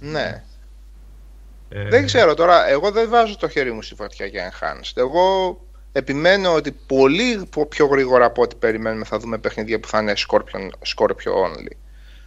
[0.00, 0.10] ναι.
[0.20, 0.42] Ναι.
[1.68, 4.92] Ε, Δεν ξέρω τώρα, εγώ δεν βάζω το χέρι μου στη φωτιά για Enhanced.
[4.94, 5.60] Εγώ
[5.92, 10.12] επιμένω ότι πολύ πο- πιο γρήγορα από ό,τι περιμένουμε θα δούμε παιχνίδια που θα είναι
[10.28, 11.72] Scorpion, Scorpio only.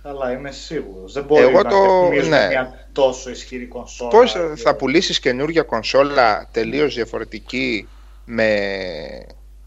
[0.07, 1.14] Αλλά είμαι σίγουρος.
[1.14, 2.48] Δεν μπορεί Εγώ να το- τεκμηριζουμε ναι.
[2.48, 4.10] μια τόσο ισχυρή κονσόλα.
[4.10, 7.88] Πώς και- θα πουλήσεις καινούργια κονσόλα τελείως διαφορετική
[8.26, 8.49] με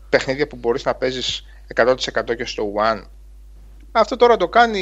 [0.09, 1.45] παιχνίδια που μπορείς να παίζεις
[1.75, 3.03] 100% και στο One;
[3.93, 4.81] Αυτό τώρα το κάνει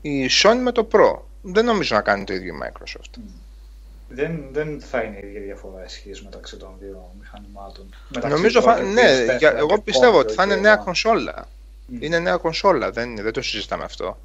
[0.00, 1.18] η Sony με το Pro.
[1.42, 3.20] Δεν νομίζω να κάνει το ίδιο η Microsoft.
[4.08, 7.94] Δεν, δεν θα είναι η ίδια διαφορά ισχύς μεταξύ των δύο μηχανημάτων.
[8.08, 10.54] Μεταξύ Νομίζω, Pro θα, και ναι, PS4 για, και εγώ πιστεύω ότι θα Scorpio είναι
[10.54, 10.84] και νέα One.
[10.84, 11.48] κονσόλα.
[11.86, 12.02] Μμ.
[12.02, 14.18] Είναι νέα κονσόλα, δεν, είναι, δεν το συζητάμε αυτό.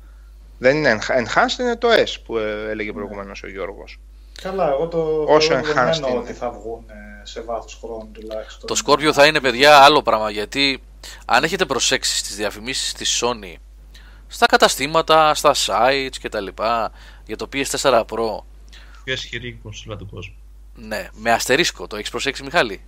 [0.57, 3.99] Δεν είναι enha- enhanced, είναι το S που ε, έλεγε προηγουμένως ο Γιώργος.
[4.41, 6.17] Καλά, εγώ το Όσο θεωρώ enhanced δεδομένο είναι.
[6.17, 8.67] ότι θα βγουν ε, σε βάθος χρόνου τουλάχιστον.
[8.67, 10.81] Το Scorpio θα είναι παιδιά άλλο πράγμα γιατί
[11.25, 13.55] αν έχετε προσέξει στις διαφημίσεις της Sony
[14.27, 16.91] στα καταστήματα, στα sites και τα λοιπά
[17.25, 18.43] για το PS4 Pro
[19.03, 20.35] πιο ισχυρή κονσόλα του κόσμου.
[20.75, 22.81] ναι, με αστερίσκο, το έχεις προσέξει Μιχάλη;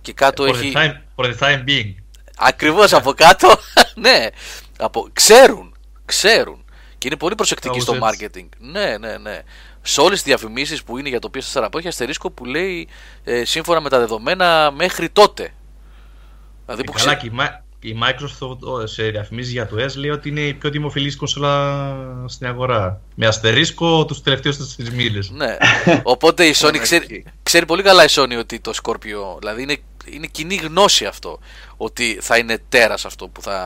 [0.00, 1.94] Και κάτω for, έχει the time, for the time being.
[2.38, 3.48] Ακριβώς από κάτω
[3.94, 4.26] ναι,
[4.78, 5.08] από...
[5.12, 6.64] ξέρουν, ξέρουν
[6.98, 9.40] και είναι πολύ προσεκτικοί στο Κάπως marketing ναι, ναι, ναι
[9.82, 12.88] σε όλες τις διαφημίσεις που είναι για το PS4 Pro έχει αστερίσκο που λέει
[13.24, 15.52] ε, σύμφωνα με τα δεδομένα μέχρι τότε
[16.64, 19.76] δηλαδή Ε, που καλά, ξε- και η, Ma- η Microsoft ο, σε διαφημίσεις για το
[19.84, 21.96] S λέει ότι είναι η πιο δημοφιλής κονσόλα
[22.26, 23.00] στην αγορά.
[23.14, 25.30] Με αστερίσκο τους τελευταίους τέσσερις μήνες.
[25.30, 25.56] Ναι.
[26.02, 26.78] Οπότε η Sony εκεί.
[26.78, 29.76] ξέρει, ξέρει πολύ καλά η Sony ότι το Scorpio, δηλαδή είναι,
[30.12, 31.38] είναι κοινή γνώση αυτό,
[31.76, 33.56] ότι θα είναι τέρας αυτό που θα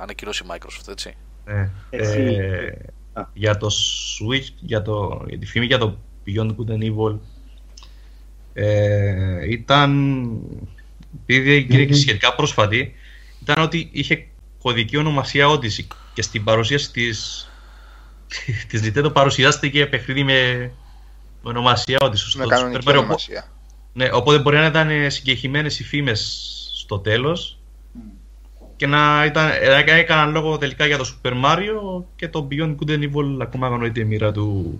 [0.00, 1.16] ανακοινώσει η Microsoft, έτσι.
[1.44, 1.70] Ναι.
[1.90, 2.20] Εσύ.
[2.20, 2.72] Ε,
[3.20, 3.28] Α.
[3.32, 5.96] για το Switch, για, το, για τη φήμη για το
[6.26, 7.18] Beyond Good and Evil
[8.54, 9.92] ε, ήταν
[11.22, 12.94] επειδή είναι και σχετικά πρόσφατη
[13.42, 14.26] ήταν ότι είχε
[14.62, 17.48] κωδική ονομασία Odyssey και στην παρουσίαση της
[18.68, 20.70] της Nintendo παρουσιάστηκε παιχνίδι με
[21.44, 22.98] με ονομασία Odyssey στο Με Super κανονική Mario.
[22.98, 23.48] ονομασία.
[23.94, 27.58] Ναι, οπότε μπορεί να ήταν συγκεκριμένες οι φήμες στο τέλος
[28.76, 29.46] και να, ήταν,
[29.86, 33.66] να έκαναν λόγο τελικά για το Super Mario και το Beyond Good and Evil ακόμα
[33.66, 34.78] αγνοείται η μοίρα του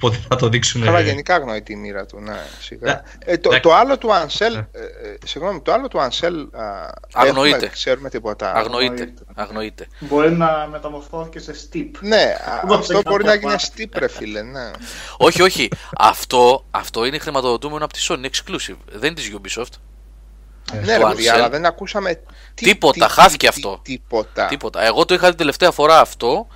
[0.00, 2.92] πότε θα το δείξουν Καλά, γενικά αγνοεί τη μοίρα του, ναι, σιγά.
[2.92, 3.32] Ναι.
[3.32, 3.60] Ε, το, Ναι.
[3.60, 4.66] το άλλο του Ansel, Ναι.
[4.72, 7.56] ε, ε, συγγνώμη, το άλλο του Ansel, α, Αγνοείται.
[7.56, 8.52] έχουμε, ξέρουμε τίποτα.
[8.54, 9.22] Αγνοείται, αγνοείται.
[9.34, 9.86] αγνοείται.
[9.98, 11.90] Μπορεί να μεταμορφώθηκε σε steep.
[12.00, 12.16] Ναι,
[12.50, 13.70] α, Δώσε αυτό κάποια μπορεί να γίνει μάχη.
[13.76, 14.70] steep, ρε φίλε, ναι.
[15.16, 15.68] όχι, όχι,
[15.98, 19.72] αυτό, αυτό είναι χρηματοδοτούμενο από τη Sony, είναι exclusive, δεν είναι της Ubisoft,
[20.84, 21.36] ναι, ρε το παιδιά, Ansel.
[21.36, 22.14] αλλά δεν ακούσαμε
[22.54, 23.80] τι- Τίποτα, τι- χάθηκε τι- αυτό.
[23.82, 24.46] Τίποτα.
[24.46, 24.84] τίποτα.
[24.84, 26.46] Εγώ το είχα την τελευταία φορά αυτό,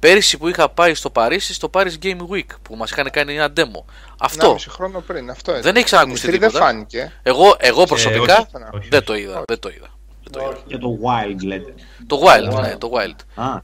[0.00, 3.52] πέρυσι που είχα πάει στο Παρίσι, στο Paris Game Week, που μας είχαν κάνει ένα
[3.56, 3.84] demo.
[4.18, 5.60] Αυτό, 1,5 χρόνο πριν, αυτό είναι.
[5.60, 6.64] Δεν έχεις ξανακουστεί Στην E3 Δεν τίποτα.
[6.66, 7.12] φάνηκε.
[7.22, 9.06] εγώ, εγώ Ε, προσωπικά όχι, όχι, δεν όχι.
[9.06, 9.88] το είδα, δεν το είδα.
[10.24, 10.50] Δεν το είδα.
[10.52, 10.62] Όχι.
[10.66, 11.74] Για το Wild λέτε.
[12.06, 13.42] Το Wild, ναι, το Wild.
[13.44, 13.60] Α.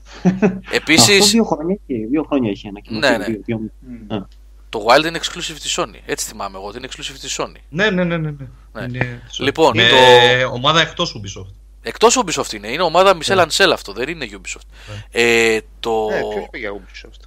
[0.71, 3.11] Επίσης, Αυτό δύο χρόνια έχει, δύο χρόνια έχει ανακοινωθεί.
[3.11, 3.25] Ναι, ναι.
[3.25, 3.61] Δύο, δύο...
[3.81, 4.15] Μμ.
[4.15, 4.27] Α.
[4.69, 6.01] το Wild είναι exclusive της Sony.
[6.07, 7.61] Έτσι θυμάμαι εγώ, ότι είναι exclusive της Sony.
[7.69, 8.47] ναι, ναι, ναι, ναι, ναι.
[8.73, 8.83] Ναι.
[8.85, 9.23] Είναι...
[9.39, 11.51] Λοιπόν, με το- ομάδα εκτός Ubisoft
[11.89, 14.95] Εκτός Ubisoft είναι, είναι ομάδα Michel Ancel αυτό, δεν είναι Ubisoft.
[15.11, 16.09] Ε, το...
[16.11, 17.21] Ναι, ποιος είπε για Ubisoft;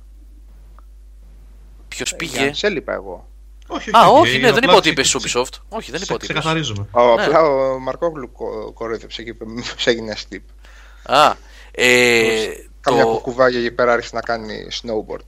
[1.87, 2.51] Ποιος Για πήγε...
[2.53, 3.27] Ansel είπα εγώ.
[3.67, 5.53] όχι, Α, όχι, ναι, δεν απλά είπα ότι είπες ξε- Ubisoft.
[5.69, 6.27] Όχι, δεν είπα ξε- ότι είπες.
[6.27, 6.87] Ξεκαθαρίζουμε.
[6.91, 7.23] Ο, Ναι.
[7.23, 10.41] Απλά ο Μαρκόγλου κο- κορόιδεψε και είπε μήπως έγινε steep.
[11.03, 11.33] Α,
[11.71, 12.47] ε,
[12.81, 13.09] Καμιά το...
[13.09, 15.25] κουκουβάγια εκεί πέρα άρχισε να κάνει snowboard.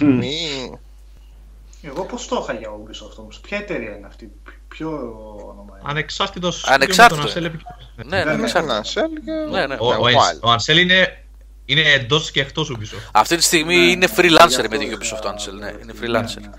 [0.18, 0.70] Μη...
[1.82, 4.32] Εγώ πώς το είχα για Ubisoft όμως; Ποια εταιρεία είναι αυτή;
[4.72, 4.88] Ποιο
[5.48, 7.50] όνομα είναι; Ανεξάρτητος Ανεξάρτητο με τον είναι.
[7.50, 7.88] Ansel επικοινωνία.
[7.96, 9.76] Ναι, ναι, Ναι, Με ναι, τον Ansel και Ναι, ναι.
[9.80, 10.50] Ο, ο, με Ans- Wild.
[10.50, 11.24] ο Ansel είναι,
[11.64, 13.08] είναι εντός και εκτός Ubisoft.
[13.12, 15.66] Αυτή τη στιγμή Ναι, είναι ναι, freelancer γι' με αυτό την είχα- Ubisoft Ansel, ναι,
[15.82, 16.40] είναι Ναι, freelancer.
[16.40, 16.52] ναι, ναι.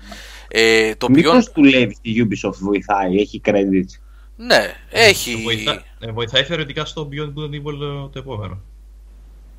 [0.48, 3.98] Ε, το Beyond, Μήπως δουλεύει στη Ubisoft βοηθάει, έχει credits.
[4.36, 5.36] ναι, έχει...
[5.42, 8.60] Βοηθά, ε, βοηθάει θεωρητικά στο Beyond Good and Evil ε, το επόμενο.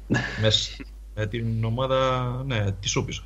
[0.41, 0.81] με, σ-
[1.15, 3.23] με την ομάδα ναι, της Ubisoft.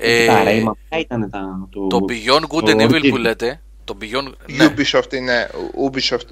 [0.00, 1.68] Ε, τα Rayman, ποια ήταν τα...
[1.70, 3.08] Το, το Beyond Good το and Evil Origin.
[3.10, 5.50] που λέτε, το Beyond, ναι, Ubisoft είναι
[5.90, 6.26] Ubisoft.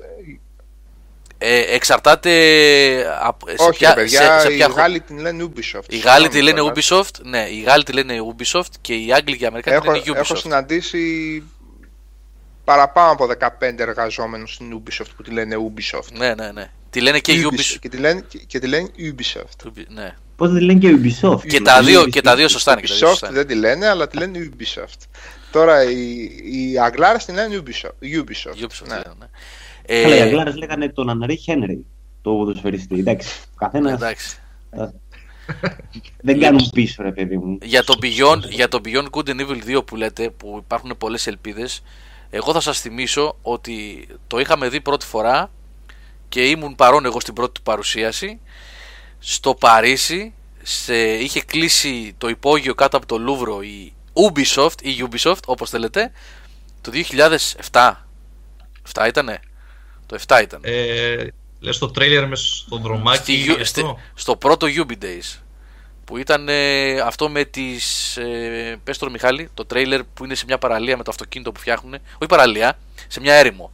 [1.39, 2.33] ε, εξαρτάται
[3.23, 4.83] από, σε Όχι, ποια, ρε παιδιά, σε, σε οι ποια χώρα.
[4.83, 5.89] Γάλλοι την λένε Ubisoft.
[5.89, 7.09] Οι Γάλλοι τη Συγγνώμη λένε κιόλας.
[7.11, 9.97] Ubisoft, ναι, οι Γάλλοι τη λένε Ubisoft και οι Άγγλοι και οι Αμερικάνοι τη Έχω,
[9.97, 10.39] λένε έχω Ubisoft.
[10.41, 11.43] συναντήσει
[12.65, 13.27] παραπάνω από
[13.61, 16.13] 15 εργαζόμενους στην Ubisoft που τη λένε Ubisoft.
[16.13, 16.71] Ναι, ναι, ναι.
[16.91, 17.77] Τη λένε και Ubisoft.
[17.81, 19.71] Και τη λένε, και, και τη λένε Ubisoft.
[19.89, 20.17] Ναι.
[20.39, 21.47] Πώς τη λένε και Ubisoft.
[21.47, 22.81] Και τα δύο, και τα δύο σωστά είναι.
[22.81, 23.37] και τα δύο Ubisoft σωστά είναι.
[23.37, 25.07] δεν τη λένε, αλλά τη λένε Ubisoft.
[25.53, 28.19] Τώρα οι, οι Αγγλάρες τη λένε Ubisoft.
[28.19, 28.65] Ubisoft.
[28.65, 28.95] Ubisoft, ναι.
[28.95, 30.03] ναι, ναι.
[30.03, 31.85] Καλά, οι Ε, Αγγλάρες λέγανε τον Αναρή Χένρι,
[32.23, 32.99] το ποδοσφαιριστή.
[32.99, 34.39] Εντάξει, καθένα εντάξει.
[36.29, 37.59] δεν κάνουν πίσω, ρε παιδί μου.
[37.63, 41.27] Για το, Beyond, για το Beyond Good and Evil 2 που λέτε, που υπάρχουν πολλές
[41.27, 41.83] ελπίδες,
[42.31, 45.51] εγώ θα σας θυμίσω ότι το είχαμε δει πρώτη φορά
[46.29, 48.41] και ήμουν παρόν εγώ στην πρώτη του παρουσίαση
[49.19, 50.33] στο Παρίσι
[50.63, 56.13] σε, είχε κλείσει το υπόγειο κάτω από το Λούβρο η Ubisoft ή Ubisoft όπως θέλετε
[56.81, 56.91] το
[57.71, 57.93] 2007
[58.95, 59.41] 7 ήτανε;
[60.07, 61.27] Το 7 ήταν Ε,
[61.61, 63.19] λες το τρέιλερ μες στο δρομάκι.
[63.23, 63.85] Στη U- αυτό; στη-
[64.15, 65.39] στο πρώτο Ubi Days
[66.05, 70.35] που ήταν ε, αυτό με τις ε, πες το ρε Μιχάλη το τρέιλερ που είναι
[70.35, 72.79] σε μια παραλία με το αυτοκίνητο που φτιάχνουν όχι παραλία
[73.09, 73.73] σε μια έρημο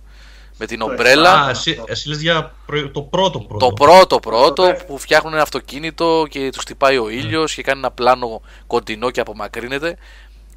[0.59, 3.67] με την Το ομπρέλα Α, εσύ, εσύ λες για προ- το πρώτο πρώτο.
[3.67, 4.85] το πρώτο πρώτο δεύτερο.
[4.87, 9.21] που φτιάχνουν ένα αυτοκίνητο και τους χτυπάει ο ήλιος και κάνει ένα πλάνο κοντινό και
[9.21, 9.97] απομακρύνεται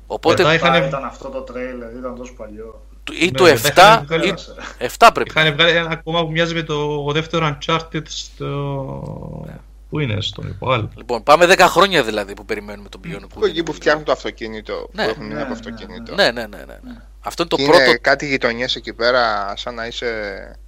[0.07, 0.73] οπότε Μετά Είχαν...
[0.73, 2.81] είχαν, ήταν αυτό το τρέιλερ, ήταν τόσο παλιό.
[3.03, 3.59] το- ή ναι, το μετά
[3.99, 7.57] 7 είχαν βγάλει- ή 7 πρέπει είχαν βγάλει ένα ακόμα που μοιάζει με το δεύτερο
[7.57, 9.45] Uncharted στο...
[9.89, 10.87] Πού είναι, στο Nepal.
[10.95, 14.89] λοιπόν πάμε 10 χρόνια δηλαδή που περιμένουμε τον Beyond Που εκεί που φτιάχνουν το αυτοκίνητο,
[14.91, 15.03] Ναι.
[15.03, 16.15] που έχουν μείνει Ναι, από ναι, αυτοκίνητο.
[16.15, 17.01] ναι ναι ναι, ναι, ναι.
[17.19, 20.59] αυτό είναι το Και πρώτο είναι κάτι γειτονιές εκεί πέρα, σαν να είσαι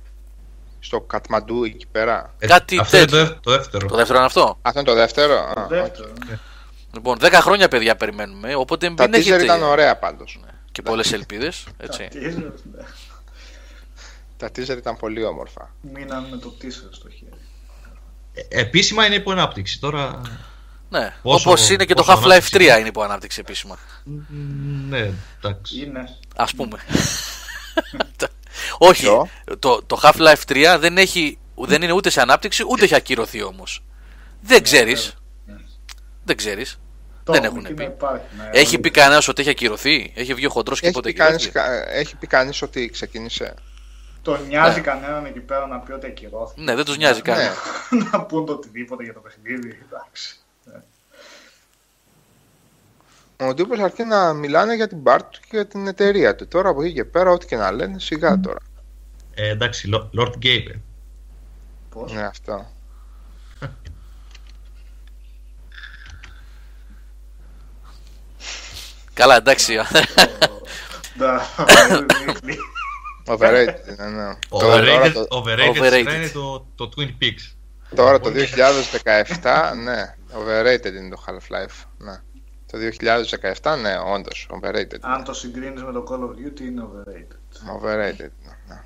[0.80, 2.34] στο Κατμαντού εκεί πέρα.
[2.40, 3.26] Ε, Κάτι αυτό είναι το, τέτοιο.
[3.28, 3.88] δεύ- το δεύτερο.
[3.88, 5.68] το δεύτερο είναι αυτό; Αυτό είναι το δεύτερο; Α, Το οκ.
[5.70, 6.10] δεύτερο.
[6.30, 6.40] ναι.
[6.94, 10.40] Λοιπόν, 10 χρόνια παιδιά περιμένουμε, οπότε Τα μην teaser έχετε ήταν ωραία πάντως.
[10.72, 11.66] και πολλές ελπίδες.
[11.78, 12.08] Έτσι.
[12.12, 12.84] Τα teasers, ναι.
[14.38, 15.74] Τα teaser ήταν πολύ όμορφα.
[15.94, 17.32] Μείναν με το teaser στο χέρι.
[18.50, 19.80] Ε, επίσημα είναι υπό ανάπτυξη.
[19.80, 20.22] Τώρα.
[20.90, 22.78] Ναι, Πόσο- όπως είναι και το πόσο Half-Life ανάπτυξη 3 είναι.
[22.80, 23.78] είναι υπό ανάπτυξη επίσημα.
[24.04, 24.14] μ,
[24.90, 25.12] Ναι,
[25.44, 25.82] εντάξει.
[25.84, 26.10] Είναι.
[26.36, 26.78] Α πούμε.
[28.78, 29.30] Όχι, Ποιο;
[29.60, 33.84] το, το Half-Life 3 δεν, έχει, δεν είναι ούτε σε ανάπτυξη ούτε έχει ακυρωθεί όμως.
[34.42, 35.14] Δεν ξέρεις.
[35.46, 35.56] ναι.
[36.24, 36.80] Δεν ξέρεις.
[37.24, 37.84] Το Δεν έχουν εκεί πει.
[37.84, 38.50] να υπάρχει, ναι.
[38.60, 40.12] Έχει πει κανένας ότι έχει ακυρωθεί.
[40.16, 41.60] Έχει βγει ο χοντρός και Έχει πότε πει, κανείς, ακυρώθηκε.
[41.86, 43.54] κα- έχει πει κανείς ότι ξεκίνησε.
[44.30, 44.82] Το νοιάζει Ναι.
[44.86, 46.62] κανέναν εκεί πέρα να πει ότι ακυρώθηκε.
[46.62, 47.38] Ναι, δεν τους νοιάζει καν.
[47.38, 47.52] Ναι.
[48.12, 49.80] να πούν το οτιδήποτε για το παιχνίδι.
[49.86, 50.36] Εντάξει.
[53.42, 56.48] Ο τύπος αρκεί να μιλάνε για την πάρτη του και για την εταιρεία του.
[56.48, 58.60] Τώρα από εκεί και πέρα, ό,τι και να λένε, σιγά τώρα.
[59.34, 60.74] Ε, εντάξει, Lo- Lord Gabe.
[61.90, 62.66] Πώς; Ναι, αυτό.
[69.14, 69.78] Καλά, εντάξει.
[73.38, 73.74] Ναι, δείχνει.
[73.74, 74.34] Overrated, ναι, ναι.
[74.50, 75.98] Τώρα- Overrated, τώρα το- overrated, overrated.
[75.98, 77.54] σειρά είναι το, το Twin Peaks.
[77.96, 81.86] Τώρα το 2017, ναι, overrated είναι το Half-Life.
[81.98, 82.22] Ναι.
[82.72, 82.78] Το
[83.62, 84.98] 2017, ναι, όντως, overrated.
[85.02, 87.36] Αν το συγκρίνεις με το Call of Duty είναι overrated.
[87.76, 88.54] Overrated, ναι.
[88.68, 88.82] ναι.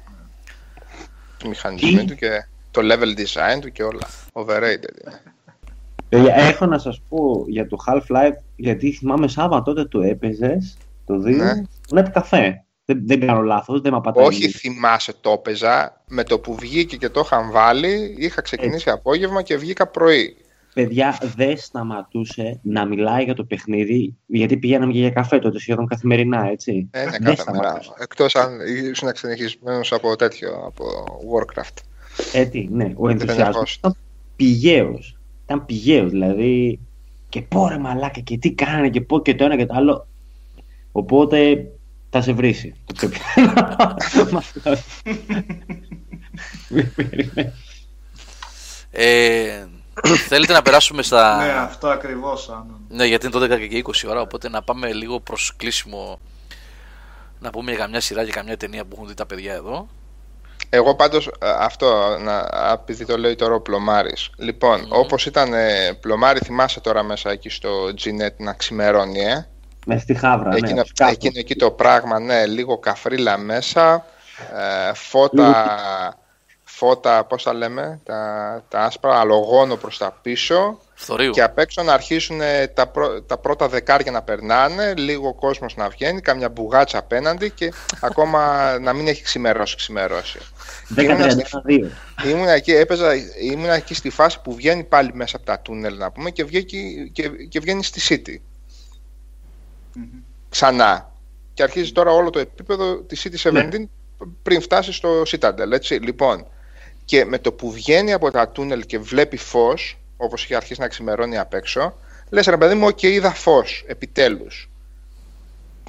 [1.37, 4.07] Το μηχανισμοί του και το level design του και όλα.
[4.33, 5.21] Overrated είναι.
[6.09, 11.13] Παιδιά, έχω να σας πω για το Half-Life, γιατί θυμάμαι Σάββα τότε το έπαιζες, το
[11.15, 11.53] 2, Ναι.
[11.87, 12.63] τον έπαιζε καφέ.
[12.85, 14.25] Δεν, δεν κάνω λάθος, δεν με απατάει.
[14.25, 19.41] Όχι θυμάσαι το έπαιζα, με το που βγήκε και το είχαν βάλει, είχα ξεκινήσει απόγευμα
[19.41, 20.37] και βγήκα πρωί.
[20.73, 25.87] Παιδιά, δεν σταματούσε να μιλάει για το παιχνίδι, γιατί πηγαίναμε και για καφέ τότε σχεδόν
[25.87, 26.89] καθημερινά, έτσι.
[26.91, 27.63] Ε, ναι, δεν κάθε μέρα.
[27.63, 27.93] σταματούσε.
[27.99, 28.59] Εκτός αν
[28.91, 30.85] ήσουν ξενυχισμένος από τέτοιο, από
[31.33, 31.77] Warcraft.
[32.33, 33.75] Έτσι, ναι, ο Ήταν ενθουσιασμός ενεργός.
[33.75, 33.95] ήταν
[34.35, 35.17] πηγαίος.
[35.43, 36.79] Ήταν πηγαίος, δηλαδή.
[37.29, 40.07] Και πω ρε μαλάκα και τι κάνανε και πω και το ένα και το άλλο.
[40.91, 41.67] Οπότε
[42.13, 42.73] θα σε βρήσει.
[42.85, 44.43] Το πιο πιθανό.
[46.69, 47.53] Μην περιμένεις.
[48.91, 49.67] Ε,
[50.27, 51.37] θέλετε να περάσουμε στα.
[51.37, 52.49] Ναι, αυτό ακριβώς.
[52.49, 52.75] Αν...
[52.89, 56.19] Ναι, γιατί είναι το 10 και 20 ώρα, οπότε να πάμε λίγο προς κλείσιμο.
[57.39, 59.87] Να πούμε για καμιά σειρά και καμιά ταινία που έχουν δει τα παιδιά εδώ.
[60.69, 64.29] Εγώ πάντως ε, αυτό, να, επειδή το λέει τώρα ο Πλωμάρης.
[64.37, 64.87] Λοιπόν, Μμμ.
[64.89, 69.47] όπως ήταν ε, Πλωμάρη, θυμάσαι τώρα μέσα εκεί στο Gnet να ξημερώνει, ε;
[69.85, 70.55] Μες στη χάβρα, ναι.
[70.57, 71.13] εκείνο, στους κάπους.
[71.13, 74.05] εκείνο εκεί το πράγμα, ναι, λίγο καφρίλα μέσα,
[74.89, 75.77] ε, φώτα,
[76.63, 81.31] φώτα, πώς τα λέμε, τα, τα άσπρα, αλογόνο προς τα πίσω Φθορείου.
[81.31, 85.75] και απ' έξω να αρχίσουν ε, τα, πρω- τα πρώτα δεκάρια να περνάνε, λίγο κόσμος
[85.75, 87.73] να βγαίνει, καμιά μπουγάτσα απέναντι και
[88.09, 90.39] ακόμα να μην έχει ξημερώσει ξημερώσει.
[90.95, 91.05] 10-32.
[92.29, 93.11] Ήμουν εκεί, έπαιζα,
[93.41, 96.65] ήμουν εκεί στη φάση που βγαίνει πάλι μέσα από τα τούνελ να πούμε και βγαίνει,
[97.13, 98.52] και, και βγαίνει στη City
[99.93, 100.05] Μμμ.
[100.49, 101.11] ξανά.
[101.53, 103.69] Και αρχίζει τώρα όλο το επίπεδο της City 17 Ναι.
[104.43, 105.93] πριν φτάσει στο Citadel, έτσι.
[105.93, 106.45] Λοιπόν,
[107.05, 110.87] και με το που βγαίνει από τα τούνελ και βλέπει φως, όπως είχε αρχίσει να
[110.87, 111.97] ξημερώνει απ' έξω,
[112.29, 114.69] λες ρε παιδί μου, οκ, είδα φως, επιτέλους.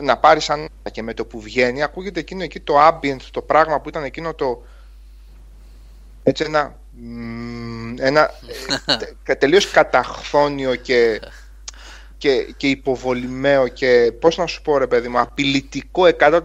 [0.01, 3.81] να πάρει σαν και με το που βγαίνει ακούγεται εκείνο εκεί το ambient, το πράγμα
[3.81, 4.63] που ήταν εκείνο το
[6.23, 8.31] έτσι ένα, μ, ένα
[9.25, 11.21] τε- τελείως καταχθόνιο και,
[12.25, 16.41] και, και υποβολημαίο και πώς να σου πω ρε παιδί μου απειλητικό 100%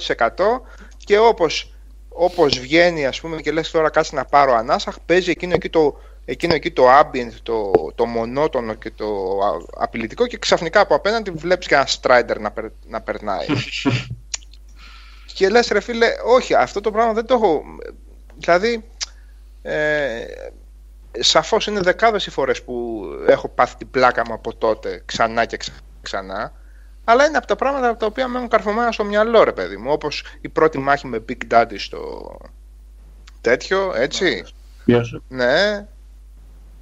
[0.97, 1.73] και όπως,
[2.09, 5.99] όπως βγαίνει ας πούμε και λες τώρα κάτσε να πάρω ανάσα παίζει εκείνο εκεί το,
[6.25, 9.05] εκείνο εκεί το ambient, το, το μονότονο και το
[9.43, 13.45] α- απειλητικό και ξαφνικά από απέναντι βλέπεις και ένα strider να, περ- να περνάει.
[15.35, 17.61] και λες ρε φίλε, όχι, αυτό το πράγμα δεν το έχω...
[18.35, 18.83] Δηλαδή,
[19.61, 20.25] ε,
[21.19, 25.57] σαφώς είναι δεκάδες οι φορές που έχω πάθει την πλάκα μου από τότε ξανά και
[25.57, 26.53] ξα- ξανά.
[27.03, 29.91] Αλλά είναι από τα πράγματα τα οποία με έχουν καρφωμένα στο μυαλό ρε παιδί μου.
[29.91, 32.31] Όπως η πρώτη μάχη με Big Daddy στο
[33.41, 34.43] τέτοιο έτσι.
[34.85, 35.87] Ποιος; ναι.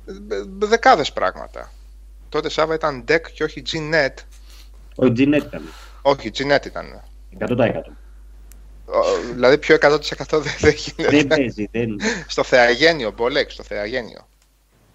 [0.06, 1.72] Δε- δεκάδες πράγματα.
[2.30, 4.14] Τότε Σάβα ήταν Deck και όχι Gnet
[4.95, 5.62] Ο Τζινέτ ήταν.
[6.02, 7.02] όχι Gnet ήταν.
[7.40, 7.82] 100%.
[8.89, 9.99] Ο- δηλαδή πιο 100%
[10.30, 11.95] δεν, δεν γίνεται δεν παίζει, δεν,
[12.27, 14.27] στο Θεαγένιο Μπολέξ στο Θεαγένιο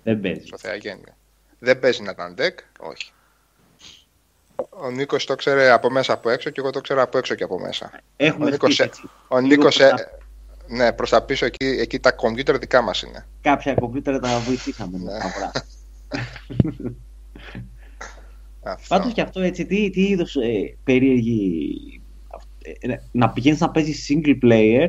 [0.02, 0.46] δεν παίζει.
[0.46, 1.16] στο Θεαγένιο.
[1.58, 3.12] Δεν παίζει να ήταν deck, όχι.
[4.70, 7.44] Ο Νίκος το ξέρει από μέσα από έξω και εγώ το ξέρω από έξω και
[7.44, 8.00] από μέσα.
[8.16, 9.02] Έχουμε Ο Νίκος, χτίσει ε, έτσι.
[9.28, 9.76] Ο Λίγο Νίκος.
[9.76, 10.10] προς τα-
[10.68, 13.26] Ναι, προς τα πίσω εκεί, εκεί τα κομπιούτερ δικά μας είναι.
[13.40, 15.18] Κάποια κομπιούτερ τα βοηθήσαμε με Ναι.
[15.18, 15.64] τα πράγματα.
[18.64, 18.86] Αυτό.
[18.88, 22.01] Πάντως και αυτό έτσι, τι, τι είδος ε, περίεργη.
[22.80, 24.86] Ε, να πηγαίνεις να παίζεις single player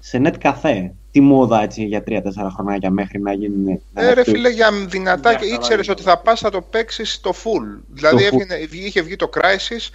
[0.00, 0.90] σε net cafe.
[1.10, 2.20] Τι μόδα έτσι για 3-4
[2.54, 3.82] χρονάκια μέχρι να γίνει.
[3.94, 5.92] Ε, ρε φίλε, για δυνατά Μια και χαρά ήξερες είναι.
[5.98, 7.80] ότι θα πας θα το παίξεις στο full.
[7.88, 8.32] Δηλαδή full.
[8.32, 9.90] έβγαινε, είχε βγει το Crisis.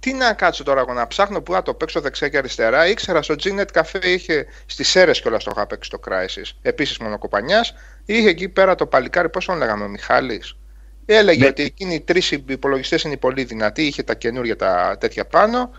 [0.00, 2.88] Τι να κάτσω τώρα εγώ να ψάχνω που θα το παίξω δεξιά και αριστερά.
[2.88, 6.50] Ήξερα στο Gnet Cafe είχε στις αίρες κιόλας το είχα παίξει το Crisis.
[6.62, 7.64] Επίσης μονοκοπανιά.
[8.04, 10.56] Είχε εκεί πέρα το παλικάρι, πώς τον λέγαμε, ο Μιχάλης.
[11.06, 11.46] Έλεγε Ναι.
[11.46, 13.82] ότι εκείνοι οι τρεις υπολογιστές είναι πολύ δυνατοί.
[13.82, 15.70] Είχε τα καινούργια τα τέτοια πάνω.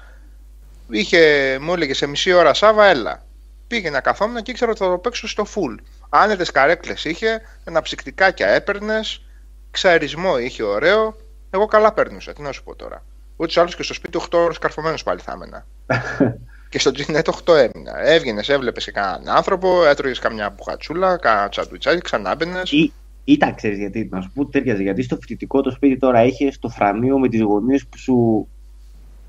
[0.89, 3.25] Είχε, μου έλεγε σε μισή ώρα Σάβα, έλα.
[3.67, 5.75] Πήγαινα καθόμουν και ήξερα ότι θα το παίξω στο full.
[6.09, 9.25] Άνετες καρέκλες είχε, αναψυκτικάκια έπαιρνες,
[9.71, 11.15] ξαερισμό είχε ωραίο.
[11.49, 13.03] Εγώ καλά παίρνουσα, τι να σου πω τώρα.
[13.35, 15.65] Ούτως ή άλλως και στο σπίτι 8 ώρες καρφωμένος πάλι θα έμενα.
[16.69, 17.99] και στο Gnet 8 έμεινα.
[17.99, 22.61] Έβγαινες, έβλεπες και κανέναν άνθρωπο, έτρωγες καμιά μπουχατσούλα, κάνα τσαντουιτσάκι, ξανά μπαινε.
[22.69, 22.91] Ή,
[23.23, 24.81] ήταν, ξέρεις γιατί, να σου πω τι τέριαζε.
[24.81, 28.47] Γιατί στο φοιτητικό το σπίτι τώρα είχε το φρανίο με τις γωνίες που σου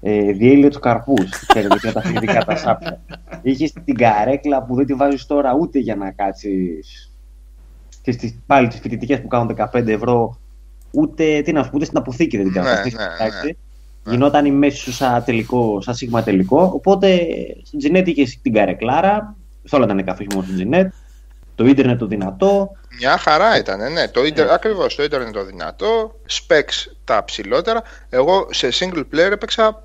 [0.00, 1.30] ε, διέλυε τους καρπούς.
[1.46, 3.00] Ξέρετε, για τα φοιτητικά τα σάπια.
[3.42, 7.12] Είχες την καρέκλα που δεν τη βάζεις τώρα ούτε για να κάτσεις.
[8.02, 10.38] Και στις, πάλι τις φοιτητικές που κάνουν 15 ευρώ,
[10.90, 12.82] ούτε, τι να σου πω, ούτε στην αποθήκη δεν την Ναι, κάνουν.
[12.82, 13.52] ναι, ναι.
[14.10, 16.70] Γινόταν η μέση σου σαν, τελικό, σαν σίγμα τελικό.
[16.74, 17.26] Οπότε
[17.62, 20.92] στην Τζινέτ είχες την καρεκλάρα, σε όλα τα νεκά, όχι μόνο στην Τζινέτ.
[21.54, 24.08] Το ίντερνετ το δυνατό, Μια χαρά ήταν, ναι.
[24.08, 27.82] Το ίντερ, Ακριβώς, το ίντερνετ το δυνατό, specs τα ψηλότερα.
[28.08, 29.82] Εγώ σε single player έπαιξα,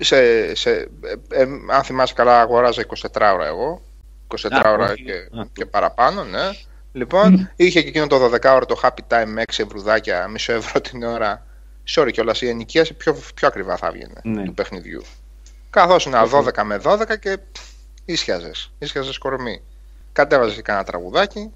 [0.00, 0.70] σε, σε,
[1.30, 3.82] ε, ε, αν θυμάσαι καλά, αγοράζα 24 ώρα εγώ.
[4.42, 5.02] 24 Α, ώρα όχι.
[5.04, 5.46] και, Α.
[5.52, 6.50] και παραπάνω, ναι.
[6.92, 10.80] Λοιπόν, είχε και εκείνο το 12 ώρα το happy time με 6 ευρουδάκια, μισό ευρώ
[10.80, 11.46] την ώρα.
[11.94, 14.44] Sorry κιόλας, η ενοικίαση πιο, πιο ακριβά θα έβγαινε Ναι.
[14.44, 15.02] του παιχνιδιού.
[15.70, 17.38] Καθώς ένα 12 με 12 και
[18.04, 19.62] ίσχιαζες, ίσχιαζες κορμί.
[20.12, 21.50] Κατέβαζες κανένα τραγουδάκι,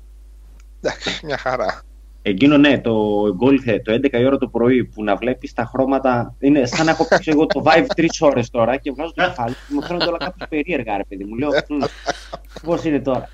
[0.82, 1.82] εντάξει, μια χαρά.
[2.22, 2.94] Εκείνο ναι, το
[3.34, 6.34] γκολ το 11 η ώρα το πρωί που να βλέπεις τα χρώματα.
[6.38, 9.54] Είναι σαν να έχω παίξει εγώ το Vive 3 ώρες τώρα και βγάζω το κεφάλι
[9.54, 11.34] και μου φαίνονται όλα κάπως περίεργα, ρε παιδί μου.
[11.36, 11.50] Λέω,
[12.62, 13.28] πώς είναι τώρα.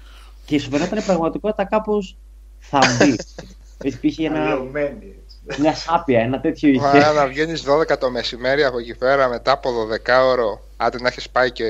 [0.45, 2.17] Και σου φαινόταν η πραγματικότητα κάπως
[2.59, 3.35] θα μπεις.
[3.85, 5.15] Έτσι πήγε ένα, Αλλοιωμένη,
[5.47, 5.61] έτσι.
[5.61, 6.87] μια σάπια, ένα τέτοιο είχε.
[6.87, 11.09] Άρα να βγαίνεις 12 το μεσημέρι από εκεί πέρα μετά από 12 ώρο, άντε να
[11.09, 11.65] έχεις πάει και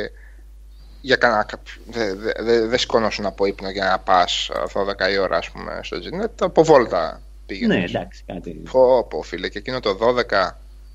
[1.01, 1.75] για κανένα κάποιο.
[1.91, 5.51] Δεν δε, δε, δε σηκώνωσουν από ύπνο για να πας α, 12 η ώρα, ας
[5.51, 6.31] πούμε, στο Gnet.
[6.41, 7.77] Από βόλτα πήγαινες.
[7.77, 8.51] ναι, εντάξει, κάτι.
[8.71, 10.51] Πω, πω, φίλε, και εκείνο το 12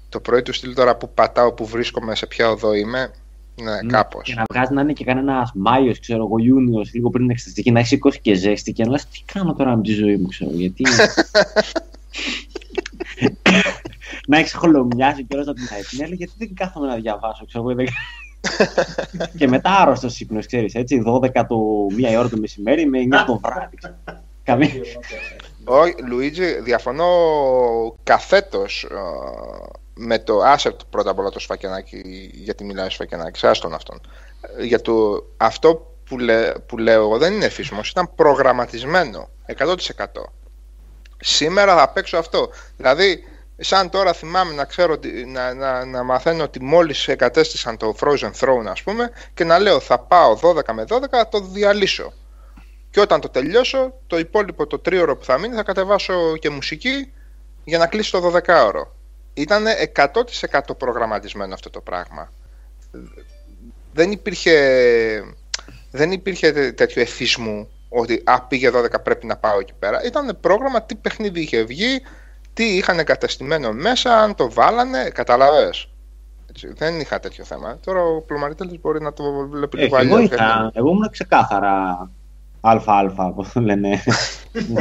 [0.09, 3.11] το πρωί του στυλ τώρα που πατάω, που βρίσκομαι, σε ποια οδό είμαι.
[3.61, 4.23] Ναι, Ναι, κάπως.
[4.23, 7.71] Και να βγάζεις να είναι και κανένας Μάιος, ξέρω εγώ, Ιούνιος, λίγο πριν την εξεταστική,
[7.71, 10.27] να έχει σηκώσει και ζέστη και να λες τι κάνω τώρα με τη ζωή μου,
[10.27, 10.83] ξέρω γιατί.
[14.27, 17.89] να έχεις χολομιάσει και όλα από την αϊπνέλη, γιατί δεν κάθομαι να διαβάσω, ξέρω εγώ.
[19.11, 21.57] Δεν- και μετά άρρωστος ύπνος, ξέρεις, έτσι, 12 το
[21.95, 23.75] μία η ώρα το μεσημέρι με 9 το βράδυ.
[23.75, 23.95] ξέρω.
[24.43, 24.69] Καμία.
[25.65, 27.07] Όχι, Λουίτζι, διαφωνώ
[28.03, 28.95] καθέτος ε,
[29.93, 34.01] με το άσε πρώτα απ' όλα το σφακιανάκι, γιατί μιλάει σφακιανάκι, άστον αυτόν.
[34.59, 40.33] Ε, Για το, αυτό που, λέ, που λέω εγώ δεν είναι φύσιμος, ήταν προγραμματισμένο, 100%.
[41.23, 42.49] Σήμερα θα παίξω αυτό.
[42.77, 43.23] Δηλαδή,
[43.63, 48.31] σαν τώρα θυμάμαι να ξέρω, ότι- να, να, να μαθαίνω ότι μόλις εγκατέστησαν το Frozen
[48.39, 52.13] Throne, ας πούμε, και να λέω θα πάω 12 με 12, θα το διαλύσω.
[52.89, 57.11] Και όταν το τελειώσω, το υπόλοιπο το τρίωρο που θα μείνει θα κατεβάσω και μουσική
[57.63, 58.83] για να κλείσει το 12ωρο.
[59.33, 59.65] ήταν
[59.95, 62.31] 100% προγραμματισμένο αυτό το πράγμα.
[63.93, 64.55] Δεν υπήρχε,
[65.91, 70.03] δεν υπήρχε τέ- τέτοιο εθισμού ότι α, πήγε 12 πρέπει να πάω εκεί πέρα.
[70.03, 72.01] Ήταν πρόγραμμα τι παιχνίδι είχε βγει,
[72.53, 75.89] τι είχαν εγκαταστημένο μέσα, αν το βάλανε, καταλαβες.
[76.49, 77.77] Έτσι, δεν είχα τέτοιο θέμα.
[77.85, 80.31] Τώρα ο Πλωμαρίτελης μπορεί να το βλέπει Ε, λίγο εγώ, αλλιώς.
[80.31, 82.09] είχα, εγώ ήμουν ξεκάθαρα
[82.61, 84.03] αλφα-αλφα, πώς το λένε.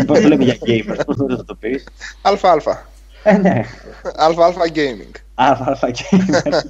[0.07, 1.85] Πώς το λέμε για gamers, πώς το το πεις.
[2.23, 2.87] Αλφα-αλφα.
[3.23, 3.65] Ε, ναι,
[4.17, 5.15] Αλφα-αλφα gaming.
[5.35, 6.63] αλφα-αλφα gamers.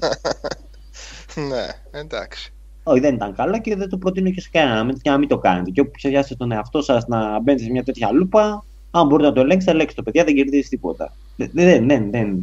[1.49, 1.67] ναι,
[2.01, 2.53] εντάξει.
[2.83, 5.39] Όχι, δεν ήταν καλό και δεν το προτείνω και σε κανέναν και να μην το
[5.39, 5.71] κάνετε.
[5.71, 9.35] Και όπου ξεχάσετε τον εαυτό σας να μπαίνετε σε μια τέτοια λούπα, αν μπορείτε να
[9.35, 11.17] το ελέγξετε, ελέγξτε το παιδιά, δεν κερδίζει τίποτα.
[11.37, 12.39] Δεν, δεν, δεν, δεν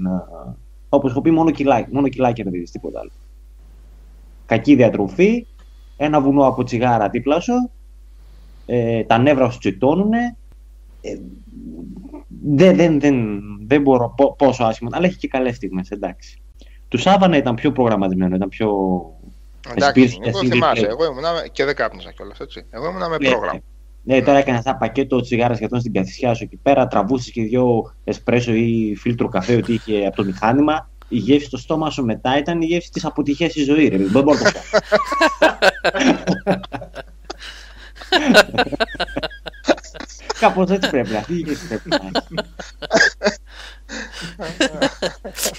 [0.90, 3.12] Όπως έχω πει, μόνο κιλά, μόνο κιλά κερδίζει τίποτα άλλο.
[4.46, 5.48] Κακή διατροφή,
[5.98, 7.72] ένα βουνό από τσιγάρα δίπλα σου,
[8.66, 10.14] ε, τα νεύρα σου τσιτώνουν.
[10.14, 11.18] Ε,
[12.44, 16.42] δεν, δεν, δεν, δεν μπορώ πο- πόσο άσχημα, αλλά έχει και καλές στιγμές, εντάξει.
[16.88, 18.70] Του Σάβανα ήταν πιο προγραμματισμένο, ήταν πιο.
[19.76, 20.90] Εντάξει, Υπήρχε εγώ single θυμάσαι, player.
[20.90, 22.66] εγώ ήμουν και δεν κάπνιζα κιόλας, έτσι.
[22.70, 23.60] Εγώ ήμουν με Ναι, πρόγραμμα.
[24.08, 27.94] Ναι, τώρα έκανε ένα πακέτο τσιγάρα σχεδόν στην καθισιά σου εκεί πέρα, τραβούσες και δύο
[28.04, 30.90] εσπρέσο ή φίλτρο καφέ ότι είχε από το μηχάνημα.
[31.08, 33.98] Η γεύση στο στόμα σου μετά ήταν η γεύση της αποτυχίας στη ζωή, ρε.
[33.98, 34.70] Δεν μπορώ να το πω.
[40.40, 41.18] Κάπως έτσι πρέπει να.
[41.18, 42.36] Αυτή η γεύση πρέπει να έχει.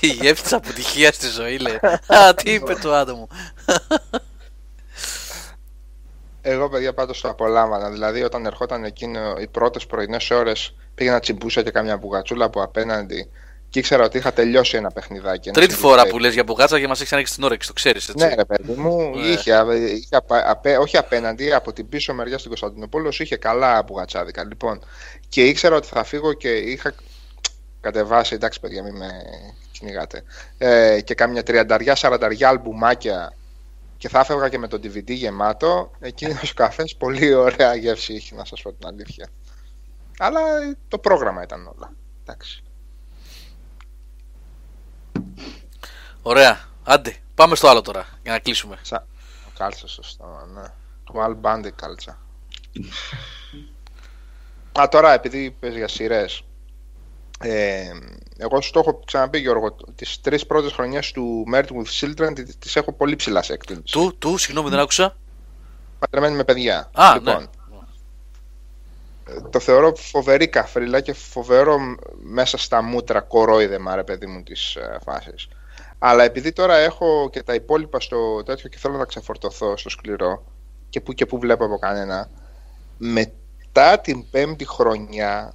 [0.00, 1.78] Η γεύση της αποτυχίας στη ζωή λέει.
[2.06, 3.28] Α, τι είπε το άτομο.
[6.50, 7.90] Εγώ, παιδιά, πάντως το απολάμβανα.
[7.90, 13.30] Δηλαδή, όταν ερχόταν εκείνο οι πρώτες πρωινές ώρες, πήγαινα τσιμπούσα και καμιά μπουγατσούλα από απέναντι
[13.70, 15.48] και ήξερα ότι είχα τελειώσει ένα παιχνιδάκι.
[15.48, 16.08] ένα Τρίτη single φορά player.
[16.08, 18.26] που λες για μπουγάτσα και μας έχεις ανοίξει την όρεξη, το ξέρεις έτσι.
[18.26, 19.26] Ναι, ρε παιδί μου, Ναι.
[19.26, 19.64] είχε,
[19.94, 24.44] είχε απα- απέ- όχι απέναντι, από την πίσω μεριά στην Κωνσταντινούπολη, είχε καλά μπουγατσάδικα.
[24.44, 24.84] Λοιπόν,
[25.28, 26.92] και ήξερα ότι θα φύγω και είχα
[27.80, 29.06] κατεβάσει, εντάξει παιδιά, μην με
[29.72, 30.22] κυνηγάτε,
[30.58, 33.32] ε, και κάμια τριανταριά, σαρανταριά αλμπουμάκια
[33.98, 35.90] και θα έφευγα και με το DVD γεμάτο.
[35.98, 39.28] Εκείνο ο καφές πολύ ωραία γεύση είχε, να σας πω την αλήθεια.
[40.18, 41.92] Αλλά ε, το πρόγραμμα ήταν όλα.
[42.22, 42.62] Εντάξει.
[46.22, 46.66] Ωραία.
[46.84, 48.78] Άντε, πάμε στο άλλο τώρα για να κλείσουμε.
[48.82, 49.06] Σα...
[49.58, 50.62] Κάλτσας σωστό, ναι.
[51.04, 52.18] Το Al Bandit κάλτσα.
[54.80, 56.42] Α, τώρα επειδή πες για σειρές.
[57.42, 57.90] Ε,
[58.36, 62.58] εγώ σου το έχω ξαναπεί Γιώργο, τις τρεις πρώτες χρονιές του Married with Children τις,
[62.58, 63.92] τις έχω πολύ ψηλά σε εκτίμηση.
[63.92, 65.16] Του, του, συγγνώμη, δεν άκουσα.
[65.98, 66.90] Παντρεμένοι με παιδιά.
[66.92, 69.34] Α, λοιπόν, ναι.
[69.34, 74.42] ε, Το θεωρώ φοβερή καφρίλα και φοβερό μ- μέσα στα μούτρα κορόιδεμα ρε παιδί μου
[74.42, 75.48] της ε, φάσης.
[75.98, 79.88] Αλλά επειδή τώρα έχω και τα υπόλοιπα στο τέτοιο και θέλω να τα ξεφορτωθώ στο
[79.88, 80.44] σκληρό
[80.90, 82.30] και που και που βλέπω από κανένα
[82.98, 85.52] μετά την πέμπτη χρονιά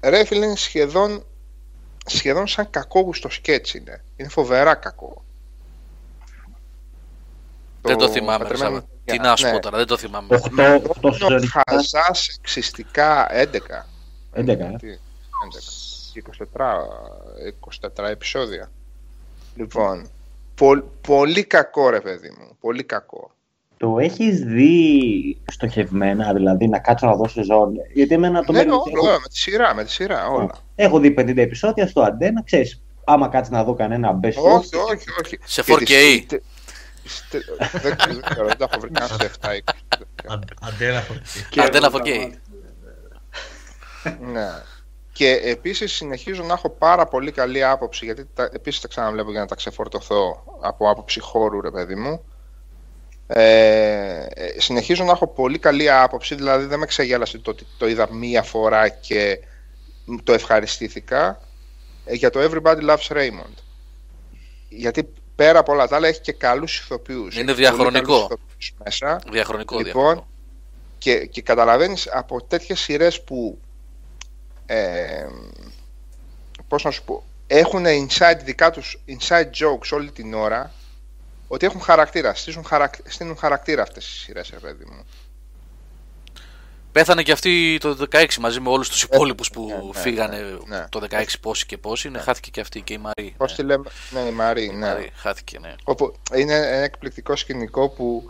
[0.00, 1.24] ρε φίλε είναι σχεδόν
[2.06, 4.04] σχεδόν σαν κακόγουστο σκέτς είναι.
[4.16, 5.24] Είναι φοβερά κακό.
[7.82, 8.44] Δεν το θυμάμαι.
[8.44, 8.86] ρε Παντρεμένοι Σάβα.
[8.86, 9.22] με Τι παιδιά.
[9.30, 9.52] να σου Ναι.
[9.52, 10.34] πω τώρα, δεν το θυμάμαι.
[10.34, 11.62] Οχτώ- οχτώ Είναι σεζονικά.
[11.70, 13.86] χαζά σεξιστικά 11.
[14.32, 14.76] 11, ε.
[14.76, 14.98] Τι,
[15.44, 15.58] 11.
[16.14, 16.88] 24,
[17.60, 18.70] 24 επεισόδια.
[19.56, 20.10] Λοιπόν,
[20.54, 23.30] πο- πολύ κακό ρε παιδί μου, πολύ κακό.
[23.78, 25.02] Το έχεις δει
[25.50, 27.72] στοχευμένα, δηλαδή να κάτσω να δω σεζόν.
[27.94, 28.82] Γιατί εμένα το ναι, μέρο.
[28.86, 30.50] όλο, όλο, με τη σειρά, με τη σειρά, όλα.
[30.74, 32.82] Έχω δει 50 επεισόδια στο αντένα, ξέρεις.
[33.04, 35.38] Άμα κάτσεις να δω κανένα best of, όχι, όχι, όχι.
[35.44, 35.84] Σε Και 4K.
[35.84, 40.06] τις- τε- τε- Δεν δεν ξέρω, δεν τα έχω βρει καν σε 7 ή 20.
[40.28, 41.22] Αν- Αντένα φορτή.
[41.50, 42.02] Και Αντένα εγώ 4K.
[42.02, 42.40] τα μάτια.
[44.32, 44.48] Ναι.
[45.12, 49.40] Και επίσης συνεχίζω να έχω πάρα πολύ καλή άποψη, γιατί τα, επίσης τα ξαναβλέπω για
[49.40, 52.24] να τα ξεφορτωθώ από άποψη χώρου, ρε παιδί μου.
[53.30, 57.88] Ε, ε, συνεχίζω να έχω πολύ καλή άποψη, δηλαδή δεν με ξεγέλασε το ότι το
[57.88, 59.38] είδα μία φορά και
[60.24, 61.40] το ευχαριστήθηκα
[62.04, 63.54] ε, για το Everybody Loves Raymond.
[64.68, 67.36] Γιατί πέρα από όλα τα άλλα έχει και καλούς ηθοποιούς.
[67.36, 68.12] Είναι Έχει πολύ διαχρονικό.
[68.12, 69.20] καλούς ηθοποιούς μέσα.
[69.30, 70.26] Διαχρονικό, Λοιπόν, διαχρονικό.
[70.98, 73.58] Και, και καταλαβαίνεις από τέτοιες σειρές που
[74.66, 75.26] ε,
[76.68, 80.72] πώς να σου πω έχουν inside δικά τους inside jokes όλη την ώρα
[81.48, 85.06] ότι έχουν χαρακτήρα, στήσουν χαρακ, στείλουν χαρακτήρα αυτές οι σειρές, ρε παιδί μου.
[86.92, 90.86] Πέθανε και αυτή το 16 μαζί με όλους τους υπόλοιπους που ναι, ναι, φύγανε ναι.
[90.88, 92.08] το 16 πόσοι και πόσοι.
[92.08, 93.34] Ναι, χάθηκε και αυτή και η Μαρή.
[93.36, 93.56] Πώς ναι.
[93.56, 94.86] τη λέμε, ναι, η Μαρή, Η ναι.
[94.86, 95.74] Μαρή, χάθηκε, ναι.
[95.84, 98.26] Όπου είναι ένα εκπληκτικό σκηνικό που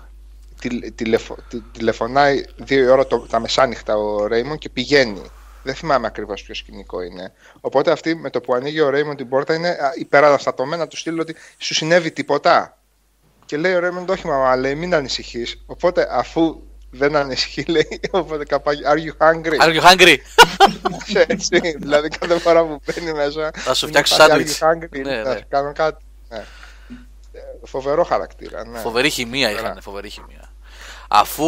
[0.61, 5.23] τηλε, τηλεφω, τι- τηλεφωνάει δύο η ώρα το, τα μεσάνυχτα ο Ρέιμον και πηγαίνει.
[5.63, 7.33] Δεν θυμάμαι ακριβώς ποιο σκηνικό είναι.
[7.61, 11.21] Οπότε αυτή με το που ανοίγει ο Ρέιμον την πόρτα είναι α, υπεραναστατωμένα του στείλει
[11.21, 12.78] ότι σου συνέβη τίποτα;
[13.49, 15.63] Και λέει ο Ρέιμον, όχι μαμά, λέει μην ανησυχείς.
[15.67, 18.01] Οπότε αφού δεν ανησυχεί, λέει.
[18.11, 19.59] Οπότε καπάκι, are you hungry?
[19.67, 20.17] Are you hungry?
[21.27, 23.51] Έτσι, δηλαδή κάθε φορά που μπαίνει μέσα.
[23.55, 24.59] Θα σου είναι φτιάξω πάλι, σάντουιτς.
[24.63, 25.03] Are you hungry?
[25.03, 25.37] Ναι, Να ναι.
[25.39, 26.05] σου κάνω κάτι.
[26.29, 26.37] Ναι.
[27.33, 28.67] Ε, Φοβερό χαρακτήρα.
[28.67, 28.79] Ναι.
[28.79, 29.69] Φοβερή χημεία Φοβερά.
[29.69, 30.48] είχαν, φοβερή χημεία.
[31.11, 31.47] Αφού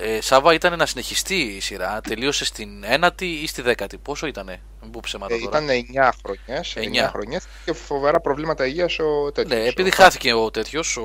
[0.00, 4.60] ε, Σάβα ήταν να συνεχιστεί η σειρά, τελείωσε στην ένατη ή στη δέκατη; Πόσο ήτανε,
[4.82, 5.62] μην πω ψέματα Ε, τώρα.
[5.62, 7.08] ήταν 9 χρονιές, 9 Εννιά.
[7.08, 9.60] χρονιές και φοβερά προβλήματα υγείας ο τέτοιος.
[9.60, 11.02] Ναι, επειδή ο- χάθηκε ο τέτοιος, ο,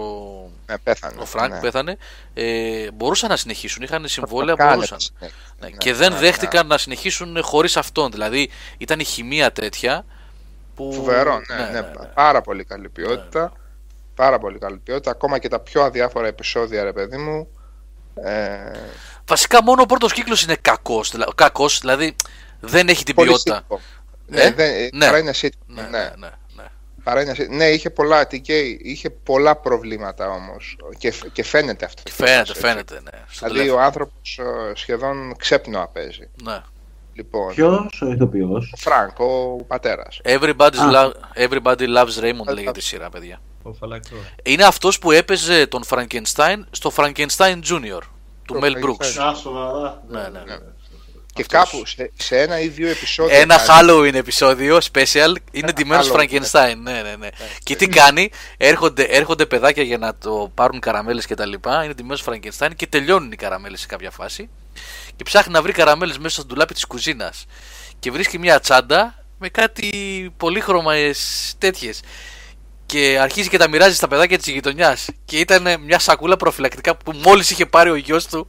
[0.65, 1.21] Ναι, πέθανε.
[1.21, 1.59] ο Φρανκ ναι.
[1.59, 1.97] πέθανε,
[2.33, 3.83] ε, μπορούσαν να συνεχίσουν.
[3.83, 4.99] Είχαν συμβόλαια, Το κάνετε μπορούσαν.
[4.99, 5.37] συνέχεια.
[5.59, 8.11] Ναι, Ναι, και δεν ναι, δέχτηκαν να συνεχίσουν χωρίς αυτόν.
[8.11, 10.05] Δηλαδή ήταν η χημεία τέτοια
[10.75, 10.93] που.
[10.93, 11.83] Φοβερό, ναι, ναι,
[12.13, 13.53] πάρα πολύ καλή ποιότητα.
[14.15, 15.11] Πάρα πολύ καλή ποιότητα.
[15.11, 17.47] Ακόμα και τα πιο αδιάφορα επεισόδια, ρε παιδί μου.
[18.23, 18.71] Ε,
[19.27, 21.13] Βασικά μόνο ο πρώτος κύκλος είναι κακός.
[21.35, 22.15] Κακός, δηλαδή
[22.59, 23.61] δεν έχει την πολύ ποιότητα.
[23.67, 23.77] sitcom.
[24.31, 25.05] Ε, Ναι, δεν, ε, ναι.
[25.05, 25.87] Παρά είναι sitcom, Ναι, ναι.
[25.89, 26.63] ναι, ναι, ναι.
[27.03, 27.49] Παρά είναι sitcom.
[27.49, 28.49] ναι, είχε πολλά, TK,
[28.81, 32.01] είχε πολλά προβλήματα όμως και, φ- και φαίνεται αυτό.
[32.03, 32.61] κιόλας, Φαίνεται, έτσι.
[32.61, 33.01] φαίνεται.
[33.03, 33.19] Ναι.
[33.29, 33.85] Στο Δηλαδή ο τηλέφωνο.
[33.85, 36.29] άνθρωπος ε, σχεδόν ξέπνοα παίζει.
[36.43, 36.61] Ναι.
[37.13, 40.21] Ποιος Λοιπόν, ο ηθοποιός; ο Φρανκ, ο πατέρας.
[40.23, 40.91] Everybody's Α.
[40.91, 41.13] lo-
[41.47, 43.39] Everybody loves Raymond λέγεται η σειρά, παιδιά.
[43.67, 44.17] Ο φαλακρός.
[44.43, 47.99] Είναι αυτός που έπαιζε τον Frankenstein στο Frankenstein Junior
[48.45, 48.83] του Το Mel Frankenstein.
[48.83, 49.21] Brooks.
[49.23, 50.03] Α, σοβαρά.
[50.07, 50.57] Ναι, ναι, ναι.
[51.33, 51.71] Και Αυτός.
[51.71, 53.37] κάπου σε, σε ένα ή δύο επεισόδια.
[53.37, 56.75] Ένα κάτι, Halloween επεισόδιο special είναι ντυμένος Halloween, Frankenstein.
[56.81, 57.29] Ναι, ναι, ναι.
[57.63, 61.83] Και τι κάνει, έρχονται, έρχονται παιδάκια για να το πάρουν καραμέλες και τα λοιπά.
[61.83, 64.49] Είναι ντυμένος Frankenstein και τελειώνουν οι καραμέλες σε κάποια φάση.
[65.15, 67.45] Και ψάχνει να βρει καραμέλες μέσα στο ντουλάπι της κουζίνας.
[67.99, 69.89] Και βρίσκει μια τσάντα με κάτι
[70.37, 70.93] πολύχρωμα
[71.57, 72.01] τέτοιες.
[72.85, 75.09] Και αρχίζει και τα μοιράζει στα παιδάκια της γειτονιάς.
[75.25, 78.47] Και ήταν μια σακούλα προφυλακτικά που μόλις είχε πάρει ο γιος του.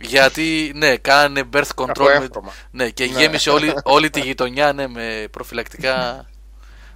[0.00, 2.04] Γιατί, ναι, κάνανε birth Από control.
[2.18, 2.52] με- εύχομα.
[2.70, 3.20] ναι, και Ναι.
[3.20, 6.26] γέμισε όλη, όλη τη γειτονιά ναι, με προφυλακτικά.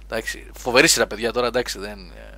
[0.05, 1.99] εντάξει, φοβερή σειρά, παιδιά τώρα, εντάξει, δεν.
[1.99, 2.37] ε,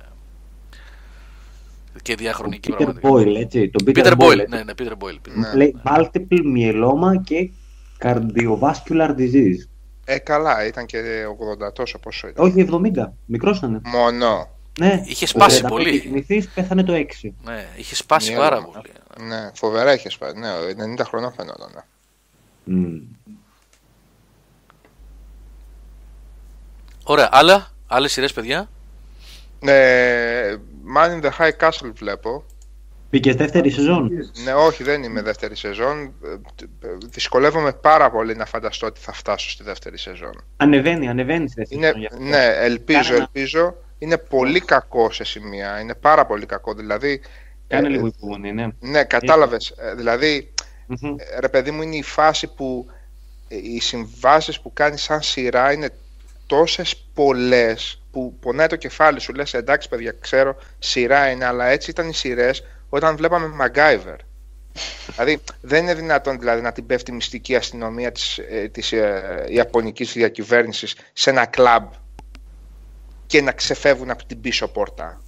[2.02, 3.08] Και διαχρονική Peter πραγματικά.
[3.10, 3.70] Boyle, έτσι.
[3.70, 4.16] Το Peter, Peter Boyle.
[4.26, 4.46] Boyle, έτσι.
[4.56, 5.14] ναι, ναι, Peter Boyle.
[5.28, 5.54] Peter- Ναι.
[5.54, 7.50] Λέει multiple myeloma και
[7.98, 9.66] cardiovascular disease.
[10.04, 11.24] Ε, καλά, ήταν και
[11.68, 12.44] 80 τόσο πόσο ήταν.
[12.44, 13.12] Όχι 70.
[13.26, 13.82] Μικρός ήταν.
[13.84, 14.48] Μόνο.
[14.78, 15.02] Ναι.
[15.06, 16.00] Είχε σπάσει Το 35 πολύ.
[16.00, 17.04] Κοιμηθείς, πέθανε το 6.
[17.44, 18.80] Ναι, είχε σπάσει Μία πάρα εβδομάδα.
[19.14, 19.28] πολύ.
[19.28, 20.38] Ναι, φοβερά είχε σπάσει.
[20.38, 20.48] Ναι,
[21.00, 21.70] 90 χρονών φαινόταν.
[21.74, 21.80] ναι.
[22.64, 23.00] Μμμ.
[27.04, 28.68] Ωραία, άλλα, άλλες σειρές, παιδιά;
[29.60, 30.56] Ε,
[30.96, 32.44] Man in the High Castle βλέπω.
[33.12, 34.10] Πήγες δεύτερη σεζόν.
[34.44, 36.14] Ναι, όχι, δεν είμαι δεύτερη σεζόν.
[36.24, 36.28] Ε,
[36.86, 40.44] ε, Δυσκολεύομαι πάρα πολύ να φανταστώ ότι θα φτάσω στη δεύτερη σεζόν.
[40.56, 42.00] Ανεβαίνει, ανεβαίνει στη δεύτερη Είναι, σεζόν.
[42.00, 42.22] γι' αυτό.
[42.24, 43.74] ναι, ελπίζω, Κάνε ένα- ελπίζω.
[43.98, 45.80] Είναι πολύ κακό σε σημεία.
[45.80, 46.74] Είναι πάρα πολύ κακό.
[46.74, 47.20] Δηλαδή,
[47.68, 48.66] Κάνε ε, λίγο υπομονή, ναι.
[48.80, 49.70] ναι, κατάλαβες.
[49.70, 50.52] Ε, Δηλαδή,
[50.86, 51.14] Μμμ.
[51.18, 52.86] ε, ρε παιδί μου, είναι η φάση που
[53.48, 55.90] ε, οι συμβάσεις που κάνεις σαν σειρά είναι
[56.46, 59.32] τόσες πολλές που πονάει το κεφάλι σου.
[59.34, 62.64] Λες, εντάξει παιδιά, ξέρω, σειρά είναι, αλλά έτσι ήταν οι σειρές
[62.94, 64.16] όταν βλέπαμε MacGyver.
[65.14, 69.44] δηλαδή, δεν είναι δυνατόν δηλαδή, να την πέφτει η μυστική αστυνομία της, ε, της ε,
[69.48, 71.90] Ιαπωνικής διακυβέρνησης σε ένα κλαμπ
[73.26, 75.20] και να ξεφεύγουν από την πίσω πόρτα.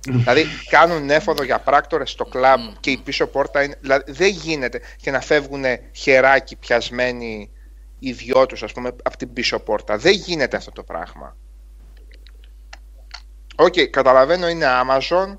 [0.00, 3.74] δηλαδή κάνουν έφοδο για πράκτορες στο κλαμπ και η πίσω πόρτα είναι.
[3.80, 7.50] Δηλαδή δεν γίνεται και να φεύγουν χεράκι πιασμένοι
[7.98, 9.96] οι δυο τους ας πούμε από την πίσω πόρτα.
[9.96, 11.36] Δεν γίνεται αυτό το πράγμα.
[13.56, 15.38] Οκ, καταλαβαίνω είναι Amazon,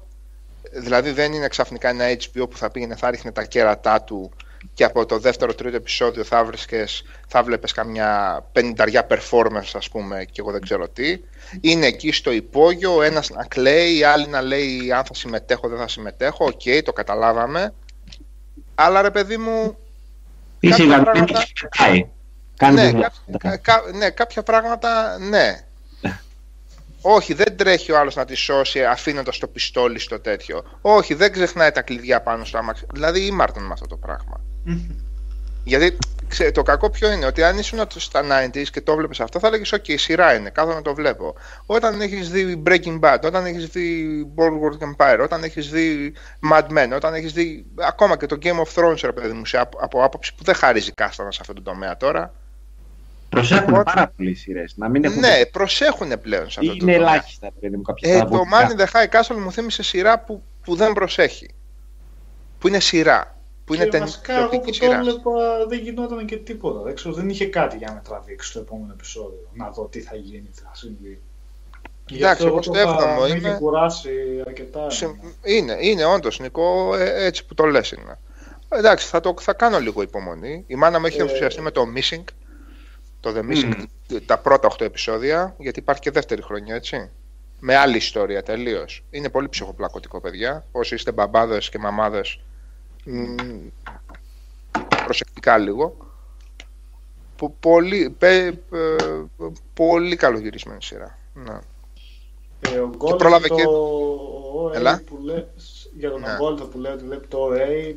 [0.72, 4.32] δηλαδή δεν είναι ξαφνικά ένα HBO που θα πήγαινε, θα 'ριχνε τα κέρατά του
[4.74, 10.26] και από το δεύτερο τρίτο επεισόδιο θα βρίσκες, θα βλέπεις καμιά πενηνταριά performance ας πούμε
[10.26, 11.18] και εγώ δεν ξέρω τι.
[11.62, 15.68] Είναι εκεί στο υπόγειο, ο ένας να κλαίει, η άλλη να λέει αν θα συμμετέχω
[15.68, 17.74] δεν θα συμμετέχω, οκ, το καταλάβαμε.
[18.76, 19.78] Αλλά ρε παιδί μου,
[20.60, 22.10] Είσαι κάποια γραμμένα πράγματα- και πετάει.
[22.58, 23.12] Κάνει ναι, δουλειά.
[23.38, 25.60] κα- κα- ναι, κάποια πράγματα ναι.
[27.02, 30.64] Όχι, δεν τρέχει ο άλλος να τη σώσει αφήνοντας το πιστόλι στο τέτοιο.
[30.82, 32.86] Όχι, δεν ξεχνάει τα κλειδιά πάνω στο αμάξι.
[32.94, 34.42] Δηλαδή ήμαρτον με αυτό το πράγμα.
[35.64, 35.98] Γιατί
[36.28, 39.48] ξέ, το κακό ποιο είναι, ότι αν ήσουν στα 90s και το βλέπεις αυτό, θα
[39.48, 41.36] έλεγες «ΟΚ, η σειρά είναι, κάθομαι να το βλέπω».
[41.66, 46.14] Όταν έχεις δει Breaking Bad, όταν έχεις δει Boardwalk Empire, όταν έχεις δει
[46.52, 49.58] Mad Men, όταν έχεις δει ακόμα και το Game of Thrones, ρε παιδί μου, σε,
[49.58, 52.34] από, από άποψη που δεν χαρίζει κάστανα σε αυτό το τομέα τώρα.
[53.30, 54.74] Προσέχουν Λοιπόν, πάρα πολλοί σειρές.
[54.78, 55.20] Να μην έχουν.
[55.20, 56.96] Ναι, προσέχουν πλέον σε αυτό το είναι τομέα.
[56.96, 58.70] ελάχιστα, ρε παιδί μου, κάποια Ε, στα το βουλικά.
[58.70, 61.50] Man in the High Castle μου θύμισε σειρά που, που δεν προσέχει.
[62.60, 63.38] Που είναι σειρά.
[63.66, 65.08] Που είναι και ταινία βασικά εγώ που το σειράς.
[65.08, 66.82] έβλεπα δεν γινόταν και τίποτα.
[66.82, 69.50] Δεν, ξέρω, δεν είχε κάτι για να με τραβήξει το επόμενο επεισόδιο.
[69.54, 71.22] Να δω τι θα γίνει, τι θα συμβεί.
[72.10, 73.38] Γι' Εντάξει, αυτό εγώ το στο είχα- έβδομο με είμαι.
[73.38, 74.10] είχε κουράσει
[74.48, 74.90] αρκετά.
[74.90, 78.20] Σε- Είναι, είναι όντως Νικό, ε, έτσι που το λες είναι.
[78.70, 80.64] Εντάξει, θα, το, θα κάνω λίγο υπομονή.
[80.68, 81.22] Η μάνα μου έχει Ε.
[81.22, 82.24] ενθουσιαστεί με το Missing.
[83.22, 83.74] Το The Missing,
[84.10, 84.18] Μμμ.
[84.26, 87.10] τα πρώτα 8 επεισόδια, γιατί υπάρχει και δεύτερη χρονιά, έτσι.
[87.60, 89.04] Με άλλη ιστορία τελείως.
[89.10, 90.66] Είναι πολύ ψυχοπλακωτικό, παιδιά.
[90.72, 92.40] Όσοι είστε μπαμπάδες και μαμάδες,
[93.06, 93.36] Μ,
[95.06, 95.98] προσεκτικά λίγο.
[97.36, 99.02] Πο- Πολύ, πε- πε-
[99.74, 101.18] πολύ καλογυρισμένη σειρά.
[101.34, 101.58] Ναι.
[102.60, 105.02] Ε, ο Γκόλ πρόλαβε το και- OA Έλα.
[105.06, 105.48] που λέει,
[105.98, 106.36] για τον Ναι.
[106.38, 107.96] Γκόλ που λέει ότι βλέπει το OA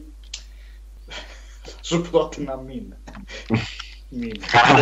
[1.89, 2.67] σου πρότεινα μην.
[2.67, 2.95] μην.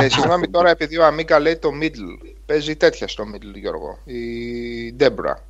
[0.00, 2.34] Ε, συγγνώμη τώρα επειδή ο Αμίκα λέει το middle.
[2.46, 3.98] Παίζει τέτοια στο middle Γιώργο.
[4.04, 5.44] Η Ντέμπρα.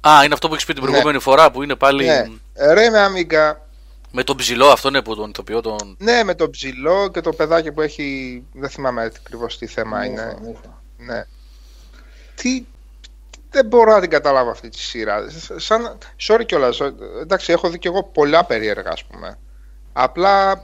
[0.00, 0.88] Α, είναι αυτό που έχεις πει την Ναι.
[0.88, 2.24] προηγούμενη φορά που είναι πάλι Ναι.
[2.54, 3.66] Ε, Ρε με Αμίκα.
[4.10, 5.96] με τον ψηλό αυτό ναι, που τον ηθοποιώ τον.
[5.98, 8.42] Ναι με το ψηλό και το παιδάκι που έχει.
[8.52, 10.24] Δεν θυμάμαι ακριβώς τι θέμα είναι.
[10.24, 10.82] Μούφα, μούφα.
[10.96, 11.24] Ναι.
[12.34, 12.64] Τι.
[13.50, 15.24] Δεν μπορώ να την καταλάβω αυτή τη σειρά.
[15.56, 15.98] Σαν...
[16.28, 16.80] Sorry κιόλας.
[17.20, 19.38] Εντάξει, έχω δει κι εγώ πολλά περίεργα, ας πούμε.
[19.92, 20.56] Απλά ε,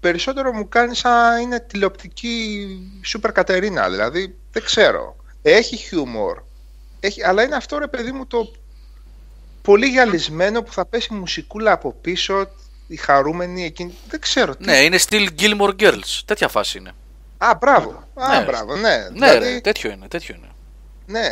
[0.00, 2.66] περισσότερο μου κάνει σαν είναι τηλεοπτική
[3.02, 3.90] Σούπερ Κατερίνα.
[3.90, 5.16] Δηλαδή, δεν ξέρω.
[5.42, 6.42] Έχει χιούμορ.
[7.00, 7.24] Έχει...
[7.24, 8.52] Αλλά είναι αυτό ρε παιδί μου το
[9.62, 12.46] πολύ γυαλισμένο που θα πέσει μουσικούλα από πίσω.
[12.86, 13.94] Η χαρούμενη εκείνη.
[14.08, 14.56] Δεν ξέρω.
[14.56, 14.64] Τι...
[14.64, 16.20] Ναι, είναι still Gilmore Girls.
[16.24, 16.92] Τέτοια φάση είναι.
[17.38, 18.08] Α, μπράβο.
[18.14, 18.44] Α, Ναι.
[18.44, 18.96] μπράβο, ναι.
[18.96, 20.48] Ναι, Δηλαδή, ρε, τέτοιο είναι, τέτοιο είναι.
[21.06, 21.28] Ναι,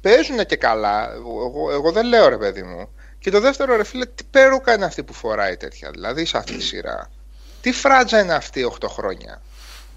[0.00, 1.12] παίζουν και καλά.
[1.12, 2.88] Εγώ, εγώ δεν λέω ρε παιδί μου.
[3.26, 5.90] Και το δεύτερο ρε φίλε, τι πέρουκα είναι αυτή που φοράει τέτοια.
[5.90, 7.10] Δηλαδή σε αυτή τη σειρά.
[7.60, 9.42] Τι φράτζα είναι αυτή 8 χρόνια;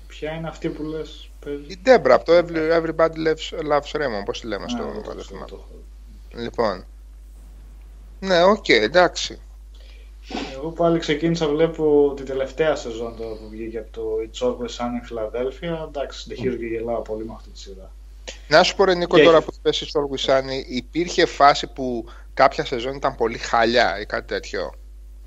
[0.07, 1.63] Ποια είναι αυτή που λες παίζει.
[1.67, 5.13] Η Ντέμπρα από το Every- Everybody Loves, Loves Raymond, πώς τη λέμε στο Α, στο
[5.13, 5.45] το- θέμα.
[5.45, 5.67] το-
[6.35, 6.85] Λοιπόν.
[8.19, 9.39] Ναι, οκ, εντάξει.
[10.53, 14.01] Εγώ πάλι ξεκίνησα, βλέπω τη τελευταία σεζόν τώρα που βγήκε από το
[14.31, 15.87] It's Always Sunny in Philadelphia.
[15.87, 17.91] Εντάξει, συνεχίζω και γελάω πολύ με αυτή τη σειρά.
[18.47, 21.67] Να σου πω ρε Νίκο Και τώρα έχει- που παίζει στο Always Sunny, υπήρχε φάση
[21.67, 22.05] που
[22.39, 24.73] κάποια σεζόν ήταν πολύ χάλια ή κάτι τέτοιο.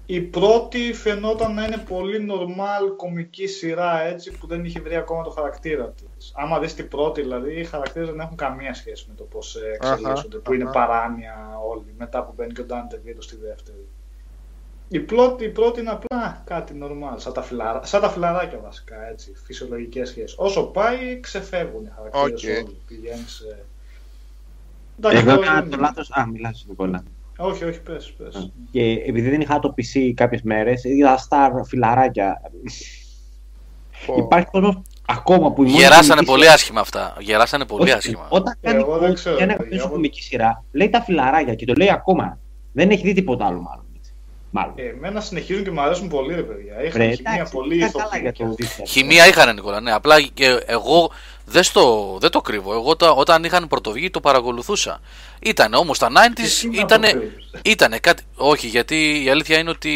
[0.06, 5.22] Η πρώτη φαινόταν να είναι πολύ normal κομική σειρά έτσι που δεν είχε βρει ακόμα
[5.22, 6.32] το χαρακτήρα της.
[6.34, 10.38] Άμα δεις την πρώτη, δηλαδή, οι χαρακτήρες δεν έχουν καμία σχέση με το πώς εξελίσσονται,
[10.38, 10.72] που είναι αχα.
[10.72, 13.86] παράνοια όλοι, μετά που μπαίνει και ο Danny DeVito στη δεύτερη.
[14.88, 19.08] Η πρώτη, η πρώτη είναι απλά κάτι normal, σαν τα, φιλαρά-, σαν τα φιλαράκια βασικά,
[19.08, 20.34] έτσι, φυσιολογικές σχέσεις.
[20.38, 22.66] Όσο πάει, ξεφεύγουν οι χαρακτήρες Οκ.
[22.66, 22.76] όλοι.
[22.86, 23.40] Πηγαίνεις...
[23.40, 23.71] ε, Εντάξει,
[25.02, 26.10] Εγώ τώρα έκανα δεν- το λάθος...
[26.10, 27.02] Α, μιλάς Νικόλα.
[27.38, 28.52] Όχι, όχι, πες, πες.
[28.72, 32.40] Και επειδή δεν είχα το PC κάποιες μέρες, είδα στα φιλαράκια.
[34.06, 34.14] Πω.
[34.18, 37.16] Υπάρχει κόσμος ακόμα που η μόνη Γεράσανε κομική πολύ σειρά- άσχημα αυτά.
[37.20, 38.26] Γεράσανε πολύ Όχι, άσχημα.
[38.28, 41.02] Όταν κάνει Εγώ δεν quote ξέρω, για ένα παιδιά, πίσω εγώ- κομική σειρά, λέει τα
[41.02, 42.38] φιλαράκια και το λέει ακόμα.
[42.72, 43.84] Δεν έχει δει τίποτα άλλο μάλλον.
[43.98, 44.12] έτσι.
[44.50, 44.74] Μάλλον.
[44.76, 46.84] Ε, εμένα συνεχίζουν και μου αρέσουν πολύ, ρε παιδιά.
[46.84, 48.84] Είχαν Ρε, χημεία εντάξει, πολύ ήταν στο καλά για το δίκτυο.
[48.84, 49.92] Χημεία είχαν Νικόλα, ναι.
[49.92, 51.10] Απλά και εγώ
[51.44, 52.72] δεν, στο, δεν το κρύβω.
[52.72, 55.00] Εγώ τα- όταν είχαν πρωτοβγεί το παρακολουθούσα.
[55.42, 57.00] Ήταν όμως τα 90s τι να ήταν.
[57.02, 57.48] το κρύβεις.
[57.64, 58.22] Ήτανε κάτι.
[58.36, 59.92] Όχι, γιατί η αλήθεια είναι ότι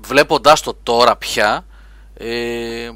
[0.00, 1.66] βλέποντα το τώρα πια.
[2.14, 2.90] Ε,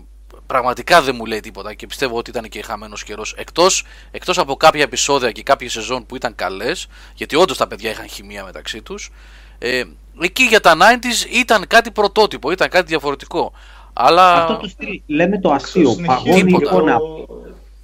[0.47, 4.57] πραγματικά δεν μου λέει τίποτα και πιστεύω ότι ήταν και χαμένος καιρός εκτός, εκτός από
[4.57, 8.83] κάποια επεισόδια και κάποιες σεζόν που ήταν καλές γιατί όντως τα παιδιά είχαν χημεία μεταξύ
[8.83, 9.11] τους
[9.59, 9.83] ε,
[10.21, 13.53] εκεί για τα 90s ήταν κάτι πρωτότυπο, ήταν κάτι διαφορετικό
[13.99, 15.91] αλλά Αυτό το στυλ λέμε το αστείο.
[15.91, 16.65] Συνεχίζω Παγώνει Τίποτα.
[16.65, 16.99] και εικόνα.
[16.99, 17.27] το-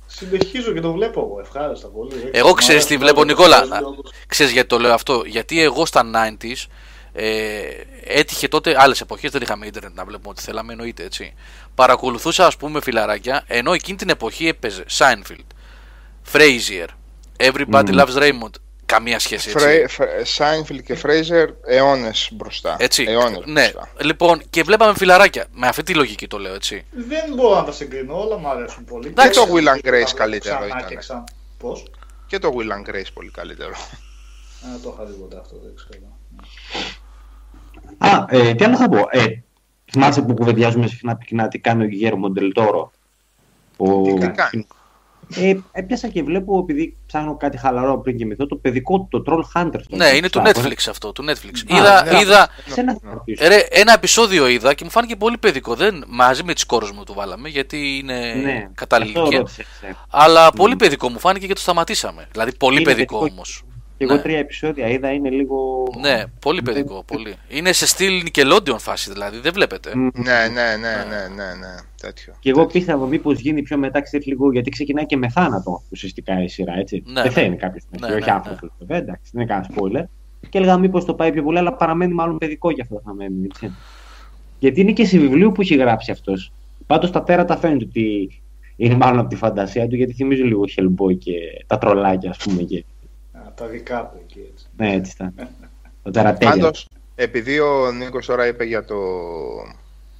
[0.06, 2.28] Συνεχίζω και το βλέπω εγώ, ευχάριστα πολύ.
[2.32, 3.68] Εγώ Μου ξέρεις τι αρέσει βλέπω, πολύ το Νικόλα.
[3.68, 4.12] παίζει όντως.
[4.26, 5.22] Ξέρεις γιατί το λέω αυτό.
[5.26, 6.66] Γιατί εγώ στα 90s
[7.12, 7.60] ε,
[8.04, 11.34] έτυχε τότε άλλες εποχές, δεν είχαμε ίντερνετ να βλέπουμε ό,τι θέλαμε, εννοείται έτσι.
[11.74, 15.46] Παρακολουθούσα ας πούμε φιλαράκια, ενώ εκείνη την εποχή έπαιζε Seinfeld,
[16.32, 16.86] Frasier,
[17.36, 17.98] Everybody Μμμ.
[18.00, 18.54] Loves Raymond.
[18.92, 19.64] Καμία σχέση έτσι.
[19.64, 22.76] Φρέ, Φρέ- Σάινφιλ και Φρέιζερ αιώνες μπροστά.
[22.78, 23.04] Έτσι.
[23.08, 23.60] Αιώνες ναι.
[23.60, 23.88] μπροστά.
[24.00, 25.46] Λοιπόν, και βλέπαμε φιλαράκια.
[25.52, 26.84] Με αυτή τη λογική το λέω έτσι.
[26.90, 29.08] Δεν μπορώ να τα συγκρίνω, όλα μου αρέσουν πολύ.
[29.08, 30.86] Εντάξει, Και το Will and Τα Grace βλέπω καλύτερο ξανά ήταν.
[30.88, 31.24] και ξανά.
[31.58, 31.90] Πώς;
[32.26, 33.70] Και το Will and Grace πολύ καλύτερο.
[33.70, 36.18] Α, το είχα δει ποτέ αυτό, δεν ξέρω.
[37.98, 39.24] Α, ε, τι άλλο θα πω; Ε,
[39.90, 42.92] θυμάσαι που κουβεντιάζουμε συχνά πυκνά τι κάνει ο Γιγέρο Μοντελτόρο.
[43.76, 44.02] Ο...
[44.02, 44.66] Τι Τι κάνει.
[45.36, 49.60] Ε, έπιασα και βλέπω, επειδή ψάχνω κάτι χαλαρό πριν κοιμηθώ, το παιδικό του, το Troll
[49.60, 49.80] Hunter.
[49.82, 50.48] στο Ναι, είναι του Star.
[50.48, 51.12] Netflix αυτό.
[51.12, 51.72] Του Netflix.
[51.72, 52.20] Α, είδα, ναι.
[52.20, 53.48] είδα, Σε ένα θα ρωτήσω.
[53.48, 55.74] Ρε, ένα επεισόδιο είδα και μου φάνηκε πολύ παιδικό.
[55.74, 59.38] Δεν, μαζί με τις κόρες μου το βάλαμε γιατί είναι Ναι, κατάλληλη αυτό ηλικία.
[59.38, 59.92] ρώτησα, ε.
[60.10, 62.28] Αλλά πολύ παιδικό μου φάνηκε και το σταματήσαμε.
[62.32, 63.34] Δηλαδή πολύ Είναι παιδικό παιδικό.
[63.34, 63.62] όμως.
[64.02, 64.22] Και εγώ Ναι.
[64.22, 65.86] τρία επεισόδια είδα, είναι λίγο.
[66.00, 67.04] Ναι, πολύ παιδικό.
[67.06, 67.34] Πολύ.
[67.48, 69.38] Είναι σε στυλ Nickelodeon φάση δηλαδή.
[69.38, 69.90] Δεν βλέπετε.
[69.94, 70.08] Μμ.
[70.14, 71.74] Ναι, ναι, ναι, ναι, ναι, ναι.
[72.00, 72.34] Τέτοιο.
[72.40, 76.42] Και εγώ πίστευα μήπως γίνει πιο μετά, ξέρει λίγο, γιατί ξεκινάει και με θάνατο ουσιαστικά
[76.42, 77.02] η σειρά, έτσι.
[77.06, 77.56] Ναι, Πεθαίνει ναι.
[77.56, 80.08] κάποιο Ναι, ναι, όχι ναι, άνθρωπος, βέβαια, εντάξει, δεν είναι κανένα spoiler.
[80.48, 83.44] Και έλεγα μήπως το πάει πιο πολύ, αλλά παραμένει μάλλον παιδικό για αυτό θα μένει,
[83.44, 83.72] έτσι.
[84.58, 86.52] Γιατί είναι και σε βιβλίο που έχει γράψει αυτός.
[86.86, 88.28] Πάντως τα τέρατα φαίνεται ότι
[88.76, 91.32] είναι μάλλον από τη φαντασία του, γιατί θυμίζει λίγο Hellboy και
[91.66, 92.62] τα τρολάκια, ας πούμε.
[92.62, 92.84] Και...
[93.52, 94.66] Α, τα δικά του εκεί έτσι.
[94.76, 95.34] Ναι, έτσι ήταν.
[96.02, 96.54] Τα τερατέλεια.
[96.54, 98.96] Πάντως, επειδή ο Νίκος τώρα είπε για το.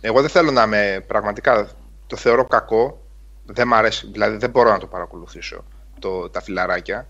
[0.00, 1.68] Εγώ δεν θέλω να είμαι πραγματικά.
[2.06, 3.00] Το θεωρώ κακό.
[3.46, 4.08] Δεν μ' αρέσει.
[4.12, 5.64] Δηλαδή δεν μπορώ να το παρακολουθήσω
[5.98, 7.06] το, τα φιλαράκια.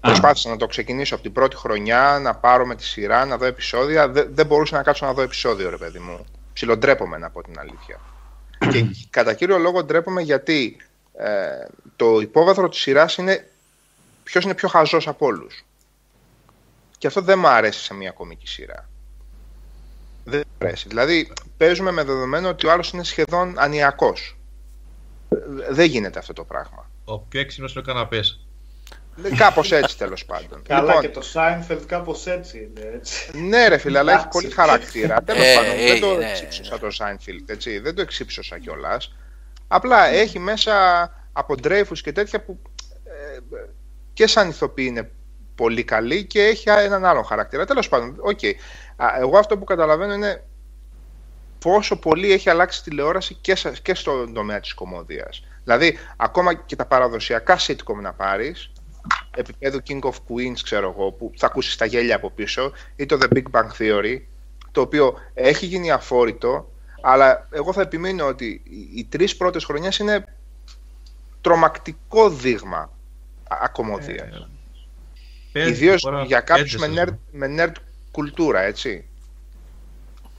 [0.00, 3.44] Προσπάθησα να το ξεκινήσω από την πρώτη χρονιά, να πάρω με τη σειρά, να δω
[3.46, 4.08] επεισόδια.
[4.08, 6.24] Δεν, δεν μπορούσα να κάτσω να δω επεισόδιο, ρε παιδί μου.
[6.52, 8.00] Ψιλοντρέπομαι, να πω την αλήθεια.
[8.72, 10.76] και κατά κύριο λόγο ντρέπομαι γιατί
[11.14, 13.50] ε, το υπόβαθρο της σειράς είναι
[14.30, 15.64] ποιος είναι πιο χαζός από όλους.
[16.98, 18.88] Και αυτό δεν μου αρέσει σε μια κομική σειρά.
[20.24, 20.88] Δεν μου αρέσει.
[20.88, 24.36] Δηλαδή, παίζουμε με δεδομένο ότι ο άλλος είναι σχεδόν ανιακός.
[25.70, 26.90] Δεν γίνεται αυτό το πράγμα.
[27.04, 28.40] Ο πιο έξυπνος είναι ο καναπές.
[29.36, 30.62] Κάπως έτσι τέλος πάντων.
[30.62, 32.90] Καλά Λοιπόν, και το Seinfeld κάπως έτσι είναι.
[32.94, 33.38] Έτσι.
[33.38, 34.40] Ναι, ρε φίλε, αλλά έχει Εντάξει.
[34.40, 35.22] πολύ χαρακτήρα.
[35.22, 36.30] Τέλος Ε, πάντων, ε, δεν το ναι.
[36.30, 37.78] εξύψωσα το Seinfeld, έτσι.
[37.78, 39.14] Δεν το εξύψωσα κιόλας.
[39.68, 40.74] Απλά έχει μέσα
[41.32, 42.58] από Dreyfus και τέτοια που
[43.04, 43.38] ε,
[44.12, 45.10] και σαν ηθοποιοί είναι
[45.54, 47.64] πολύ καλοί και έχει έναν άλλο χαρακτήρα.
[47.64, 48.40] Τέλος πάντων, οκ.
[48.96, 50.44] Α, Εγώ αυτό που καταλαβαίνω είναι
[51.58, 55.44] πόσο πολύ έχει αλλάξει η τηλεόραση και, σε- και στον τομέα της κωμωδίας.
[55.64, 58.72] Δηλαδή, ακόμα και τα παραδοσιακά sitcom να πάρεις,
[59.36, 63.18] επίπεδου King of Queens, ξέρω εγώ, που θα ακούσεις τα γέλια από πίσω, ή το
[63.22, 64.20] The Big Bang Theory,
[64.72, 66.70] το οποίο έχει γίνει αφόρητο,
[67.02, 70.24] αλλά εγώ θα επιμείνω ότι οι- οι τρεις πρώτες χρονιές είναι
[71.40, 72.90] τρομακτικό δείγμα
[73.50, 74.48] α- ακομμωδίας.
[75.52, 77.72] Πέντε, Ιδίως τώρα για κάποιους με πέντε nerd, με nerd
[78.10, 79.04] κουλτούρα, έτσι.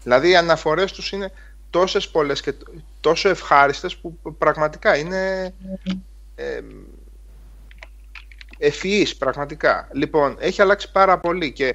[0.03, 1.31] Δηλαδή οι αναφορές τους είναι
[1.69, 2.67] τόσες πολλές και τ-
[3.01, 5.53] τόσο ευχάριστες που πραγματικά είναι
[6.35, 6.59] ε,
[8.57, 9.87] ευφυείς, πραγματικά.
[9.91, 11.67] Λοιπόν, έχει αλλάξει πάρα πολύ και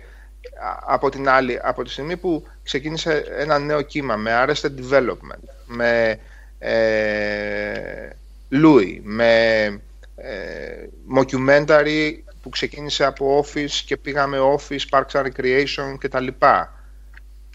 [0.62, 5.48] α- από την άλλη, από τη στιγμή που ξεκίνησε ένα νέο κύμα με Arrested Development,
[5.66, 6.18] με
[6.58, 8.08] ε,
[8.52, 9.80] Louis, με
[10.16, 12.12] ε, mockumentary
[12.42, 16.72] που ξεκίνησε από Office και πήγαμε Office, Parks and Recreation και τα λοιπά.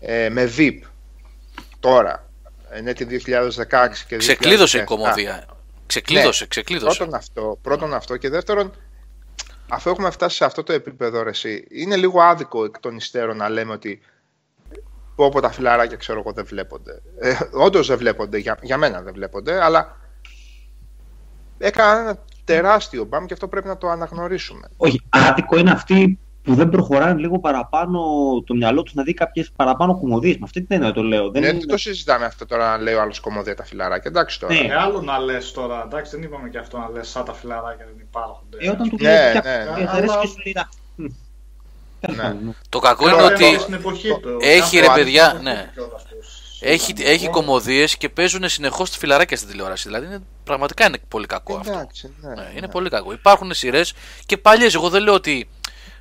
[0.01, 0.79] Ε, με VIP
[1.79, 2.29] τώρα,
[2.69, 4.17] ενέτη 2016 και 2017.
[4.17, 5.45] Ξεκλείδωσε η κομμωδία.
[5.85, 6.47] Ξεκλείδωσε, Ναι.
[6.49, 6.97] ξεκλείδωσε.
[6.97, 8.73] Πρώτον αυτό, πρώτον αυτό και δεύτερον,
[9.69, 13.37] αφού έχουμε φτάσει σε αυτό το επίπεδο, ρε, εσύ, είναι λίγο άδικο εκ των υστέρων
[13.37, 14.01] να λέμε ότι
[15.15, 17.01] πω από τα φιλαράκια ξέρω εγώ δεν βλέπονται.
[17.19, 19.97] Ε, όντως δεν βλέπονται, για, για μένα δεν βλέπονται, αλλά
[21.57, 24.67] έκανα ένα τεράστιο μπαμ και αυτό πρέπει να το αναγνωρίσουμε.
[24.77, 27.99] Όχι, άδικο είναι αυτοί που δεν προχωράνε λίγο παραπάνω
[28.45, 30.33] το μυαλό τους να δει κάποιες παραπάνω κομμωδίες.
[30.35, 31.31] Με αυτή την έννοια το λέω.
[31.31, 31.57] Δεν Ναι, είναι...
[31.57, 34.11] δεν το συζητάμε αυτό τώρα να λέει ο άλλος κομμωδία τα φιλαράκια.
[34.11, 34.53] Εντάξει τώρα.
[34.53, 34.59] Ναι.
[34.59, 37.85] Ε, άλλο να λες τώρα, εντάξει, δεν είπαμε και αυτό να λες σαν τα φιλαράκια
[37.85, 38.43] δεν υπάρχουν.
[38.57, 39.85] Ε, όταν του Ναι, λέει ναι, «Πια, ναι.
[39.85, 41.05] θα αρέσει και σου λέει «Α, μ».
[41.99, 42.23] Τέλος Ναι.
[42.23, 42.51] πάντων, ναι.
[42.69, 44.37] Το κακό είναι Τώρα, ότι στην εποχή του.
[44.41, 45.71] έχει, Κάθε ρε, παιδιά, εποχή ναι.
[46.61, 46.89] Κιόλας τους.
[46.89, 49.87] έχει, έχει κομμωδίες και παίζουν συνεχώς τη φιλαράκια στην τηλεόραση.
[49.87, 51.71] Δηλαδή είναι, πραγματικά είναι πολύ κακό αυτό.
[51.71, 52.67] Εντάξει, ναι, Ναι, είναι ναι.
[52.67, 53.11] πολύ κακό.
[53.11, 53.93] Υπάρχουν σειρές
[54.25, 54.69] και παλιέ.
[54.73, 55.49] Εγώ δεν λέω ότι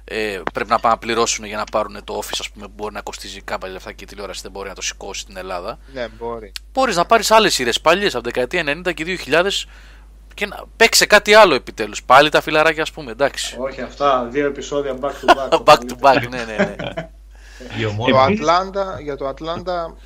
[0.04, 2.94] ε, πρέπει να πάνε να πληρώσουν για να πάρουν το office, ας πούμε, που μπορεί
[2.94, 5.78] να κοστίζει κάπα λεφτά και η τηλεόραση δεν μπορεί να το σηκώσει στην Ελλάδα.
[5.92, 6.52] Ναι, μπορεί.
[6.72, 9.48] Μπορείς να πάρεις άλλες σειρές παλιέ από την δεκαετία 90 και 2000
[10.34, 12.02] και να παίξει κάτι άλλο επιτέλους.
[12.02, 13.56] Πάλι τα φιλαράκια, ας πούμε, εντάξει.
[13.58, 15.62] Όχι αυτά, δύο επεισόδια back to back.
[15.74, 17.10] Back to back, ναι, ναι, ναι.
[17.78, 18.22] Η Το ομόνια.
[18.22, 19.96] Ατλάντα, για το Ατλάντα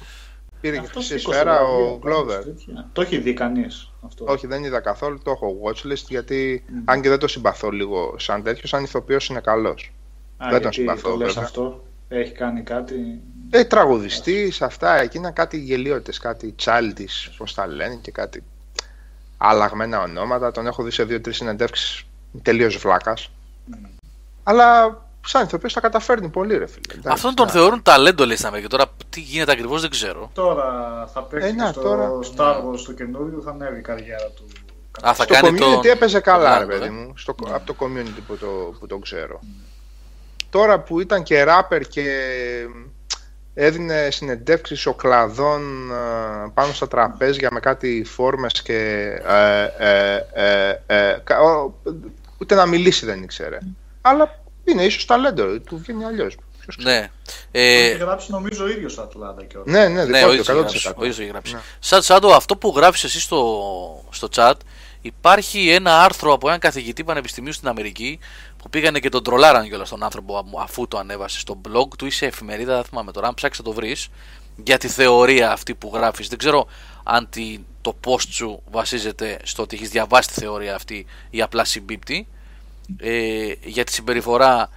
[0.65, 2.45] πήρε και Αυτό χρυσή σήκωσε σφαίρα βραβείο, ο Glover.
[2.45, 2.89] τέτοια.
[2.93, 4.25] Το έχει δει κανείς αυτό.
[4.29, 8.43] Όχι, δεν είδα καθόλου, το έχω watchlist γιατί αν και δεν το συμπαθώ λίγο σαν
[8.43, 9.93] τέτοιος, σαν ηθοποιός είναι καλός.
[10.37, 11.45] Α, δεν τον γιατί συμπαθώ, το λες βέβαια.
[11.45, 11.85] αυτό.
[12.09, 13.21] Έχει κάνει κάτι.
[13.51, 18.43] Ε, τραγουδιστής, αυτά, εκείνα κάτι γελοιότητες, κάτι Childish, πώς τα λένε και κάτι
[19.37, 20.51] αλλαγμένα ονόματα.
[20.51, 22.07] Τον έχω δει σε δύο-τρεις συνεντεύξεις
[22.43, 23.31] τελείως βλάκας.
[24.43, 26.81] Αλλά σαν ηθοποιός τα καταφέρνει πολύ ρε φίλε.
[26.91, 27.53] Εντάξει, Αυτόν τον να.
[27.53, 28.69] θεωρούν ταλέντο, λέει στην Αμερική.
[28.69, 30.31] Τώρα τι γίνεται ακριβώς δεν ξέρω.
[30.35, 30.65] Τώρα
[31.15, 32.11] θα παίξει Ε, να, στο τώρα.
[32.37, 34.47] Star Wars το καινούριο, θα ανέβει η καριέρα του.
[35.07, 35.89] Α, θα Στο κάνει community το.
[35.91, 36.91] έπαιζε καλά, ρε Orlando, παιδί ε.
[36.91, 37.13] μου.
[37.17, 38.47] Στο, Από το community που το,
[38.81, 39.41] που το ξέρω.
[40.51, 42.05] Τώρα που ήταν και rapper και
[43.55, 48.79] έδινε συνεντεύξεις οκλαδών ε, πάνω στα τραπέζια με κάτι φόρμες και
[49.27, 51.75] ε, ε, ε, ε, κα- ο-
[52.39, 53.59] ούτε να μιλήσει δεν ήξερε.
[54.01, 56.37] Αλλά είναι ίσως ταλέντο, του βγαίνει αλλιώς.
[56.61, 56.95] Ποιος ξέρει.
[56.99, 57.11] Ναι.
[57.51, 60.49] Ε, Έχει γράψει νομίζω ο ίδιος Ατλάντα και Ναι, ναι, ναι, δικό ο του, ίδιος
[60.49, 60.89] έχει γράψει.
[60.89, 60.93] 100%.
[60.97, 61.55] Ο ίδιος έχει γράψει.
[61.55, 61.61] Ναι.
[61.79, 64.55] Σαν Σάντο, αυτό που γράφεις εσύ στο, στο chat,
[65.01, 68.19] υπάρχει ένα άρθρο από έναν καθηγητή πανεπιστημίου στην Αμερική
[68.57, 72.07] που πήγανε και τον τρολάραν κιόλας τον άνθρωπο αμ- αφού το ανέβασε στο blog του
[72.07, 73.27] ή σε εφημερίδα, δεν θυμάμαι τώρα.
[73.29, 74.09] Αν ψάξεις θα το βρεις
[74.57, 76.29] για τη θεωρία αυτή που γράφεις.
[76.29, 76.67] Δεν ξέρω
[77.05, 81.65] αν τη- το post σου βασίζεται στο ότι έχεις διαβάσει τη θεωρία αυτή ή απλά
[81.65, 82.27] συμπίπτει.
[82.99, 84.69] Ε, για τη συμπεριφορά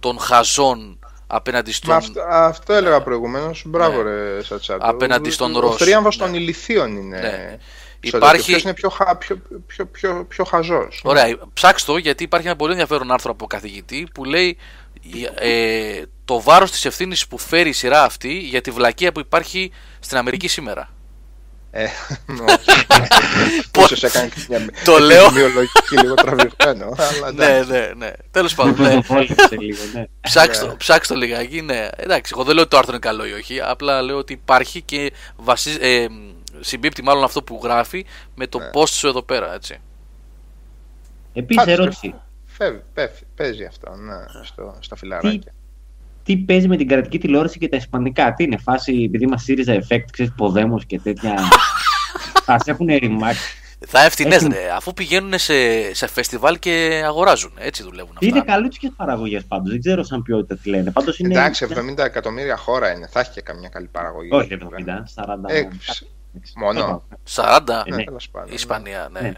[0.00, 1.90] των χαζών απέναντι στον.
[1.90, 3.62] Μα αυτό, αυτό έλεγα προηγουμένως.
[3.66, 4.10] Μπράβο, Ναι.
[4.10, 4.86] ρε Σατσάτο.
[4.86, 5.76] Απέναντι Ο- στον Ο Ρώσο.
[5.76, 6.24] θρίαμβος Ναι.
[6.24, 7.18] των ηλικίων είναι.
[7.20, 7.56] Ναι.
[8.00, 8.52] στο Υπάρχει- τέτοιο.
[8.52, 11.00] Ποιος είναι πιο, χα, πιο, πιο, πιο, πιο χαζός.
[11.04, 14.56] Ωραία, ψάξτε το γιατί υπάρχει ένα πολύ ενδιαφέρον άρθρο από καθηγητή που λέει
[15.34, 19.72] ε, το βάρος της ευθύνης που φέρει η σειρά αυτή για τη βλακεία που υπάρχει
[20.00, 20.90] στην Αμερική σήμερα.
[21.78, 21.88] Ε,
[23.78, 25.24] Ίσως έκανε και μια Το λέω.
[25.24, 26.94] επιδημιολογική λίγο τραβηγμένο.
[26.98, 27.70] αλλά ναι, εντάξει.
[27.70, 28.12] ναι, ναι.
[28.30, 28.90] Τέλος Με πάντων, ναι.
[28.92, 30.04] πρωτοβόλησε λίγο, ναι.
[30.20, 30.70] Ψάξτε, Ναι.
[30.70, 31.88] το, ψάξτε το λιγάκι, ναι.
[31.96, 33.60] Εντάξει, εγώ δεν λέω ότι το άρθρο είναι καλό ή όχι.
[33.60, 36.06] Απλά λέω ότι υπάρχει και βασίζ, ε,
[36.60, 38.70] συμπίπτει μάλλον αυτό που γράφει με το Ναι.
[38.72, 39.80] post σου εδώ πέρα, έτσι.
[41.34, 42.14] Επίσης Πάντως, ερώτηση.
[42.46, 45.52] φεύγει- πέφτει- Παίζει αυτό, ναι, στο, στα φιλαράκια.
[46.26, 48.34] Τι παίζει με την κρατική τηλεόραση και τα ισπανικά.
[48.34, 51.32] Τι είναι φάση, επειδή μας ΣΥΡΙΖΑ effect, ξέρεις, ποδέμος και τέτοια.
[52.46, 53.56] Α έχουν ρημάξει.
[53.86, 54.70] Θα ευθυνές, Έχουν- ρε.
[54.70, 55.54] Αφού πηγαίνουν σε,
[55.94, 57.52] σε φεστιβάλ και αγοράζουν.
[57.58, 58.26] Έτσι δουλεύουν αυτά.
[58.26, 59.70] Είναι καλούτσικε παραγωγές πάντως.
[59.70, 60.90] Δεν ξέρω σαν ποιότητα τι λένε.
[60.90, 61.34] Πάντως είναι...
[61.34, 63.06] Εντάξει, 70 εκατομμύρια χώρα είναι.
[63.10, 64.28] Θα έχει και καμιά καλή παραγωγή.
[64.32, 64.56] Όχι, ρε,
[65.16, 65.36] 70, 40.
[65.46, 65.68] Ε,
[66.56, 67.02] μόνο.
[67.34, 68.04] 40 Ε, ναι.
[68.04, 68.54] Τέλος πάντων, η ναι.
[68.54, 69.20] Ισπανία, ναι.
[69.20, 69.32] Ναι,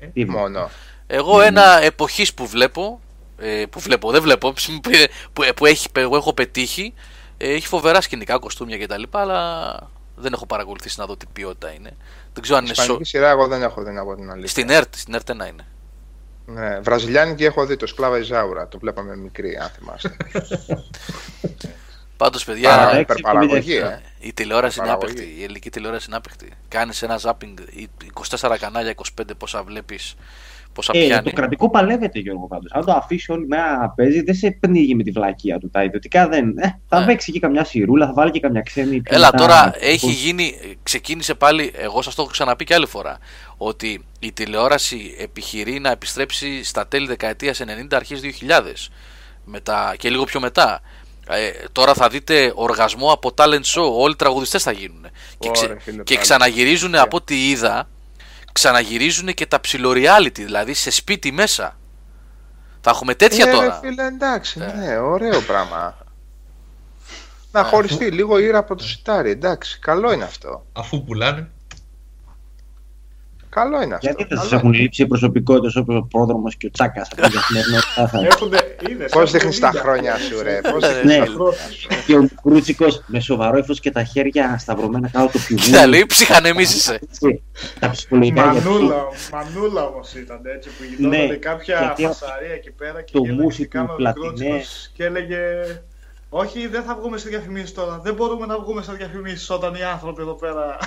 [0.00, 0.06] ναι.
[0.06, 0.70] Τι Μόνο.
[1.06, 3.00] Εγώ ένα εποχής που βλέπω,
[3.38, 4.52] ε, που βλέπω, δεν βλέπω,
[5.32, 6.94] που, που, έχει, που έχω πετύχει,
[7.36, 9.02] ε, έχει φοβερά σκηνικά, κοστούμια κτλ.
[9.10, 9.76] Αλλά
[10.16, 11.96] δεν έχω παρακολουθήσει να δω τι ποιότητα είναι.
[12.32, 12.82] Δεν ξέρω αν είναι σο...
[12.82, 14.48] Ισπανική σειρά εγώ δεν έχω δει να πω την αλήθεια.
[14.48, 15.66] Στην ΕΡΤ, στην ΕΡΤ ένα είναι.
[16.46, 18.68] Ναι, Βραζιλιάνικη έχω δει το Σκλάβα Ιζάουρα.
[18.68, 20.16] Το βλέπαμε μικρή, αν θυμάστε.
[22.16, 24.02] Πάντως παιδιά, Παρα- έξι, υπερπαραγωγή, εβδομήντα ε.
[24.18, 25.12] η τηλεόραση είναι παραγωγή.
[25.12, 25.40] άπεχτη.
[25.40, 26.52] Η ελληνική τηλεόραση είναι άπεχτη.
[26.68, 27.88] Κάνεις ένα zapping, οι
[28.38, 30.14] 24 κανάλια, 25 πόσα βλέπεις,
[30.76, 31.22] πόσα Ε, πιάνει.
[31.30, 32.72] το κρατικό παλεύεται Γιώργο πάντως.
[32.72, 35.70] Αν το αφήσει όλη μέρα να παίζει, δεν σε πνίγει με τη βλακεία του.
[35.70, 36.58] Τα ιδιωτικά δεν.
[36.58, 37.06] Ε, θα Ναι.
[37.06, 39.00] παίξει και καμιά σιρούλα, θα βάλει και καμιά ξένη.
[39.00, 39.36] πιο Έλα μετά.
[39.46, 43.18] τώρα έχει γίνει, ξεκίνησε πάλι, εγώ σας το έχω ξαναπεί και άλλη φορά,
[43.56, 48.90] ότι η τηλεόραση επιχειρεί να επιστρέψει στα τέλη δεκαετίας 90, αρχές 2000
[49.44, 50.80] μετά, και λίγο πιο μετά.
[51.28, 55.06] Ε, τώρα θα δείτε οργασμό από talent show, όλοι οι τραγουδιστές θα γίνουν.
[55.38, 56.26] Και, ξε- Ωραία, φίλε, και πάλι.
[56.26, 57.88] ξαναγυρίζουν από ό,τι είδα,
[58.56, 61.78] ξαναγυρίζουν και τα ψιλοreality, δηλαδή σε σπίτι μέσα.
[62.80, 63.66] Θα έχουμε τέτοια Ε, τώρα.
[63.66, 64.72] ρε φίλε, εντάξει, Ε.
[64.78, 65.96] ναι, ωραίο πράγμα.
[67.52, 70.66] Να χωριστεί λίγο ήρα από το σιτάρι, εντάξει, καλό είναι αυτό.
[70.72, 71.50] Αφού πουλάνε.
[73.60, 74.06] Καλό είναι αυτό.
[74.06, 77.22] Γιατί δεν καλό σα έχουν λείψει οι προσωπικότητες όπως ο πρόδρομος και ο Τσάκας από
[77.22, 78.24] την καθημερινότητά σα.
[78.26, 79.82] Έρχονται, είδες, Πώς έρχονται δείχνεις τα βίντεο.
[79.82, 81.24] χρόνια σου, ρε, πώς Ναι, δείχνεις ναι.
[81.26, 81.88] τα χρόνια σου.
[82.06, 85.88] και ο Κρούτσικο με σοβαρό ύφο και τα χέρια σταυρωμένα κάτω το Κοίτα, πηγούνι.
[85.88, 86.98] λέει, ψυχανεμίζεσαι.
[87.08, 87.42] Έτσι,
[87.78, 92.70] Τα ψυχολογικά γιατί Μανούλα, μανούλα όμως ήταν έτσι που γινόταν Ναι, κάποια γιατί φασαρία εκεί
[92.70, 94.40] πέρα και το γέλαγε μουσι και κάμερα του ο Πλατινές.
[94.40, 95.38] Μικρότσικος και έλεγε
[96.36, 99.82] όχι δεν θα βγούμε σε διαφημίσεις τώρα, δεν μπορούμε να βγούμε σε διαφημίσεις όταν οι
[99.82, 100.78] άνθρωποι εδώ πέρα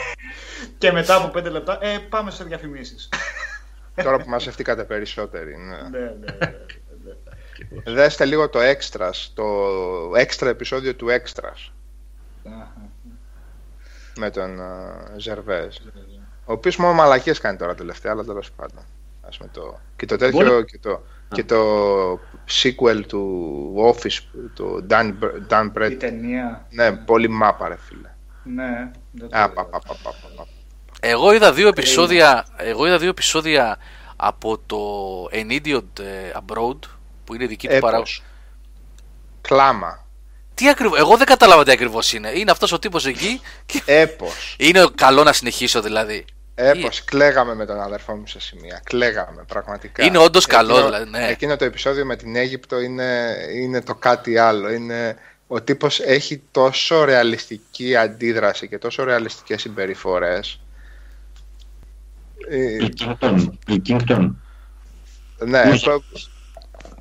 [0.78, 3.08] και μετά από πέντε λεπτά ε, πάμε σε διαφημίσεις.
[4.02, 5.56] Τώρα που μαζευτήκατε περισσότεροι.
[5.56, 5.98] Ναι.
[5.98, 6.54] ναι, ναι, ναι,
[7.84, 7.92] ναι.
[7.92, 9.44] Δέστε λίγο το Extras, το
[10.16, 11.70] έξτρα επεισόδιο του Extras
[12.44, 12.90] Αχα.
[14.18, 14.60] με τον
[15.16, 15.82] Ζερβές.
[16.44, 18.84] Ο οποίος μόνο μαλακίες κάνει τώρα τελευταία, αλλά τέλος πάντων.
[19.28, 19.80] Ας πούμε το...
[19.96, 21.02] Και το τέτοιο Μπορεί- και το,
[21.34, 21.58] και το
[22.62, 24.18] sequel του Office,
[24.54, 25.12] το Dan,
[25.50, 25.96] Dan Η Brett.
[25.98, 26.66] ταινία.
[26.70, 28.08] Ναι, πολύ μάπα ρε φίλε.
[28.42, 28.90] Ναι.
[29.12, 29.50] δεν το Α, είδα.
[29.52, 30.46] πα, πα, πα, πα, πα.
[31.00, 33.78] Εγώ είδα δύο επεισόδια, εγώ είδα δύο επεισόδια
[34.16, 34.78] από το
[35.32, 36.78] An Idiot ε, Abroad
[37.24, 38.12] που είναι δική του παράγωγη.
[38.18, 38.22] Έπος.
[39.40, 40.06] Κλάμα.
[40.54, 42.30] Τι ακριβώ, εγώ δεν κατάλαβα τι ακριβώς είναι.
[42.34, 44.54] Είναι αυτός ο τύπος εκεί και Έπος.
[44.58, 46.24] είναι καλό να συνεχίσω δηλαδή.
[46.60, 48.80] Έπος, κλαίγαμε με τον αδερφό μου σε σημεία.
[48.84, 50.04] Κλαίγαμε, πραγματικά.
[50.04, 51.26] Είναι όντως καλό, Εκείνο- δηλαδή, ναι.
[51.28, 54.72] Εκείνο το επεισόδιο με την Αίγυπτο είναι, είναι το κάτι άλλο.
[54.72, 60.60] Είναι, ο τύπος έχει τόσο ρεαλιστική αντίδραση και τόσο ρεαλιστικές συμπεριφορές.
[62.48, 63.48] Ε, Pilkington.
[63.68, 64.30] Pilkington.
[65.38, 66.02] ναι, Ποιος; προ-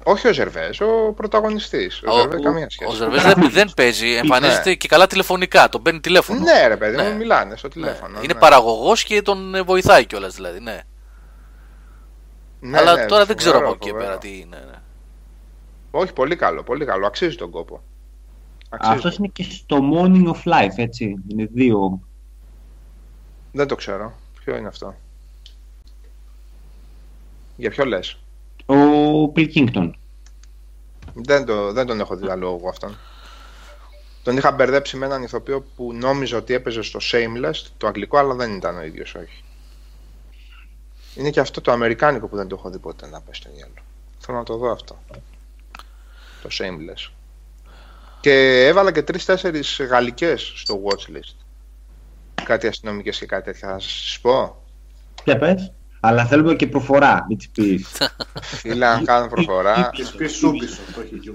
[0.09, 2.01] όχι ο Ζερβές, ο πρωταγωνιστής.
[2.05, 2.91] Ο, Ο, Ζερβές καμία σχέση.
[2.91, 5.69] ο Ζερβές δεν, δεν παίζει, εμφανίζεται και καλά τηλεφωνικά.
[5.69, 6.39] Τον παίρνει τηλέφωνο.
[6.39, 7.03] Ναι ρε παιδί Ναι.
[7.09, 7.73] μου, μιλάνε στο Ναι.
[7.73, 8.17] τηλέφωνο.
[8.23, 8.39] Είναι ναι.
[8.39, 10.59] παραγωγός και τον ε, βοηθάει κιόλας δηλαδή.
[10.59, 10.79] Ναι.
[12.59, 14.07] Ναι, Αλλά ναι, τώρα δεν ξέρω φοβερό, από εκεί φοβερό.
[14.09, 14.63] πέρα τι είναι.
[14.71, 14.75] ναι.
[15.91, 17.07] Όχι, πολύ καλό, πολύ καλό.
[17.07, 17.81] Αξίζει τον κόπο.
[18.69, 18.93] Αξίζει.
[18.95, 21.15] Αυτός είναι και στο Morning of Life, έτσι.
[21.27, 22.01] Είναι δύο.
[23.51, 24.13] Δεν το ξέρω.
[24.43, 24.95] Ποιο είναι αυτό;
[27.55, 28.17] Για ποιο λες;
[28.67, 29.91] Ο Pilkington.
[31.13, 32.97] Δεν, το, δεν τον έχω δει άλλο εγώ αυτόν.
[34.23, 38.33] Τον είχα μπερδέψει με έναν ηθοποιό που νόμιζα ότι έπαιζε στο Shameless, το αγγλικό, αλλά
[38.33, 39.43] δεν ήταν ο ίδιος, όχι.
[41.15, 43.73] Είναι και αυτό το αμερικάνικο που δεν το έχω δει ποτέ να πες στο γυαλό.
[44.19, 44.99] Θέλω να το δω αυτό.
[46.41, 47.11] Το Shameless.
[48.21, 51.35] Και έβαλα και τρεις-τέσσερις γαλλικές στο watchlist.
[52.43, 53.69] Κάτι αστυνομικές και κάτι τέτοια.
[53.69, 54.63] Θα σας πω.
[55.23, 55.71] Για πες.
[55.99, 57.87] Αλλά θέλουμε και προφορά, μην τις πεις.
[58.61, 59.89] Φίλε, αν κάνω προφορά.
[59.93, 61.33] Και πεις σούμπισο, το έχει γιου.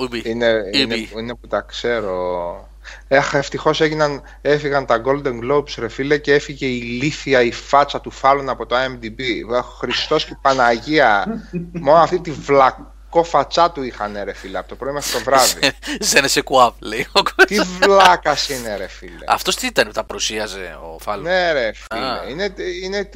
[0.00, 0.22] Ούμπι.
[0.24, 1.08] Είναι, είναι, Ήμπι.
[1.18, 2.68] είναι που τα ξέρω.
[3.08, 8.00] Έχ, ευτυχώς έγιναν, έφυγαν τα Golden Globes ρε φίλε και έφυγε η ηλίθια η φάτσα
[8.00, 9.20] του Φάλλον από το IMDb.
[9.56, 11.42] Αχ, Χριστός και η Παναγία.
[11.80, 12.94] Μόνο αυτή τη βλα...
[13.08, 15.72] κοφατσά του είχαν ρε φίλε από το πρωί μέχρι το βράδυ.
[16.00, 17.06] Ζένε σε κουάπ, λέει.
[17.46, 19.24] τι βλάκας είναι ρε φίλε.
[19.26, 21.22] Αυτός τι ήταν που τα παρουσίαζε ο Φάλο.
[21.22, 22.04] Ναι ρε φίλε.
[22.04, 22.24] Α.
[22.28, 23.08] Είναι, είναι...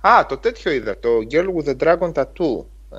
[0.00, 0.98] Α, το τέτοιο είδα.
[0.98, 2.64] Το Girl with the Dragon Tattoo.
[2.92, 2.98] Ε,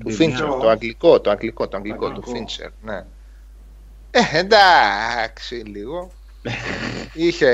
[0.00, 0.36] του Βιβλίο.
[0.36, 0.60] Fincher.
[0.60, 2.46] Το αγγλικό, το αγγλικό, το αγγλικό του Αγγλικό.
[2.48, 2.70] Fincher.
[2.82, 3.04] Ναι.
[4.10, 6.10] Ε, εντάξει, λίγο.
[7.12, 7.48] Είχε,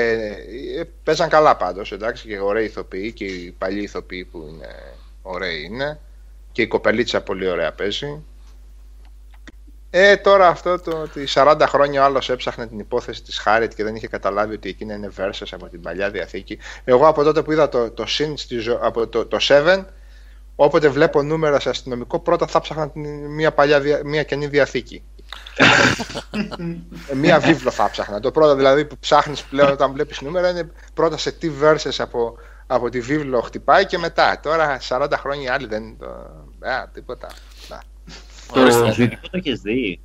[0.77, 4.67] ε, παίζαν καλά πάντως, εντάξει, και ωραίοι ηθοποιοί και οι παλιοί ηθοποιοί που είναι
[5.21, 5.99] ωραίοι είναι.
[6.51, 8.23] Και η κοπελίτσα πολύ ωραία παίζει.
[9.97, 13.83] Ε, τώρα αυτό το ότι 40 χρόνια ο άλλος έψαχνε την υπόθεση της Χάριτ και
[13.83, 16.57] δεν είχε καταλάβει ότι εκείνα είναι verses από την παλιά διαθήκη.
[16.83, 19.83] Εγώ από τότε που είδα το, το Sin στη ζω- από το, το 7,
[20.55, 25.03] όποτε βλέπω νούμερα σε αστυνομικό, πρώτα θα ψάχνα την, μια, παλιά, δια- μια καινή διαθήκη.
[27.11, 28.19] Ε, μία βίβλο θα ψάχνα.
[28.19, 32.37] Το πρώτο δηλαδή που ψάχνεις πλέον όταν βλέπεις νούμερα είναι πρώτα σε τι verses από,
[32.67, 34.39] από τη βίβλο χτυπάει και μετά.
[34.39, 36.05] Τώρα 40 χρόνια οι άλλοι δεν το...
[36.69, 37.27] Α, τίποτα.
[38.53, 38.85] Να.
[38.85, 39.99] Το σουηδικό το έχεις δει.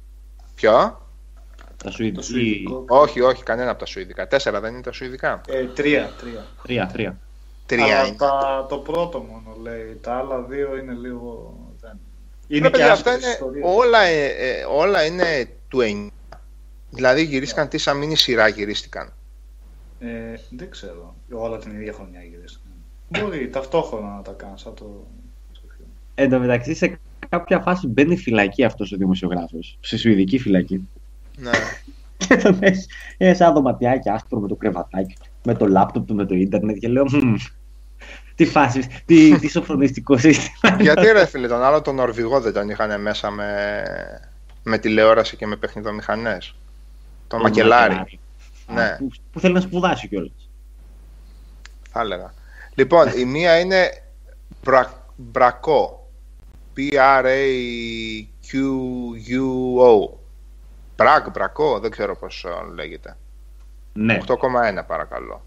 [0.54, 2.22] Ποιο; Τα Το σουηδική.
[2.22, 2.84] σουηδικό.
[2.88, 4.26] Όχι, όχι, κανένα από τα Σουηδικά.
[4.28, 5.40] Τέσσερα δεν είναι τα Σουηδικά.
[5.48, 6.46] Ε, τρία, τρία.
[6.62, 7.18] Τρία, τρία.
[7.66, 8.16] Τρία Αλλά είναι.
[8.16, 9.98] τα, το πρώτο μόνο λέει.
[10.02, 11.56] Τα άλλα δύο είναι λίγο.
[11.80, 11.90] Δεν...
[12.48, 13.64] Ρε Είναι και παιδιά, αυτά άσχετες είναι, ιστορίες.
[13.76, 16.08] όλα, ε, ε, όλα είναι του 9.
[16.90, 19.12] Δηλαδή γυρίστηκαν τι σαν μήνυ σειρά γυρίστηκαν.
[20.00, 20.06] Ε,
[20.50, 21.14] δεν ξέρω.
[21.32, 22.72] Όλα την ίδια χρονιά γυρίστηκαν.
[23.08, 25.06] Μπορεί ταυτόχρονα να τα κάνεις σαν το.
[26.14, 26.98] Εν τω μεταξύ, σε
[27.30, 29.78] κάποια φάση μπαίνει φυλακή αυτός ο δημοσιογράφος.
[29.80, 30.88] Σε σουηδική φυλακή.
[31.36, 31.50] Ναι.
[32.16, 32.86] Και τον έχει
[33.16, 36.76] ε, σαν δωματιάκι άσπρο με το κρεβατάκι του, με το λάπτοπ του, με το ίντερνετ
[36.76, 37.04] και λέω.
[37.10, 37.34] «Μμμ,
[38.34, 40.76] Τι φάση, τι, τι σοφρονιστικό σύστημα.
[40.82, 43.82] Γιατί ρε φίλε, τον άλλο τον Νορβηγό δεν τον είχαν μέσα με,
[44.62, 46.54] με τηλεόραση και με παιχνιδομηχανές.
[47.28, 48.18] Τον Μακελάρη.
[48.74, 48.96] Ναι.
[48.98, 50.48] Που, που θέλει να σπουδάσει κιόλας.
[51.90, 52.34] θα έλεγα.
[52.74, 53.90] Λοιπόν, η μία είναι
[54.64, 55.99] Μπρα, Μπρακό.
[56.80, 58.18] P-R-A-Q-U-O.
[60.96, 63.16] Μπρακ, Μπρακό, δεν ξέρω πώς ε, λέγεται.
[63.92, 64.18] Ναι.
[64.26, 64.36] 8,1
[64.86, 65.44] παρακαλώ.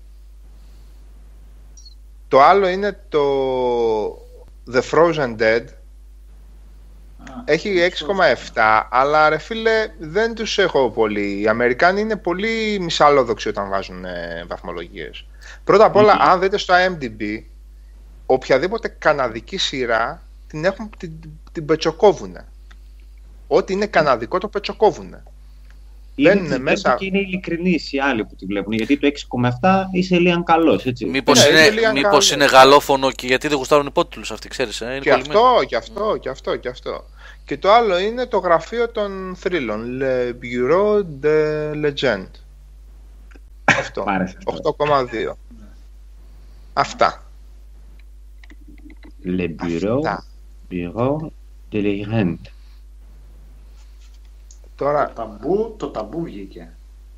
[2.27, 3.23] Το άλλο είναι το
[4.73, 5.63] The Frozen Dead.
[7.45, 7.91] Έχει
[8.53, 11.41] 6,7, αλλά ρε φίλε δεν τους έχω πολύ.
[11.41, 15.25] Οι Αμερικάνοι είναι πολύ μισαλόδοξοι όταν βάζουν ε, βαθμολογίες.
[15.63, 17.43] Πρώτα απ' όλα, αν δείτε στο IMDb,
[18.25, 20.21] οποιαδήποτε καναδική σειρά
[20.53, 21.11] την, έχουν, την,
[21.51, 22.47] την πετσοκόβουνε.
[23.47, 25.23] Ό,τι είναι καναδικό το πετσοκόβουνε.
[26.15, 28.73] Είναι Μπαίνουν τις μέσα- βλέπω Και είναι ειλικρινείς οι άλλοι που τη βλέπουν.
[28.73, 31.05] Γιατί το 6,7 είσαι λίγο καλός, έτσι.
[31.05, 32.31] Μήπως Ναι, είναι είναι, λίγα μήπως καλός.
[32.31, 34.81] είναι γαλλόφωνο και γιατί δεν γουστάρουν υπότιτλους αυτοί, ξέρεις.
[34.81, 35.39] Ε; Είναι Και κολλημένοι.
[35.39, 37.05] αυτό, και αυτό, και αυτό, και αυτό.
[37.45, 39.99] Και το άλλο είναι το γραφείο των θρύλων.
[40.01, 42.27] Le Bureau de Legend.
[43.63, 44.03] Αυτό.
[44.03, 44.75] Μ' άρεσε αυτό.
[44.79, 45.37] 8,2.
[46.73, 47.23] Αυτά.
[49.25, 50.25] Le bureau, Αυτά.
[50.73, 51.17] Bureau
[51.71, 52.35] de Legend.
[54.75, 56.71] Το Τώρα ταμπού, το ταμπού βγήκε.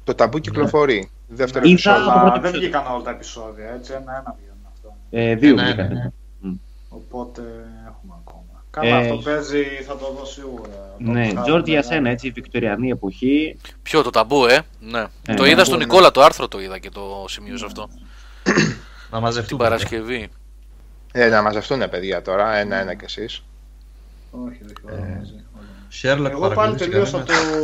[0.03, 1.09] το ταμπού κυκλοφορεί.
[1.27, 2.03] Δεύτερο Είδα- επεισόδιο.
[2.05, 2.69] το Αλλά πρώτο δεν επεισόδιο.
[2.69, 3.91] βγήκαν όλα τα επεισόδια, έτσι.
[3.93, 4.95] Ένα-ένα βγαίνουν αυτό.
[5.09, 6.11] Ε, δύο Ναι, ναι, βγήκανε.
[6.39, 6.51] ναι.
[6.89, 7.41] Οπότε
[7.87, 8.63] έχουμε ακόμα.
[8.69, 10.69] Καλά, Ε, αυτό παίζει, θα το δω σίγουρα.
[10.97, 11.85] Το Ναι, βγάλω, Τζόρτζ για ναι.
[11.85, 13.57] σένα, έτσι, βικτωριανή εποχή.
[13.83, 14.99] Ποιο το ταμπού, ε; Ναι.
[15.27, 15.83] Ε, το ναι, είδα ταμπού, στον ναι.
[15.85, 17.89] Νικόλα, το άρθρο το είδα και το σημείωσα αυτό.
[18.45, 18.53] Να
[19.11, 19.63] Την μαζευτούμε.
[19.63, 20.27] Παρασκευή.
[21.17, 23.43] Ε, να μαζευτούν παιδιά τώρα, ένα-ένα κι εσείς.
[24.31, 25.43] Όχι, όχι, όλα Ε, μαζί.
[25.57, 25.65] όλα.
[25.91, 27.57] Sherlock Εγώ πάλι παρακολουθείς τελείωσα το κανένα;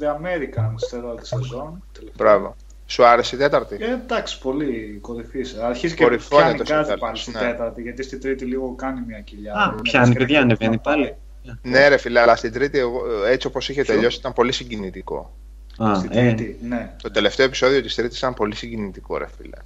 [0.00, 1.82] The Americans τέταρτη σεζόν.
[1.92, 2.14] τελευταία.
[2.26, 2.56] Μπράβο.
[2.86, 5.54] Σου άρεσε η τέταρτη; Ε, εντάξει, πολύ κορυφής.
[5.54, 7.38] Αρχίζει και Κορυφώνεται πιάνει στο κάτι τέλος, πάλι στη ναι.
[7.38, 9.52] τέταρτη, γιατί στη τρίτη λίγο κάνει μια κοιλιά.
[9.54, 10.94] Α, Είναι πιάνει, λες και παιδιά, δεν ανεβαίνει να πάει.
[10.94, 11.14] πάλι.
[11.62, 15.32] Ναι ρε φίλε, αλλά στην τρίτη εγώ, έτσι όπως είχε Ποιο; τελειώσει ήταν πολύ συγκινητικό.
[15.78, 16.94] Α, Στη ε, τρίτη, ναι.
[17.02, 19.56] Το τελευταίο επεισόδιο της τρίτης ήταν πολύ συγκινητικό ρε φίλε.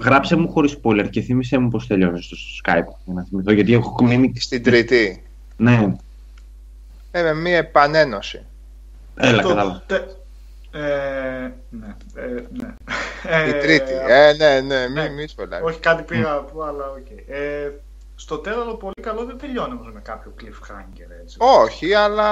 [0.00, 2.92] Γράψε μου χωρίς spoiler και θύμισε μου πώς τελειώνει στο Skype.
[3.04, 4.32] Για να θυμηθώ, γιατί έχω μείνει.
[4.36, 5.22] Στην τρίτη,
[5.56, 5.96] Ναι,
[7.10, 8.46] ε, με μία επανένωση.
[9.16, 9.82] έλα, Το- κατάλαβα.
[9.86, 10.16] τε-
[10.72, 10.80] Ε,
[11.70, 12.74] ναι, ε, ναι.
[13.46, 13.92] Η Ε, τρίτη.
[14.08, 15.08] ε, Ε, ναι, ναι, ναι.
[15.08, 15.66] μη, μη σποϊλάρεις.
[15.66, 17.06] Όχι, κάτι πήγα να πω, αλλά οκ.
[17.26, 17.70] Ε,
[18.14, 21.36] στο τέταρτο πολύ καλό δεν τελειώνει όμως με κάποιο cliffhanger έτσι.
[21.38, 22.28] Όχι, αλλά.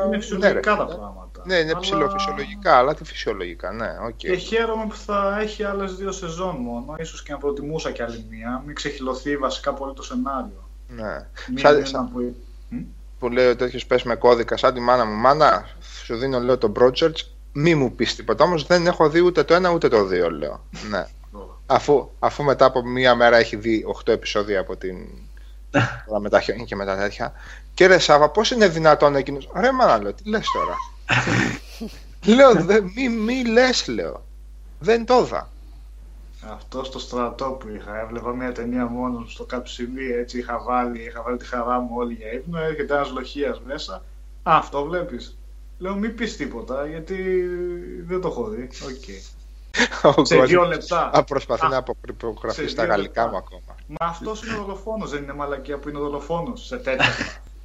[0.00, 0.96] Είναι ναι, ρε, φυσιολογικά τα φίλε.
[0.98, 1.31] πράγματα.
[1.44, 4.16] Ναι, είναι Αλλά- ψιλοφυσιολογικά, αλλά τι φυσιολογικά, ναι, οκ.
[4.16, 6.94] Και χαίρομαι που θα έχει άλλες δύο σεζόν μόνο.
[6.98, 8.62] Ίσως και να προτιμούσα κι άλλη μία.
[8.66, 10.68] Μην ξεχειλωθεί βασικά πολύ το σενάριο.
[10.88, 11.26] Ναι.
[11.48, 12.34] Μην Σαν- είναι σαν- να πω-
[12.68, 12.76] Μ;
[13.18, 15.14] Που λέει ο τέτοιος πες με κώδικα, σαν τη μάνα μου.
[15.14, 15.68] Μάνα,
[16.04, 17.20] σου δίνω λέω το Broadchurch,
[17.52, 18.44] μη μου πεις τίποτα.
[18.44, 20.64] Όμως δεν έχω δει ούτε το ένα ούτε το δύο, λέω.
[20.90, 21.06] Ναι.
[21.66, 24.96] Αφού, αφού μετά από μία μέρα έχει δει 8 επεισόδια από την.
[26.06, 27.32] τώρα με τα χιόνια και με τα τέτοια.
[27.74, 30.74] Και ρε Σάβα, πώς είναι δυνατόν εκείνος; Ρε μάνα, λέω, τι λες τώρα;
[32.36, 34.24] λέω, δε, μη, μη λες, λέω.
[34.78, 35.50] Δεν το είδα.
[36.50, 38.00] Αυτό στο στρατό που είχα.
[38.00, 40.04] Έβλεπα μια ταινία μόνο μου στο ΚΨΜ.
[40.04, 42.58] Έτσι είχα βάλει, είχα βάλει τη χαρά μου όλη για ύπνο.
[42.58, 43.94] Έρχεται ένας λοχίας μέσα.
[44.42, 45.36] Α, αυτό βλέπεις.
[45.78, 47.46] Λέω μην πεις τίποτα γιατί
[48.06, 48.62] δεν το έχω δει.
[48.62, 49.08] Οκ.
[50.02, 51.10] Ο Σε κόσμος δύο λεπτά.
[51.14, 53.36] Α, προσπαθεί Α, να σε αποκρυπτογραφεί στα δύο γαλλικά λεπτά.
[53.38, 53.76] μου ακόμα.
[53.86, 56.66] Μα αυτός είναι δολοφόνος, δεν είναι μαλακία που είναι δολοφόνος.
[56.66, 57.14] Σε τέτοια.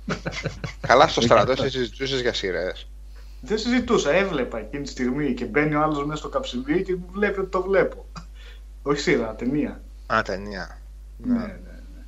[0.88, 2.88] Καλά, στο στρατό εσύ συζητούσες για σειρές.
[3.48, 7.08] Δεν συζητούσα, έβλεπα εκείνη τη στιγμή και μπαίνει ο άλλος μέσα στο καψιμί και μου
[7.12, 8.06] βλέπει ότι το βλέπω.
[8.82, 9.82] Όχι σειρά, ταινία.
[10.08, 10.78] Α, ταινία.
[11.18, 12.04] Ναι, ναι, ναι.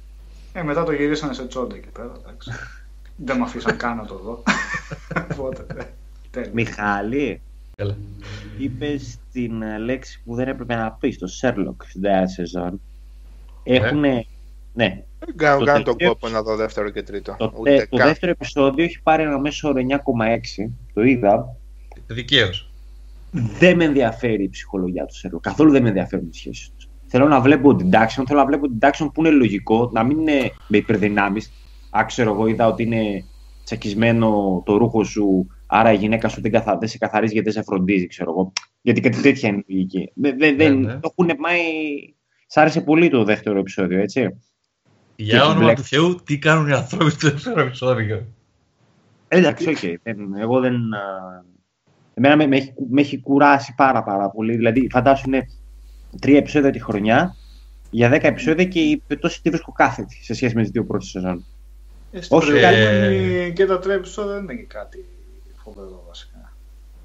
[0.53, 2.51] Ε, μετά το γυρίσανε σε τσόντα εκεί πέρα, εντάξει.
[3.25, 4.43] Δεν με αφήσαν καν να το δω.
[5.31, 5.87] Οπότε, ναι.
[6.31, 6.49] Τέλεια.
[6.53, 7.41] Μιχάλη,
[7.75, 7.97] Έλα.
[8.57, 12.81] είπες την ε, λέξη που δεν έπρεπε να πεις στο Sherlock στην νέα σεζόν.
[13.63, 14.25] Έχουνε...
[14.73, 15.03] Ναι, Δεν
[15.35, 17.35] κάνω Το καν τον τελευταίο- κόπο να δω δεύτερο και τρίτο.
[17.37, 18.07] το, Ούτε τε- το καν.
[18.07, 20.71] δεύτερο επεισόδιο έχει πάρει ένα μέσο όρο 9,6.
[20.93, 21.55] Το είδα.
[22.07, 22.71] Δικαίως.
[23.31, 25.39] Δεν με ενδιαφέρει η ψυχολογία του Sherlock.
[25.41, 26.87] Καθόλου δεν με ενδιαφέρουν οι σχέσεις τους.
[27.07, 30.19] Θέλω να βλέπω την action, θέλω να βλέπω την action που είναι λογικό, να μην
[30.19, 31.51] είναι με υπερδυνάμεις.
[31.97, 33.23] Α, ξέρω εγώ, είδα ότι είναι
[33.63, 36.77] τσακισμένο το ρούχο σου, άρα η γυναίκα σου δεν, καθα...
[36.77, 38.51] δεν σε καθαρίζει γιατί δεν σε φροντίζει, ξέρω εγώ.
[38.81, 40.11] Γιατί κάτι τέτοια είναι η λογική.
[40.15, 40.93] Δεν, δεν, Ναι, δεν- ναι.
[40.99, 41.59] Το έχουν πάει.
[42.47, 44.39] Σ' άρεσε πολύ το δεύτερο επεισόδιο, έτσι.
[45.21, 48.25] Για Και όνομα Black- του Θεού, τι κάνουν οι άνθρωποι στο δεύτερο επεισόδιο.
[49.27, 49.77] Ε, Εντάξει, οκ.
[50.03, 50.93] δεν- Εγώ δεν.
[50.93, 51.43] α,
[52.13, 54.55] Εμένα με, με, έχει, με έχει κουράσει πάρα πάρα πολύ.
[54.55, 55.49] Δηλαδή, φαντάσου είναι
[56.19, 57.35] τρία επεισόδια τη χρονιά
[57.89, 61.07] για δέκα επεισόδια και την πτώση τη βρίσκω κάθετη σε σχέση με τις δύο πρώτες
[61.07, 61.45] σεζόν.
[62.11, 65.05] Ε, στην Όχι, προηγούμενη και τα τρία επεισόδια δεν είναι και κάτι
[65.63, 66.53] φοβερό βασικά.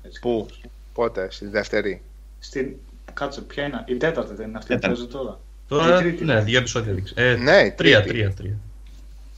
[0.02, 0.20] Έτσι.
[0.20, 0.46] Πού,
[0.92, 2.02] πότε, στη δεύτερη;
[2.38, 2.76] Στην...
[3.14, 5.00] Κάτσε, ποια είναι; Η τέταρτη δεν είναι αυτή που Τέταρτη.
[5.02, 5.40] παίζει τώρα;
[5.78, 6.24] Τώρα, Η τρίτη.
[6.24, 7.14] ναι, δύο επεισόδια δείξε.
[7.16, 8.14] Ε, Ναι, η τρία, τρίτη.
[8.18, 8.56] τρία, τρία.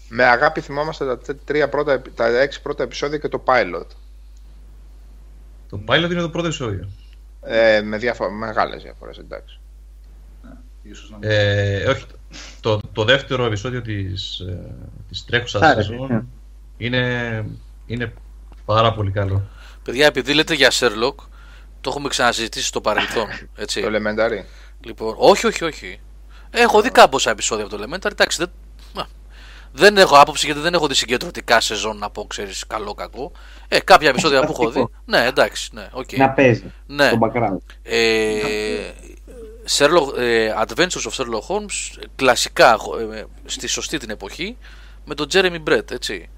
[0.09, 3.87] Με αγάπη θυμόμαστε τα, τε- τρία πρώτα, τα έξι πρώτα επεισόδια και το pilot.
[5.69, 6.89] Το pilot είναι το πρώτο επεισόδιο.
[7.43, 9.61] Ε, με διαφο- μεγάλες διαφορές, εντάξει.
[10.83, 11.29] Ίσως να μην.
[11.31, 12.07] Ε, όχι,
[12.61, 14.75] το, το δεύτερο επεισόδιο της, ε,
[15.09, 16.21] της τρέχουσας Σ' άρεσε, σεζόν ναι.
[16.77, 17.45] είναι,
[17.87, 18.13] είναι
[18.65, 19.49] πάρα πολύ καλό.
[19.83, 21.15] Παιδιά, επειδή λέτε για Sherlock,
[21.81, 23.27] το έχουμε ξανασυζητήσει στο παρελθόν.
[23.57, 23.81] Έτσι.
[23.81, 24.45] Το Elementary.
[24.81, 26.01] Λοιπόν, όχι, όχι, όχι.
[26.59, 28.11] Έχω δει κάμποσα επεισόδια από το Elementary.
[28.11, 28.51] Εντάξει, δεν,
[28.95, 29.07] μα,
[29.73, 33.33] δεν έχω άποψη γιατί δεν έχω δει συγκεντρωτικά σεζόν να πω, ξέρεις, καλό κακό.
[33.69, 34.87] Ε, κάποια επεισόδια που έχω δει.
[35.05, 36.13] Ναι, εντάξει, ναι, οκ.
[36.17, 37.07] Να παίζει Ναι.
[37.09, 37.57] στο background.
[37.83, 38.91] Ε,
[39.79, 42.77] Sherlock, ε, Adventures of Sherlock Holmes, κλασικά
[43.13, 44.57] ε, στη σωστή την εποχή,
[45.05, 46.29] με τον Jeremy Brett, έτσι.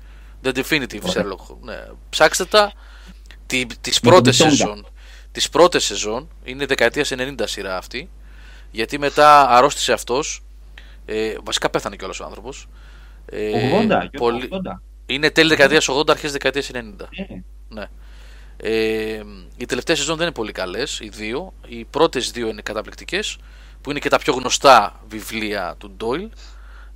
[0.44, 1.56] The Definitive Sherlock.
[1.60, 1.78] Ναι.
[2.10, 2.72] Ψάξτε τα.
[3.46, 4.50] Τι, τις Με πρώτες τον Tonga.
[4.50, 4.86] σεζόν.
[5.32, 8.10] Τις πρώτες σεζόν, είναι δεκαετίας 90 σειρά αυτή,
[8.70, 10.42] γιατί μετά αρρώστησε αυτός,
[11.06, 12.66] ε, βασικά πέθανε κιόλας ο άνθρωπος.
[13.26, 14.82] Ε, 80, Γιώργο, πολύ- 80.
[15.06, 17.08] Είναι τέλη δεκαετίας 80, αρχές δεκαετίας 90.
[17.10, 17.22] Ε,
[17.68, 17.84] Ναι.
[18.56, 19.22] Ε,
[19.56, 21.52] οι τελευταίες σεζόν δεν είναι πολύ καλές, οι δύο.
[21.66, 23.36] Οι πρώτες δύο είναι καταπληκτικές,
[23.80, 26.28] που είναι και τα πιο γνωστά βιβλία του Ντόιλ.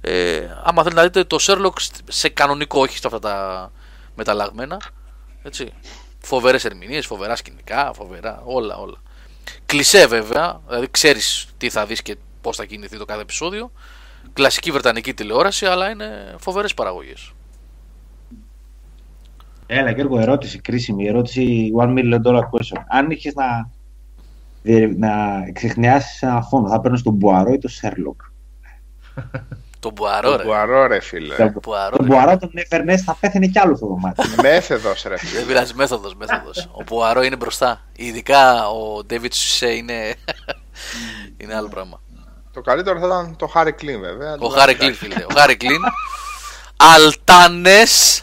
[0.00, 1.72] Ε, άμα θέλετε να δείτε το Sherlock
[2.08, 3.70] σε κανονικό, όχι σε αυτά τα
[4.16, 4.80] μεταλλαγμένα.
[5.42, 5.72] Έτσι.
[6.20, 8.96] Φοβερές ερμηνείες, φοβερά σκηνικά, φοβερά όλα, όλα.
[9.66, 13.70] Κλισέ βέβαια, δηλαδή ξέρεις τι θα δεις και πώς θα κινηθεί το κάθε επεισόδιο.
[14.32, 17.32] Κλασική βρετανική τηλεόραση, αλλά είναι φοβερές παραγωγές.
[19.66, 21.06] Έλα, Γιώργο, ερώτηση κρίσιμη.
[21.06, 22.82] Ερώτηση one million dollar question.
[22.88, 23.70] Αν είχες να,
[24.62, 25.10] διε- να
[25.52, 28.20] εξιχνιάσεις ένα φόνο, θα παίρνεις τον Πουαρό ή τον Σέρλοκ.
[29.82, 30.44] Το Πουαρό, Το ρε.
[30.44, 31.34] Πουαρό, ρε φίλε.
[31.34, 32.14] Τον Πουαρό, τον ρε.
[32.14, 34.24] Πουαρό τον έφερνες, θα πέθανε κι άλλο στο δωμάτιο.
[34.42, 35.38] Μέθοδος, ρε φίλε.
[35.38, 36.68] Δεν πειράζει, μέθοδος, μέθοδος.
[36.72, 37.80] Ο Πουαρό είναι μπροστά.
[37.96, 40.14] Ειδικά ο David Suchet είναι.
[41.40, 42.00] είναι άλλο πράγμα.
[42.52, 44.36] Το καλύτερο θα ήταν το Χάρρυ Κλυνν, βέβαια.
[44.38, 45.24] Ο Χάρρυ Κλυνν, φίλε.
[45.30, 45.80] Ο Χάρρυ Κλυνν.
[46.76, 48.22] Αλτάνες.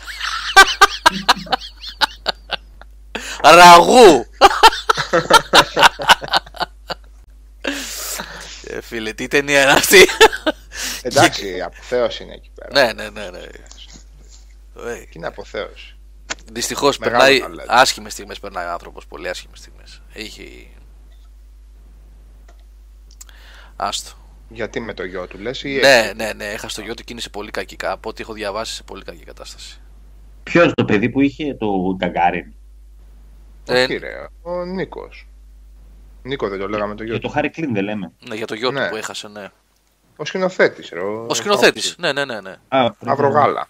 [3.55, 4.25] Ραγού.
[8.63, 10.07] Ε, φίλε, τι ταινία είναι αυτή;
[11.01, 12.93] Εντάξει, η αποθέωση είναι εκεί πέρα.
[12.93, 13.29] ναι, ναι, ναι.
[13.29, 13.39] ναι.
[14.91, 15.95] Ε, Και είναι αποθέωση;
[16.51, 17.63] Δυστυχώς Μεγάλο περνάει ταλέντο.
[17.73, 18.39] άσχημες στιγμές.
[18.39, 19.05] Περνάει ο άνθρωπος.
[19.07, 20.01] Πολύ άσχημες στιγμές.
[20.13, 20.73] Έχει.
[23.75, 24.11] Άστο.
[24.49, 26.45] Γιατί με το γιο του λες ή Ναι, ναι, ναι.
[26.45, 27.75] Έχασε το γιο του και είναι σε πολύ κακή.
[27.81, 29.79] Από ό,τι έχω διαβάσει σε πολύ κακή κατάσταση.
[30.43, 32.53] Ποιος το παιδί που είχε το Γκαγκάριν;
[33.67, 35.27] Ε, Όχι ρε, ο Νίκος.
[36.23, 37.27] Νίκο δεν το λέγαμε το γιο Για του.
[37.27, 38.11] το Χάρη Κλίν δεν λέμε.
[38.27, 38.89] ναι, για το γιο του Ναι.
[38.89, 39.49] που έχασε, ναι.
[40.21, 40.99] Ο σκηνοθέτης ρε.
[41.27, 41.95] Ο σκηνοθέτης.
[41.99, 42.41] Ναι, ναι, ναι.
[42.41, 42.55] ναι.
[42.67, 43.67] Α, Αυρογάλα.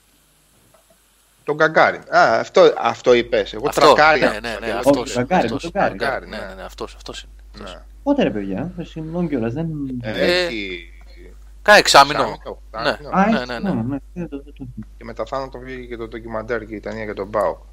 [1.43, 2.01] Τον Γκαγκάριν.
[2.15, 3.53] Α, αυτό, αυτό είπες.
[3.53, 4.29] Εγώ Αυτό, τρακάρια.
[4.31, 5.97] ναι, ναι, ναι, Αυτός αυτός, το Γκαγκάριν, αυτός, το Γκαγκάριν.
[5.97, 6.45] Γκαγκάριν, Ναι, Ναι.
[6.45, 7.21] ναι, ναι, αυτός, αυτός
[7.55, 7.69] είναι.
[7.69, 7.81] Ναι.
[8.03, 9.53] Πότε ρε παιδιά, ε, συγγνώμη κιόλας.
[9.53, 9.67] Δεν...
[10.01, 10.93] Ε, Έχει...
[11.61, 12.19] Κάνα εξάμεινο.
[12.19, 12.83] Σάμινο, Ναι.
[12.83, 13.09] Σάμινο.
[13.11, 13.69] Α, ναι, έχει, ναι, ναι.
[13.73, 14.65] ναι, ναι, δεν το- δεν το-
[14.97, 17.65] Και μετά θάνατο βγήκε και το ντοκιμαντέρ και η ταινία για τον Μπάου.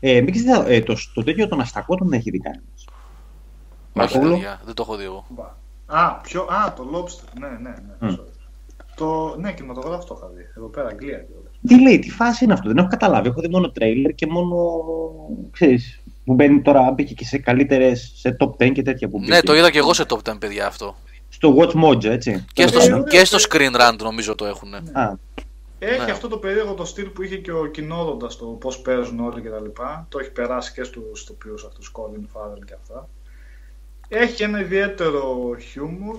[0.00, 2.64] Ε, μην ξέρετε, ε, το, το τέτοιο τον αστακό τον έχει δει κανένας.
[2.74, 2.86] Όχι,
[3.92, 4.32] Μαρκούλου.
[4.32, 5.26] παιδιά, δεν το έχω δει εγώ.
[5.88, 5.98] Μπα.
[6.00, 7.38] Α, ποιο, α, το Lobster.
[7.40, 8.08] Ναι, ναι, ναι.
[8.10, 8.14] Μμ.
[8.14, 8.26] sorry.
[8.94, 10.42] Το, ναι, κινηματογράφο το είχα δει.
[10.56, 11.52] Εδώ πέρα, Αγγλία κιόλας.
[11.68, 13.28] Τι λέει, τι φάση είναι αυτό, δεν έχω καταλάβει.
[13.28, 14.56] Έχω δει μόνο τρέιλερ και μόνο.
[15.50, 19.32] ξέρεις, που μπαίνει τώρα, μπήκε και σε καλύτερες, σε top 10 και τέτοια που μπήκε.
[19.32, 20.96] Ναι, το είδα και εγώ σε top 10, παιδιά αυτό.
[21.28, 22.44] Στο Watch Mojo, έτσι.
[22.52, 23.08] Και Τέλος στο, πάντων.
[23.08, 24.74] και στο Screen Run νομίζω το έχουν.
[24.74, 25.18] Α,
[25.78, 26.10] Έχει Ναι.
[26.10, 29.64] αυτό το περίεργο το στυλ που είχε και ο κοινόδοντα το πώς παίζουν όλοι κτλ.
[30.08, 33.08] Το έχει περάσει και στους τοπίου αυτούς, Colin Farrell και αυτά.
[34.08, 36.16] Έχει ένα ιδιαίτερο χιούμορ.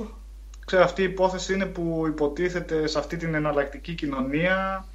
[0.66, 4.86] Ξέρω, αυτή η υπόθεση είναι που υποτίθεται σε αυτή την εναλλακτική κοινωνία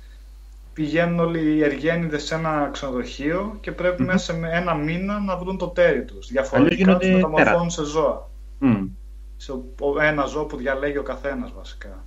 [0.73, 4.08] πηγαίνουν όλοι οι εργένιδες σε ένα ξενοδοχείο και πρέπει Μμμ.
[4.08, 6.28] μέσα σε ένα μήνα να βρουν το τέρι τους.
[6.28, 8.31] Διαφορετικά γίνονται τους μεταμορφώνουν σε ζώα.
[8.58, 8.86] μμ.
[9.36, 12.05] Σε ο- ένα ζώο που διαλέγει ο καθένας βασικά.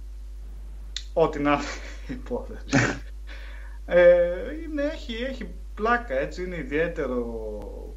[1.13, 1.61] Ό,τι να είναι
[2.07, 2.65] η υπόθεση.
[3.85, 4.21] ε,
[4.63, 7.25] είναι, έχει, έχει πλάκα, έτσι, είναι ιδιαίτερο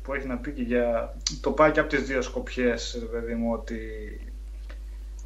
[0.02, 1.16] που έχει να πει και για...
[1.40, 3.78] Το πάει και από τις δύο σκοπιές, ρε παιδί μου, ότι,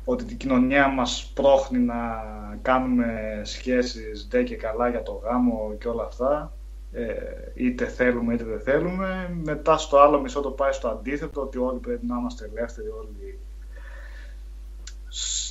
[0.05, 2.25] ότι την κοινωνία μας πρόχνει να
[2.63, 6.53] κάνουμε σχέσεις ντε και καλά για το γάμο και όλα αυτά.
[6.93, 7.15] Ε,
[7.55, 9.37] είτε θέλουμε είτε δεν θέλουμε.
[9.45, 13.39] Μετά στο άλλο μισό το πάει στο αντίθετο, ότι όλοι πρέπει να είμαστε ελεύθεροι, όλοι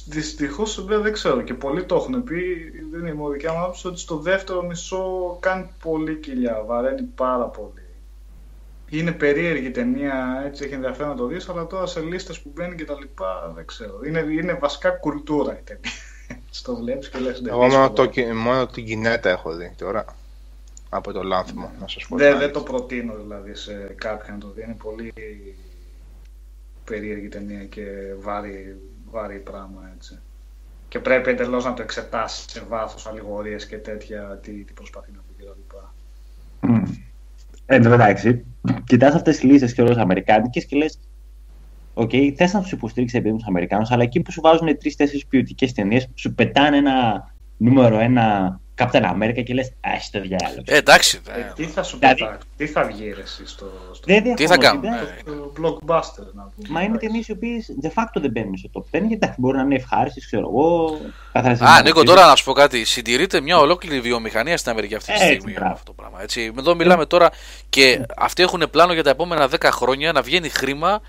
[0.06, 2.72] Δυστυχώς δεν ξέρω και πολλοί το έχουν πει.
[2.92, 7.02] Δεν είναι η μου δικιά μου άποψη ότι στο δεύτερο μισό κάνει πολύ κοιλιά, βαραίνει
[7.02, 7.83] πάρα πολύ.
[8.98, 12.76] Είναι περίεργη ταινία, έτσι έχει ενδιαφέρον να το δεις, αλλά τώρα σε λίστες που μπαίνει
[12.76, 14.00] και τα λοιπά δεν ξέρω.
[14.06, 15.92] Είναι, είναι βασικά κουλτούρα η ταινία.
[16.50, 17.94] Στο βλέπεις και λες «Ναι, Εγώ μόνο, δύσκολο».
[17.94, 20.06] το, κι- μόνο την Κινέτα έχω δει τώρα.
[20.90, 22.16] Από το λάνθιμο, να σας πω.
[22.18, 22.78] Δεν, την δεν το αλήθεια.
[22.78, 24.62] προτείνω δηλαδή σε κάποιον να το δει.
[24.64, 25.14] Είναι πολύ
[26.84, 27.84] περίεργη ταινία και
[28.20, 28.78] βαρύ,
[29.12, 30.20] βαρύ πράγμα έτσι.
[30.90, 35.20] Και πρέπει εντελώς να το εξετάσεις σε βάθος αλληγορίες και τέτοια, τι, τι προσπαθεί να
[35.28, 35.76] πει κτλ.
[37.68, 37.74] Μμ.
[37.74, 38.46] Ε, Εν τω μεταξύ,
[38.84, 41.00] κοιτάς αυτές τις λίστες και όλες αμερικάνικες και λες:
[41.94, 45.74] Οκ, θες να τους υποστηρίξεις επειδή τους Αμερικάνους, αλλά εκεί που σου βάζουν τρει-τέσσερι ποιοτικές
[45.74, 47.28] ταινίες, σου πετάνε ένα
[47.58, 50.62] νούμερο ένα Captain America και λες: Άι στο διάολο.
[50.66, 51.22] Ε, εντάξει.
[51.36, 54.24] Ε, ε, τι θα σου Δηλαδή- πετάξει, τι θα βγει ρε εσύ στο, στο, Δεν
[54.36, 55.20] Τι θα διαφωνώ, κάνουμε, κοιτά, ε.
[55.22, 56.68] στο blockbuster να πούμε.
[56.70, 57.08] Μα είναι εντάξει.
[57.08, 59.76] ταινίε οι οποίε de facto δεν μπαίνουν στο top 10 γιατί εντάξει, μπορεί να είναι
[59.76, 60.98] ευχάριστες, ξέρω εγώ.
[61.34, 62.04] καθαρές Α, Νίκο, συναρπαστικές.
[62.16, 62.86] τώρα να σου πω κάτι.
[62.86, 65.52] Συντηρείται μια ολόκληρη βιομηχανία στην Αμερική αυτή τη Έτσι, στιγμή.
[65.54, 65.72] μπράβο.
[65.74, 66.22] Αυτό το πράγμα.
[66.22, 66.52] Έτσι.
[66.60, 67.30] Εδώ μιλάμε τώρα
[67.70, 71.02] και αυτοί έχουν πλάνο για τα επόμενα 10 χρόνια να βγαίνει χρήμα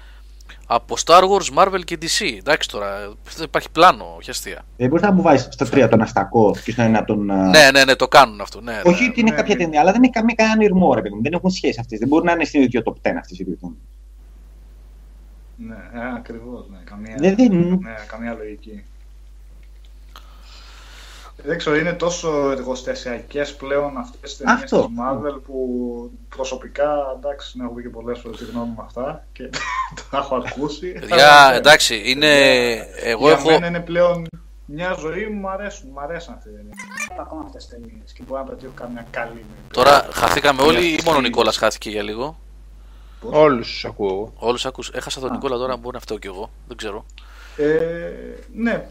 [0.67, 2.37] από Star Wars, Marvel και DC.
[2.39, 2.99] Εντάξει τώρα,
[3.37, 4.65] δεν υπάρχει πλάνο, όχι αστεία.
[4.77, 7.31] Δεν μπορείς να μου βάζεις στα τρία τον Αστακό και στο ένα τον.
[7.31, 8.61] α, Ναι, ναι, ναι, το κάνουν αυτό.
[8.61, 9.09] Ναι, Όχι ναι.
[9.09, 9.61] ότι είναι ναι, κάποια ναι.
[9.63, 11.23] ταινία, αλλά δεν έχει καμία κανένα ηρμό, ρε παιδί μου.
[11.23, 11.99] Δεν έχουν σχέση αυτές.
[11.99, 13.79] Δεν μπορεί να είναι στην ίδιο top 10 αυτές οι δύο ταινίες.
[15.57, 17.81] Ναι, ε, ακριβώς, ναι, καμία, Δεν δίνουν.
[17.83, 18.85] ναι, καμία λογική.
[21.47, 24.81] Δεν ξέρω, είναι τόσο εργοστασιακές πλέον αυτές τις ταινίες Αυτό.
[24.87, 29.27] της Marvel που προσωπικά, εντάξει, να έχω πει και πολλές φορές τη γνώμη μου αυτά
[29.33, 29.51] και
[30.11, 30.93] τα έχω ακούσει.
[30.93, 31.57] Παιδιά, Αλλά, ναι.
[31.57, 32.33] εντάξει, είναι.
[33.03, 33.51] Εγώ Για έχω.
[33.51, 34.27] μένα είναι πλέον
[34.67, 36.77] μια ζωή μου, μου αρέσουν, μου αρέσουν αυτές τις ταινίες.
[37.21, 39.45] Ακόμα αυτές τις ταινίες και μπορώ να πετύχω καμιά καλή.
[39.73, 42.39] Τώρα χαθήκαμε όλοι ή μόνο ο Νικόλας χάθηκε για λίγο;
[43.21, 44.33] Όλους τους ακούω εγώ.
[44.39, 44.83] Όλους άκου.
[44.93, 46.51] Έχασα τον Νικόλα τώρα, μπορεί να φταίω κι εγώ.
[46.69, 47.05] Δεν ξέρω.
[47.57, 47.67] Ε,
[48.53, 48.87] ναι.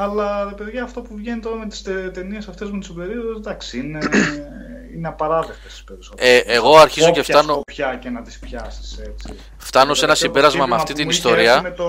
[0.00, 3.78] Αλλά ρε παιδιά, αυτό που βγαίνει τώρα με τις ταινίες αυτές με τους σούπερ εντάξει,
[3.78, 3.98] είναι,
[4.94, 6.30] είναι απαράδεκτες τι περισσότερες.
[6.38, 9.34] Ε, εγώ αρχίζω και φτάνω- Πια και να τις πιάσεις έτσι.
[9.56, 11.52] Φτάνω σε ένα Το συμπέρασμα με χτύπημα αυτή που την μου είχε ιστορία.
[11.52, 11.88] έρθει Με το,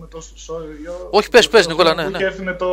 [0.00, 2.24] με το, sorry, yo, Όχι, πες, το- πες, το- Νικόλα, που ναι, είχε ναι.
[2.24, 2.68] έρθει με το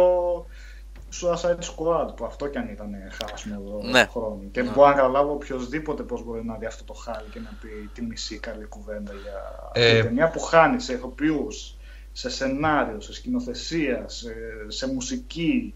[1.22, 2.90] Suicide Squad, που αυτό κι αν ήταν
[3.22, 4.08] χάσιμο εδώ Ναι.
[4.12, 4.40] χρόνο.
[4.52, 4.70] Και Ναι.
[4.70, 8.02] μπορώ να καταλάβω οποιοδήποτε πώς μπορεί να δει αυτό το χάλι και να πει τη
[8.02, 11.76] μισή καλή κουβέντα για αυτή Ε, την ταινία που χάνει σε ηθοποιούς,
[12.12, 14.34] σε σενάριο, σε σκηνοθεσία, σε,
[14.68, 15.74] σε μουσική.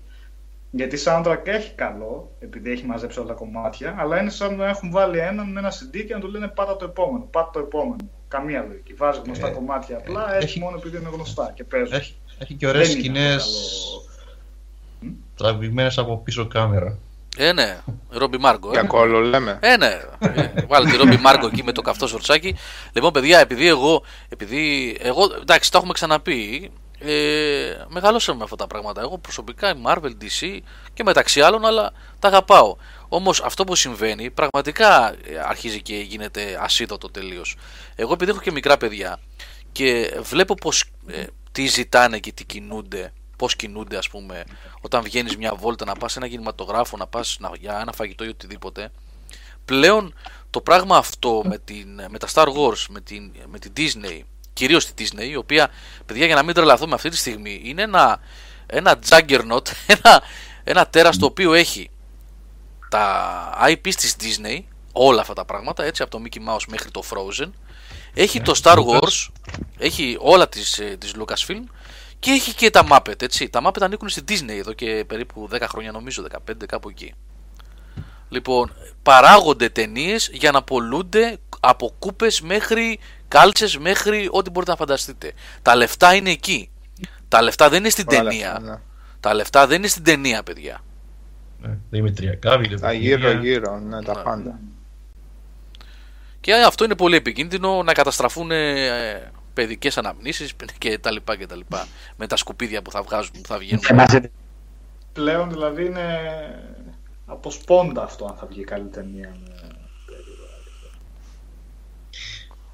[0.71, 4.91] Γιατί soundtrack έχει καλό, επειδή έχει μαζέψει όλα τα κομμάτια, αλλά είναι σαν να έχουν
[4.91, 7.95] βάλει έναν με ένα CD και να του λένε πάτα το επόμενο, πάτα το επόμενο.
[8.27, 8.93] Καμία λογική.
[8.93, 11.93] Βάζει γνωστά Ε, κομμάτια απλά, ε, έτσι έχει- μόνο επειδή είναι γνωστά και παίζουν.
[11.97, 13.43] Έχει, έχει και ωραίες Δεν είναι σκηνές
[14.99, 15.09] καλό.
[15.35, 16.97] τραβηγμένες από πίσω κάμερα.
[17.37, 17.77] Ε, ναι,
[18.09, 18.69] Ρόμπι Μάργκο.
[18.71, 18.85] Για Ε.
[18.87, 19.59] κόλλο λέμε.
[19.61, 19.99] Ε, ναι.
[20.19, 22.55] Ε, Βάλε τη Ρόμπι Μάργκο εκεί με το καυτό σορτσάκι.
[22.93, 24.03] Λοιπόν, παιδιά, επειδή εγώ.
[24.29, 26.71] Επειδή εγώ εντάξει, τα έχουμε ξαναπεί.
[26.99, 29.01] Ε, μεγαλώσαμε με αυτά τα πράγματα.
[29.01, 30.59] Εγώ προσωπικά η Marvel, DC
[30.93, 32.75] και μεταξύ άλλων, αλλά τα αγαπάω.
[33.07, 37.55] Όμως αυτό που συμβαίνει πραγματικά ε, αρχίζει και γίνεται ασίδωτο τελείως.
[37.95, 39.19] Εγώ επειδή έχω και μικρά παιδιά
[39.71, 44.43] και βλέπω πως ε, τι ζητάνε και τι κινούνται, πώς κινούνται ας πούμε
[44.81, 48.23] όταν βγαίνεις μια βόλτα να πας σε ένα κινηματογράφο, να πας να, για ένα φαγητό
[48.23, 48.91] ή οτιδήποτε
[49.65, 50.13] πλέον
[50.49, 54.21] το πράγμα αυτό με, την, με τα Star Wars, με την, με την Disney,
[54.53, 55.69] κυρίως τη Disney, η οποία,
[56.05, 58.19] παιδιά, για να μην τρελαθούμε αυτή τη στιγμή, είναι ένα,
[58.65, 59.67] ένα juggernaut,
[60.03, 60.21] ένα,
[60.63, 61.89] ένα τέρας το οποίο έχει
[62.89, 64.59] τα IP της Disney,
[64.91, 67.49] όλα αυτά τα πράγματα, έτσι, από το Mickey Mouse μέχρι το Frozen,
[68.13, 68.99] Έχει Ναι, το Star Lucas.
[68.99, 69.27] Wars,
[69.77, 71.63] έχει όλα τις, ε, τις Lucasfilm
[72.19, 73.49] και έχει και τα Muppet, έτσι.
[73.49, 77.13] Τα Muppet ανήκουν στη Disney εδώ και περίπου 10 χρόνια νομίζω, 15 κάπου εκεί.
[78.29, 85.31] Λοιπόν, παράγονται ταινίες για να πολλούνται από κούπες μέχρι κάλτσες μέχρι ό,τι μπορείτε να φανταστείτε.
[85.61, 86.69] Τα λεφτά είναι εκεί.
[87.27, 88.51] Τα λεφτά δεν είναι στην Πολλά ταινία.
[88.51, 88.79] λεφτά, ναι.
[89.19, 90.83] Τα λεφτά δεν είναι στην ταινία, παιδιά.
[91.61, 92.79] Ναι, Δημητριακά, βίντεο.
[92.79, 94.21] Τα γύρω-γύρω, ναι, τα Ναι.
[94.23, 94.59] πάντα.
[96.41, 101.55] Και αυτό είναι πολύ επικίνδυνο να καταστραφούν ε, παιδικές αναμνήσεις και τα λοιπά και τα
[101.55, 101.87] λοιπά.
[102.17, 103.83] Με τα σκουπίδια που θα βγάζουν, που θα βγαίνουν.
[103.83, 104.31] Θυμάσαι
[105.13, 106.05] Πλέον δηλαδή είναι
[107.25, 109.35] από σπόντα αυτό αν θα βγει καλή ταινία.
[109.45, 109.69] με-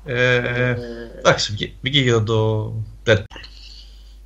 [0.06, 0.76] Ε,
[1.18, 2.74] εντάξει, βγή- βγήκε για το
[3.06, 3.24] Deadpool.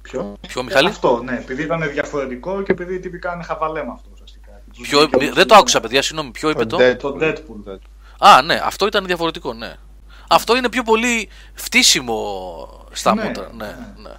[0.02, 1.38] Ποιο; Ποιο, Μιχάλη; Αυτό, ναι.
[1.38, 4.62] Επειδή ήταν διαφορετικό και επειδή τυπικά είναι χαβαλέ με αυτό ουσιαστικά.
[4.82, 6.32] Ποιο, δεν το άκουσα, παιδιά, συγγνώμη.
[6.32, 6.78] Ποιο είπε το.
[6.80, 6.98] Deadpool.
[7.00, 7.78] Το; Deadpool.
[8.20, 9.76] Α, ναι, αυτό ήταν διαφορετικό, ναι.
[10.30, 13.50] Αυτό είναι πιο πολύ φτύσιμο στα Ναι, μούτρα.
[13.54, 14.10] Ναι, ναι.
[14.10, 14.14] ναι.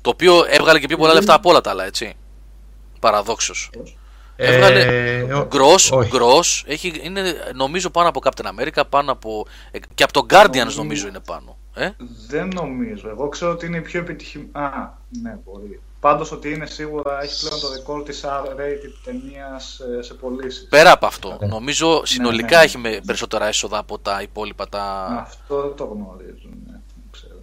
[0.00, 2.14] Το οποίο έβγαλε και πιο πολλά λεφτά από όλα τα άλλα, έτσι.
[3.00, 3.70] Παραδόξως.
[4.36, 6.10] Έβγαλε Ε, ο- Gross, όχι.
[6.12, 10.74] gross, έχει, είναι νομίζω πάνω από Captain America, πάνω από, ε, και από τον Guardians
[10.76, 11.56] νομίζω είναι πάνω.
[11.74, 11.90] Ε;
[12.28, 13.08] Δεν νομίζω.
[13.08, 14.50] Εγώ ξέρω ότι είναι η πιο επιτυχημένη.
[14.52, 14.92] Α,
[15.22, 15.80] ναι, μπορεί.
[16.00, 20.66] Πάντως ότι είναι σίγουρα έχει πλέον το ρεκόρ της R-rated ταινίας σε, σε πωλήσεις.
[20.68, 21.46] Πέρα από αυτό, Ναι.
[21.46, 22.62] νομίζω συνολικά ναι.
[22.64, 25.04] έχει με περισσότερα έσοδα από τα υπόλοιπα τα...
[25.20, 26.48] Αυτό δεν το γνωρίζω.
[26.66, 27.38] Ναι, δεν ξέρω.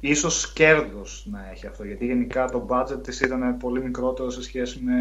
[0.00, 4.80] Ίσως κέρδος να έχει αυτό, γιατί γενικά το budget της ήταν πολύ μικρότερο σε σχέση
[4.80, 4.94] με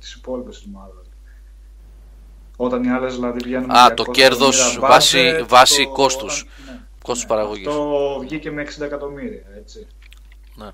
[0.00, 1.06] τις υπόλοιπες της Marvel.
[2.56, 5.90] Όταν οι άλλες δηλαδή βγαίνουν με Α, 200 το κέρδος εκατομμύρια βάσει- budget, βάσει το-
[5.92, 6.40] κόστους.
[6.40, 7.66] όταν- ναι, Κόστος ναι, παραγωγής.
[7.66, 9.86] Αυτό βγήκε με 60 εκατομμύρια, έτσι.
[10.54, 10.68] Ναι.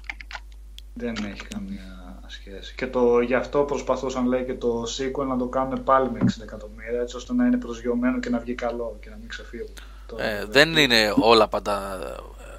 [0.94, 2.74] Δεν έχει καμία σχέση.
[2.74, 6.26] Και το, γι' αυτό προσπαθούσαν λέει και το sequel να το κάνουν πάλι με 60
[6.42, 9.68] εκατομμύρια, έτσι ώστε να είναι προσγειωμένο και να βγει καλό και να μην ξεφύγουν.
[10.06, 11.98] Το- Ε, δεν είναι όλα πάντα...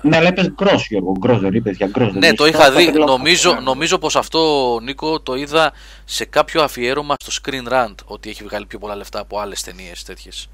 [0.01, 1.11] Ναι, αλλά είπες γκρος, Γιώργο.
[1.19, 2.11] Γκρος δεν είπες για γκρος.
[2.11, 2.37] δεν Ναι, είπες.
[2.37, 2.85] το είχα δει.
[2.85, 3.11] καταλάβω.
[3.17, 3.59] Νομίζω, Ναι.
[3.59, 5.71] νομίζω πως αυτό, Νίκο, το είδα
[6.05, 10.03] σε κάποιο αφιέρωμα στο Screen Rant, ότι έχει βγάλει πιο πολλά λεφτά από άλλες ταινίες
[10.03, 10.49] τέτοιες.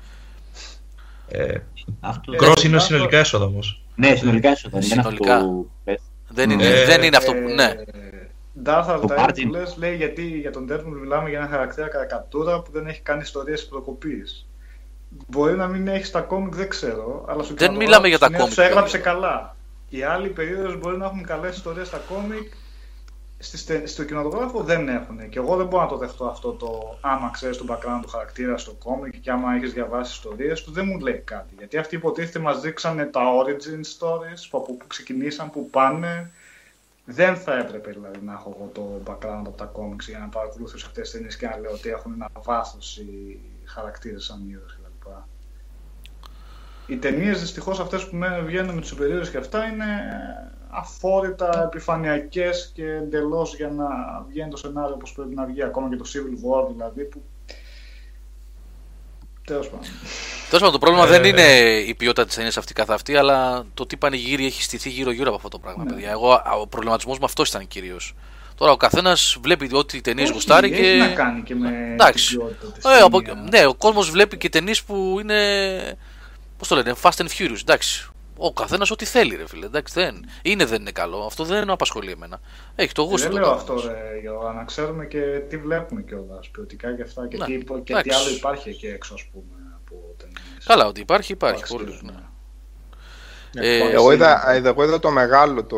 [1.27, 1.53] Ε,
[1.99, 3.81] Αυτό- Gross είναι Ε, συνολικά έσοδα όμως.
[3.95, 4.79] Ναι, συνολικά έσοδα.
[4.79, 5.65] Δεν είναι αυτό Συνολικά.
[6.27, 6.45] Που πες.
[6.45, 7.49] Δεν είναι, Ε, δεν είναι αυτό που...
[7.55, 7.73] Ναι.
[8.65, 9.41] Darth Το Altair Martin.
[9.43, 13.01] που λες λέει γιατί για τον Deadpool μιλάμε για ένα χαρακτήρα καρικατούρα που δεν έχει
[13.01, 14.47] κάνει ιστορίες προκοπής.
[15.27, 18.51] Μπορεί να μην έχεις στα κόμικ, δεν ξέρω, αλλά σου Δεν μιλάμε για τα κόμικ,
[18.53, 19.11] Σου έγραψε παιδιά.
[19.11, 19.55] καλά.
[19.89, 22.53] Οι άλλοι περίοδες μπορεί να έχουν καλές ιστορίες στα κόμικ, στις τε-
[23.85, 25.29] στο κινηματογράφο δεν έχουν.
[25.29, 28.57] Και εγώ δεν μπορώ να το δεχτώ αυτό το άμα ξέρεις τον background του χαρακτήρα
[28.57, 31.53] στο κόμικ και άμα έχεις διαβάσει ιστορίες του, δεν μου λέει κάτι.
[31.57, 36.31] Γιατί αυτοί υποτίθεται μας δείξανε τα origin stories, που από πού ξεκινήσαν, πού πάνε.
[37.05, 40.85] Δεν θα έπρεπε δηλαδή να έχω εγώ το background από τα comics για να παρακολουθήσω
[40.87, 45.11] αυτές τις ταινίες και να λέω ότι έχουν ένα βάθος οι χαρακτήρες σαν είδος κλπ.
[46.87, 49.85] Οι ταινίες δυστυχώς αυτές που με- βγαίνουν με τους υπερήρωε και αυτά είναι
[50.69, 53.85] αφόρητα επιφανειακές και εντελώς για να
[54.29, 55.63] βγαίνει το σενάριο όπως πρέπει να βγει.
[55.63, 57.21] Ακόμα και το Civil War δηλαδή που.
[59.45, 59.85] Τέλος πάντων.
[60.49, 61.41] Τέλος πάντων, το πρόβλημα Ε, δεν είναι
[61.87, 65.35] η ποιότητα της ταινία αυτή καθ' αυτή, αλλά το τι πανηγύρι έχει στηθεί γύρω-γύρω από
[65.35, 65.89] αυτό το πράγμα, Ναι.
[65.93, 66.09] παιδιά.
[66.09, 68.15] Εγώ, α, ο προβληματισμός με αυτός ήταν κυρίως.
[68.55, 70.97] Τώρα ο καθένας βλέπει ό,τι ταινίες Όχι, γουστάρει έχει και.
[70.97, 72.27] να κάνει και με Εντάξει.
[72.27, 73.49] την ποιότητα της Ε, από- ταινίας.
[73.49, 75.97] ναι, ο κόσμος βλέπει και ταινίες που είναι.
[76.57, 77.59] Πώς το λένε, Fast and Furious.
[77.61, 78.09] Εντάξει.
[78.37, 79.65] Ο καθένας ό,τι θέλει, ρε φίλε.
[79.65, 80.25] Εντάξει, δεν.
[80.41, 81.25] Είναι, δεν είναι καλό.
[81.25, 82.39] Αυτό δεν απασχολεί εμένα.
[82.75, 83.29] Έχει το γούστο.
[83.29, 83.83] Δεν το λέω καθένας.
[83.83, 87.57] αυτό, ρε, Γιώργο, να ξέρουμε και τι βλέπουμε κιόλας ποιοτικά και αυτά και, Ναι, τι,
[87.57, 88.11] και τι εντάξει.
[88.13, 90.65] άλλο υπάρχει εκεί έξω, ας πούμε, από ταινίες.
[90.65, 91.63] Καλά, ότι υπάρχει, υπάρχει.
[91.73, 92.11] Εντάξει, Πολύ, ναι.
[92.11, 93.67] ναι.
[93.67, 95.77] Ε, Εγώ είδα, είδα, εγώ είδα το μεγάλο, το...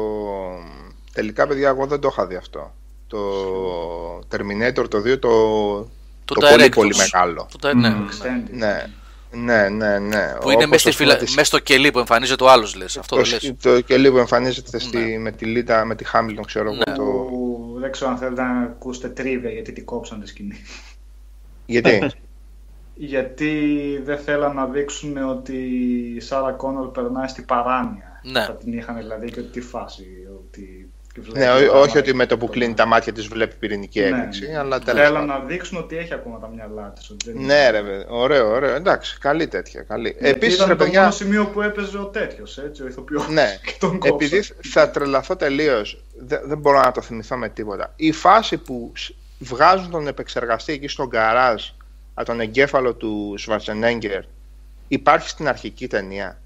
[1.13, 2.73] τελικά παιδιά εγώ δεν το είχα δει αυτό.
[3.07, 3.19] Το
[4.31, 5.29] Terminator το 2 το,
[6.25, 6.71] Το το πολύ Directors.
[6.73, 7.47] πολύ μεγάλο.
[7.51, 8.07] Το, τα- ναι, Μμμ.
[9.31, 9.67] Ναι.
[9.67, 9.69] Extended.
[9.69, 10.33] Ναι, ναι, ναι, ναι.
[10.39, 12.97] Που είναι Όπως, μέσα ας πούμε, τις- στο κελί που εμφανίζεται ο άλλος, λες.
[12.97, 13.53] Αυτό το, δεν λες.
[13.61, 15.17] το κελί που εμφανίζεται στη, Ναι.
[15.17, 16.75] με τη Λίτα, με τη Χάμιλτον, ξέρω εγώ.
[16.87, 16.95] Ναι.
[16.95, 17.03] Το...
[17.03, 20.55] Που δεν ξέρω αν θέλετε να ακούσετε τρίβια γιατί την κόψαν τη σκηνή.
[21.65, 22.11] Γιατί;
[22.95, 23.53] γιατί
[24.03, 25.55] δεν θέλαν να δείξουν ότι
[26.15, 28.21] η Σάρα Κόνορ περνάει στην παράνοια.
[28.23, 28.43] Ναι.
[28.43, 30.05] Θα την είχαν δηλαδή και ότι τι φάση.
[30.45, 30.88] Ότι
[31.19, 33.55] βλέπει ναι, ό- πράγμα όχι ότι με το που το- κλείνει τα μάτια της βλέπει
[33.55, 34.05] πυρηνική Ναι.
[34.07, 35.27] έκρηξη, αλλά τέλος Θέλαν πάντων.
[35.41, 37.11] να δείξουν ότι έχει ακόμα τα μυαλά της.
[37.33, 38.75] Ναι, ρε, παιδί, ωραίο, ωραίο.
[38.75, 39.81] Εντάξει, καλή τέτοια.
[39.81, 40.09] Καλή.
[40.09, 43.27] Επίση, Επίσης, ήταν ρε το παιδιά, μόνο σημείο που έπαιζε ο τέτοιος, έτσι, ο ηθοποιός.
[43.29, 43.47] Ναι.
[43.65, 44.15] και τον κόψαν.
[44.15, 47.93] επειδή θα τρελαθώ τελείως, δεν, δεν μπορώ να το θυμηθώ με τίποτα.
[47.95, 51.63] Η φάση που σ- βγάζουν τον επεξεργαστή εκεί στον γκαράζ
[52.13, 54.21] από τον εγκέφαλο του Σβαρτσενέγκερ
[54.87, 56.41] υπάρχει στην αρχική ταινία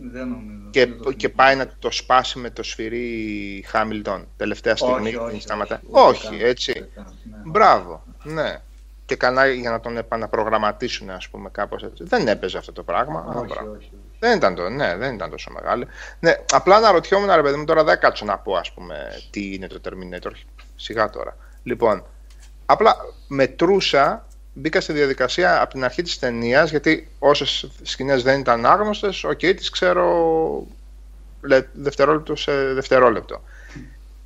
[0.00, 0.70] Δεν νομίζω.
[0.70, 1.52] και, δεν το και θυμάμαι.
[1.52, 5.80] πάει να το σπάσει με το σφυρί Χάμιλτον τελευταία στιγμή όχι, και όχι, την σταματά.
[5.84, 6.70] ούτε Όχι, καν, έτσι.
[6.76, 7.36] ούτε καν, ναι.
[7.44, 8.60] Μπράβο, ναι.
[9.06, 12.04] και κανάλι για να τον επαναπρογραμματίσουν, ας πούμε, κάπως έτσι.
[12.04, 13.24] Δεν έπαιζε αυτό το πράγμα.
[13.28, 13.70] Όχι, αυτό πράγμα.
[13.70, 13.90] όχι, όχι.
[14.18, 15.86] Δεν ήταν, το, ναι, δεν ήταν τόσο μεγάλη.
[16.20, 19.66] Ναι, απλά αναρωτιόμουν, ρε παιδί μου, τώρα δεν κάτσω να πω, ας πούμε, τι είναι
[19.66, 20.30] το Terminator.
[20.76, 21.36] Σιγά τώρα.
[21.62, 22.04] Λοιπόν,
[22.66, 22.96] απλά
[23.28, 24.26] μετρούσα,
[24.58, 29.38] μπήκα στη διαδικασία από την αρχή της ταινίας, γιατί όσες σκηνές δεν ήταν άγνωστες, οκ,
[29.38, 30.66] τις ξέρω
[31.42, 33.42] λε- δευτερόλεπτο σε δευτερόλεπτο.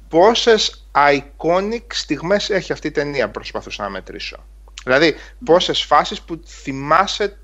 [0.09, 4.45] Πόσες iconic στιγμές έχει αυτή η ταινία, προσπαθούσα να μετρήσω.
[4.85, 7.39] Δηλαδή, πόσες φάσεις που θυμάσαι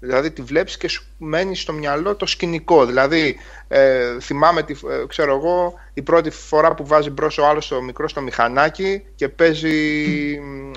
[0.00, 2.86] Δηλαδή τη βλέπεις και σου μένει στο μυαλό το σκηνικό.
[2.86, 3.36] Δηλαδή
[3.68, 7.82] ε, θυμάμαι, τη, ε, ξέρω εγώ, η πρώτη φορά που βάζει μπρος ο άλλος το
[7.82, 9.74] μικρό στο μηχανάκι και παίζει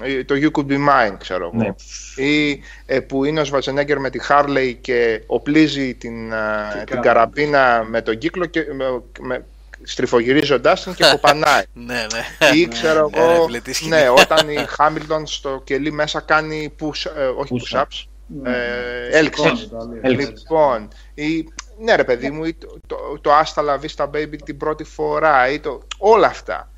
[0.01, 1.64] ε, το You Could Be Mine, ξέρω εγώ.
[1.64, 2.25] Ναι.
[2.25, 7.85] Ή ε, που είναι ο Σβατσενέγκερ με τη Harley και οπλίζει την, ε, την καραμπίνα
[7.89, 9.45] με τον κύκλο και με, με,
[9.83, 11.64] στριφογυρίζοντάς την και κοπανάει.
[11.73, 12.48] Ναι, ναι.
[12.57, 13.89] Ή ξέρω Ναι, ρε εγώ, φίλε, τι σκηνή.
[13.89, 18.08] ναι, όταν η Χάμιλτον στο κελί μέσα κάνει push, ε, όχι Push-ups.
[18.30, 19.61] Push-ups, ε, έλξεις.
[19.61, 19.99] Ιταλία.
[20.03, 20.27] Έλξεις.
[20.27, 21.48] Λοιπόν, ή,
[21.80, 25.49] ναι ρε παιδί μου, ή το, το, το Asta La Vista Baby την πρώτη φορά,
[25.49, 26.72] ή το, όλα αυτά.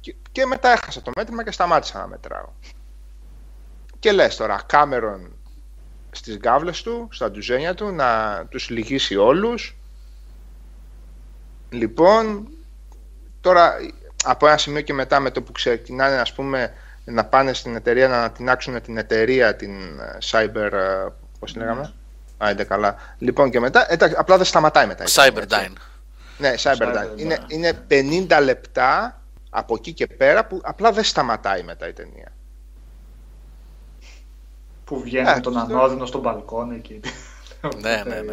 [0.00, 2.48] Και, και μετά έχασα το μέτρημα και σταμάτησα να μετράω.
[3.98, 5.36] Και λες τώρα, Κάμερον
[6.10, 9.76] στις γκάβλες του, στα ντουζένια του, να τους λυγίσει όλους.
[11.70, 12.48] Λοιπόν,
[13.40, 13.74] τώρα
[14.24, 18.08] από ένα σημείο και μετά με το που ξεκινάνε ας πούμε να πάνε στην εταιρεία
[18.08, 21.06] να ανατινάξουν την εταιρεία την ε, Cyber, ε,
[21.38, 21.92] πώς την λέγαμε,
[22.44, 22.96] Α, είναι καλά.
[23.18, 25.04] Λοιπόν και μετά, εντάξει, απλά δεν σταματάει μετά.
[25.04, 25.56] η ταινία, έτσι.
[25.58, 25.76] Cyberdyne.
[26.38, 26.94] Ναι, Cyberdyne.
[26.94, 27.18] Cyberdyne.
[27.18, 32.32] Είναι, είναι 50 λεπτά από εκεί και πέρα που απλά δεν σταματάει μετά η ταινία.
[34.84, 36.94] Που βγαίνει Ε, με τον αυτό- ανώδυνο στο μπαλκόνι και...
[37.80, 38.32] Ναι, ναι, ναι.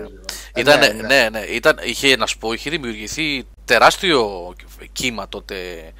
[0.53, 1.29] Ε, Ήταν, ναι, ναι, ναι.
[1.29, 4.53] ναι, Ήταν, είχε, να σου πω, είχε δημιουργηθεί τεράστιο
[4.91, 5.91] κύμα τότε ε,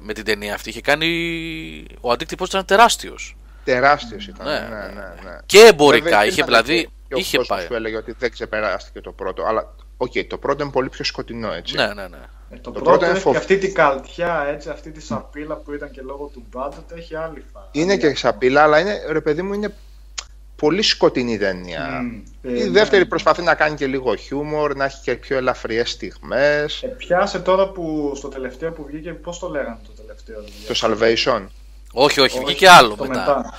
[0.00, 0.68] με την ταινία αυτή.
[0.68, 1.84] Είχε κάνει.
[2.00, 3.36] Ο αντίκτυπος ήταν τεράστιος.
[3.64, 4.46] Τεράστιος ήταν.
[4.46, 4.52] Ναι.
[4.58, 5.38] Ναι, ναι, ναι.
[5.46, 6.80] Και εμπορικά Βέβαια, είχε, ήταν δηλαδή.
[6.82, 7.66] και- και ο είχε κόσμος πάει.
[7.66, 9.44] που έλεγε ότι δεν ξεπεράστηκε το πρώτο.
[9.44, 11.76] Αλλά, οκ, το πρώτο είναι πολύ πιο σκοτεινό, έτσι.
[11.76, 12.16] Ναι, ναι, ναι.
[12.50, 15.54] Ε, το, Το πρώτο, πρώτο είναι έχει φοβ- αυτή την καλτιά, έτσι, αυτή τη σαπίλα
[15.56, 17.68] που ήταν και λόγω του budget, έχει άλλη φάση.
[17.72, 19.74] Είναι και σαπίλα, αλλά είναι, ρε παιδί μου, είναι
[20.62, 22.00] πολύ σκοτεινή ταινία.
[22.02, 22.22] Μμμ.
[22.42, 22.70] Ε, Η ναι.
[22.70, 26.82] δεύτερη προσπαθεί να κάνει και λίγο χιούμορ, να έχει και πιο ελαφριές στιγμές.
[26.82, 30.42] Ε, πιάσε τώρα που στο τελευταίο που βγήκε, πώς το λέγανε το τελευταίο.
[30.66, 31.46] Το Salvation.
[31.92, 33.54] Όχι, όχι, Όχι, βγήκε άλλο το μετά.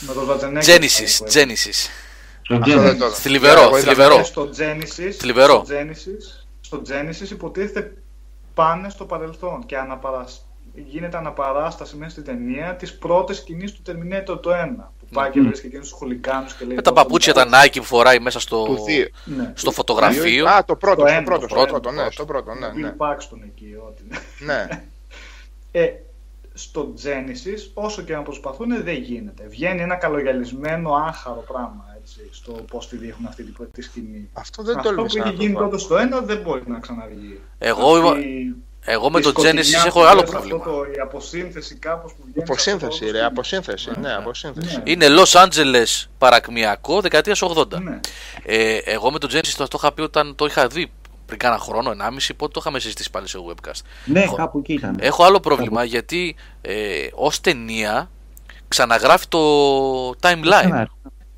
[0.00, 1.52] Με το Schwarzenegger Genesis, που έκανε.
[1.54, 1.88] Genesis.
[2.48, 2.82] Το Αυτό Genesis.
[2.82, 3.14] δεν το είδα.
[3.14, 4.18] Θλιβερό, Εγώ είδα- θλιβερό.
[4.18, 5.62] Ε, Στο Genesis, Θλιβερό.
[5.64, 7.92] στο Genesis, στο Genesis υποτίθεται
[8.54, 10.46] πάνε στο παρελθόν και αναπαρασ...
[10.74, 14.92] γίνεται αναπαράσταση μέσα στην ταινία της πρώτης σκηνής του Terminator το 1.
[15.10, 16.76] Που πάει και βρίσκει εκείνους τους χουλικάνους και λέει.
[16.76, 19.06] Με τα «Δώστε παπούτσια μου τα Nike που φοράει μέσα στο, Του δύο.
[19.24, 19.52] Ναι.
[19.56, 20.48] στο φωτογραφείο.
[20.48, 22.12] Α, το πρώτο, Το στο ένα, πρώτο, το στο πρώτο, πρώτο, ναι, πρώτο.
[22.12, 22.94] στο πρώτο, ναι, ναι.
[22.98, 24.02] Bill Paxton εκεί, ό,τι.
[24.44, 24.66] ναι.
[25.72, 25.88] Ε,
[26.54, 29.46] στο Genesis, όσο και να προσπαθούν, δεν γίνεται.
[29.48, 34.28] Βγαίνει ένα καλογιαλισμένο, άχαρο πράγμα, έτσι, στο πώς τη δείχνουν αυτή την πρώτη σκηνή.
[34.32, 35.60] Αυτό δεν Αυτό που τόλμησα είχε να το γίνει δω.
[35.60, 37.40] τότε στο ένα δεν μπορεί να ξαναβγεί.
[37.58, 40.56] Εγώ είμαι- Αυτή- Εγώ με η το σκοτεινιά Genesis που έχω άλλο λες, πρόβλημα.
[40.58, 42.42] Αυτό το, η αποσύνθεση κάπως που βγαίνει.
[42.48, 43.84] Αποσύνθεση, από το ρε, πρώτο αποσύνθεση.
[43.90, 44.06] σκηνή.
[44.06, 44.76] Ναι, αποσύνθεση.
[44.76, 44.82] Ναι.
[44.84, 47.66] Είναι Los Angeles παρακμιακό δεκαετίας 80.
[47.82, 48.00] Ναι.
[48.44, 50.90] Ε, εγώ με το Genesis το, το είχα πει όταν το είχα δει
[51.26, 53.80] πριν κάνα χρόνο, ενάμιση, πότε το είχαμε συζητήσει πάλι σε webcast.
[54.04, 54.96] Ναι, Έχω- κάπου εκεί ήταν.
[55.00, 58.10] Έχω άλλο πρόβλημα γιατί ε, ως ταινία
[58.68, 59.40] ξαναγράφει το
[60.20, 60.84] timeline.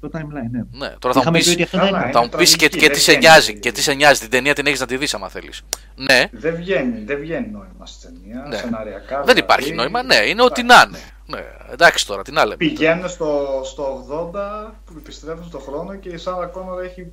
[0.08, 0.86] Ξανά, Το timeline, ναι.
[0.86, 2.04] Ναι, τώρα θα μου Είχαμε πει πεις, ότι αυτό Καλά, δεν είναι.
[2.08, 3.26] είναι θα μου πεις και, τραγική, και δεν τι σε βγαίνει.
[3.26, 3.58] νοιάζει.
[3.58, 4.20] Και τι σε νοιάζει.
[4.20, 5.62] Την ταινία την έχεις να τη δεις άμα θέλεις.
[5.94, 8.44] Ναι, Δεν βγαίνει, δεν βγαίνει νόημα στη ταινία.
[8.48, 8.56] Ναι.
[8.56, 9.14] Σεναριακά.
[9.16, 9.40] δεν δηλαδή.
[9.40, 10.02] υπάρχει νόημα.
[10.02, 10.98] Ναι, είναι ό,τι να είναι.
[11.26, 11.40] Ναι,
[11.72, 12.56] εντάξει τώρα, τι να λέμε.
[12.56, 17.12] Πηγαίνουν στο, στο 80 που επιστρέφουν στον χρόνο και η Σάρα Κόνορ έχει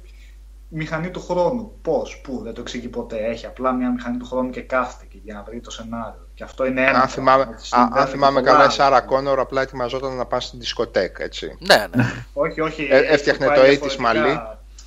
[0.69, 1.71] μηχανή του χρόνου.
[1.81, 3.17] Πώς, πού, δεν το εξηγεί ποτέ.
[3.17, 6.27] Έχει απλά μια μηχανή του χρόνου και κάθεται εκεί για να βρει το σενάριο.
[6.33, 7.01] Και αυτό είναι ένα.
[7.01, 9.05] Αν θυμάμαι, πράγμα, ότι α, αν συνδέεται θυμάμαι με καλά, η πολλά Σάρα άλλα.
[9.05, 11.57] Κόνορ απλά ετοιμαζόταν να πάει στην δισκοτέκ, έτσι.
[11.59, 12.03] Ναι, ναι.
[12.33, 12.87] Όχι, όχι.
[12.91, 14.01] Ε, έχει έφτιαχνε πάει το 80's διαφορετικά.
[14.01, 14.41] μαλλί.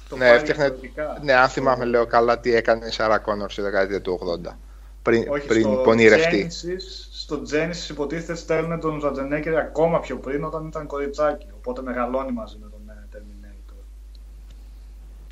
[0.08, 1.18] Το Ναι, πάει έφτιαχνε- διαφορετικά.
[1.22, 4.56] Ναι, αν θυμάμαι, λέω καλά τι έκανε η Σάρα Κόνορ στη δεκαετία του 80.
[5.02, 6.50] Πριν, Όχι, πριν στο πονηρευτεί.
[6.50, 11.46] Genesis, στο Genesis υποτίθεται στέλνουν τον Ζαντζενέκερ ακόμα πιο πριν όταν ήταν κοριτσάκι.
[11.56, 12.71] Οπότε μεγαλώνει μαζί με τον ε, Terminator.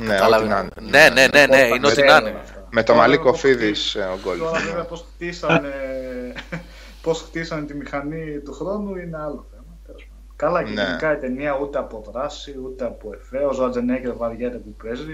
[0.02, 0.44] Ναι, Κατάλαβε.
[0.44, 0.70] ό,τι να είναι.
[0.90, 2.38] Ναι, ναι, ναι, ναι, Όταν είναι ό,τι ξέρουν να είναι.
[2.42, 2.66] αυτά.
[2.70, 4.38] Με το Τώρα μαλλί βέβαια πώς κοφίδης χτί- ε, ο Γκόλ.
[4.38, 5.72] Τώρα βέβαια πώς χτίσανε,
[7.02, 9.64] πώς χτίσανε τη μηχανή του χρόνου είναι άλλο θέμα.
[9.86, 10.24] τέλος πάντων.
[10.36, 10.82] Καλά και Ναι.
[10.82, 13.44] γενικά η ταινία ούτε από δράση, ούτε από εφέ.
[13.44, 15.12] Ο Ζουατζενέγκερ βαριέται που παίζει.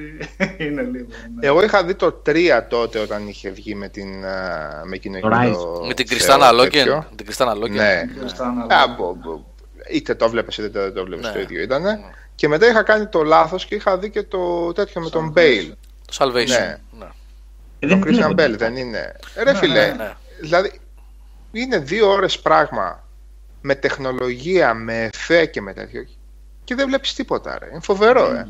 [0.68, 1.06] είναι λίγο.
[1.40, 1.46] ναι.
[1.46, 4.24] Εγώ είχα δει το 3 τότε όταν είχε βγει με την.
[4.24, 5.52] α, Με, εκείνο Το εκεί Rise.
[5.56, 6.84] το Με την Θεό Κριστάνα τέτοιο.
[6.84, 7.06] Λόγκεν.
[7.16, 7.76] Την Κριστάνα Λόγκεν.
[7.76, 8.02] Ναι.
[8.18, 9.44] Χριστάνα, Α, μπο- μπο-
[9.92, 11.32] είτε το βλέπεις είτε δεν το βλέπεις Ναι.
[11.32, 11.82] το ίδιο ήταν.
[12.36, 15.74] Και μετά είχα κάνει το λάθος και είχα δει και το τέτοιο με τον Μπέιλ.
[16.06, 16.46] Το Salvation.
[16.46, 16.78] Ναι.
[16.98, 17.06] Ναι.
[17.78, 18.54] Ε, Τον δεν Christian βλέπω.
[18.54, 19.16] Bale δεν είναι.
[19.36, 20.14] Ρε Ναι, φίλε, ναι, ναι.
[20.40, 20.80] δηλαδή
[21.52, 23.04] είναι δύο ώρες πράγμα
[23.60, 26.06] με τεχνολογία, με εφέ και με τέτοιο.
[26.64, 27.66] Και δεν βλέπεις τίποτα, ρε.
[27.70, 28.48] Είναι φοβερό, ε.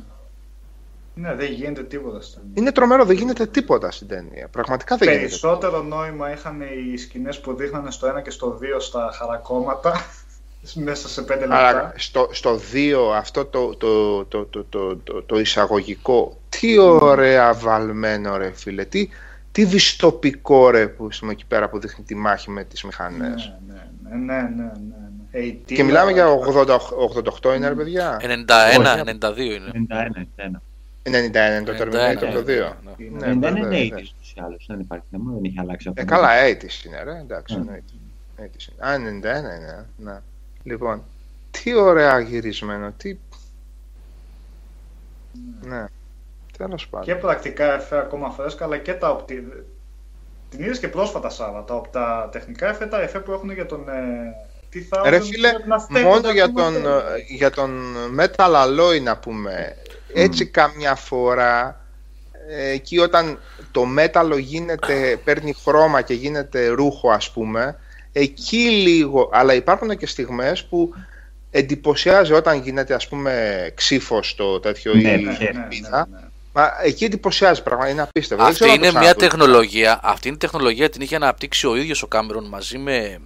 [1.15, 2.55] Ναι, δεν γίνεται τίποτα στην ταινία.
[2.55, 4.48] Είναι τρομερό, δεν γίνεται τίποτα στην ταινία.
[4.48, 5.26] Πραγματικά δεν γίνεται.
[5.26, 10.06] Περισσότερο νόημα είχαν οι σκηνές που δείχνανε στο 1 και στο 2 στα χαρακόμματα
[10.74, 11.56] μέσα σε 5 λεπτά.
[11.68, 17.54] Αλλά στο, στο 2 αυτό το, το, το, το, το, το, το εισαγωγικό, τι ωραία
[17.54, 19.08] βαλμένο ρε φίλε, τι,
[19.52, 23.52] τι δυστοπικό ρε που είμαι εκεί πέρα που δείχνει τη μάχη με τις ναι, μηχανές.
[23.66, 23.74] ναι,
[24.10, 24.70] ναι, ναι, ναι, ναι, ναι.
[25.30, 26.78] Ε, Και μιλάμε για 80,
[27.42, 28.20] 88 είναι ρε παιδιά.
[28.20, 29.86] 91, 92 είναι.
[29.90, 30.60] 91,
[31.02, 32.46] 91 είναι το 91, Terminator το 2.
[32.46, 33.32] ναι.
[33.32, 33.96] Ναι, 91 είναι βέβαια, 80's βέβαια.
[33.96, 36.00] ούτως ή άλλως, δεν υπάρχει θέμα, δεν έχει αλλάξει αυτό.
[36.00, 37.18] Ε, καλά, 80's είναι, ρε.
[37.18, 37.60] Εντάξει, Mm.
[37.60, 37.92] εννοείται.
[38.36, 38.88] 80's είναι.
[38.88, 39.86] Α, 91 είναι.
[39.96, 40.18] Ναι.
[40.66, 41.02] Λοιπόν,
[41.50, 43.16] τι ωραία γυρισμένο, τι...
[45.60, 45.86] Ναι.
[46.58, 47.20] Τέλος Και πάντων.
[47.20, 49.64] πρακτικά εφέ ακόμα φρέσκα, αλλά και τα οπτή...
[50.50, 53.88] Την είδες και πρόσφατα Σάβα, τα, τα τεχνικά εφέ, τα εφέ που έχουν για τον...
[53.88, 54.34] Ε,
[54.70, 57.02] τι θα Ρε φίλε, να στέκουν μόνο για ακόμα τον, τέλος.
[57.02, 59.76] ε, για τον Metal Alloy να πούμε,
[60.12, 61.80] έτσι καμιά φορά,
[62.48, 63.38] ε, εκεί όταν
[63.72, 67.78] το μέταλλο γίνεται, παίρνει χρώμα και γίνεται ρούχο ας πούμε,
[68.20, 70.94] εκεί λίγο, αλλά υπάρχουν και στιγμές που
[71.50, 73.32] εντυπωσιάζει όταν γίνεται ας πούμε
[73.74, 76.06] ξύφος το τέτοιο Ναι, ή Ναι, ναι, ναι, ναι, πίτα.
[76.10, 76.24] ναι, ναι.
[76.52, 78.44] Μα εκεί εντυπωσιάζει πραγματικά, είναι απίστευτο.
[78.44, 79.36] Δεν Αυτή ξέρω να είναι το μια ξαναδώ.
[79.36, 80.00] τεχνολογία.
[80.02, 83.18] Αυτή είναι η τεχνολογία την είχε αναπτύξει ο ίδιος ο Κάμερον μαζί με,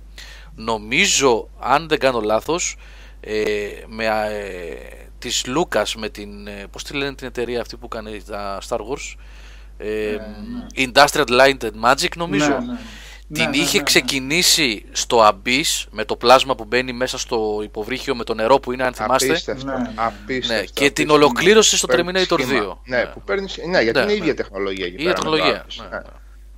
[0.55, 2.77] νομίζω, αν δεν κάνω λάθος,
[3.21, 3.35] ε,
[3.87, 4.75] με ε,
[5.19, 8.77] της Λούκας με την, ε, πώς τη λένε την εταιρεία αυτή που κάνει τα Star
[8.79, 9.15] Wars,
[9.79, 10.17] ε,
[10.77, 12.59] Industrial Light and Magic νομίζω.
[13.33, 13.45] Ναι, ναι.
[13.45, 13.85] Την Ναι, ναι, είχε ναι, ναι.
[13.85, 18.73] ξεκινήσει στο Abyss με το πλάσμα που μπαίνει μέσα στο υποβρύχιο με το νερό που
[18.73, 19.29] είναι αν θυμάστε.
[19.31, 19.65] Απίστευτο.
[19.67, 19.91] Ναι, ναι.
[19.95, 21.15] απίστευτο, Ναι, και την απίστευτο.
[21.15, 22.61] ολοκλήρωσε στο Παίρνει Terminator σχήμα.
[22.75, 22.79] 2.
[22.85, 23.05] Ναι, Ναι.
[23.07, 24.23] που παίρνει, ναι, γιατί Ναι, είναι η ναι.
[24.23, 25.65] ίδια τεχνολογία εκεί Η ίδια πέρα με το τεχνολογία.
[25.67, 25.77] Abyss.
[25.83, 25.97] ναι, Ναι.
[25.97, 26.03] ναι.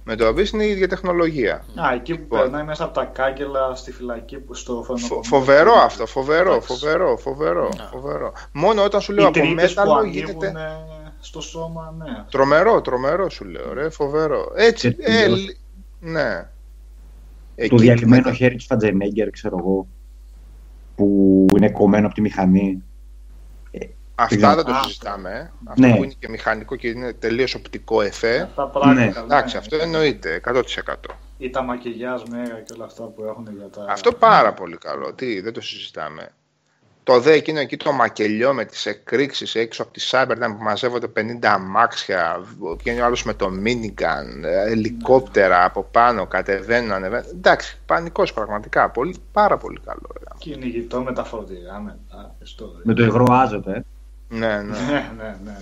[0.04, 1.54] Με το Abyss είναι η ίδια τεχνολογία.
[1.54, 2.40] Α, εκεί που Λοιπόν.
[2.40, 5.22] περνάει μέσα από τα κάγκελα στη φυλακή που στο Φο- φαινόμενο.
[5.22, 6.66] φοβερό αυτό, φοβερό, Εντάξει.
[6.66, 7.88] φοβερό, φοβερό, Ναι.
[7.92, 8.32] φοβερό.
[8.52, 12.24] Μόνο όταν σου λέω Οι από τρύπες που μέταλλο ανοίγουν γίνεται ε, στο σώμα, ναι.
[12.30, 14.52] τρομερό, τρομερό σου λέω, ρε, φοβερό.
[14.56, 15.56] Έτσι, Και ε, το- λ-
[16.00, 16.46] ναι.
[17.56, 19.86] Το Εκεί διαλυμένο μετά- χέρι του Φατζενέγκερ, ξέρω εγώ,
[20.96, 22.82] που είναι κομμένο από τη μηχανή.
[24.14, 25.30] Αυτά δεν το Α, συζητάμε.
[25.30, 25.50] ε.
[25.70, 25.96] Αυτό Ναι.
[25.96, 28.40] που είναι και μηχανικό και είναι τελείως οπτικό εφέ.
[28.42, 29.00] Αυτά πράγματα.
[29.00, 29.06] Ναι.
[29.06, 29.18] ναι.
[29.20, 31.10] Εντάξει, αυτό εννοείται, 100%.
[31.38, 33.86] Ή τα μακιγιάζ μέγα και όλα αυτά που έχουν για τα.
[33.88, 35.14] Αυτό πάρα πολύ καλό.
[35.14, 36.28] Τι, δεν το συζητάμε.
[37.04, 41.06] Το δε εκείνο εκεί το μακελιό με τις εκρήξεις έξω από τη Cyberdyne που μαζεύονται
[41.16, 42.40] 50 αμάξια,
[42.78, 47.26] βγαίνει ο άλλος με το minigun, ε, ελικόπτερα από πάνω, κατεβαίνουν, ανεβαίνουν.
[47.34, 50.10] Εντάξει, πανικός πραγματικά, πολύ, πάρα πολύ καλό.
[50.18, 50.24] ρε.
[50.38, 52.34] Κυνηγητό με τα φορτηγά μετά.
[52.42, 53.84] στο- Με το υγρό άζωτο, ε.
[54.28, 55.36] Ναι, ναι, Ναι, ναι, ναι.
[55.44, 55.56] ναι.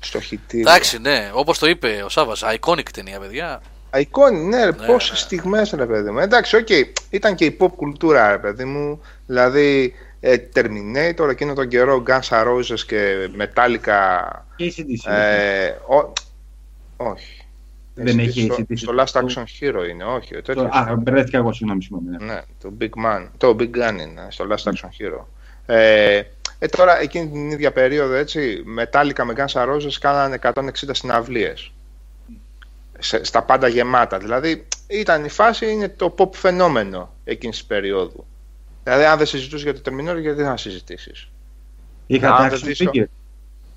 [0.00, 0.68] στο χυτήριο.
[0.70, 3.62] Εντάξει, ναι, όπως το είπε ο Σάβας, iconic ταινία, παιδιά.
[3.94, 5.16] Iconic, ναι, ρε, Ναι, πόσες ναι.
[5.16, 6.18] στιγμές ρε παιδί μου.
[6.18, 6.68] Εντάξει, οκ,
[7.10, 9.00] ήταν και η pop κουλτούρα ρε παιδί μου.
[9.26, 10.11] Δηλαδή, ε,
[10.54, 14.28] Terminator, εκείνο τον καιρό Guns N' Roses και Metallica.
[14.56, 15.10] Και AC/DC.
[15.12, 16.12] Ε, ο-
[16.96, 17.36] όχι.
[17.94, 18.76] Δεν Ε, έχει στο, AC/DC.
[18.76, 20.36] στο Last Action Hero είναι, όχι.
[20.36, 20.68] ο Το- τέτοιος.
[20.76, 22.16] Α, μπερδεύτηκα εγώ, συγγνώμη, συγγνώμη.
[22.16, 22.24] ναι.
[22.34, 23.26] Ναι, το Big Gun.
[23.36, 25.24] Το Big Gun είναι στο Last Action Hero.
[25.66, 26.22] Ε,
[26.58, 31.72] ε, τώρα εκείνη την ίδια περίοδο έτσι, Metallica με Guns N' Roses κάνανε 160 συναυλίες.
[32.98, 34.18] Σε, στα πάντα γεμάτα.
[34.18, 38.26] Δηλαδή ήταν η φάση, είναι το pop φαινόμενο εκείνης της περίοδου.
[38.84, 41.30] Δηλαδή αν δεν συζητούσες για το Terminator, γιατί να συζητήσεις;
[42.06, 43.04] Είχα Α, τα δεν action δεις το- figure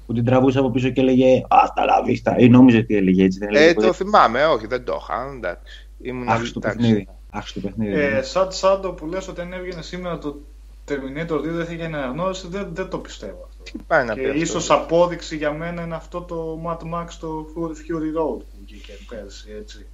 [0.05, 2.37] που την τραβούσε από πίσω και έλεγε Άστα λα βίστα.
[2.37, 3.39] Ή νόμιζε ότι έλεγε έτσι.
[3.39, 3.87] Δεν έλεγε Ε, ποτέ.
[3.87, 5.31] το θυμάμαι, όχι, δεν το είχα.
[5.35, 5.87] Εντάξει.
[6.01, 6.77] Ήμουν Άχρηστο εντάξει.
[6.79, 7.07] παιχνίδι.
[7.29, 7.93] Άχρηστο παιχνίδι.
[7.99, 8.21] Ε, ναι.
[8.21, 10.39] σαν Σάντο που λες ότι αν έβγαινε σήμερα το
[10.87, 13.63] Terminator 2 δεν θα είχε αναγνώριση, δεν, δεν το πιστεύω αυτό.
[13.63, 17.07] Τι πάει να Και πει αυτό; ίσως απόδειξη για μένα είναι αυτό το Mad Max
[17.19, 19.85] το Fury Road που βγήκε πέρσι, έτσι.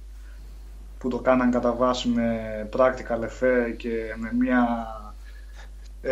[0.98, 4.66] Που το κάναν κατά βάση με practical effect και με μια...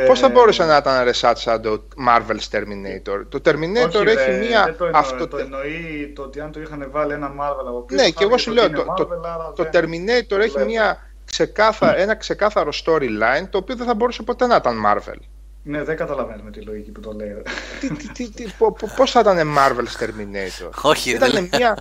[0.07, 4.31] Πώς θα ε, μπορούσε να ήταν ρεσάτ σαν το Marvel's Terminator; Το Terminator όχι, έχει
[4.31, 5.28] ρε, μία δεν το εννοώ, αυτο...
[5.28, 8.25] το εννοεί το ότι αν το είχαν βάλει ένα Marvel από πίσω Ναι, θα και
[8.25, 10.65] εγώ έλεγε σου ότι λέω, είναι το- το- Marvel, άρα Το δεν- Terminator έχει βλέπω.
[10.69, 15.19] μια ξεκάθα, ένα ξεκάθαρο storyline το οποίο δεν θα μπορούσε ποτέ να ήταν Marvel.
[15.62, 17.28] Ναι, δεν καταλαβαίνουμε τη λογική που το λέει.
[17.28, 17.43] ρε.
[17.81, 21.51] τι, τι, τι, τι, πο- πο- πώς θα ήταν Marvel's Terminator; Όχι, δεν Ήταν λέει.
[21.59, 21.77] μια,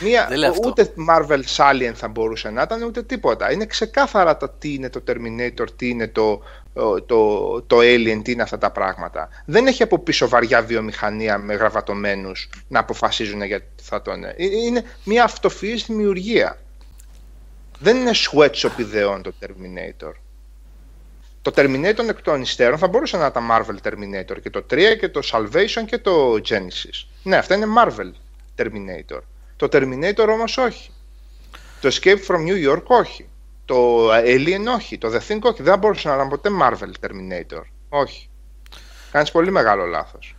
[0.00, 0.68] μια Δεν λέει αυτό.
[0.68, 3.52] ούτε Marvel's Alien θα μπορούσε να ήταν ούτε τίποτα.
[3.52, 6.42] Είναι ξεκάθαρα το τι είναι το Terminator, τι είναι το,
[6.74, 9.28] το, το, το Alien, τι είναι αυτά τα πράγματα.
[9.44, 14.34] Δεν έχει από πίσω βαριά βιομηχανία με γραβατωμένους να αποφασίζουν για τι θα το είναι.
[14.36, 16.58] Ε, Είναι μια αυτοφυής δημιουργία.
[17.78, 20.12] Δεν είναι sweatshop ιδεών το Terminator.
[21.42, 25.08] Το Terminator εκ των υστέρων θα μπορούσε να ήταν Marvel Terminator και το 3 και
[25.08, 27.06] το Salvation και το Genesis.
[27.22, 28.10] Ναι, αυτά είναι Marvel
[28.56, 29.20] Terminator.
[29.56, 30.90] Το Terminator όμως όχι.
[31.80, 33.28] Το Escape from New York όχι.
[33.64, 34.98] Το Alien όχι.
[34.98, 35.62] Το The Thing όχι.
[35.62, 37.62] Δεν μπορούσε να ήταν ποτέ Marvel Terminator.
[37.88, 38.28] Όχι.
[39.10, 40.36] Κάνεις πολύ μεγάλο λάθος.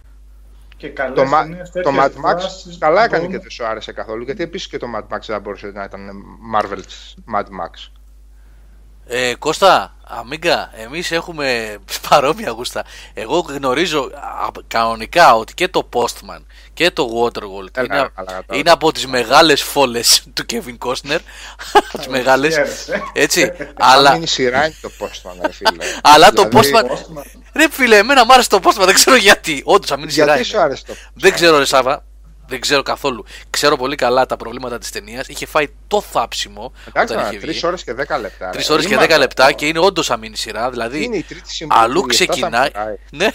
[0.78, 3.50] Και καλές Το, Ma- ταινίες, το τέτοιες Mad Max δράσεις καλά έκανε μπορούν- και δεν
[3.52, 4.24] σου άρεσε καθόλου.
[4.24, 6.10] Γιατί επίσης και το Mad Max δεν μπορούσε να ήταν
[6.56, 7.92] Marvel's Mad Max.
[9.10, 11.78] Ε, Κώστα, Αμίγκα, εμείς έχουμε
[12.10, 12.86] παρόμοια γούστα.
[13.14, 16.42] Εγώ γνωρίζω α, κανονικά ότι και το Postman
[16.78, 18.60] και το Waterworld Έλα, είναι, καλά, καλά.
[18.60, 21.18] είναι από τις μεγάλες φόλες του Kevin Costner.
[21.98, 22.54] τις μεγάλες.
[22.54, 23.04] Χαίρεσαι.
[23.14, 23.52] Έτσι.
[23.78, 23.94] Αλλά...
[24.10, 25.86] αλλά, είναι η σειρά είναι το Postman, ρε φίλε.
[26.14, 26.84] αλλά το Δηλαδή, Postman...
[26.84, 27.24] Postman.
[27.56, 29.62] Ρε φίλε, εμένα μου άρεσε το Postman, δεν ξέρω γιατί.
[29.66, 30.48] Όντως, αμήν σειρά Γιατί είναι.
[30.48, 32.06] σου άρεσε το Δεν ξέρω ρε Σάβα,
[32.48, 33.26] δεν ξέρω καθόλου.
[33.50, 35.28] Ξέρω πολύ καλά τα προβλήματα της ταινίας.
[35.28, 37.66] Είχε φάει το θάψιμο Εντάξει, όταν τώρα, είχε τρει βγει.
[37.66, 38.50] ώρες και 10 λεπτά.
[38.50, 38.74] Τρεις ρε.
[38.74, 39.58] ώρες και Είναι 10 λεπτά μαλακό.
[39.60, 40.70] και είναι όντως αμήνη σειρά.
[40.70, 41.82] Δηλαδή Είναι η τρίτη συμβουλή.
[41.82, 42.64] αλλού που γι' αυτό θα ξεκινάει.
[42.64, 42.96] μετράει.
[43.12, 43.28] Ναι.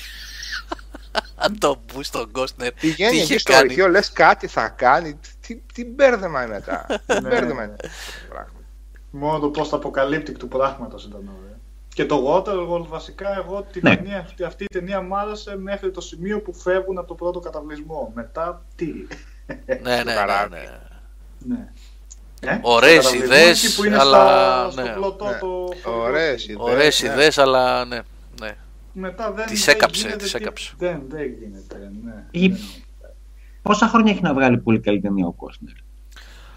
[1.44, 2.72] Αν το μπου στον Κόστνερ.
[2.72, 3.64] Τι Πηγαίνει είχε εκεί στο κάνει.
[3.64, 5.20] αρχείο, λες κάτι θα κάνει.
[5.46, 6.86] Τι, τι μπέρδεμα είναι μετά.
[7.06, 7.28] Τι Ναι.
[7.28, 7.76] μπέρδεμα είναι.
[7.84, 8.52] αυτό το πράγμα.
[9.10, 11.56] Μόνο το post-apocalyptic του πράγματος ήταν ωραίο.
[11.94, 13.96] Και το Waterworld βασικά εγώ τη Ναι.
[13.96, 17.38] ταινία, αυτή, αυτή η ταινία μου άρεσε μέχρι το σημείο που φεύγουν από το πρώτο
[17.40, 18.12] καταβλισμό.
[18.14, 18.86] Μετά τι;
[19.46, 20.78] Ναι, ναι, ναι, Παράδειγμα.
[21.38, 21.56] ναι.
[22.40, 22.50] Ναι.
[22.52, 24.86] Ε, Ωραίες στο καταβλισμό, ιδέες, εκεί που είναι αλλά- στο, ναι.
[24.90, 25.38] στο πλωτό Ναι.
[25.38, 26.58] το Ωραίες ιδέες.
[26.60, 27.08] Ωραίες ναι.
[27.08, 28.00] ιδέες, αλλά ναι.
[28.92, 29.00] Ναι.
[29.08, 30.72] Μετά δεν Τις δεν έκαψε, γίνεται τις τι- έκαψε.
[30.78, 32.24] Δεν, δεν γίνεται, ναι.
[32.30, 32.60] Ή- Δεν-
[33.62, 35.72] Πόσα χρόνια έχει να βγάλει πολύ καλή ταινία ο Κόσνερ.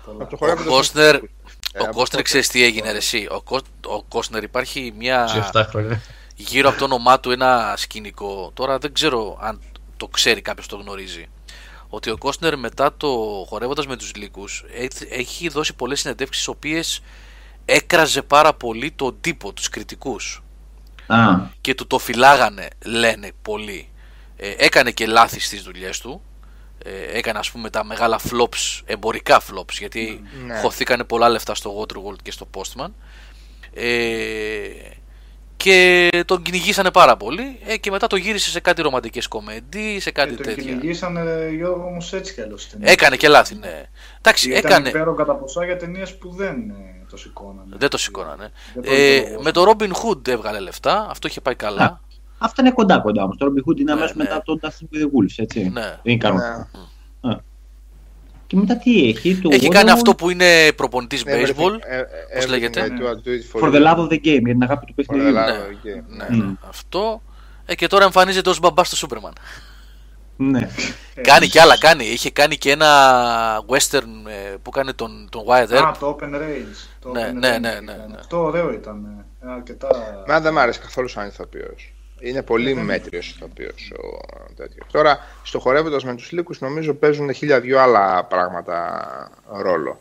[0.05, 0.17] πολλά.
[0.21, 1.29] Από το Ο χορεύοντα Κόστνερ, στους-
[1.73, 2.21] Ε, ο από Κόστνερ τότε.
[2.21, 3.27] ξέρεις τι έγινε ρε εσύ.
[3.31, 5.27] Ο, Κο- ο Κόστνερ υπάρχει μια...
[5.53, 6.01] 7 χρόνια.
[6.35, 8.51] γύρω από το όνομά του ένα σκηνικό.
[8.53, 9.61] Τώρα δεν ξέρω αν
[9.97, 11.25] το ξέρει κάποιος το γνωρίζει.
[11.89, 13.07] Ότι ο Κόστνερ μετά το
[13.47, 14.63] χορεύοντας με τους λύκους
[15.09, 17.01] έχει δώσει πολλές συνεντεύξεις, οι οποίες
[17.65, 20.43] έκραζε πάρα πολύ τον τύπο, τους κριτικούς.
[21.07, 23.89] Α, Και του το φυλάγανε, λένε πολλοί.
[24.37, 26.21] Ε, έκανε και λάθη στις δουλειές του.
[26.85, 30.55] Ε, έκανε ας πούμε τα μεγάλα flops, εμπορικά flops, γιατί Ναι.
[30.57, 32.89] χωθήκανε πολλά λεφτά στο Waterworld και στο Postman.
[33.73, 34.67] Ε,
[35.57, 40.11] και τον κυνηγήσανε πάρα πολύ ε, και μετά το γύρισε σε κάτι ρομαντικές κομμεντί, σε
[40.11, 40.63] κάτι Και τον τέτοια.
[40.63, 42.61] κυνηγήσανε Γιώργο όμως έτσι κι αλλιώς.
[42.61, 42.91] στην ταινία.
[42.93, 43.83] Έκανε και λάθη, ναι.
[44.17, 44.89] Εντάξει, Ήταν έκανε.
[44.89, 47.75] υπέροχο κατά ποσά για ταινίες που δεν ε, το σηκώνανε.
[47.77, 48.51] Δεν το σηκώνανε.
[48.73, 49.41] Δεν το Ε, σηκώνανε.
[49.43, 52.01] με το Robin Hood έβγαλε λεφτά, αυτό είχε πάει καλά.
[52.37, 53.37] αυτά είναι κοντά κοντά όμως.
[53.37, 54.23] Το Robin Hood είναι Ναι, αμέσως ναι.
[54.23, 55.59] μετά τον Dustin with the Wolves, έτσι.
[55.73, 55.81] Ναι.
[55.81, 56.67] Δεν είναι κανονικό.
[57.21, 57.31] Ναι.
[57.33, 57.39] Α.
[58.47, 61.77] Και μετά τι έχει, το Έχει Waterworld κάνει αυτό που είναι προπονητής Ναι, everything- baseball.
[61.89, 62.03] ε, ε,
[62.33, 63.75] πώς everything λέγεται; I do, I do it for For you.
[63.75, 65.29] the love of the game, για την αγάπη του For the παιχνιδιού.
[65.29, 65.57] love Ναι.
[65.57, 66.03] of the game.
[66.07, 66.45] Ναι, Mm.
[66.47, 67.21] ναι, αυτό.
[67.65, 69.33] Ε, και τώρα εμφανίζεται ως μπαμπάς στο Σούπερμαν.
[70.37, 70.69] Ναι.
[71.15, 72.05] Ε, κάνει και άλλα, κάνει.
[72.05, 72.89] Είχε κάνει και ένα
[73.67, 75.83] western ε, που κάνει τον, τον Wyatt Earp.
[75.85, 76.75] Α, το Open Range.
[76.99, 77.83] Το Ναι, Open ναι, Range ναι, ήταν.
[77.83, 78.15] ναι, ναι.
[78.19, 79.25] Αυτό ωραίο ήταν.
[79.41, 79.87] ε, Αρκετά.
[80.25, 81.93] Εμένα δεν μ' άρεσε καθόλου σαν ηθοποιός.
[82.19, 84.87] Είναι πολύ δεν- μέτριος ηθοποιός ο τέτοιος.
[84.91, 89.07] Τώρα, στο χορεύοντας με τους λύκους νομίζω παίζουν χίλια δυο άλλα πράγματα
[89.61, 89.99] ρόλο.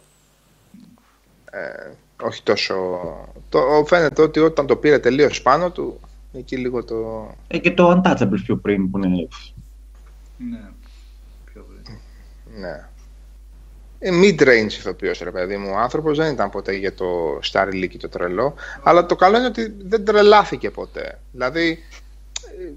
[1.51, 1.91] Ε,
[2.23, 2.75] όχι τόσο...
[3.49, 6.01] Το, φαίνεται ότι όταν το πήρε τελείως πάνω του,
[6.33, 7.29] εκεί λίγο το...
[7.47, 9.29] Ε, και το Untouchables πιο πριν που είναι.
[10.37, 10.71] Ναι.
[11.45, 11.99] Πιο πριν.
[12.61, 12.89] Ναι.
[13.99, 15.71] Ε, mid-range ηθοποιός ρε παιδί μου.
[15.71, 18.55] Ο άνθρωπος δεν ήταν ποτέ για το Star Leaky το τρελό.
[18.83, 21.21] Αλλά το καλό είναι ότι δεν τρελάθηκε ποτέ.
[21.33, 21.79] Δηλαδή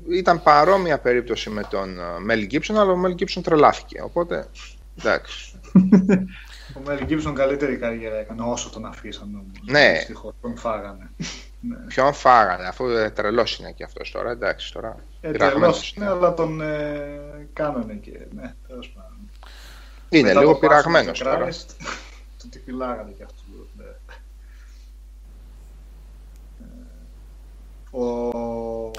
[0.10, 4.02] ε, ήταν παρόμοια περίπτωση με τον ε, Mel Gibson, αλλά ο Mel Gibson τρελάθηκε.
[4.02, 4.48] Οπότε
[4.98, 5.60] εντάξει.
[6.78, 9.72] Ο Μέλ Γκίψον καλύτερη καριέρα έκανε όσο τον αφήσαν όμως.
[9.72, 9.92] Ναι.
[9.94, 11.12] Δυστυχώς τον φάγανε.
[11.60, 11.76] Ναι.
[11.88, 14.32] Ποιον φάγανε, αφού ε, τρελός είναι και αυτός τώρα.
[14.32, 15.04] Εντάξει τώρα.
[15.22, 18.12] Ε, πειραγμένος τρελός είναι, αλλά τον ε, κάνανε και.
[18.36, 19.18] Ναι, τέλος πάντων.
[20.10, 21.48] Είναι Μετά λίγο το Passion of πειραγμένος the τώρα.
[21.48, 21.66] Christ,
[22.40, 23.68] Του τη φυλάγανε κι αυτού.
[23.78, 23.84] Ναι.
[23.84, 23.88] Ε,
[27.92, 28.06] Ο,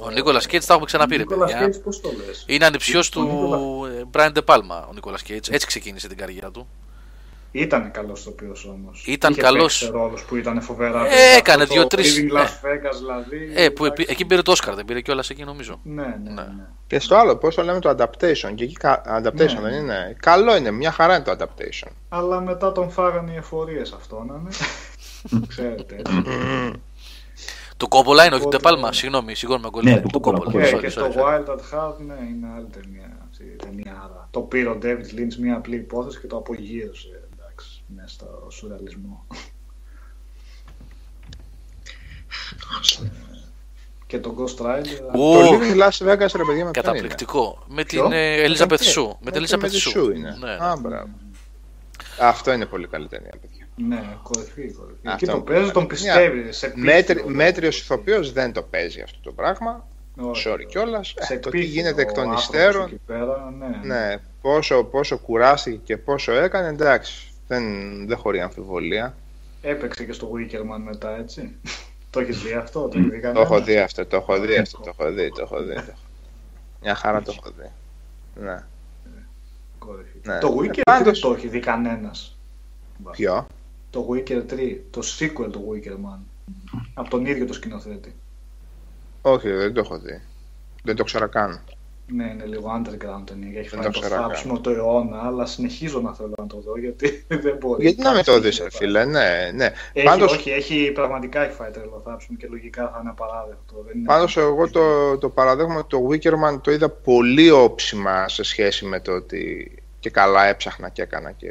[0.03, 1.67] Ο Νίκολας Κέιτς τα έχουμε ξαναπεί, ρε Νίκολας παιδιά.
[1.69, 5.49] Cage, πώς το λες; Είναι ανιψιό του Νίκολα- ε, Brian De Palma ο Νίκολας Κέιτς.
[5.49, 6.69] Έτσι ξεκίνησε την καριέρα του.
[7.53, 9.05] Ήταν καλός οποίο όμως.
[9.07, 9.91] Ήταν καλός.
[9.93, 11.01] ρόλο που ήταν φοβερά.
[11.01, 11.37] Ε, βέβαια.
[11.37, 12.41] έκανε Αυτό δύο-τρεις, Το Living ναι.
[12.41, 13.53] Las Vegas δηλαδή.
[13.55, 14.13] Ε, που επί- εντάξει.
[14.13, 15.81] εκεί πήρε το Όσκαρ, δεν πήρε κιόλας εκεί νομίζω.
[15.83, 16.33] Ναι, ναι, Ναι.
[16.43, 16.67] ναι.
[16.87, 18.53] Και στο άλλο, πώς το λέμε το adaptation.
[18.55, 19.61] Και εκεί κα- adaptation Ναι.
[19.61, 20.17] δεν είναι.
[20.21, 21.89] Καλό είναι, μια χαρά είναι το adaptation.
[22.09, 24.51] Αλλά μετά τον φάγανε οι εφορίες αυτό να είναι.
[25.49, 25.95] Ξέρετε.
[25.99, 26.23] έτσι.
[27.77, 28.89] Το Κόπολα είναι, όχι Οπότε- De Palma.
[28.91, 30.01] Συγγνώμη, συγγνώμη με Ναι, κολλάει.
[30.03, 30.49] του Το Coppola, Coppola.
[30.49, 30.51] Coppola.
[30.69, 31.23] Και, Sorry, και sorry, το sorry.
[31.23, 33.17] Wild at Heart, ναι, είναι άλλη ταινία.
[33.31, 34.29] αυτή η ταινία άρα.
[34.31, 37.18] Το πήρε ο David Lynch μια απλή υπόθεση και το απογείωσε.
[37.91, 39.27] Εντάξει, μέσα στο σουρεαλισμό.
[44.07, 45.01] και το Ghost Rider.
[45.15, 47.65] Ου, Το Living Las Vegas, ρε παιδιά, με ποιον είναι; Καταπληκτικό.
[47.69, 49.17] Με Ποιο; την ε, Elizabeth Με- Shue.
[49.21, 49.99] Με την με- Elizabeth με τη Shue.
[50.03, 50.37] Shue είναι.
[50.41, 50.51] Ναι.
[50.51, 51.09] Α, μπράβο.
[52.21, 53.69] Αυτό είναι πολύ καλή ταινία, παιδιά.
[53.77, 54.99] Ναι, κορυφή, κορυφή.
[55.03, 56.57] Αυτό Εκεί το είναι παίζεις, τον μια- πιστεύεις.
[56.57, 59.87] Σε Μέτρη, πείθει ο- μέτριος ηθοποιός δεν το παίζει αυτό το πράγμα.
[60.21, 60.67] Όχι, Sorry όχι.
[60.67, 61.15] κιόλας.
[61.19, 62.87] Σε το τι πείθεις γίνεται εκ ο των άνθρωπος υστέρων.
[62.87, 63.95] εκεί πέρα, ναι.
[63.95, 67.33] Ναι, πόσο, πόσο κουράστηκε και πόσο έκανε, εντάξει.
[67.49, 67.63] Δεν,
[68.07, 69.17] δεν χωρεί αμφιβολία.
[69.63, 71.55] έπαιξε και στο Wickerman μετά, έτσι.
[72.11, 74.79] το έχεις δει αυτό, το έχεις δει Το έχω δει αυτό, το έχω δει αυτό,
[74.79, 75.75] το έχω δει, το έχω δει.
[76.83, 77.71] Μια χαρά το έχω δει.
[78.43, 78.65] Ναι.
[80.23, 80.39] Ναι.
[80.39, 81.21] Το Wicker 3 πάντως...
[81.21, 82.39] το έχει δει κανένας.
[83.11, 83.47] Ποιο;
[83.91, 86.19] Το Wicker 3, το sequel του Wickerman.
[86.95, 88.15] Από τον ίδιο το σκηνοθέτη.
[89.23, 90.23] Όχι, δεν το έχω δει.
[90.83, 91.61] Δεν το ξέρω καν.
[92.13, 93.59] Ναι, είναι λίγο underground ταινία.
[93.59, 97.57] Έχει φάει το θάψιμο το αιώνα, αλλά συνεχίζω να θέλω να το δω γιατί δεν
[97.61, 97.83] μπορεί.
[97.83, 99.51] Γιατί να μην το δεις, φίλε, ναι.
[99.55, 99.73] ναι.
[99.93, 100.33] Έχει, Πάντως...
[100.33, 103.85] Όχι, έχει, πραγματικά έχει φάει τρελό θάψιμο και λογικά θα είναι απαράδεκτο.
[104.05, 109.01] Πάντως, εγώ το, το παραδέχομαι ότι το Wickerman το είδα πολύ όψιμα σε σχέση με
[109.01, 111.33] το ότι και καλά έψαχνα και έκανα.
[111.33, 111.49] Και...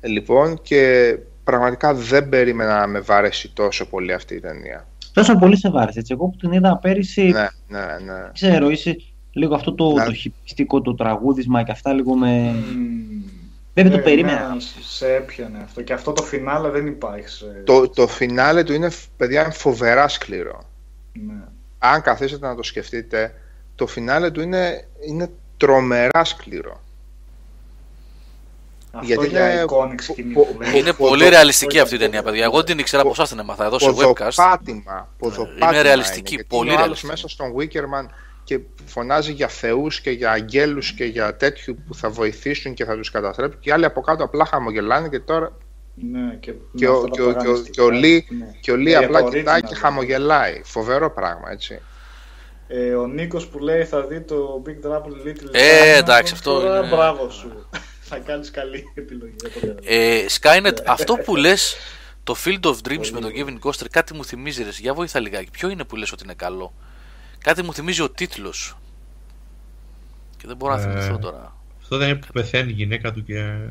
[0.00, 4.86] Ε, λοιπόν, και πραγματικά δεν περίμενα να με βαρέσει τόσο πολύ αυτή η ταινία.
[5.12, 5.98] Τόσο πολύ σε βάρεσε.
[5.98, 6.12] Έτσι.
[6.12, 7.22] Εγώ που την είδα πέρυσι.
[7.22, 8.30] Ναι, ναι, ναι.
[8.32, 8.96] Ξέρω, είσαι
[9.36, 10.04] λίγο αυτό το, ναι.
[10.04, 12.54] το χυπιστικό, το τραγούδισμα και αυτά λίγο με.
[12.54, 13.30] Mm.
[13.74, 14.54] Δεν το ναι, περίμενα.
[14.54, 15.82] Ναι, σε έπιανε αυτό.
[15.82, 17.28] Και αυτό το φινάλε δεν υπάρχει.
[17.28, 17.62] Σε...
[17.64, 20.62] Το, το φινάλε του είναι, παιδιά, είναι φοβερά σκληρό.
[21.12, 21.34] Ναι.
[21.78, 23.34] Αν καθίσετε να το σκεφτείτε,
[23.74, 26.80] το φινάλε του είναι, είναι τρομερά σκληρό.
[28.92, 30.34] Αυτό Γιατί για εικόνη σκηνή.
[30.74, 32.44] Είναι πολύ ρεαλιστική αυτή η ταινία, παιδιά.
[32.44, 34.30] Εγώ την ήξερα από εσάς την έμαθα εδώ σε webcast.
[35.18, 35.68] Ποδοπάτημα.
[35.70, 37.06] Είναι ρεαλιστική, πολύ ρεαλιστική.
[37.06, 38.06] μέσα στον Wickerman
[38.46, 42.96] και φωνάζει για θεούς και για αγγέλους και για τέτοιου που θα βοηθήσουν και θα
[42.96, 43.60] τους καταστρέψουν.
[43.60, 45.56] Και οι άλλοι από κάτω απλά χαμογελάνε και τώρα.
[45.94, 48.46] Ναι, και, και, ο, και, και, και, ο Λί, ναι.
[48.60, 50.60] και ο Λί απλά κοιτάει και χαμογελάει.
[50.64, 51.80] Φοβερό πράγμα, έτσι.
[52.68, 56.88] Ε, ο Νίκος που λέει θα δει το Big Trouble Little Ε, εντάξει, αυτό είναι...
[56.88, 57.68] Μπράβο σου
[58.08, 59.36] θα κάνεις καλή επιλογή.
[59.84, 61.76] Ε, Skynet, αυτό που λες,
[62.24, 65.50] το Field of Dreams με τον Kevin Costner, κάτι μου θυμίζει ρε, για βοήθα λιγάκι.
[65.50, 66.74] Ποιο είναι που λες ότι είναι καλό;
[67.46, 68.76] Κάτι μου θυμίζει ο τίτλος.
[70.36, 71.56] Και δεν μπορώ να ε, θυμηθώ τώρα.
[71.80, 73.68] Αυτό δεν είναι που πεθαίνει η γυναίκα του και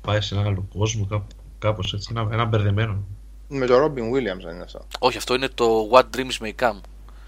[0.00, 1.26] πάει σε ένα άλλο κόσμο,
[1.58, 3.04] κάπως έτσι, ένα, ένα μπερδεμένο.
[3.48, 4.86] Με το Robin Williams δεν είναι αυτό.
[4.98, 6.80] Όχι, αυτό είναι το What Dreams May Come.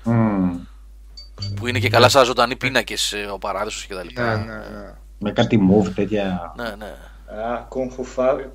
[0.04, 0.58] Mm.
[1.54, 4.20] Που είναι και καλά σαν ζωντανοί πίνακες ε, ο παράδεισο κτλ.
[4.20, 4.94] Ναι, ναι, ναι.
[5.18, 6.54] Με κάτι move τέτοια.
[6.56, 6.94] Ναι, ναι.
[7.42, 7.68] Α,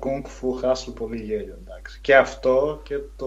[0.00, 1.98] Kung Fu Hustle πολύ γέλιο, εντάξει.
[2.00, 3.26] Και αυτό και το...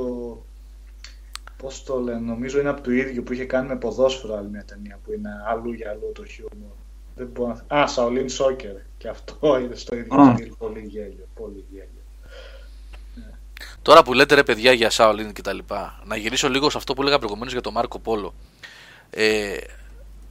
[1.62, 4.66] Πώς το λένε, νομίζω είναι από το ίδιο που είχε κάνει με ποδόσφαιρο άλλη μια
[4.66, 6.72] ταινία που είναι αλλού για αλλού το χιούμορ.
[7.16, 7.78] Δεν μπορώ να...
[7.78, 8.82] Α, Shaolin Soccer.
[8.98, 10.34] Και αυτό είναι στο ίδιο mm.
[10.34, 11.88] στυλ, πολύ γέλιο, πολύ γέλιο.
[13.82, 16.94] Τώρα που λέτε ρε παιδιά για Shaolin και τα λοιπά, να γυρίσω λίγο σε αυτό
[16.94, 18.34] που έλεγα προηγουμένως για τον Μάρκο Πόλο.
[19.10, 19.58] Ε,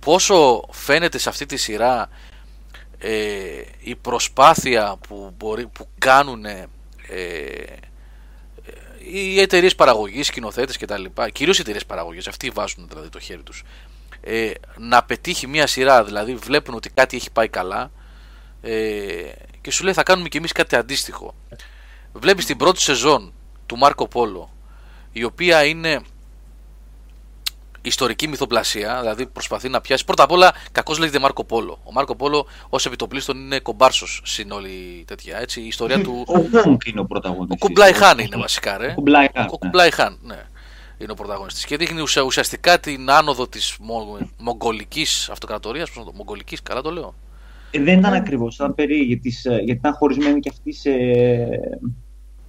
[0.00, 2.08] πόσο φαίνεται σε αυτή τη σειρά
[2.98, 6.66] ε, η προσπάθεια που, μπορεί, που κάνουν ε,
[9.12, 13.20] οι εταιρείες παραγωγής, σκηνοθέτες και τα λοιπά, κυρίως οι εταιρείες παραγωγής, αυτοί βάζουν δηλαδή το
[13.20, 13.62] χέρι τους,
[14.20, 17.90] ε, να πετύχει μια σειρά, δηλαδή βλέπουν ότι κάτι έχει πάει καλά
[18.60, 21.34] ε, και σου λέει θα κάνουμε κι εμείς κάτι αντίστοιχο.
[22.12, 23.32] Βλέπεις την πρώτη σεζόν
[23.66, 24.52] του Μάρκο Πόλο,
[25.12, 26.00] η οποία είναι
[27.82, 30.04] ιστορική μυθοπλασία, δηλαδή προσπαθεί να πιάσει.
[30.04, 31.80] Πρώτα απ' όλα, κακώς λέγεται Μάρκο Πόλο.
[31.84, 35.38] Ο Μάρκο Πόλο ως επιτοπλίστων είναι κομπάρσος στην όλη τέτοια.
[35.38, 36.24] Έτσι, η ιστορία του.
[36.26, 37.60] Ο Γουόγκ είναι ο πρωταγωνιστής.
[37.60, 38.94] Ο Κουμπλάι Χάν είναι βασικά, ρε.
[39.48, 40.34] Ο Κουμπλάι Χάν, ναι.
[40.34, 40.42] ναι.
[40.98, 41.64] Είναι ο πρωταγωνιστής.
[41.64, 43.76] Και δείχνει ουσιαστικά την άνοδο της
[44.38, 45.90] μογγολικής αυτοκρατορίας.
[45.90, 47.14] Πώς το Μογγολικής, καλά το λέω.
[47.70, 48.54] Ε, δεν ήταν ακριβώς.
[48.54, 50.90] Ήταν περί, γιατί, γιατί ήταν χωρισμένοι και αυτοί σε.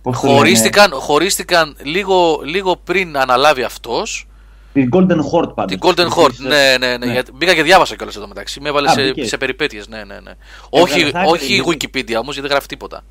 [0.03, 4.25] Χωρίστηκαν, χωρίστηκαν λίγο, λίγο πριν αναλάβει αυτός
[4.73, 5.77] την Golden Horde πάντως.
[5.77, 7.05] Την Golden Horde, ναι, ναι, ναι.
[7.05, 7.21] ναι.
[7.33, 8.59] Μπήκα και διάβασα κιόλας εδώ μεταξύ.
[8.61, 10.31] Με έβαλε σε, σε περιπέτειες, ναι, ναι, ναι.
[10.69, 13.03] όχι, όχι Wikipedia όμως, γιατί δεν γράφει τίποτα.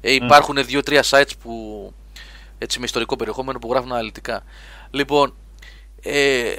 [0.00, 0.64] Ε, υπάρχουν mm.
[0.64, 1.52] δύο-τρία sites που,
[2.58, 4.42] έτσι με ιστορικό περιεχόμενο που γράφουν αναλυτικά.
[4.90, 5.34] Λοιπόν,
[6.02, 6.54] ε,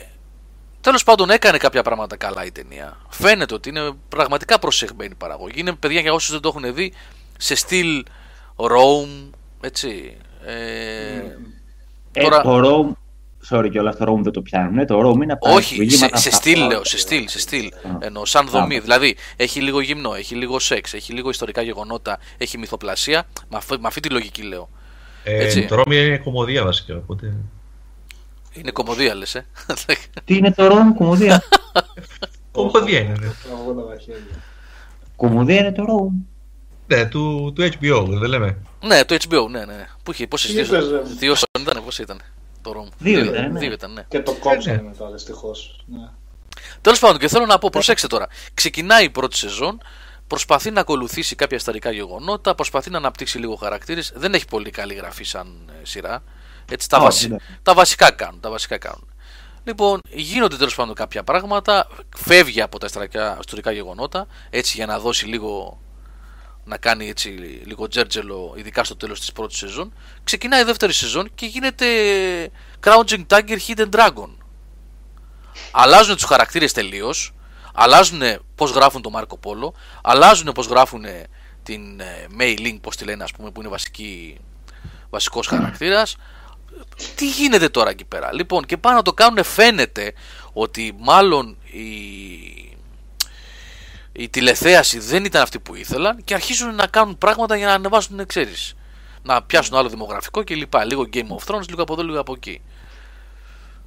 [0.82, 2.98] τέλος πάντων έκανε κάποια πράγματα καλά η ταινία.
[3.10, 5.60] Φαίνεται ότι είναι πραγματικά προσεγμένη παραγωγή.
[5.60, 6.94] Είναι παιδιά για όσους δεν το έχουν δει,
[7.38, 8.04] σε στυλ
[8.56, 9.30] Rome,
[9.62, 10.18] έτσι.
[10.46, 10.54] Ε,
[12.14, 12.42] ε, τώρα...
[12.42, 12.92] Το Rome
[13.50, 14.86] Sorry και όλα αυτό το Rome δεν το πιάνουν.
[14.86, 17.72] Το Rome είναι από Όχι, σε, σε στυλ λέω, σε στυλ, σε στυλ.
[18.00, 18.80] Ενώ σαν δομή.
[18.80, 23.28] Δηλαδή έχει λίγο γυμνό, έχει λίγο σεξ, έχει λίγο ιστορικά γεγονότα, έχει μυθοπλασία.
[23.50, 24.70] Με αυτή, με αυτή τη λογική λέω.
[25.24, 25.66] Ε, Έτσι.
[25.66, 26.96] Το Rome είναι κομμωδία βασικά.
[26.96, 27.36] Οπότε...
[28.54, 29.46] Είναι κομμωδία λες, ε.
[30.26, 31.44] Τι είναι το Rome, κομμωδία;
[32.52, 33.28] κομμωδία είναι, ναι.
[35.16, 36.26] Κομμωδία είναι το Rome.
[36.88, 38.58] Ναι, του, του HBO, δεν λέμε.
[38.86, 39.88] Ναι, του HBO, ναι, ναι.
[40.04, 40.66] Πού είχε, πόσες δύο,
[41.20, 42.22] δύο ήταν, πώς ήταν
[42.62, 42.94] το Rome.
[42.98, 43.60] Δύο, ήταν, ναι.
[43.60, 44.06] Δύο ήταν, ναι.
[44.08, 44.82] Και το κόψανε ναι.
[44.82, 45.84] μετά, δυστυχώς.
[45.86, 46.10] Ναι.
[46.82, 48.28] Τέλος πάντων, και θέλω να πω, προσέξτε τώρα.
[48.54, 49.82] Ξεκινάει η πρώτη σεζόν,
[50.28, 54.12] προσπαθεί να ακολουθήσει κάποια ιστορικά γεγονότα, προσπαθεί να αναπτύξει λίγο χαρακτήρες.
[54.16, 56.24] Δεν έχει πολύ καλή γραφή σαν ε, σειρά.
[56.72, 57.28] Έτσι, τα, βασι...
[57.28, 57.38] ναι.
[57.64, 58.40] τα βασικά κάνουν.
[58.40, 59.14] Τα βασικά κάνουν.
[59.64, 62.88] Λοιπόν, γίνονται τέλος πάντων κάποια πράγματα, φεύγει από τα
[63.40, 65.80] ιστορικά γεγονότα, έτσι για να δώσει λίγο
[66.70, 67.30] να κάνει έτσι
[67.66, 69.94] λίγο τζέρτζελο, ειδικά στο τέλος της πρώτης σεζόν.
[70.24, 71.86] Ξεκινάει η δεύτερη σεζόν και γίνεται
[72.84, 74.30] Crouching Tiger Hidden Dragon.
[75.72, 77.34] Αλλάζουν τους χαρακτήρες τελείως,
[77.74, 78.22] αλλάζουν
[78.56, 79.74] πώς γράφουν το Μάρκο Πόλο,
[80.04, 81.06] αλλάζουν πώς γράφουν
[81.64, 84.38] την ε, Mei Ling, πώς τη λένε ας πούμε, που είναι βασική,
[85.10, 86.16] βασικός χαρακτήρας.
[87.16, 90.14] Τι γίνεται τώρα εκεί πέρα; Λοιπόν, και πάνω να το κάνουν φαίνεται
[90.54, 92.69] ότι μάλλον η
[94.20, 98.26] η τηλεθέαση δεν ήταν αυτή που ήθελαν και αρχίζουν να κάνουν πράγματα για να ανεβάσουν,
[98.26, 98.76] ξέρεις.
[99.24, 100.74] Να πιάσουν άλλο δημογραφικό κλπ.
[100.86, 102.62] Λίγο Game of Thrones, λίγο από εδώ, λίγο από εκεί.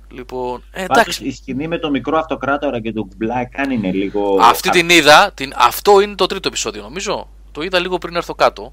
[0.09, 1.25] Λοιπόν, ε, εντάξει.
[1.25, 4.39] η σκηνή με το μικρό αυτοκράτορα και το Black αν είναι λίγο.
[4.41, 5.33] Αυτή την είδα.
[5.35, 7.29] Την, αυτό είναι το τρίτο επεισόδιο, νομίζω.
[7.53, 8.73] Το είδα λίγο πριν έρθω κάτω.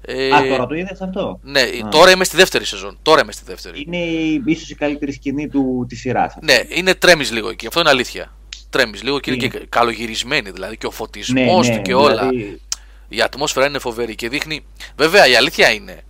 [0.00, 1.88] Ε, Α, τώρα το είδες αυτό; Ναι, Α.
[1.90, 2.98] τώρα είμαι στη δεύτερη σεζόν.
[3.02, 3.84] Τώρα είμαι στη δεύτερη.
[3.86, 3.96] Είναι
[4.44, 6.36] ίσως η καλύτερη σκηνή του, της σειράς.
[6.42, 7.66] Ναι, είναι τρέμεις λίγο εκεί.
[7.66, 8.32] Αυτό είναι αλήθεια
[8.76, 12.28] τρέμεις λίγο και είναι και καλογυρισμένη δηλαδή και ο φωτισμός ναι, ναι, του και όλα.
[12.28, 12.60] Δηλαδή-
[13.08, 14.64] η ατμόσφαιρα είναι φοβερή και δείχνει.
[14.96, 16.02] Βέβαια η αλήθεια είναι.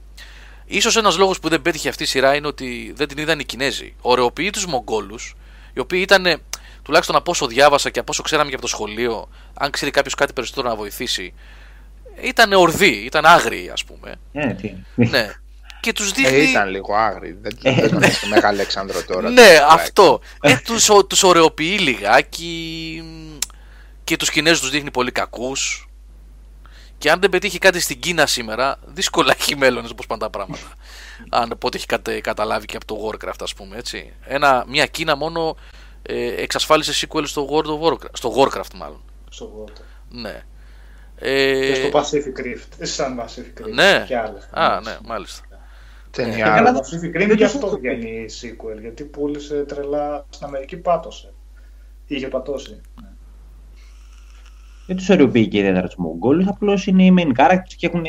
[0.81, 3.45] σω ένας λόγος που δεν πέτυχε αυτή η σειρά είναι ότι δεν την είδαν οι
[3.45, 3.95] Κινέζοι.
[4.01, 5.35] Ωρεοποιεί τους Μογγόλους,
[5.75, 6.43] οι οποίοι ήταν,
[6.83, 10.15] τουλάχιστον από όσο διάβασα και από όσο ξέραμε και από το σχολείο, αν ξέρει κάποιος
[10.15, 11.35] κάτι περισσότερο να βοηθήσει,
[12.21, 14.15] ήταν ορδοί, ήταν άγριοι, ας πούμε.
[14.33, 14.55] Ε,
[14.95, 15.35] ναι
[15.87, 16.37] και τους δείχνει...
[16.37, 19.31] Ε, ήταν λίγο άγρι, δεν ήταν ε, Μεγάλο Αλέξανδρο τώρα.
[19.31, 20.21] ναι, αυτό.
[20.41, 23.05] Ε, τους, τους ωρεοποιεί λιγάκι
[24.05, 25.89] και τους Κινέζους τους δείχνει πολύ κακούς.
[26.99, 30.67] Και αν δεν πετύχει κάτι στην Κίνα σήμερα, δύσκολα έχει μέλλον όπως πάνε τα πράγματα.
[31.31, 34.13] αν πότε έχει καταλάβει και από το Warcraft, ας πούμε, έτσι.
[34.25, 35.57] Ένα, μια Κίνα μόνο
[36.03, 39.03] ε, εξασφάλισε sequel στο, World of Warcraft, στο Warcraft μάλλον.
[39.31, 39.83] Στο Warcraft.
[40.09, 40.43] Ναι.
[41.19, 41.67] Ε...
[41.67, 42.87] Και στο Pacific Rift.
[42.87, 43.73] Σαν Pacific Rift.
[43.73, 44.05] Ναι.
[44.07, 44.49] Και άλλες.
[44.51, 45.46] Α, ναι, μάλιστα.
[46.17, 46.37] Ταινία.
[46.37, 51.33] Και καλά το Pacific Rim γι' αυτό βγαίνει sequel, γιατί πούλησε τρελά στην Αμερική πάτωσε.
[52.07, 52.81] Είχε πατώσει.
[53.03, 53.09] Ναι.
[54.87, 58.05] Δεν τους ωρεοποιεί και ιδιαίτερα τους Μογγόλους, απλώς είναι οι main characters και έχουν.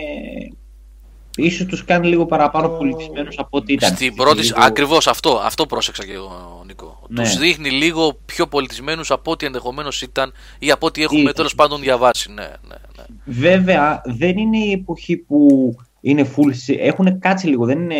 [1.35, 2.77] ίσως τους κάνει λίγο παραπάνω oh.
[2.77, 3.95] πολιτισμένου από ό,τι ήταν.
[3.95, 4.41] Στην πρώτη.
[4.41, 4.57] Λίγο...
[4.59, 7.03] Ακριβώς αυτό, αυτό πρόσεξα και εγώ, Νίκο.
[7.07, 7.23] Ναι.
[7.23, 11.81] Τους δείχνει λίγο πιο πολιτισμένους από ό,τι ενδεχομένως ήταν ή από ό,τι έχουμε τέλος πάντων
[11.81, 12.31] διαβάσει.
[12.31, 13.03] Ναι, ναι, ναι.
[13.25, 15.75] Βέβαια, δεν είναι η εποχή που
[16.09, 16.75] είναι full.
[16.79, 17.95] Έχουν κάτσει λίγο, δεν είναι.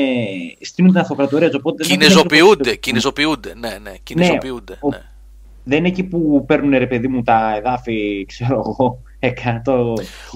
[0.61, 1.87] Στείλουν την αυτοκρατορία τους.
[1.87, 3.53] Κινεζοποιούνται, κινεζοποιούνται.
[3.57, 4.77] Ναι, ναι, κινεζοποιούνται.
[4.83, 5.03] Ναι, ναι.
[5.63, 9.01] Δεν είναι εκεί που παίρνουν ρε παιδί μου τα εδάφη, ξέρω εγώ,
[9.65, 9.73] 100.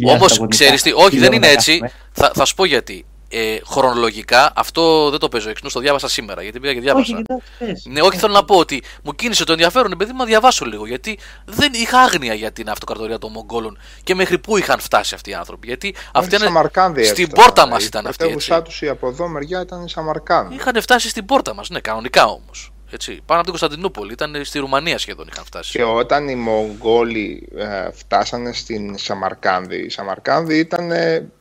[0.05, 1.81] Όμως ξέρεις τι, όχι, δεν είναι έτσι.
[2.11, 6.41] Θα, θα σου πω γιατί ε, χρονολογικά αυτό δεν το παίζω έξω, το διάβασα σήμερα
[6.41, 7.21] γιατί πήγα και διάβασα.
[7.59, 10.87] Όχι, ναι, όχι, θέλω να πω ότι μου κίνησε το ενδιαφέρον επειδή να διαβάσω λίγο.
[10.87, 15.29] Γιατί δεν είχα άγνοια για την αυτοκρατορία των Μογγόλων και μέχρι πού είχαν φτάσει αυτοί
[15.29, 15.67] οι άνθρωποι.
[15.67, 18.27] Γιατί αυτοί είναι στην πόρτα μας ήταν αυτοί.
[18.27, 20.55] Η τους η από εδώ μεριά ήταν η Σαμαρκάνδη.
[20.55, 22.71] Είχαν φτάσει στην πόρτα μας, ναι, κανονικά όμως.
[22.93, 25.71] Έτσι, πάνω από την Κωνσταντινούπολη, ήταν στη Ρουμανία σχεδόν είχαν φτάσει.
[25.71, 30.91] Και όταν οι Μογγόλοι ε, φτάσανε στην Σαμαρκάνδη, η Σαμαρκάνδη ήταν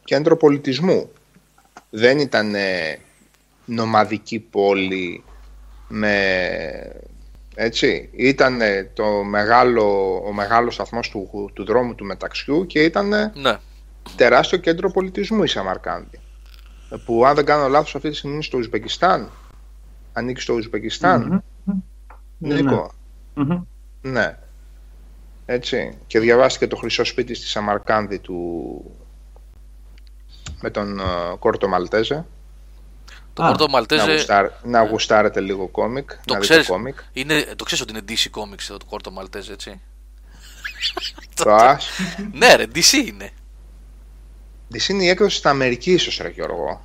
[0.05, 1.11] κέντρο πολιτισμού
[1.91, 2.55] δεν ήταν
[3.65, 5.25] νομαδική πόλη
[5.89, 6.15] με
[7.55, 8.61] έτσι, ήταν
[8.95, 13.59] το μεγάλο, ο μεγάλος σταθμός του, του δρόμου του μεταξιού και ήταν ναι.
[14.17, 16.21] τεράστιο κέντρο πολιτισμού η Σαμαρκάνδη
[17.05, 19.31] που αν δεν κάνω λάθος αυτή τη στιγμή είναι στο Ουσμπεκιστάν
[20.13, 21.73] ανήκει στο Ουσμπεκιστάν mm-hmm.
[22.39, 22.93] Νίκο
[23.37, 23.63] mm-hmm.
[24.01, 24.39] ναι
[25.47, 28.83] έτσι και διαβάστηκε το χρυσό σπίτι στη Σαμαρκάνδη του
[30.61, 32.27] με τον uh, Κόρτο Μαλτέζε.
[33.33, 34.07] Το Κόρτο Μαλτέζε.
[34.07, 36.11] Να, γουστάρ, να γουστάρετε λίγο κόμικ.
[36.25, 36.65] Το ξέρει
[37.13, 39.81] είναι, το ξέρεις ότι είναι DC Comics το Κόρτο Μαλτέζε, έτσι;
[41.35, 41.89] το Ας.
[42.33, 43.31] ναι, ρε, DC είναι.
[44.73, 46.85] DC είναι η έκδοση στην Αμερικής, ίσω, ρε Γιώργο.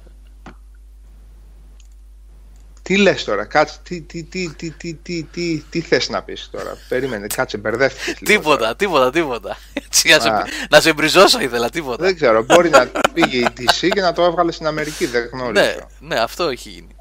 [2.86, 6.50] Τι λες τώρα, κάτσε, τι, τι, τι, τι, τι, τι, τι, τι θες να πεις
[6.52, 10.30] τώρα, περίμενε, κάτσε, μπερδεύτηκες Τίποτα, τίποτα, τίποτα, Έτσι, να, σε,
[10.70, 12.04] να σε μπριζώσω ήθελα, τίποτα.
[12.04, 15.64] Δεν ξέρω, μπορεί να πήγε η DC και να το έβγαλε στην Αμερική, δεν γνωρίζω.
[15.64, 16.96] Ναι, ναι, αυτό έχει γίνει.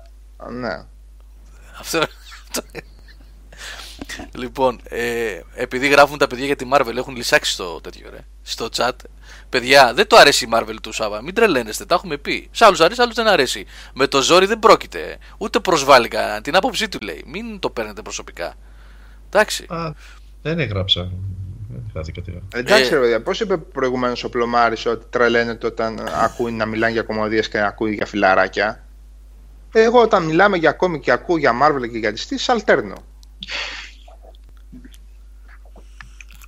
[0.50, 0.84] ναι.
[1.80, 2.02] Αυτό,
[4.34, 8.68] Λοιπόν, ε, επειδή γράφουν τα παιδιά για τη Marvel, έχουν λησάξει στο τέτοιο, ρε, στο
[8.76, 8.92] chat.
[9.54, 11.22] Παιδιά, δεν το αρέσει η Marvel του Σάβα.
[11.22, 12.48] Μην τρελαίνεστε, τα έχουμε πει.
[12.50, 13.66] Σε άλλου αρέσει, άλλου δεν αρέσει.
[13.94, 15.18] Με το ζόρι δεν πρόκειται.
[15.38, 16.42] Ούτε προσβάλλει κανέναν.
[16.42, 17.24] Την άποψή του λέει.
[17.26, 18.54] Μην το παίρνετε προσωπικά.
[19.26, 19.66] Εντάξει.
[19.68, 19.92] Α,
[20.42, 21.10] δεν έγραψα.
[22.54, 27.02] Εντάξει, ε, παιδιά, πώ είπε προηγουμένω ο Πλωμάρη ότι τρελαίνεται όταν ακούει να μιλάνε για
[27.02, 28.84] κομμωδίε και να ακούει για φιλαράκια.
[29.72, 32.96] Εγώ όταν μιλάμε για κόμικ και ακούω για Marvel και για τι σαλτέρνω.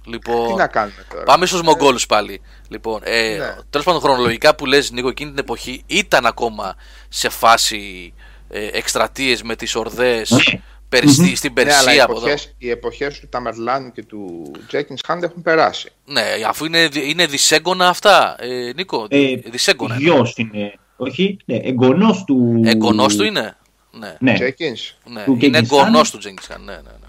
[0.06, 2.40] Λοιπόν, Τι να κάνουμε τώρα; Πάμε στους Μογγόλους πάλι.
[2.68, 3.54] Λοιπόν, ε, ναι.
[3.70, 6.76] τέλος πάντων, χρονολογικά που λες Νίκο, εκείνη την εποχή ήταν ακόμα
[7.08, 8.14] σε φάση
[8.48, 11.32] ε, εκστρατείες με τις ορδές, Περι- Μμμ.
[11.34, 12.26] Στην Ναι, αλλά οι Περσία από εδώ.
[12.26, 15.90] εποχές, οι εποχές του Ταμερλάν και του Τζέκινς Χάντ έχουν περάσει.
[16.04, 19.06] Ναι, αφού είναι, είναι δυσέγγωνα αυτά, ε, Νίκο.
[19.08, 19.94] Ε, δυσέγγωνα.
[19.94, 20.02] είναι.
[20.10, 20.74] Γιος είναι.
[20.96, 22.60] Όχι, ναι, εγγονός του...
[22.64, 23.56] Εγγονός του είναι.
[23.98, 24.32] Ναι, Ναι.
[24.34, 24.94] Τζέκινς.
[25.04, 25.24] ναι.
[25.24, 25.78] του είναι Genghis Khan.
[25.78, 26.64] εγγονός του Τζέγκης Χάν.
[26.64, 27.05] Ναι, ναι, ναι.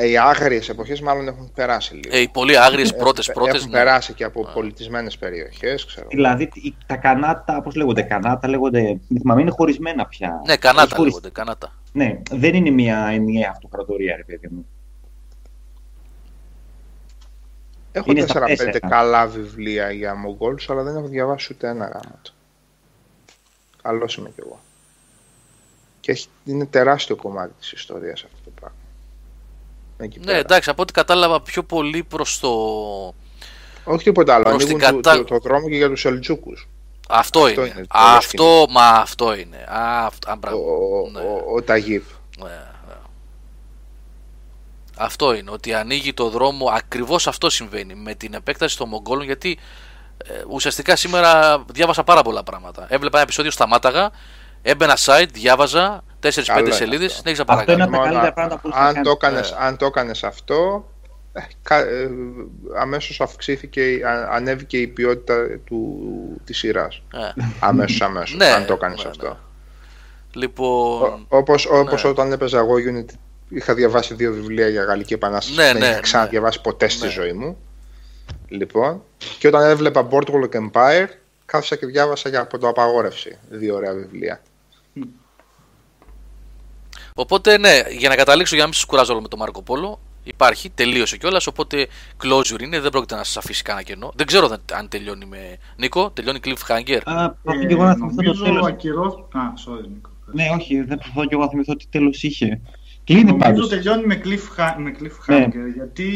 [0.00, 2.16] Ε, οι άγριες εποχές μάλλον έχουν περάσει λίγο.
[2.16, 3.54] Ε, οι πολύ άγριες Έχουν- πρώτες πρώτες.
[3.54, 3.76] Έχουν ναι.
[3.76, 6.06] περάσει και από πολιτισμένες περιοχές, ξέρω.
[6.10, 10.42] Δηλαδή οι- τα κανάτα, πώς λέγονται, κανάτα λέγονται, δεν θυμάμαι, είναι χωρισμένα πια.
[10.46, 11.74] Ναι, κανάτα Έχει χωρισ- λέγονται, κανάτα.
[11.92, 14.66] Ναι, δεν είναι μια ενιαία αυτοκρατορία, ρε παιδί μου.
[17.92, 18.88] Έχω Είναι στα 4-5 τέσσερα.
[18.88, 22.32] καλά βιβλία για Μογγόλους, αλλά δεν έχω διαβάσει ούτε ένα γράμμα του.
[23.82, 24.60] Καλός είμαι κι εγώ.
[26.00, 28.37] Και έχει, είναι τεράστιο κομμάτι της ιστορίας αυτό το πράγμα.
[30.00, 30.38] Εκεί Ναι, πέρα.
[30.38, 32.48] εντάξει, από ό,τι κατάλαβα πιο πολύ προς το...
[33.84, 34.42] Όχι τίποτα άλλο.
[34.44, 36.68] προς Ανοίγουν την το, κατα- το, το δρόμο και για τους Σελτζούκους.
[37.08, 37.72] Αυτό, Αυτό είναι.
[37.76, 39.56] είναι το αυτό, μα αυτό είναι.
[39.68, 40.58] Α, αυτό, α, Ο, μπράβο.
[40.58, 41.20] ο, Ναι.
[41.20, 42.04] ο, ο Ταγίπ.
[42.38, 42.94] Ναι, ναι.
[44.96, 49.58] Αυτό είναι, ότι ανοίγει το δρόμο, ακριβώς αυτό συμβαίνει με την επέκταση των Μογγόλων γιατί
[50.24, 52.82] ε, ουσιαστικά σήμερα διάβασα πάρα πολλά πράγματα.
[52.88, 54.10] Έβλεπα ένα επεισόδιο, σταμάταγα,
[54.62, 57.16] έμπαινα site, διάβαζα 4-5 Καλό είναι σελίδες, αυτό.
[57.18, 57.72] συνέχιζα Αυτό παρακάτω.
[57.72, 59.08] είναι από τα Μόνο καλύτερα αν- πράγματα που μπορείς να αν, κάνεις.
[59.08, 59.56] το έκανες, Ε.
[59.58, 60.88] αν το έκανες αυτό,
[61.32, 62.10] ε, κα- ε,
[62.78, 65.98] αμέσως αυξήθηκε, α- ανέβηκε η ποιότητα του,
[66.44, 67.02] της σειράς.
[67.14, 69.26] Ε, Αμέσως, αμέσως, Ναι, αν το έκανες ναι, αυτό.
[69.28, 69.34] ναι.
[70.32, 72.10] Λοιπόν, Ο- όπως, όπως ναι.
[72.10, 73.14] όταν έπαιζα εγώ Unity,
[73.48, 76.00] είχα διαβάσει δύο βιβλία για Γαλλική Επανάσταση Ναι, που δεν ναι, είχα ναι.
[76.00, 77.10] ξαναδιαβάσει ποτέ στη Ναι.
[77.12, 77.56] ζωή μου.
[78.48, 79.02] Λοιπόν,
[79.38, 81.06] και όταν έβλεπα Boardwalk Empire,
[81.46, 84.40] κάθισα και διάβασα για από το απαγόρευση δύο ωραία βιβλία.
[87.20, 90.00] Οπότε ναι, για να καταλήξω για να μην σας κουράζω όλο με τον Μάρκο Πόλο,
[90.24, 91.46] υπάρχει, τελείωσε κιόλας.
[91.46, 91.86] Οπότε
[92.24, 94.12] closure είναι, δεν πρόκειται να σας αφήσει κανένα κενό.
[94.16, 95.56] Δεν ξέρω αν- αν τελειώνει με.
[95.76, 97.00] Νίκο, τελειώνει cliffhanger.
[97.04, 98.66] Α, προσπαθώ και εγώ να θυμηθώ το νομίζω τέλος.
[98.66, 99.28] ακυρώ...
[99.32, 100.10] Α, sorry, Νίκο.
[100.32, 102.60] Ναι, όχι, δεν προσπαθώ και εγώ να θυμηθώ τι τέλος είχε.
[103.04, 103.68] Κλείνει Νομίζω πάντως.
[103.68, 106.08] τελειώνει με, cliffha- με cliffhanger, γιατί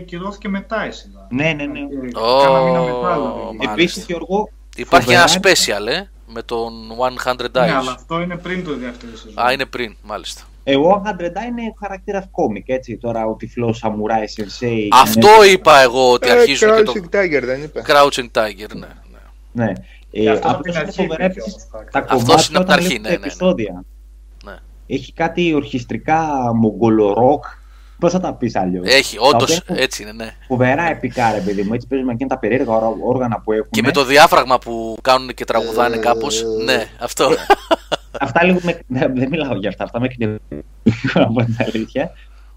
[0.00, 1.26] ακυρώθηκε μετά η σειρά.
[1.30, 1.78] Ναι, ναι, ναι.
[1.78, 3.40] Ε, Ω, κάνα μήνα μετά, δηλαδή.
[3.56, 3.72] μάλιστα.
[3.72, 6.72] Επίσης, Γιώργο, Υπάρχει φοβερά ένα είναι- special, ε, με τον
[7.24, 7.94] 100 Ναι, αλλά Dice.
[7.94, 9.44] αυτό είναι πριν το δεύτερο σεζόν.
[9.46, 10.42] Α, είναι πριν, μάλιστα.
[10.64, 12.96] Εγώ ο Χαντρεντά είναι χαρακτήρας κόμικ, έτσι.
[12.96, 14.88] Τώρα ο τυφλός Σαμουράι Sensei.
[14.92, 16.92] Αυτό είπα εγώ ότι Ε, αρχίζουν και το.
[16.92, 17.82] Crouching Tiger δεν είπε.
[17.86, 18.86] Crouching Tiger, ναι.
[19.52, 19.64] ναι.
[19.64, 19.72] Ναι.
[20.10, 21.90] Και Ε, αυτό από απλώς την είναι αρχή φοβερά υπήρχε επίσης όμως, φάκελο.
[21.90, 23.26] τα Αυτός κομμάτια είναι από την όταν αρχή, βλέπεις ναι, τα ναι, ναι.
[23.26, 23.84] επεισόδια.
[24.44, 24.56] Ναι.
[24.86, 27.44] Έχει κάτι ορχιστρικά μογγολορόκ.
[27.98, 30.36] Πώς θα τα πεις αλλιώς; Έχει, όντως έτσι είναι, ναι.
[30.46, 31.74] Φοβερά επικά, ρε παιδί μου.
[31.74, 33.70] Έτσι παίζουμε εκείνα τα περίεργα όρ- όργανα που έχουν.
[33.70, 36.44] Και με το διάφραγμα που κάνουν και τραγουδάνε Ε, κάπως.
[36.64, 37.28] Ναι, αυτό.
[38.20, 38.80] Αυτά λίγο με...
[38.86, 39.84] δεν, δεν μιλάω για αυτά.
[39.84, 40.40] Αυτά με εκνευρίζουν,
[41.14, 42.10] να πω την αλήθεια.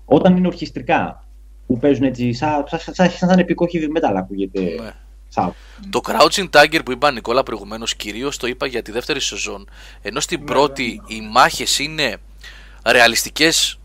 [0.05, 1.23] Όταν είναι ορχιστρικά,
[1.67, 4.59] που παίζουν έτσι, σαν, σαν, σαν, σαν, σαν επικό heavy metal ακούγεται.
[4.59, 4.91] Ναι.
[5.27, 5.53] Σαν.
[5.89, 9.69] Το Crouching Tiger που είπα Νικόλα προηγουμένως, κυρίως το είπα για τη δεύτερη σεζόν.
[10.01, 12.17] Ενώ στην πρώτη οι μάχες είναι
[12.85, 13.78] ρεαλιστικές.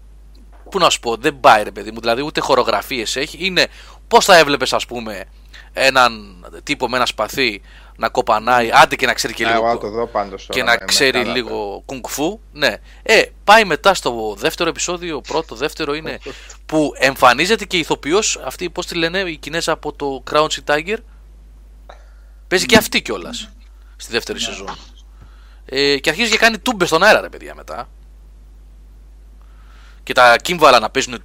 [0.70, 3.36] Πού να σου πω, δεν πάει ρε παιδί μου, δηλαδή ούτε χορογραφίες έχει.
[3.47, 3.67] Είναι
[4.09, 5.25] πώς θα έβλεπες, ας πούμε,
[5.73, 7.62] έναν τύπο με ένα σπαθί
[7.97, 9.68] να κοπανάει, άντε και να ξέρει και Α, Εγώ λίγο.
[9.75, 12.41] θα το δω πάντως και τώρα να με- με ξέρει καλά, λίγο κουνκφού.
[12.52, 12.75] Ναι.
[13.02, 16.18] Ε, πάει μετά στο δεύτερο επεισόδιο, πρώτο, δεύτερο είναι
[16.67, 20.97] που εμφανίζεται και η ηθοποιός αυτή, πώς τη λένε, η Κινέζα από το Crouching Tiger.
[22.49, 23.49] Παίζει και αυτή κιόλας
[23.97, 24.76] στη δεύτερη σεζόν.
[25.67, 27.89] Ε, και αρχίζει και κάνει τούμπες στον αέρα, ρε παιδιά, μετά
[30.05, 31.23] και τα κύμβαλα να παίζουν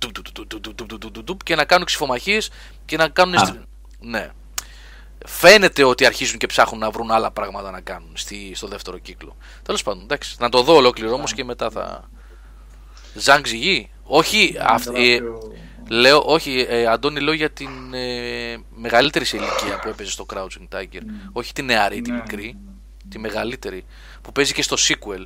[1.43, 2.49] και να κάνουν ξυφομαχίες
[2.85, 3.67] και να κάνουν...
[3.99, 4.31] Ναι.
[5.25, 8.13] Φαίνεται ότι αρχίζουν και ψάχνουν να βρουν άλλα πράγματα να κάνουν
[8.53, 9.37] στο δεύτερο κύκλο.
[9.63, 10.35] Τέλος πάντων, εντάξει.
[10.39, 11.37] Να το δω ολόκληρο όμως ναι.
[11.37, 12.09] και μετά θα.
[13.13, 13.43] Ζαν
[14.03, 14.55] Όχι,
[14.91, 15.19] ναι, ναι, ε,
[15.89, 20.77] λέω, όχι ε, Αντώνη, λέω για την ε, μεγαλύτερη σε ηλικία που έπαιζε στο Crouching
[20.77, 21.01] Tiger.
[21.31, 22.57] Όχι τη νεαρή, τη μικρή.
[23.09, 23.85] Τη μεγαλύτερη.
[24.21, 25.25] Που παίζει και στο sequel.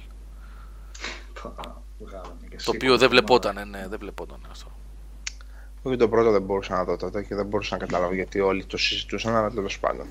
[2.55, 2.77] Πα, βγάλαμε και Το σίγουρα.
[2.77, 4.71] οποίο δεν βλεπόταν, ναι, δεν βλεπόταν αυτό.
[5.85, 8.65] Όχι το πρώτο δεν μπορούσα να δω τότε και δεν μπορούσα να καταλάβω γιατί όλοι
[8.65, 10.05] το συζητούσαν, αλλά τέλος πάντων.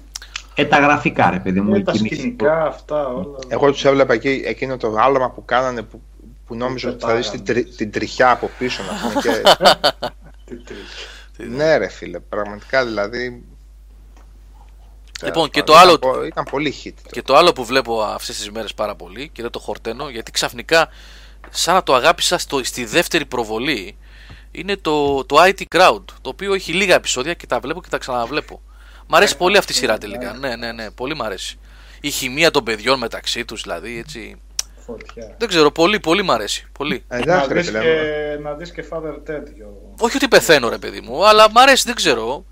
[0.55, 1.75] Ε, τα γραφικά, ρε παιδί μου.
[1.75, 3.39] Ε, οι τα κινήσεις σκηνικά αυτά όλα.
[3.49, 6.03] Εγώ τους έβλεπα εκεί, εκείνο το άλμα που κάνανε που,
[6.47, 9.21] που νόμιζα ότι θα δεις την, τρι- την τριχιά από πίσω να πούμε.
[9.21, 9.43] Και...
[10.45, 11.51] Τι τρίτη.
[11.57, 13.45] ναι, ρε φίλε, πραγματικά δηλαδή.
[15.25, 16.93] Λοιπόν, και Τέλος το πάντων, άλλο- Ήταν, πο- ήταν πολύ hit.
[17.03, 17.09] το.
[17.11, 20.31] Και το άλλο που βλέπω αυτές τις μέρες πάρα πολύ και δεν το χορταίνω γιατί
[20.31, 20.89] ξαφνικά
[21.51, 23.97] σαν να το αγάπησα στο, στη δεύτερη προβολή
[24.51, 27.99] είναι το, το IT Crowd το οποίο έχει λίγα επεισόδια και τα βλέπω και τα
[27.99, 28.61] ξαναβλέπω.
[29.07, 30.33] Μ' αρέσει πολύ αυτή η σειρά τελικά.
[30.33, 31.59] Ναι, ναι, ναι, πολύ μ' αρέσει.
[32.01, 34.41] Η χημεία των παιδιών μεταξύ τους δηλαδή έτσι.
[34.87, 35.35] Φωτιά.
[35.39, 36.67] Δεν ξέρω, πολύ, πολύ μ' αρέσει.
[36.73, 37.05] Πολύ.
[37.09, 37.81] Ε, Να Εντάξει, ρε δεις, φίλε.
[37.81, 39.95] και, να δεις και Father Ted, Γιώργο.
[39.99, 42.45] Όχι ότι πεθαίνω ρε παιδί μου, αλλά μ' αρέσει, δεν ξέρω.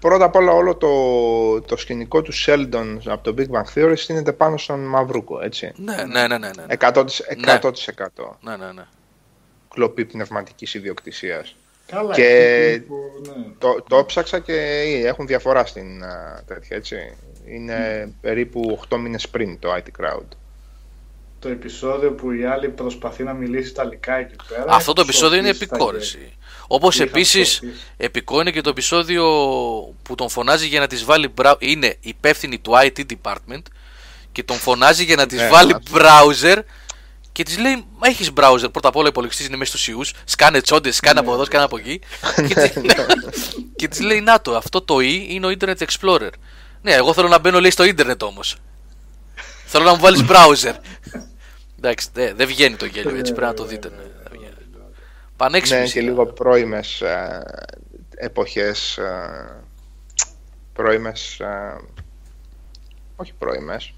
[0.00, 4.32] Πρώτα απ' όλα όλο το, το σκηνικό του Sheldon από το Big Bang Theory στείνεται
[4.32, 5.72] πάνω στον Μαυρούκο, έτσι.
[5.76, 6.50] Ναι, ναι, ναι, ναι.
[6.56, 6.64] ναι.
[6.78, 7.04] 100%.
[7.36, 7.58] Ναι.
[7.62, 7.70] 100%.
[8.40, 8.82] Ναι, ναι, ναι.
[9.74, 11.54] κλοπή πνευματικής ιδιοκτησίας.
[11.86, 12.26] Καλά, Και
[12.72, 12.94] εκεί που,
[13.26, 13.44] ναι.
[13.58, 14.54] Το, το ψάξα και
[15.04, 16.96] έχουν διαφορά στην α, τέτοια, έτσι.
[17.46, 20.26] Είναι περίπου 8 μήνες πριν το IT Crowd.
[21.38, 24.64] Το επεισόδιο που η άλλη προσπαθεί να μιλήσει Ιταλικά εκεί πέρα.
[24.68, 25.88] Αυτό το έχει επεισόδιο είναι σοφίσει στα γέλια.
[25.88, 26.36] επικόρεση.
[26.72, 27.74] Όπως Είχα επίσης σοφίσει.
[27.96, 29.24] επικό είναι και το επεισόδιο
[30.02, 31.56] που τον φωνάζει για να της βάλει μπρα...
[31.58, 33.62] είναι υπεύθυνη του IT department
[34.32, 36.22] και τον φωνάζει για να της Ναι, βάλει μάλιστα.
[36.54, 36.62] browser
[37.32, 40.12] και της λέει Μα έχεις browser πρώτα απ' όλα ο υπολογιστής είναι μέσα στους ιούς
[40.24, 41.26] σκάνε τσόντες, σκάνε Ναι.
[41.26, 42.00] από εδώ, σκάνε από εκεί
[42.48, 42.72] και, της...
[43.76, 46.30] και της λέει να το αυτό το E είναι ο Internet Explorer
[46.82, 48.56] ναι εγώ θέλω να μπαίνω λέει στο ίντερνετ όμως
[49.66, 50.74] θέλω να μου βάλεις browser
[51.78, 54.09] εντάξει δε- δεν βγαίνει το γέλιο έτσι πρέπει να το δείτε ναι, δεν βγαίνει.
[55.40, 56.04] Πανέξυπνη Ναι, και σειρά.
[56.04, 57.42] λίγο πρώιμες ε,
[58.16, 59.62] εποχές, ε,
[60.72, 61.76] πρώιμες, ε,
[63.16, 63.94] όχι πρώιμες.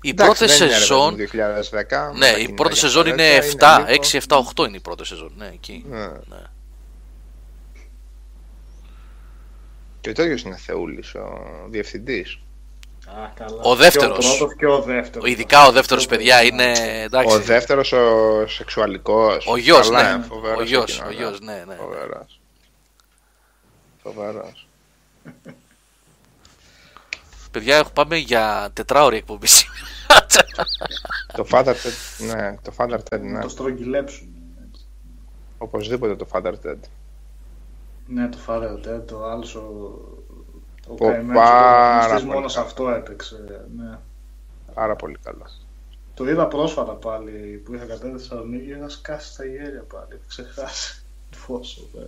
[0.00, 1.16] Η Εντάξει, πρώτη δεν είναι, ρε σεζόν.
[1.16, 2.10] παιδί μου, 2010.
[2.12, 4.64] με Ναι, τα η κοινά πρώτη για σεζόν τέτοια, είναι 7, λίγο- 6, 7, 8
[4.66, 5.32] είναι η πρώτη σεζόν.
[5.36, 5.84] Ναι, εκεί.
[5.88, 5.98] Ναι.
[6.06, 6.42] Ναι.
[10.00, 11.38] Και ο τέτοιος είναι Θεούλης, ο
[11.70, 12.38] διευθυντής.
[13.06, 13.60] Α, καλά.
[13.62, 14.18] Ο δεύτερος.
[14.26, 15.28] Και ο πρώτος και ο δεύτερος.
[15.30, 16.72] Ειδικά ο δεύτερος, παιδιά, είναι.
[17.02, 17.36] Εντάξει.
[17.36, 19.46] Ο δεύτερος ο σεξουαλικός.
[19.46, 20.24] Ο γιος, Καλά, ναι.
[20.24, 21.74] φοβερός Ο γιος, εκείνος, ο γιος, ναι, ναι.
[21.74, 22.40] Φοβερός.
[24.02, 24.66] Φοβερός.
[27.50, 30.26] Παιδιά, έχω πάμε για τετράωρη εκπομπή σήμερα.
[31.36, 33.30] το Father Ted, ναι, το Father Ted, ναι.
[33.32, 34.28] Να το στρογγυλέψουν.
[34.68, 34.86] έτσι.
[35.58, 36.76] Οπωσδήποτε το Father Ted.
[38.06, 39.44] Ναι, το Father Ted, το άλλο
[40.88, 42.66] ο, ο Πω, καημένος ο πάρα πρωταγωνιστής πολύ μόνο σε καλό.
[42.68, 43.66] αυτό έπαιξε.
[43.76, 43.98] Ναι.
[44.74, 45.60] Πάρα πολύ καλός.
[46.14, 50.24] Το είδα πρόσφατα πάλι που είχα κατέβει στη Θεσσαλονίκη, είχα σκάσει στα γέλια πάλι, είχα
[50.28, 51.02] ξεχάσει
[51.46, 51.80] πόσο.
[51.92, 52.04] ναι.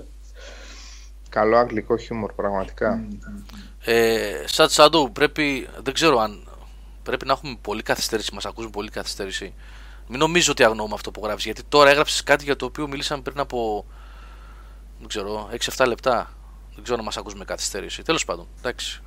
[1.29, 2.95] Καλό αγγλικό χιούμορ, πραγματικά.
[2.97, 3.43] Μμ, μμ.
[3.85, 5.69] ε, Σατ Σάντου, πρέπει.
[5.83, 6.49] Δεν ξέρω αν.
[7.03, 9.55] Πρέπει να έχουμε πολύ καθυστέρηση, μας ακούσουν πολύ καθυστέρηση.
[10.09, 13.23] Μην νομίζω ότι αγνοούμε αυτό που γράφεις, γιατί τώρα έγραψες κάτι για το οποίο μιλήσαμε
[13.23, 13.85] πριν από.
[14.99, 16.31] Δεν ξέρω, 6-7 λεπτά.
[16.77, 18.03] Δεν ξέρω να μας ακούς με καθυστέρηση.
[18.03, 19.01] Τέλος πάντων, εντάξει.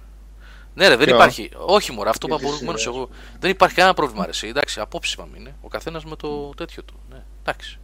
[0.74, 1.50] Ναι, ρε, δεν Ποιο; υπάρχει.
[1.66, 2.96] Όχι, μωρά, αυτό Και που τις προηγουμένω σειρές.
[2.96, 3.10] εγώ.
[3.40, 4.30] Δεν υπάρχει κανένα πρόβλημα, ρε.
[4.30, 4.48] εσύ.
[4.48, 5.56] Εντάξει, απόψη είπαμε είναι.
[5.62, 6.94] Ο καθένας με το τέτοιο του.
[7.10, 7.80] Ναι, εντάξει.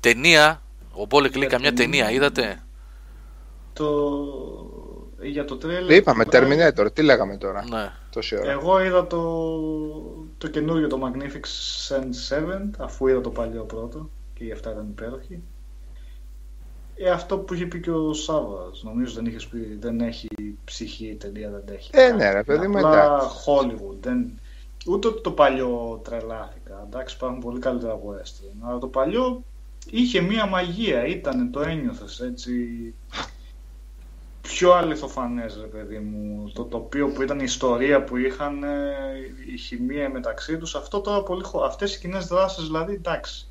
[0.00, 0.62] Ταινία.
[0.92, 2.04] Ο Μπόλεκ λέει Για καμιά ταινία.
[2.04, 2.62] ταινία, είδατε;
[3.72, 4.10] Το...
[5.20, 5.96] Για το τρέλερ.
[5.96, 6.42] Είπαμε, του Brian,
[6.76, 7.92] Terminator, τι λέγαμε τώρα, Ναι.
[8.10, 8.50] τόση ώρα.
[8.50, 9.20] Εγώ είδα το,
[10.38, 15.42] το καινούριο, το Magnificent 7, αφού είδα το παλιό πρώτο και οι 7 ήταν υπέροχοι.
[16.94, 20.28] Ε, αυτό που είχε πει και ο Σάββας, νομίζω δεν είχες πει, δεν έχει
[20.64, 21.90] ψυχή η ταινία, δεν έχει.
[21.92, 22.16] Ε, κάτι.
[22.16, 23.36] ναι, ρε, παιδί μου, Απλά εντάξει.
[23.46, 24.40] Hollywood, δεν...
[24.86, 29.44] ούτε ότι το παλιό τρελάθηκα, εντάξει υπάρχουν πολύ καλύτερα από western, αλλά το παλιό
[29.90, 32.52] είχε μία μαγεία, ήταν, το ένιωθες έτσι,
[34.40, 38.94] πιο αληθοφανές ρε παιδί μου, το τοπίο που ήταν η ιστορία που είχαν, ε,
[39.52, 41.60] η χημεία μεταξύ τους, αυτό τώρα πολύ χω...
[41.60, 43.47] αυτές οι κοινές δράσεις δηλαδή εντάξει.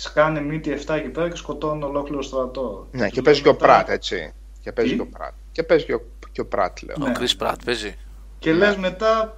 [0.00, 2.86] Σκάνε μύτη 7 εκεί πέρα και σκοτώνουν ολόκληρο στρατό.
[2.90, 4.32] Ναι, και Τους παίζει και ο μετά- Πράτ, έτσι.
[4.60, 5.32] Και παίζει Τι; και ο Πράτ.
[5.52, 6.02] Και παίζει και ο,
[6.32, 6.96] και ο Πράτ, λέω.
[7.00, 7.12] Ο Ναι.
[7.18, 7.96] Chris Pratt παίζει.
[8.38, 9.36] Και λες μετά,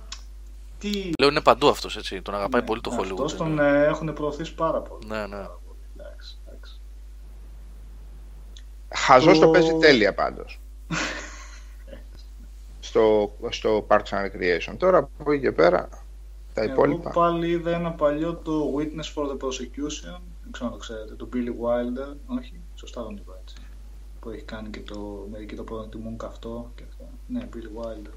[0.79, 1.11] τι...
[1.21, 2.23] Λέω είναι παντού αυτός έτσι.
[2.23, 3.11] Τον αγαπάει Ναι, πολύ το Hollywood.
[3.11, 3.69] Αυτός τον ναι.
[3.69, 5.07] ε, έχουν προωθήσει πάρα πολύ.
[5.07, 5.37] Ναι, ναι.
[5.37, 5.79] Πάρα πολύ.
[5.97, 6.81] Εντάξει, εντάξει.
[8.95, 10.61] Χαζός το Το- παίζει τέλεια πάντως.
[12.81, 14.75] στο, στο Parks and Recreation.
[14.77, 15.89] Τώρα από εκεί και πέρα,
[16.55, 17.11] τα Εγώ υπόλοιπα.
[17.11, 20.21] πάλι είδα ένα παλιό το Witness for the Prosecution.
[20.51, 21.15] Δεν ξέρω αν το ξέρετε.
[21.15, 22.17] Το Billy Wilder.
[22.27, 23.55] Όχι, σωστά δεν το είπα έτσι.
[24.21, 27.05] Που έχει κάνει και το μερικοί το προτιμούν καυτό και αυτά.
[27.27, 28.13] Ναι, Billy Wilder.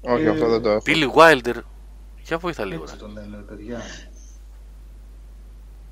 [0.00, 0.82] Όχι, ε, αυτό δεν το έχω.
[0.86, 1.60] Billy Wilder.
[2.22, 2.82] Για βοήθα λίγο.
[2.82, 3.00] Έτσι ρε.
[3.00, 3.80] τον λένε, ρε παιδιά.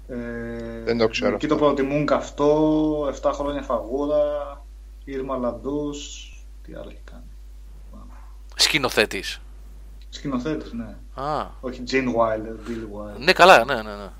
[0.08, 1.58] Ε, Δεν το ξέρω Εκεί αυτό.
[1.58, 4.64] το προτιμούν καυτό, 7 χρόνια φαγούρα,
[5.04, 6.30] Ήρμα Λαντούς,
[6.62, 7.22] τι άλλο έχει κάνει.
[8.54, 9.40] Σκηνοθέτης.
[10.08, 10.96] Σκηνοθέτης, ναι.
[11.14, 11.46] Α.
[11.60, 13.18] Όχι Gene Wilder, Billy Wilder.
[13.18, 13.82] Ναι, καλά, ναι, ναι.
[13.96, 14.10] ναι.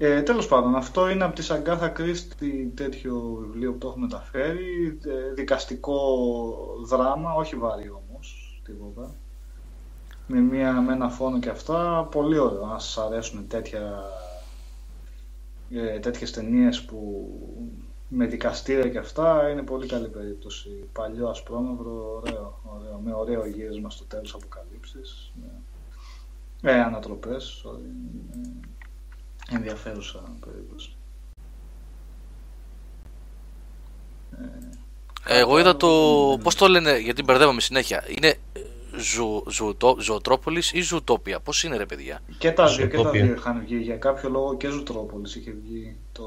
[0.00, 4.98] Ε, τέλος πάντων, αυτό είναι από τη Σαγκάθα Κρίστη τέτοιο βιβλίο που το έχω μεταφέρει.
[5.04, 5.98] Ε, δικαστικό
[6.84, 9.14] δράμα, όχι βαρύ όμως, τίποτα.
[10.26, 12.64] Με, μια, με ένα φόνο και αυτά, πολύ ωραίο.
[12.64, 14.04] Αν σας αρέσουν τέτοια,
[15.70, 17.28] ε, τέτοιες ταινίες που
[18.08, 20.70] με δικαστήρια και αυτά, είναι πολύ καλή περίπτωση.
[20.92, 25.32] Παλιό ασπρόμαυρο, ωραίο, ωραίο, με ωραίο γύρισμα στο τέλος αποκαλύψεις.
[26.60, 27.84] Με, ε, ανατροπές, sorry,
[28.32, 28.67] ε,
[29.50, 30.92] ενδιαφέρουσα περίπτωση.
[35.24, 36.28] Ε, Εγώ είδα το.
[36.28, 38.04] δεν Πώς το λένε, γιατί μπερδεύομαι συνέχεια.
[38.08, 38.60] Είναι ε,
[38.98, 41.40] ζου, ζουτό, Ζωοτρόπολης ή Ζουτόπια.
[41.40, 43.12] Πώς είναι, ρε παιδιά; Και τα δύο, και τα Zootopia.
[43.12, 43.76] δύο είχαν βγει.
[43.76, 45.96] Για κάποιο λόγο και Ζουτρόπολης είχε βγει.
[46.12, 46.24] Το,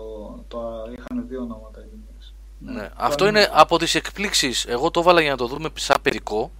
[0.47, 0.59] το,
[0.97, 2.33] είχαν δύο ονόματα εκείνες.
[2.59, 2.89] Ναι.
[2.95, 4.65] Αυτό είναι από τις εκπλήξεις.
[4.65, 6.51] Εγώ το έβαλα για να το δούμε σαν παιδικό.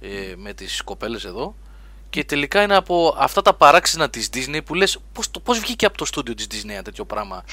[0.00, 1.54] Ε, με τις κοπέλες εδώ.
[2.10, 5.86] Και τελικά είναι από αυτά τα παράξενα της Disney που λες πώς, το- πώς βγήκε
[5.86, 7.44] από το στούντιο της Disney ένα τέτοιο πράγμα;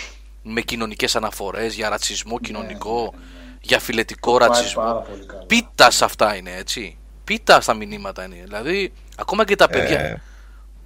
[0.44, 3.14] Με κοινωνικές αναφορές για ρατσισμό κοινωνικό,
[3.62, 4.84] για φιλετικό Πάει ρατσισμό.
[4.84, 5.44] πάρα πολύ καλά.
[5.46, 6.98] Πίτα σε αυτά είναι έτσι.
[7.24, 8.42] Πίτα στα μηνύματα είναι.
[8.44, 10.00] Δηλαδή, ακόμα και τα παιδιά.
[10.00, 10.22] Ε,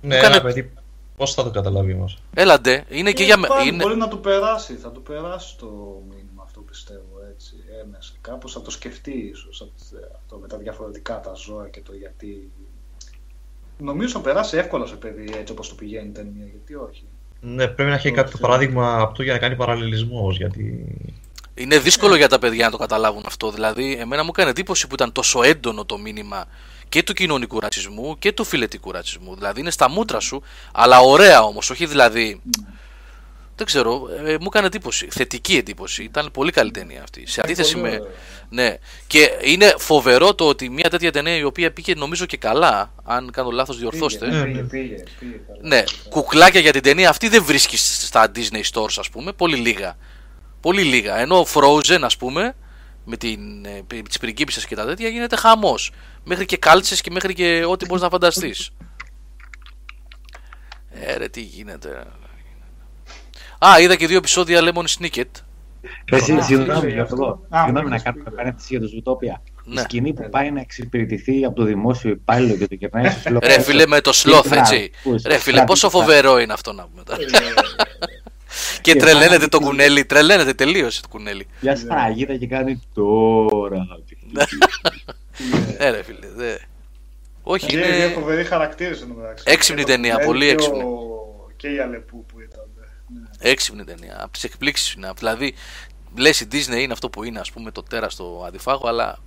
[0.01, 0.73] ναι, κάνε- ένα παιδί,
[1.17, 3.83] πώς θα το καταλάβει όμως; Έλαντε, είναι και Ε, για πάλι είναι...
[3.83, 5.67] Μπορεί να του περάσει, θα του περάσει το
[6.09, 8.13] μήνυμα αυτό πιστεύω έτσι, έμεσα.
[8.21, 12.51] Κάπως θα το σκεφτεί ίσως αυτό- αυτό με τα διαφορετικά τα ζώα και το γιατί.
[13.77, 17.03] Νομίζω θα περάσει εύκολα σε παιδί έτσι όπως το πηγαίνει η ταινία, γιατί όχι.
[17.41, 20.85] Ναι, πρέπει να έχει Όχι, κάποιο δεν- παράδειγμα αυτό για να κάνει παραλληλισμός όμως, γιατί...
[21.55, 23.51] Είναι δύσκολο για τα παιδιά να το καταλάβουν αυτό.
[23.51, 26.45] Δηλαδή, εμένα μου έκανε εντύπωση που ήταν τόσο έντονο το μήνυμα
[26.89, 29.35] και του κοινωνικού ρατσισμού και του φιλετικού ρατσισμού.
[29.35, 30.41] Δηλαδή, είναι στα μούτρα σου,
[30.71, 31.69] αλλά ωραία όμως.
[31.69, 32.41] Όχι δηλαδή.
[33.57, 35.07] Δεν ξέρω, ε, μου έκανε εντύπωση.
[35.11, 36.03] Θετική εντύπωση.
[36.03, 37.27] Ήταν πολύ καλή ταινία αυτή.
[37.27, 37.89] Σε αντίθεση πολύ με.
[37.89, 38.11] ωραία.
[38.49, 38.77] Ναι.
[39.07, 43.31] Και είναι φοβερό το ότι μια τέτοια ταινία η οποία πήγε νομίζω και καλά, αν
[43.31, 44.25] κάνω λάθος, διορθώστε.
[44.25, 44.67] Πήγε, Ναι, πήγε, ναι.
[44.67, 45.59] πήγε, πήγε καλά.
[45.61, 49.97] Ναι, κουκλάκια για την ταινία αυτή δεν βρίσκεις στα Disney Stores, ας πούμε, πολύ λίγα.
[50.61, 51.17] Πολύ λίγα.
[51.19, 52.55] Ενώ Frozen, ας πούμε,
[53.05, 55.91] με, την, ε, με τις πριγκίπισσες και τα τέτοια γίνεται χαμός.
[56.23, 58.69] Μέχρι και κάλτσες και μέχρι και ό,τι μπορείς να φανταστείς.
[60.91, 62.03] Ε, ρε, τι γίνεται.
[63.59, 65.23] Α, είδα και δύο επεισόδια Lemon Snicket.
[66.11, 67.15] Εσύ, Α, συγγνώμη φίλε, για αυτό.
[67.15, 67.45] αυτό.
[67.49, 68.33] Α, Συγγνώμη μου να πες, κάνουμε πες.
[68.35, 69.39] παρένθεση για το Zootopia.
[69.63, 69.81] Η Ναι.
[69.81, 73.43] σκηνή που πάει να εξυπηρετηθεί από το δημόσιο υπάλληλο και το κερνάει στο slow.
[73.43, 74.91] Ρε φίλε με το sloth, έτσι.
[75.25, 77.19] Ρε φίλε, πόσο φοβερό είναι αυτό να πούμε τώρα.
[78.81, 81.47] Και Και τρελαίνεται πάνε το και- κουνέλι, τρελαίνεται τελείωσε το κουνέλι.
[81.61, 83.87] Μια σφραγίδα και κάνει τώρα.
[85.77, 86.55] Ε, ρε φίλε, δε.
[87.43, 88.07] Όχι, Και οι δύο είναι.
[88.13, 89.43] φοβεροί χαρακτήρες εν τω μεταξύ.
[89.47, 90.81] Έξυπνη Και το ταινία, Κουνέλι πολύ και έξυπνη.
[90.81, 92.36] ο- Και η Αλεπού που ήταν.
[92.36, 92.36] ναι.
[93.39, 94.17] Έξυπνη ταινία.
[94.23, 95.11] Από τις εκπλήξεις είναι.
[95.17, 95.53] Δηλαδή,
[96.15, 99.17] λες η Disney είναι αυτό που είναι, ας πούμε, το τέρα στο αντιφάγο, αλλά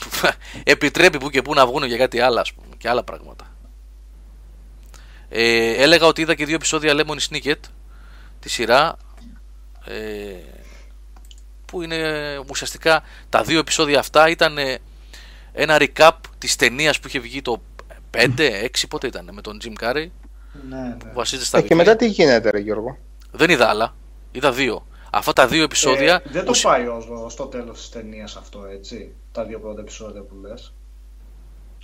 [0.64, 3.50] επιτρέπει που και που να βγουν για κάτι άλλο, ας πούμε, και άλλα πράγματα.
[5.28, 7.60] Ε, έλεγα ότι είδα και δύο επεισόδια Lemon Snicket
[8.40, 8.96] τη σειρά.
[9.84, 10.34] Ε,
[11.66, 11.98] που είναι
[12.50, 14.78] ουσιαστικά τα δύο επεισόδια αυτά ήταν ε,
[15.52, 17.62] ένα recap της ταινίας που είχε βγει το
[18.16, 20.08] 5, 6 πότε ήταν με τον Jim Carrey
[20.68, 20.94] Ναι, ναι.
[20.94, 21.84] που βασίζεται στα Ε, και βιβλία.
[21.92, 22.98] μετά τι γίνεται, ρε Γιώργο;
[23.36, 23.94] Δεν είδα άλλα.
[24.32, 24.86] Είδα δύο.
[25.10, 26.14] Αυτά τα δύο επεισόδια.
[26.14, 29.12] Ε, δεν το ουσια- πάει ως, ως το τέλος της ταινίας αυτό, έτσι.
[29.32, 30.72] Τα δύο πρώτα επεισόδια που λες.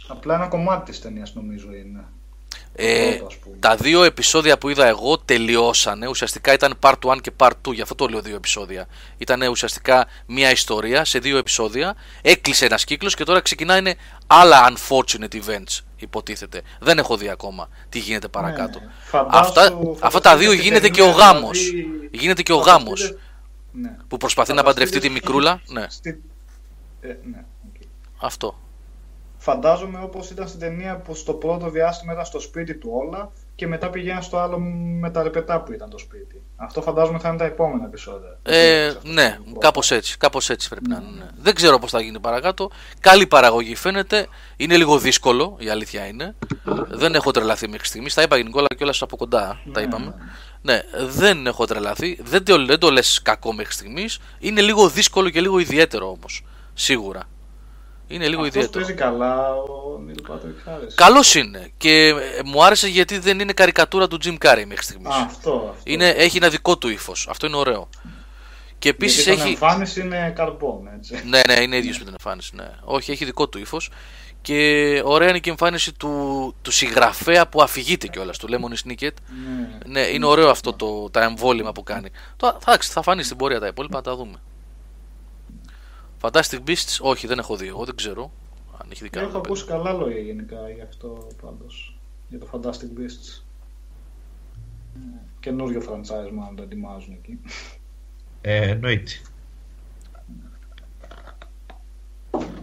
[0.09, 2.05] Απλά ένα κομμάτι της ταινίας νομίζω είναι.
[2.75, 3.57] ε, πρώτο, ας πούμε.
[3.61, 6.07] τα δύο επεισόδια που είδα εγώ τελειώσανε.
[6.09, 7.73] Ουσιαστικά ήταν part 1 και part 2.
[7.73, 8.87] Γι' αυτό το λέω δύο επεισόδια.
[9.19, 11.95] Ήταν ουσιαστικά μία ιστορία σε δύο επεισόδια.
[12.23, 13.95] Έκλεισε ένας κύκλος και τώρα ξεκινάνε
[14.27, 15.81] άλλα unfortunate events.
[16.03, 16.63] Υποτίθεται.
[16.81, 18.79] Δεν έχω δει ακόμα τι γίνεται παρακάτω.
[18.79, 18.91] Ναι, ναι.
[19.05, 21.59] Φαντάσου- Αυτά, φανταστείτε αυτά τα δύο την γίνεται και ταινία, ο γάμος.
[21.71, 23.15] δηλαδή, Γίνεται και ο φανταστείτε- γάμος
[23.73, 23.97] Ναι.
[24.09, 25.61] που προσπαθεί να Φανταστείτε παντρευτεί τη στη- μικρούλα.
[25.67, 26.23] Ναι, στη-
[27.01, 27.83] Ε, ναι, οκ.
[28.21, 28.59] αυτό.
[29.39, 33.67] Φαντάζομαι όπως ήταν στην ταινία που στο πρώτο διάστημα ήταν στο σπίτι του όλα και
[33.67, 34.59] μετά πηγαίνει στο άλλο
[35.01, 36.43] με τα ρεπετά που ήταν το σπίτι.
[36.57, 38.39] Αυτό φαντάζομαι θα είναι τα επόμενα επεισόδια.
[38.43, 39.59] Ε, Αυτό ναι, το πρώτο.
[39.59, 41.19] κάπως έτσι, κάπως έτσι πρέπει να είναι.
[41.19, 41.29] ναι.
[41.39, 42.71] Δεν ξέρω πώς θα γίνει παρακάτω.
[43.01, 44.27] Καλή παραγωγή φαίνεται.
[44.57, 46.35] Είναι λίγο δύσκολο, η αλήθεια είναι.
[46.89, 48.15] δεν έχω τρελαθεί μέχρι στιγμής.
[48.15, 49.61] Τα είπα, ρε Νικόλα κιόλας από κοντά.
[49.73, 50.15] τα είπαμε.
[50.63, 52.19] Ναι, δεν έχω τρελαθεί.
[52.23, 54.19] Δεν το, δεν το λες κακό μέχρι στιγμής.
[54.39, 56.45] Είναι λίγο δύσκολο και λίγο ιδιαίτερο όμως.
[56.75, 57.23] Σίγουρα.
[58.13, 58.85] Είναι λίγο Αυτός ιδιαίτερο.
[58.85, 60.95] παίζει καλά ο Νίλ Πάτρικ Χάρις.
[60.95, 61.71] Καλός είναι.
[61.77, 65.15] Και ε, μου άρεσε γιατί δεν είναι καρικατούρα του Jim Carrey μέχρι στιγμής.
[65.15, 65.75] Α, αυτό, αυτό.
[65.85, 67.27] Είναι, έχει ένα δικό του ύφος.
[67.31, 67.89] Αυτό είναι ωραίο.
[68.79, 69.49] Και επίσης Γιατί έχει.
[69.49, 71.23] η εμφάνιση είναι καρμπόν, έτσι.
[71.27, 72.51] Ναι, ναι, είναι ίδιος με την εμφάνιση.
[72.55, 72.71] Ναι.
[72.85, 73.91] Όχι, έχει δικό του ύφος.
[74.43, 79.11] Και ωραία είναι και η εμφάνιση του, του συγγραφέα που αφηγείται κιόλας, του Lemon Snicket.
[79.87, 80.01] Ναι.
[80.01, 82.09] Ναι, είναι ωραίο αυτό το, τα εμβόλυμα που κάνει.
[82.37, 84.41] Τώρα θα, θα φανεί στην πορεία τα υπόλοιπα, να τα δούμε.
[86.23, 87.67] Fantastic Beasts, όχι, δεν έχω δει.
[87.67, 88.31] Εγώ δεν ξέρω
[88.83, 89.39] αν έχει δει Έχω κανένα.
[89.39, 91.97] ακούσει καλά λόγια γενικά για αυτό πάντως.
[92.29, 93.43] Για το Fantastic Beasts.
[94.95, 95.21] Ναι.
[95.41, 97.41] Καινούριο franchise μάλλον το ετοιμάζουν εκεί.
[98.41, 99.13] Ε, εννοείται.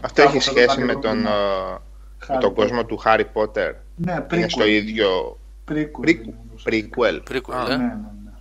[0.02, 1.28] Αυτό Κάπου έχει θα το σχέση κάνει με το τον, κομμάτι.
[1.28, 2.56] ε, με Harry τον Potter.
[2.56, 3.74] κόσμο του Harry Potter.
[3.96, 4.68] Ναι, Είναι στο prequel.
[4.68, 5.74] ίδιο Prequel.
[6.06, 6.24] prequel.
[6.24, 6.98] είναι ουσιαστικά.
[7.02, 7.22] prequel.
[7.32, 7.78] Prequel, Α, ε.
[7.78, 8.32] Ναι, ναι, ναι.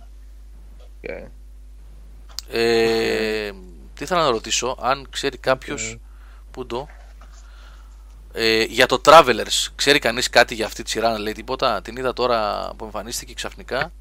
[1.01, 1.27] και-
[2.51, 3.51] Ε,
[3.99, 5.97] τι ήθελα να ρωτήσω, αν ξέρει κάποιος.
[6.51, 6.87] Πού το.
[8.33, 11.95] Ε, για το Travelers, ξέρει κανείς κάτι για αυτή τη σειρά να λέει τίποτα; Την
[11.97, 13.91] είδα τώρα που εμφανίστηκε ξαφνικά.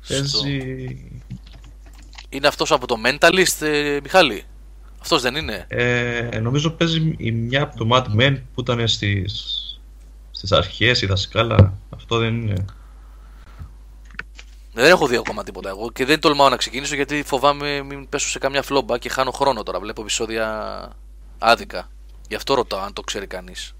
[0.00, 1.20] Στο- Παίζει...
[2.28, 4.44] Είναι αυτός από το Mentalist, ε, Μιχάλη;
[5.00, 9.42] Αυτός δεν είναι; Ε, νομίζω παίζει η μια από το Mad Men που ήταν στις,
[10.30, 11.78] στις αρχές, η δασκάλα.
[11.90, 12.64] Αυτό δεν είναι.
[14.78, 18.28] Δεν έχω δει ακόμα τίποτα εγώ και δεν τολμάω να ξεκινήσω γιατί φοβάμαι μην πέσω
[18.28, 19.80] σε καμιά φλόμπα και χάνω χρόνο τώρα.
[19.80, 20.88] Βλέπω επεισόδια
[21.38, 21.88] άδικα.
[22.28, 23.74] Γι' αυτό ρωτάω αν το ξέρει κανείς.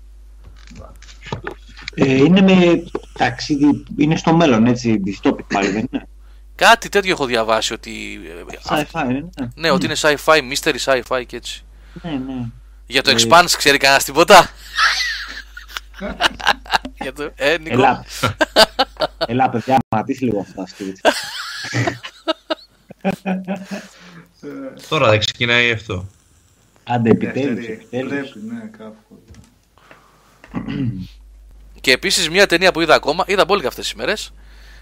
[1.94, 6.08] Ε, είναι με ταξίδι, είναι στο μέλλον, έτσι, dystopic πάλι, δεν είναι;
[6.54, 8.20] Κάτι τέτοιο έχω διαβάσει ότι.
[8.50, 11.64] ε, Sci-fi, είναι; Ναι, ότι είναι sci-fi, mystery sci-fi και έτσι.
[12.02, 12.44] Ναι, ναι.
[12.86, 14.50] Για το Ε, Expanse ξέρει κανένας τίποτα;
[17.00, 17.32] Για το...
[17.36, 17.74] Ε, Νίκο.
[17.74, 18.04] Ελά.
[19.26, 21.00] Ελά, παιδιά, ματίσει λίγο αυτά τα σκέτς.
[24.88, 26.06] Τώρα δεν ξεκινάει αυτό.
[26.84, 28.30] Άντε, επιτέλους, Δεύτερη, επιτέλους.
[28.30, 29.22] Πρέπει, ναι, κάπου.
[31.80, 34.32] Και επίσης μια ταινία που είδα ακόμα, είδα πολύ και αυτές τις μέρες.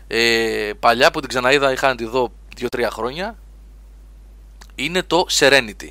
[0.07, 3.39] Ε, παλιά που την ξαναείδα, είχα να τη δω 2-3 χρόνια.
[4.75, 5.89] Είναι το Serenity.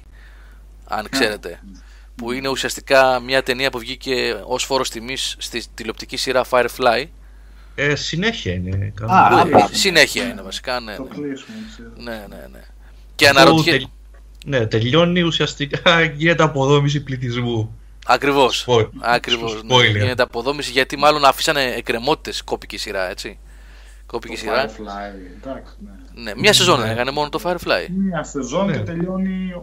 [0.88, 1.60] Αν ξέρετε.
[2.16, 7.06] Που είναι ουσιαστικά μια ταινία που βγήκε ως φόρος τιμής στη τηλεοπτική σειρά Firefly.
[7.76, 8.70] Ε, συνέχεια είναι.
[8.70, 9.18] Α, κανονικά.
[9.38, 9.70] α, Που, μπράβο.
[9.72, 10.80] συνέχεια είναι βασικά.
[10.80, 11.10] Ναι, Το ναι.
[11.10, 11.90] κλείσουμε, ξέρω.
[11.96, 12.64] ναι, ναι, ναι.
[13.16, 13.72] Και Αφού αναρωτιέ...
[13.72, 13.88] τελ-
[14.46, 17.78] Ναι, τελειώνει ουσιαστικά γίνεται αποδόμηση πληθυσμού.
[18.06, 18.66] Ακριβώς.
[18.68, 19.60] Spoil- Ακριβώς.
[19.70, 19.92] spoiler.
[19.92, 20.00] Ναι.
[20.00, 23.40] Γίνεται αποδόμηση γιατί μάλλον αφήσανε εκκρεμότητες κόπηκε σειρά, έτσι.
[24.06, 24.66] Κόπηκε Το σειρά.
[24.70, 25.74] Firefly, εντάξει,
[26.14, 26.22] ναι.
[26.24, 26.92] Ναι, μια σεζόν Ναι.
[26.92, 27.88] έκανε μόνο το Firefly.
[27.90, 28.72] Μια σεζόν Ναι.
[28.78, 29.54] και τελειώνει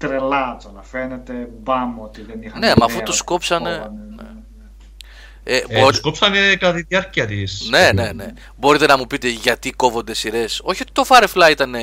[0.00, 4.00] τρελά, αλλά φαίνεται μπαμ ότι δεν είχαν Ναι, μα ιδέα αφού τους ότι κόψανε- κόβανε,
[4.16, 4.28] ναι.
[5.44, 7.66] Ε, Ε, μπορεί- τους κόψανε κατά τη διάρκεια της.
[7.70, 8.26] Ναι, ναι, ναι.
[8.56, 11.74] Μπορείτε να μου πείτε γιατί κόβονται σειρές; Όχι ότι το Firefly ήταν.
[11.74, 11.80] ε,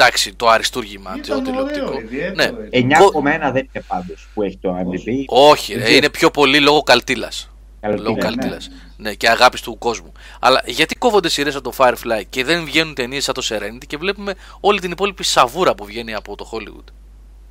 [0.00, 1.86] Εντάξει, το αριστούργημα το Ήταν τηλεοπτικό.
[1.86, 2.56] ωραίο, ιδιαίτερο.
[2.70, 2.78] Ναι.
[2.78, 3.00] ήταν.
[3.22, 5.24] 9,1 δεν είναι πάντως που έχει το IMDb.
[5.26, 7.50] Όχι, ρε, Δεν είναι πιο πολύ λόγω καλτήλας.
[7.80, 8.20] Καλά, Λόγω ναι.
[8.20, 8.56] καλτήλα.
[8.96, 10.12] Ναι, και αγάπης του κόσμου.
[10.40, 13.96] Αλλά γιατί κόβονται σειρές από το Firefly και δεν βγαίνουν ταινίες σαν το Serenity και
[13.96, 16.84] βλέπουμε όλη την υπόλοιπη σαβούρα που βγαίνει από το Hollywood;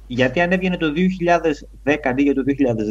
[0.08, 0.88] Γιατί αν έβγαινε το
[1.84, 2.44] 2010 αντί για το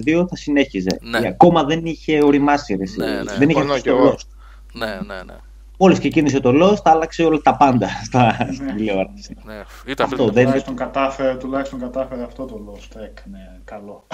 [0.06, 0.98] 2002 θα συνέχιζε.
[1.00, 1.20] Ναι.
[1.20, 2.74] Και ακόμα δεν είχε οριμάσει.
[2.74, 2.98] Ρε, εσύ.
[2.98, 3.22] Ναι, ναι.
[3.22, 4.12] Δεν είχε Συμφωνώ αυτό κι το εγώ.
[4.12, 4.26] Lost.
[4.72, 5.34] Ναι, ναι, ναι.
[5.78, 9.36] Μόλις ξεκίνησε το Lost, άλλαξε όλα τα πάντα στα στην τηλεόραση.
[9.44, 9.62] ναι.
[9.86, 10.42] Ήταν Αυτό δεν είναι.
[10.42, 13.00] Τουλάχιστον κατάφερε, τουλάχιστον κατάφερε αυτό το Lost.
[13.02, 14.06] Έκανε καλό.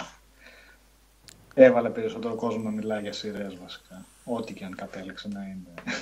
[1.55, 4.05] Έβαλε περισσότερο κόσμο να μιλάει για σειρές βασικά.
[4.25, 5.93] Ό,τι και αν κατέληξε να είναι.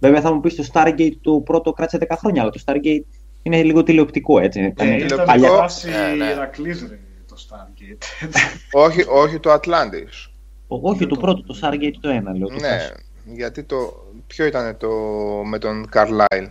[0.00, 3.02] Βέβαια θα μου πεις το Stargate το πρώτο κράτησε 10 χρόνια, αλλά το Stargate
[3.42, 4.60] είναι λίγο τηλεοπτικό έτσι.
[4.60, 5.24] Ε, Ήταν ήταν παλιά.
[5.26, 5.48] παλιά...
[5.48, 6.30] φάση Ναι, ναι.
[6.30, 6.98] Ηρακλής ρε,
[7.28, 8.02] το Stargate.
[8.72, 10.30] όχι, όχι το Atlantis.
[10.68, 12.46] Ο- Όχι το πρώτο, το Stargate το ένα λέω.
[12.48, 12.96] το Ναι, first.
[13.34, 14.06] γιατί το.
[14.26, 14.88] Ποιο ήταν το
[15.44, 16.48] με τον Carlyle.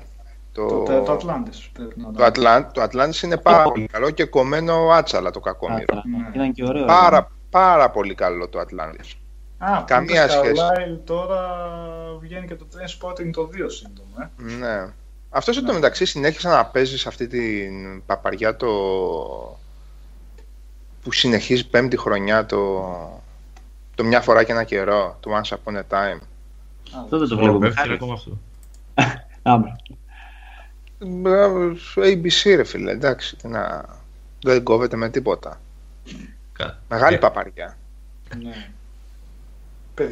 [0.54, 4.10] Το, το, το, το Atlantis πρέπει να το, Atlant, το Atlantis είναι πάρα πολύ καλό
[4.10, 5.84] και κομμένο άτσαλα το κακόμοιρο.
[5.90, 6.30] Άρα, Ναι.
[6.36, 6.86] Ήταν και ωραίο.
[6.86, 9.12] Πάρα, πάρα πολύ καλό το Atlantis.
[9.58, 10.56] Α, Καμία Καμία σχέση.
[10.56, 11.00] σχέση.
[11.06, 11.40] τώρα
[12.20, 14.32] βγαίνει και το Trainspotting το 2 σύντομα.
[14.40, 14.44] Ε.
[14.58, 14.92] Ναι.
[15.30, 18.68] Αυτός εν τω μεταξύ συνέχισε να παίζει σε αυτή την παπαριά το...
[21.04, 22.84] που συνεχίζει πέμπτη χρονιά το...
[23.96, 26.20] το μια φορά και ένα καιρό, το Once Upon a Time.
[27.02, 27.58] Αυτό δεν το Ω, βλέπω.
[27.58, 27.94] πέφτει Χάρη.
[27.94, 28.38] ακόμα αυτό.
[29.52, 29.76] Άμπρα.
[31.00, 33.86] Μπράβο, ABC ρε φίλε, εντάξει, τι να...
[34.44, 35.62] δεν κόβεται με τίποτα.
[36.62, 37.78] Κα- Μεγάλη Ε, παπαριά.
[38.42, 38.70] Ναι.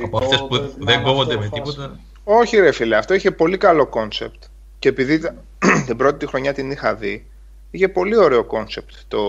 [0.03, 1.61] Από αυτές που πρέπει να δεν είναι κόβονται αυτό με φάση.
[1.75, 1.99] τίποτα.
[2.23, 4.43] Όχι ρε φίλε, αυτό είχε πολύ καλό concept
[4.79, 5.35] και επειδή τα-
[5.87, 7.25] την πρώτη τη χρονιά την είχα δει,
[7.71, 9.19] είχε πολύ ωραίο concept το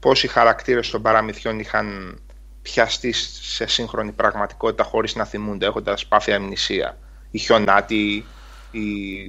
[0.00, 2.18] πώς οι χαρακτήρες των παραμυθιών είχαν
[2.62, 6.98] πιαστεί σε σύγχρονη πραγματικότητα χωρίς να θυμούνται, έχοντας πάθει αμνησία.
[7.30, 8.24] Η Χιονάτη,
[8.70, 9.20] η,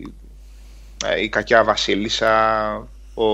[1.06, 2.68] ε, η κακιά βασίλισσα,
[3.14, 3.26] ο,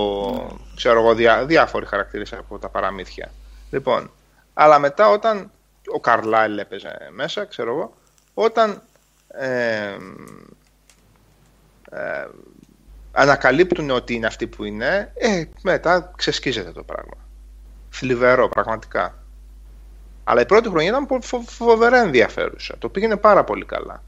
[0.76, 3.32] ξέρω εγώ, διά, διάφοροι χαρακτήρες από τα παραμύθια.
[3.70, 4.10] Λοιπόν,
[4.54, 5.50] αλλά μετά όταν
[5.94, 7.96] ο Καρλάιλ έπαιζε μέσα, ξέρω εγώ,
[8.34, 8.82] όταν
[9.28, 9.96] ε,
[11.90, 12.26] ε,
[13.12, 17.16] ανακαλύπτουν ότι είναι αυτοί που είναι, ε, μετά ξεσκίζεται το πράγμα.
[17.90, 19.22] Θλιβερό, πραγματικά.
[20.24, 22.74] Αλλά η πρώτη χρονιά ήταν πο- φο- φοβερά ενδιαφέρουσα.
[22.78, 24.02] Το πήγαινε πάρα πολύ καλά.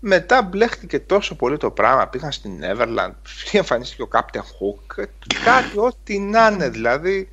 [0.00, 2.06] Μετά μπλέχτηκε τόσο πολύ το πράγμα.
[2.08, 3.12] Πήγαν στην Neverland,
[3.52, 5.04] εμφανίστηκε ο Captain Hook, ε,
[5.44, 7.28] κάτι ό,τι να είναι δηλαδή.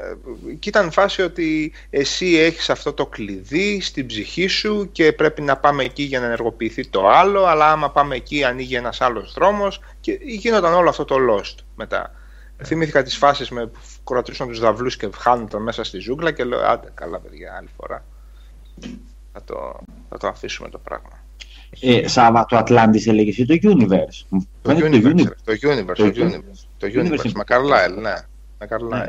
[0.00, 5.42] Ε, και ήταν φάση ότι εσύ έχεις αυτό το κλειδί στην ψυχή σου και πρέπει
[5.42, 9.32] να πάμε εκεί για να ενεργοποιηθεί το άλλο, αλλά άμα πάμε εκεί ανοίγει ένας άλλος
[9.32, 12.14] δρόμος και γίνονταν όλο αυτό το lost μετά.
[12.64, 16.66] Θυμήθηκα τις φάσεις με που κρατήσουν τους δαυλούς και χάνονταν μέσα στη ζούγκλα και λέω
[16.66, 18.04] άντε καλά παιδιά άλλη φορά.
[19.32, 21.24] Θα το, θα το αφήσουμε το πράγμα.
[21.80, 24.26] Ε, Σάβα, το Atlantis έλεγε εσύ το Universe.
[24.28, 25.34] Μου Το φαίνεται universe, Universe.
[25.44, 28.14] ρε, το universe, το Το universe, το Universe universe, είναι με Carlyle, ναι,
[28.58, 28.88] με Carlyle.
[28.88, 29.08] Ναι,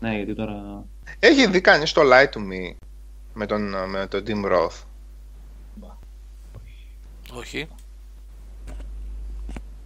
[0.00, 0.84] γιατί τώρα.
[1.18, 2.74] Έχει δει κανείς το Lie to Me
[3.34, 4.82] με τον, με τον Tim Roth;
[7.32, 7.68] Όχι.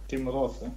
[0.09, 0.67] Team Roth, ε.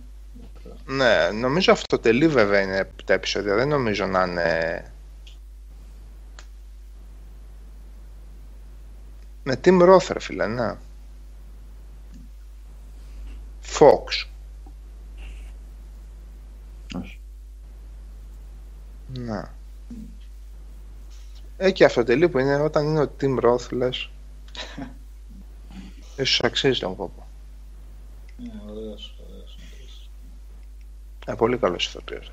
[0.86, 3.54] Ναι, νομίζω αυτοτελεί βέβαια είναι τα επεισόδια.
[3.54, 4.92] Δεν νομίζω να είναι.
[9.42, 10.76] Με Tim Roth, ρε φίλε, ναι.
[13.78, 14.26] Fox.
[19.18, 19.42] Ναι.
[21.56, 24.10] Ε, και αυτοτελεί που είναι όταν είναι ο Tim Roth, λες.
[26.16, 27.26] Ίσως αξίζει τον κόπο.
[28.36, 29.58] Ναι, ωραίος, ωραίος.
[31.26, 32.32] Ε, πολύ καλός ηθοποιός.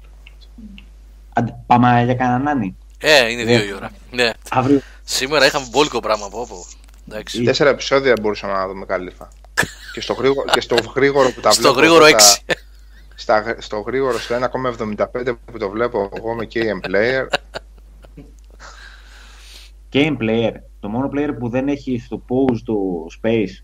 [1.33, 2.77] Άντε, πάμε για κανέναν Άννη.
[2.97, 3.57] Ε, είναι Ναι.
[3.57, 3.91] δύο η ώρα.
[4.11, 4.31] Ναι.
[4.49, 4.81] Αύριο.
[5.03, 6.65] Σήμερα είχαμε μπόλικο πράγμα από όπου.
[7.09, 7.43] Εντάξει.
[7.43, 9.29] Τέσσερα επεισόδια μπορούσαμε να δούμε καλύφα.
[9.93, 11.77] και, στο γρήγορο, και στο γρήγορο που τα Στο βλέπω.
[11.79, 12.53] γρήγορο εγώ, τα- 6.
[13.15, 14.35] Στα, στο γρήγορο στο
[15.23, 17.25] 1,75 που το βλέπω εγώ με KM Player.
[19.93, 20.51] Game player.
[20.79, 23.63] Το μόνο player που δεν έχει στο pose του space.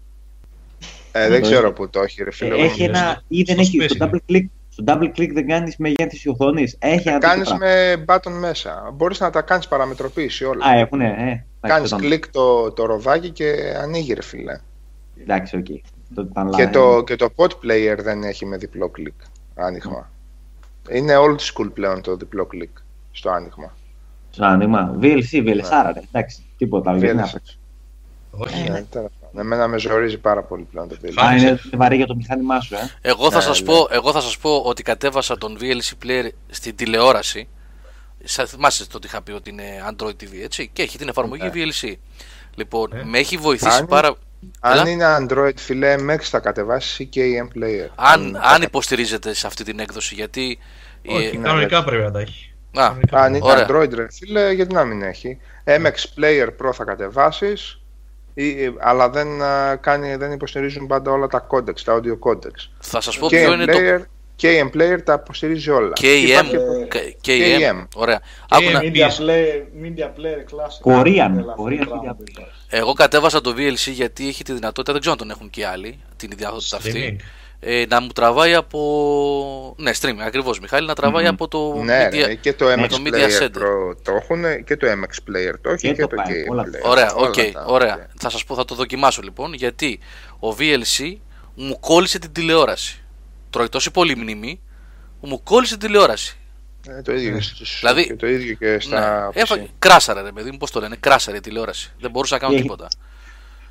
[1.12, 1.76] Ε, δεν Το ξέρω έχει.
[1.76, 2.50] που το έχει, ρε φίλε.
[2.50, 3.00] Ε, εγώ έχει νομίζω.
[3.04, 3.22] ένα.
[3.28, 3.78] ή δεν στο έχει.
[3.82, 4.20] space Στο είναι.
[4.28, 6.76] double click, στο double click δεν κάνεις μεγέθυνση οθόνης.
[6.80, 7.66] Έχει ένα τέτοιο Κάνεις πράγμα.
[7.66, 8.92] με button μέσα.
[8.94, 10.66] Μπορείς να τα κάνεις παραμετροποίηση όλα.
[10.66, 11.06] Α, έχουνε.
[11.06, 14.60] Ε, εντάξει, Κάνεις τότε- κλικ το, το ροδάκι και ανοίγει ρε φίλε.
[15.22, 15.66] Εντάξει, οκ.
[16.16, 16.72] Τότε ήταν Και live.
[16.72, 19.14] το, και το PotPlayer δεν έχει με διπλό κλικ
[19.60, 20.10] άνοιγμα.
[20.90, 22.78] Είναι old school πλέον το διπλό κλικ
[23.12, 23.74] στο άνοιγμα.
[24.32, 24.98] Στο άνοιγμα.
[25.02, 26.02] VLC, VLSR, ρε.
[26.12, 26.90] Εντάξει, τίποτα.
[26.90, 27.32] άλλο, γιατί να VLC.
[27.34, 27.58] παίξω.
[28.32, 28.62] Όχι.
[28.62, 29.40] Ε, τέλος πάντων.
[29.42, 31.14] Εμένα με ζορίζει πάρα πολύ πλέον το VLC.
[31.26, 32.80] Α, είναι είναι βαρύ για το μηχάνημά σου, ε.
[33.02, 33.66] Εγώ θα, Ναι, σας ναι.
[33.66, 37.48] πω, εγώ θα σας πω ότι κατέβασα τον VLC player στην τηλεόραση.
[38.24, 40.70] Σα θυμάστε το ότι είχα πει ότι είναι Android TV, έτσι.
[40.74, 41.52] Και έχει την εφαρμογή Ναι.
[41.54, 41.94] VLC.
[42.56, 43.04] Λοιπόν, Ε.
[43.06, 44.16] με έχει βοηθήσει Αν- πάρα.
[44.60, 44.90] Αν Έλα.
[44.90, 47.88] είναι Android φιλέ, MX θα κατεβάσει ή KM player.
[47.96, 50.60] Αν, αν υποστηρίζεται σε αυτή την έκδοση, γιατί.
[51.08, 52.54] Όχι, ε, κανονικά πρέπει να τα έχει.
[52.74, 53.22] Α, Κανονικά.
[53.22, 53.66] Αν είναι Ωραία.
[53.70, 55.38] Android ρε φίλε, γιατί να μην έχει.
[55.66, 57.82] MX Player Pro θα κατεβάσεις,
[58.34, 62.70] ή- αλλά δεν, α, κάνει, δεν υποστηρίζουν πάντα όλα τα codecs, τα audio codecs.
[62.80, 64.06] θα σας πω ποιο KM είναι το
[64.42, 65.94] Player, KM Player τα υποστηρίζει όλα.
[66.02, 66.06] KM.
[66.28, 66.56] Υπάρχει-
[66.92, 67.60] K- KM.
[67.74, 67.88] KM.
[67.96, 68.22] Ωραία.
[68.50, 69.20] Άκου να- Media Επίσης.
[69.22, 70.94] player, media player classic.
[70.94, 71.06] Korean,
[71.38, 72.40] Έλα, αυτό Korean το πράγμα media που player.
[72.40, 72.48] είπα.
[72.70, 76.00] Εγώ κατέβασα το VLC γιατί έχει τη δυνατότητα, δεν ξέρω αν τον έχουν και άλλοι,
[76.16, 77.18] την δυνατότητα αυτή.
[77.20, 77.24] Streaming.
[77.62, 78.80] Ε, να μου τραβάει από.
[79.78, 81.30] Ναι, streaming, ακριβώς Μιχάλη, να τραβάει Μμμ.
[81.30, 81.82] από το.
[81.84, 83.58] Ναι, media- ρε, και το MX το Media Player Center.
[83.62, 86.52] Pro το έχουν και το MX Player το έχει Και και, το το πάει, KM
[86.52, 86.90] όλα Player.
[86.90, 87.94] Ωραία, Όλα οκ, τα- ωραία.
[87.94, 88.00] οκ.
[88.18, 90.00] Θα σας πω, θα το δοκιμάσω λοιπόν, γιατί
[90.40, 91.18] ο VLC
[91.56, 93.04] μου κόλλησε την τηλεόραση.
[93.50, 94.60] Τρώει τόση πολύ μνήμη,
[95.22, 96.38] που μου κόλλησε την τηλεόραση.
[96.88, 99.28] Ε, το ίδιο και στους- Δηλαδή- και το ίδιο και στα Ναι.
[99.28, 99.32] PC.
[99.42, 101.94] Έφαγε, κράσαρε ρε παιδί μου, πώς το λένε, κράσαρε η τηλεόραση.
[102.00, 102.88] Δεν μπορούσα να κάνω Έχει- τίποτα.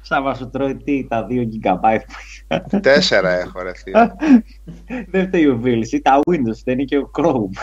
[0.00, 2.81] Σαν να σου τρώει τι, τα 2 GB που έχει.
[2.81, 4.08] Τέσσερα έχω ρε φίλε.
[5.10, 7.62] Δεν φταίει ο VLC, τα Windows φταίνει και ο Chrome.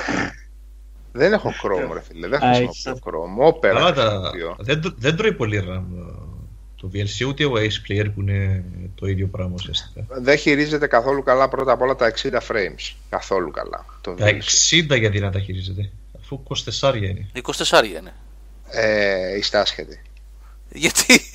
[1.11, 3.47] Δεν έχω Chrome ρε φίλε, δεν Α, χρησιμοποιώ έχεις- Chrome.
[3.53, 4.01] Opera Καλά, τα...
[4.01, 4.55] χρησιμοποιώ.
[4.59, 6.24] δεν, τ- δεν τρώει πολύ RAM ε,
[6.75, 8.63] το VLC, ούτε ο Ace Player που είναι
[8.95, 10.05] το ίδιο πράγμα ουσιαστικά.
[10.09, 12.95] Δεν χειρίζεται καθόλου καλά πρώτα απ' όλα τα 60 frames.
[13.09, 13.85] Καθόλου καλά.
[14.01, 14.93] Το Τα VLC.
[14.93, 16.43] 60 γιατί να τα χειρίζεται, αφού
[16.81, 17.27] 24 είναι.
[17.43, 18.13] 24 είναι.
[18.69, 20.01] Ε, είστε άσχετοι.
[20.69, 21.31] Γιατί;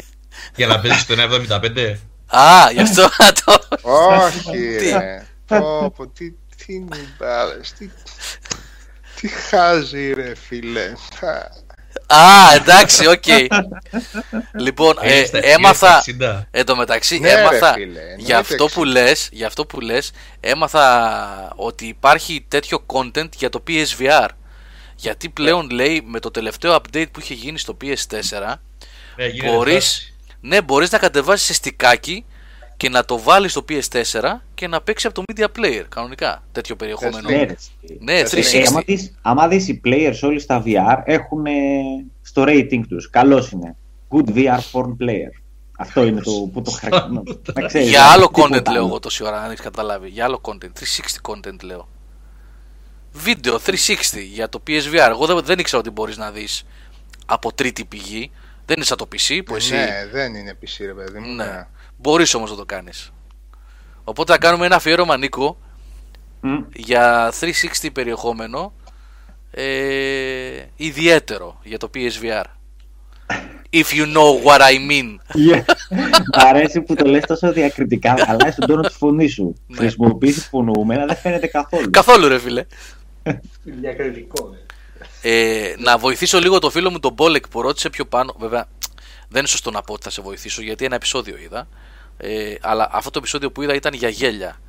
[0.57, 1.97] Για να παίζεις το 1,75.
[2.27, 3.09] Α, γι' αυτό
[3.44, 3.78] το.
[3.83, 5.27] Όχι Τι; ρε.
[5.47, 7.91] Πω, πω, τι, τι νυμπάρες, τι,
[9.20, 10.93] τι χάζει ρε φίλε.
[12.15, 13.25] Α, εντάξει, οκ.
[14.65, 15.97] λοιπόν, ε, Έχεις τα- έμαθα.
[15.97, 16.47] έχεις τα 60.
[16.51, 17.73] Εν τω μεταξύ, Ναι, ρε, έμαθα.
[17.73, 18.87] φίλε, εννοείται για, αυτό που 60.
[18.87, 24.29] λες, για αυτό που λες, έμαθα ότι υπάρχει τέτοιο content για το PSVR.
[24.97, 28.55] Γιατί πλέον λέει με το τελευταίο update που είχε γίνει στο PS4,
[29.17, 30.15] Ναι, γίνεται μπορείς, φάση.
[30.41, 32.25] ναι, μπορείς να κατεβάσεις σε στικάκι
[32.81, 34.23] και να το βάλεις στο PS4
[34.55, 37.28] και να παίξει από το Media Player κανονικά τέτοιο περιεχόμενο.
[37.28, 37.57] Ναι, Ναι, ρε.
[38.00, 38.55] Ναι, Ε, 360.
[38.55, 41.50] Ε, άμα δεις, άμα δεις οι players όλοι στα VR έχουν ε,
[42.23, 43.10] στο rating τους.
[43.10, 43.76] Καλός είναι.
[44.09, 45.31] Good VR porn player.
[45.78, 47.23] Αυτό είναι το που το χαρακτηρίζω.
[47.55, 48.86] Να ξέρεις, Για ε, άλλο τίποτα content λέω άλλο.
[48.86, 50.09] εγώ τόση ώρα, αν έχεις καταλάβει.
[50.09, 50.70] Για άλλο content.
[51.31, 51.89] 360 content λέω.
[53.12, 53.73] Βίντεο 360
[54.33, 55.09] για το PSVR.
[55.09, 56.67] Εγώ δεν, δεν ήξερα ότι μπορείς να δεις
[57.26, 58.31] από τρίτη πηγή.
[58.67, 59.75] Δεν είναι σαν το PC που εσύ.
[59.75, 61.34] Ναι, δεν είναι PC ρε παιδί μου.
[61.34, 61.67] Ναι.
[62.03, 62.11] Ναι.
[62.11, 63.12] Μπορείς όμως να το κάνεις.
[64.05, 65.59] Οπότε θα κάνουμε ένα αφιέρωμα Νίκο
[66.41, 66.59] Μμ.
[66.75, 68.73] για 360 περιεχόμενο
[69.51, 72.45] ε, ιδιαίτερο για το PSVR.
[73.73, 75.17] If you know what I mean.
[75.53, 75.62] Yeah.
[76.37, 79.55] Μ' αρέσει που το λες τόσο διακριτικά, αλλά στον τόνο της φωνής σου.
[79.67, 79.77] Ναι.
[79.77, 81.91] Χρησιμοποιήσει υπονοούμενα δεν φαίνεται καθόλου.
[81.91, 82.65] Καθόλου ρε φίλε.
[83.62, 84.51] Διακριτικό.
[85.23, 85.69] ε.
[85.69, 88.35] Ε, να βοηθήσω λίγο το φίλο μου τον Μπόλεκ που ρώτησε πιο πάνω.
[88.39, 88.67] Βέβαια,
[89.29, 91.69] δεν είναι σωστό να πω ότι θα σε βοηθήσω γιατί ένα επεισόδιο είδα.
[92.20, 94.60] Ε, αλλά αυτό το επεισόδιο που είδα ήταν για γέλια.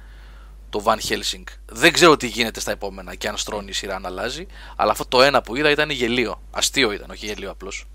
[0.70, 1.44] Το Van Helsing.
[1.66, 4.46] Δεν ξέρω τι γίνεται στα επόμενα και αν στρώνει η σειρά αν αλλάζει.
[4.76, 6.42] Αλλά αυτό το ένα που είδα ήταν γελίο.
[6.52, 7.86] Αστείο ήταν, όχι γελίο απλώς.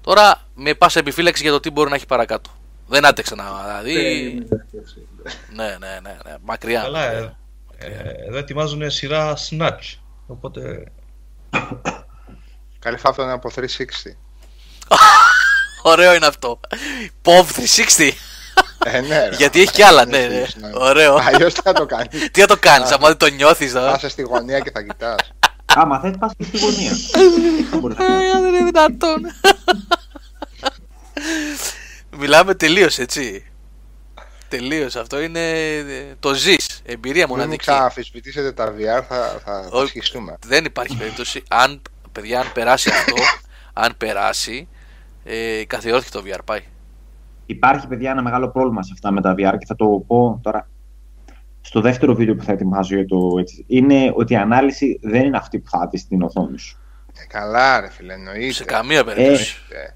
[0.00, 2.50] Τώρα με πάσα επιφύλαξη για το τι μπορεί να έχει παρακάτω.
[2.86, 3.44] Δεν άτεξα να.
[3.44, 3.92] Δηλαδή.
[3.92, 5.06] Περίμενε, έτσι.
[5.52, 6.34] Ναι, ναι, ναι, ναι.
[6.42, 6.80] Μακριά.
[6.80, 7.36] Καλά, ε,
[7.78, 7.88] ε,
[8.28, 9.96] εδώ ετοιμάζουν σειρά Snatch.
[10.26, 10.84] Οπότε
[12.82, 13.60] Καλή αυτό είναι από 360.
[15.82, 16.60] Ωραίο είναι αυτό.
[17.24, 17.46] POV
[17.98, 18.10] 360.
[18.84, 19.36] Ε, ναι, ρε.
[19.36, 20.44] Γιατί έχει κι άλλα, ναι, ναι.
[20.74, 21.14] Ωραίο.
[21.14, 22.30] Αλλιώς τι θα το κάνεις.
[22.30, 23.72] Τι θα το κάνεις, άμα δεν το νιώθεις.
[23.72, 25.32] Θα είσαι στη γωνία και θα κοιτάς.
[25.74, 26.92] Άμα θες πας και στη γωνία.
[27.70, 28.32] Δεν μπορείς να κάνεις.
[28.34, 29.22] Ε, δεν είναι δυνατόν.
[32.16, 33.46] Μιλάμε τελείως έτσι.
[34.48, 34.96] Τελείως.
[34.96, 35.50] Αυτό είναι.
[35.76, 35.84] ε,
[36.20, 36.80] Το ζεις.
[36.84, 37.64] Εμπειρία Μην μοναδική.
[37.64, 39.84] θα αμφισβητήσετε τα VR, θα, θα Όχι.
[39.84, 40.36] ασχιστούμε.
[40.46, 41.42] Δεν υπάρχει περίπτωση.
[41.48, 41.82] Αν,
[42.12, 43.14] παιδιά, αν περάσει αυτό,
[43.84, 44.68] αν περάσει,
[45.24, 46.38] ε, καθιερώθηκε το VR.
[46.44, 46.62] Πάει.
[47.46, 50.68] Υπάρχει, παιδιά, ένα μεγάλο πρόβλημα σε αυτά με τα VR και θα το πω τώρα
[51.60, 53.64] στο δεύτερο βίντεο που θα ετοιμάζω για το έτσι.
[53.68, 56.78] Είναι ότι η ανάλυση δεν είναι αυτή που θα δεις στην οθόνη σου.
[57.22, 58.52] Ε, καλά, ρε φίλε, εννοείται.
[58.52, 59.56] Σε καμία περίπτωση.
[59.68, 59.94] Ε,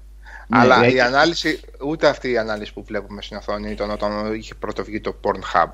[0.49, 0.95] Ναι, Αλλά έτσι.
[0.95, 5.01] η ανάλυση, ούτε αυτή η ανάλυση που βλέπουμε στην οθόνη ήταν όταν είχε πρώτο βγει
[5.01, 5.71] το Pornhub.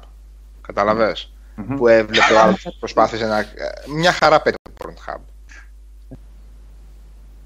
[0.61, 1.76] Καταλαβες; Μμμ.
[1.76, 3.40] Που έβλεπε ο άλλος προσπάθησε να.
[3.40, 3.45] ε,
[3.95, 5.19] Μια χαρά πέτει το Pornhub.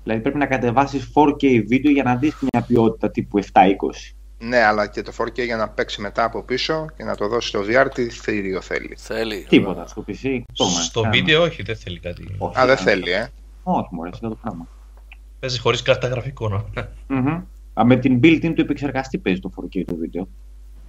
[0.03, 4.16] Δηλαδή πρέπει να κατεβάσεις 4K βίντεο για να δεις μια ποιότητα τύπου 720.
[4.39, 7.47] Ναι, αλλά και το 4K για να παίξει μετά από πίσω και να το δώσει
[7.47, 8.97] στο VR, τι θηρίο θέλει.
[8.99, 9.45] Θέλει.
[9.49, 10.39] Τίποτα στο PC.
[10.53, 11.13] τόμα, Στο κάνα.
[11.13, 12.35] βίντεο όχι, δεν θέλει κάτι.
[12.37, 12.81] Όχι, Α, δεν ναι.
[12.81, 13.27] θέλει, ε.
[13.63, 14.67] Όχι, μωρέ, αυτό το πράγμα.
[15.39, 16.73] Παίζει χωρί κάρτα γραφικών.
[17.07, 17.41] Μμμ.
[17.73, 20.27] Α, με την built-in του επεξεργαστή παίζει το 4K το βίντεο.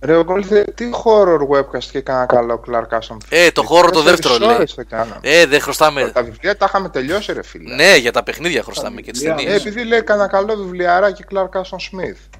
[0.00, 3.16] Ρε, ο Γκόλθε, τι horror webcast και κάνα καλό Clark Aston.
[3.28, 4.66] Ε, το horror το δεύτερο, λέει.
[4.74, 5.20] Δεν κάναμε.
[5.22, 6.10] Ε, δεν χρωστάμε.
[6.10, 7.74] Τα βιβλία τα είχαμε τελειώσει, ρε φίλε.
[7.74, 9.54] Ναι, για τα παιχνίδια χρωστάμε και τι βιβλία, Ε, ταινίε.
[9.56, 12.38] επειδή λέει κανένα καλό βιβλιαράκι Clark Aston Smith.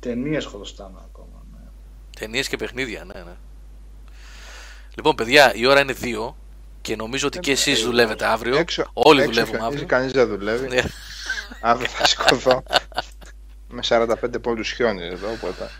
[0.00, 1.44] Ταινίες χρωστάμε ακόμα.
[1.52, 1.58] Ναι.
[2.18, 3.32] Ταινίες και παιχνίδια, ναι, ναι.
[4.96, 6.34] Λοιπόν, παιδιά, η ώρα είναι 2
[6.80, 8.56] και νομίζω ότι και εσείς δουλεύετε αύριο.
[8.56, 9.86] Έξω, Όλοι έξω δουλεύουμε κανείς- αύριο.
[9.88, 10.68] Κανείς δεν δουλεύει.
[10.68, 10.80] Ναι.
[11.60, 12.62] Αύριο θα σηκωθώ.
[13.68, 15.70] με 45 πόντους χιόνι εδώ, οπότε.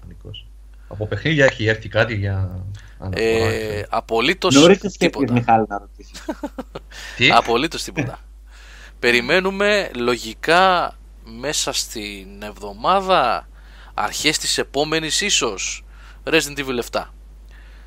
[0.00, 0.46] Πανικός.
[0.88, 2.64] Από παιχνίδια έχει έρθει κάτι για
[2.98, 3.22] αναφορά.
[3.24, 5.32] Ε, Απολύτως Νωρίς το σκέφτηκες, τίποτα.
[5.32, 6.22] Μιχάλη, να ρωτήσεις.
[7.16, 8.18] Τι; Απολύτως τίποτα.
[9.00, 10.94] Περιμένουμε λογικά
[11.38, 13.48] μέσα στην εβδομάδα,
[13.94, 15.84] αρχές της επόμενης ίσως,
[16.24, 17.12] Resident Evil 7.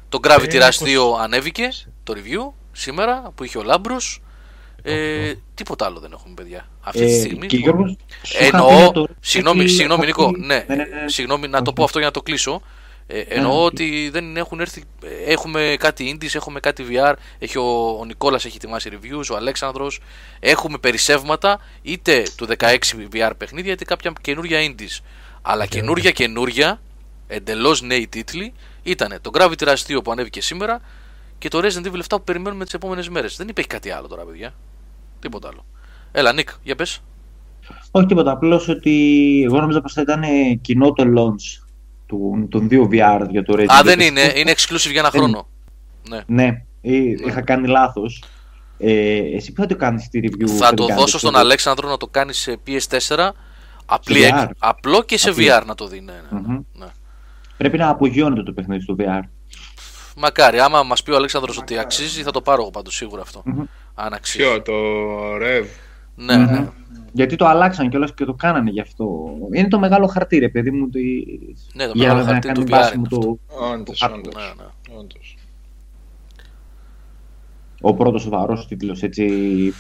[0.10, 1.70] Το Gravity Ε, Rush 2 ανέβηκε,
[2.04, 4.22] το review, σήμερα, που είχε ο Λάμπρος.
[4.84, 6.68] Ε, τίποτα άλλο δεν έχουμε, παιδιά.
[6.82, 7.48] Αυτή τη Ε, στιγμή.
[7.48, 10.84] και Γιώργος, σου είχα πει Εννοώ, για το- συγγνώμη, συγγνώμη Νίκο, Αυτή- ναι, ναι, ναι,
[10.84, 11.10] ναι.
[11.10, 12.62] συγγνώμη να το πω αυτό για να το κλείσω.
[13.08, 13.66] Ε, εννοώ ναι.
[13.66, 18.46] ότι δεν έχουν έρθει, ε, έχουμε κάτι indies, έχουμε κάτι VR, έχει ο, ο Νικόλας
[18.46, 20.00] έχει ετοιμάσει reviews, ο Αλέξανδρος,
[20.40, 22.78] έχουμε περισσεύματα είτε του 16
[23.14, 25.04] VR παιχνίδια είτε κάποια καινούρια indies.
[25.42, 26.82] Αλλά καινούρια καινούρια,
[27.28, 30.82] εντελώς νέοι τίτλοι, ήταν το Gravity Rush 2 που ανέβηκε σήμερα
[31.38, 33.36] και το Resident Evil 7 που περιμένουμε τις επόμενες μέρες.
[33.38, 34.54] Δεν υπάρχει κάτι άλλο τώρα, παιδιά.
[35.20, 35.66] Τίποτα άλλο.
[36.12, 37.02] Έλα, Νίκ, για πες.
[37.92, 41.63] Όχι τίποτα, απλώς ότι εγώ νόμιζα πως θα ήταν ε, κοινό το launch
[42.18, 44.04] του, των δύο VR για το Resident Α, δεν Evil.
[44.04, 45.48] είναι, είναι exclusive για ένα Δεν χρόνο.
[46.10, 46.22] Ναι.
[46.26, 46.46] Ναι,
[46.82, 46.92] ε,
[47.28, 48.24] είχα κάνει λάθος.
[48.78, 50.48] Ε, εσύ που θα το κάνεις τη review.
[50.50, 53.30] Θα το κάνεις δώσω στον το- Αλέξανδρο να το κάνει σε PS4.
[53.86, 54.48] Απλή, Σε εκ- VR.
[54.60, 55.48] απλό και σε Απλή.
[55.50, 56.00] VR να το δει.
[56.02, 56.48] Ναι, ναι, ναι.
[56.48, 56.60] Μμμ.
[56.74, 56.86] ναι.
[57.58, 59.22] Πρέπει να απογειώνεται το παιχνίδι στο VR.
[60.18, 63.42] Μακάρι, άμα μας πει ο Αλέξανδρος ότι αξίζει, θα το πάρω εγώ πάντως σίγουρα αυτό.
[63.46, 63.64] Μμμ.
[63.96, 64.62] Αν αξίζει.
[64.66, 64.74] το
[65.42, 65.66] Rev;
[66.16, 66.68] Ναι, ναι.
[67.14, 67.20] Μμμ.
[67.22, 69.38] Γιατί το αλλάξαν κιόλας και το κάνανε γι' αυτό.
[69.54, 70.90] Είναι το μεγάλο χαρτί, ρε παιδί μου.
[70.90, 71.00] Το...
[71.74, 73.40] Ναι, το για μεγάλο να χαρτί κάνει του βάση VR μου είναι το,
[73.74, 74.34] Όντως, το όντως.
[74.36, 75.00] Ναι, ναι.
[75.00, 75.38] όντως.
[77.82, 79.74] ο πρώτος σοβαρός τίτλος, έτσι.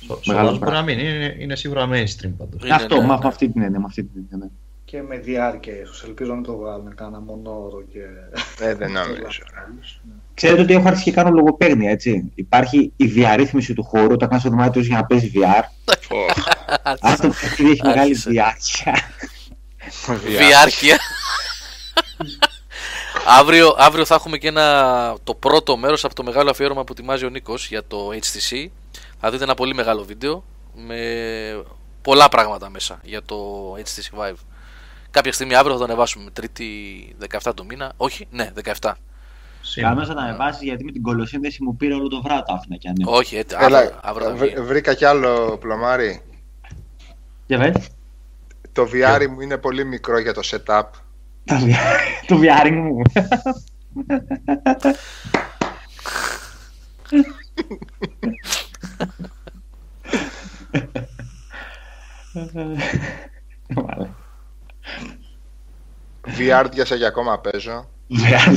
[0.00, 0.78] Στο Μεγάλος μπορεί πράγμα.
[0.78, 2.64] να μην είναι, είναι σίγουρα mainstream πάντως.
[2.64, 3.20] Είναι, αυτό, ναι, μα, ναι.
[3.22, 4.46] με αυτή την έννοια, με αυτή την έννοια.
[4.46, 4.50] ναι.
[4.84, 6.04] Και με διάρκεια ίσως.
[6.04, 8.00] Ελπίζω να μην το βγάλουν κανένα μονόωρο και...
[8.60, 9.28] Ε, δεν νομίζω.
[10.40, 10.46] ρε.
[10.46, 12.32] Ξέρετε ότι έχω αρχίσει και κάνω λογοπαίγνια, έτσι.
[12.34, 15.62] Υπάρχει η διαρρύθμιση του χώρου όταν κάνεις το δωμάτιο σου για να παίζεις VR.
[16.10, 16.46] Ωχ,
[17.00, 18.30] Αν το παιχνίδι έχει μεγάλη Άρχισε.
[18.30, 18.94] διάρκεια.
[20.26, 20.98] Διάρκεια.
[23.26, 27.24] αύριο, αύριο θα έχουμε και ένα, το πρώτο μέρος από το μεγάλο αφιέρωμα που ετοιμάζει
[27.24, 28.66] ο Νίκος για το HTC.
[29.20, 31.00] Θα δείτε ένα πολύ μεγάλο βίντεο με
[32.02, 33.36] πολλά πράγματα μέσα για το
[33.78, 34.36] HTC Vive.
[35.10, 36.66] Κάποια στιγμή αύριο θα το ανεβάσουμε, τρίτη
[37.42, 37.92] 17 του μήνα.
[37.96, 38.92] Όχι, ναι, 17.
[39.66, 39.92] Σήμερα.
[39.94, 42.76] Κάμεσα να με βάζει γιατί με την κολοσύνδεση μου πήρε όλο το βράδυ το άφηνα
[42.76, 43.10] κι αν είναι.
[43.10, 44.48] Όχι, έτσι, Έλα, αύριο, αύριο θα βγει.
[44.54, 46.22] βρ- βρήκα κι άλλο πλωμάρι.
[47.46, 47.88] Για βες.
[48.72, 50.82] Το VR μου είναι πολύ μικρό για το setup.
[51.44, 52.96] Το VR το VR μου.
[63.74, 64.14] Μάλα.
[66.38, 67.88] VR διάσα για ακόμα παίζω.
[68.10, 68.56] VR.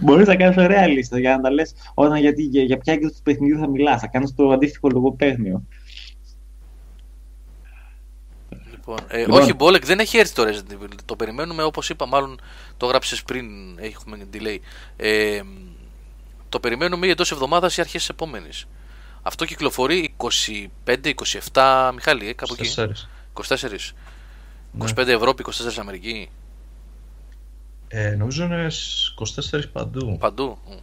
[0.00, 3.14] Μπορείς να κάνεις ωραία λίστα για να τα λες όταν γιατί, για, για ποια έκδοση
[3.14, 4.00] του παιχνιδιού θα μιλάς.
[4.00, 5.62] Θα κάνεις το αντίστοιχο λογοπαίγνιο.
[8.70, 9.40] Λοιπόν, ε, Λοιπόν.
[9.40, 10.94] Όχι, Μπόλεκ δεν έχει έρθει το Resident Evil.
[11.04, 12.40] Το περιμένουμε όπως είπα, μάλλον
[12.76, 13.46] το γράψες πριν.
[13.78, 14.58] Έχουμε delay.
[14.96, 15.40] Ε,
[16.48, 18.66] το περιμένουμε εντός εβδομάδας ή αρχές της επόμενης.
[19.22, 20.14] Αυτό κυκλοφορεί
[21.52, 22.74] 25-27 Μιχάλη, ε, κάπου εκεί.
[22.76, 23.08] 24.
[23.32, 23.94] 24.
[24.78, 26.30] 25 Ευρώπη, 24 Αμερική.
[27.94, 29.14] Ε, νομίζω είναι στις
[29.52, 30.16] 24 παντού.
[30.20, 30.58] Παντού.
[30.68, 30.76] Μμ.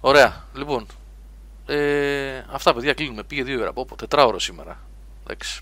[0.00, 0.44] Ωραία.
[0.54, 0.86] Λοιπόν.
[1.66, 3.22] Ε, αυτά παιδιά κλείνουμε.
[3.22, 3.72] Πήγε δύο ώρα.
[3.72, 4.80] Πω, πω, τετράωρο σήμερα.
[5.24, 5.60] Εντάξει.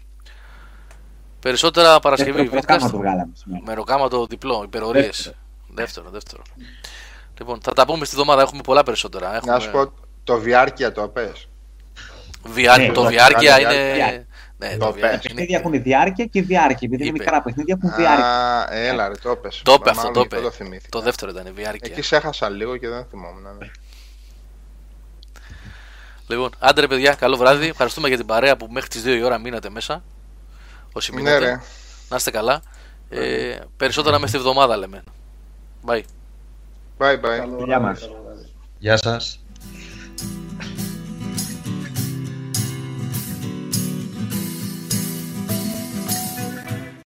[1.41, 2.49] Περισσότερα Παρασκευή.
[2.49, 2.91] Δεύτερο προκάμα Vidcast.
[2.91, 3.63] το βγάλαμε σήμερα.
[3.67, 5.07] Με ροκάματο διπλό, υπερορίες.
[5.17, 5.37] Δεύτερο.
[5.75, 6.43] Δεύτερο, δεύτερο.
[7.39, 8.43] Λοιπόν, θα τα πούμε στη βδομάδα.
[8.43, 9.35] Έχουμε πολλά περισσότερα.
[9.37, 9.53] Έχουμε...
[9.53, 9.93] Να σου πω,
[10.25, 11.49] το διάρκεια το πες.
[12.45, 14.13] Βιά- Ναι, το το διάρκεια διάρκεια.
[14.13, 14.27] είναι.
[14.63, 15.01] Ναι, Το το πες.
[15.01, 15.19] διάρκεια Τα είναι.
[15.23, 16.79] παιχνίδια έχουν διάρκεια και διάρκεια.
[16.83, 17.19] Επειδή είναι Είπε.
[17.25, 18.27] μικρά παιχνίδια έχουν διάρκεια.
[18.27, 19.61] Α, έλα ρε, το πες.
[19.65, 20.45] Το είπε Μα αυτό, μάλλον το γι' αυτό είπε.
[20.47, 20.89] το θυμήθηκα.
[20.89, 21.93] Το δεύτερο ήταν η διάρκεια.
[21.93, 23.43] Εκεί σε έχασα λίγο και δεν θυμόμουν.
[23.59, 23.71] ναι.
[26.27, 27.67] Λοιπόν, άντε ρε παιδιά, καλό βράδυ.
[27.67, 30.03] Ευχαριστούμε για την παρέα που μέχρι τις 2 η ώρα μείνατε μέσα.
[30.93, 31.39] Όσοι Ναι, μείνατε.
[31.39, 31.61] ρε.
[32.09, 32.63] Να είστε καλά.
[33.09, 35.03] Ε, περισσότερα με στη βδομάδα λέμε.
[35.87, 36.01] Bye.
[36.99, 37.21] Bye bye.
[37.21, 38.01] Καλό Γεια βράδυ, μας.
[38.01, 38.49] καλό βράδυ.
[38.79, 39.42] Γεια σας.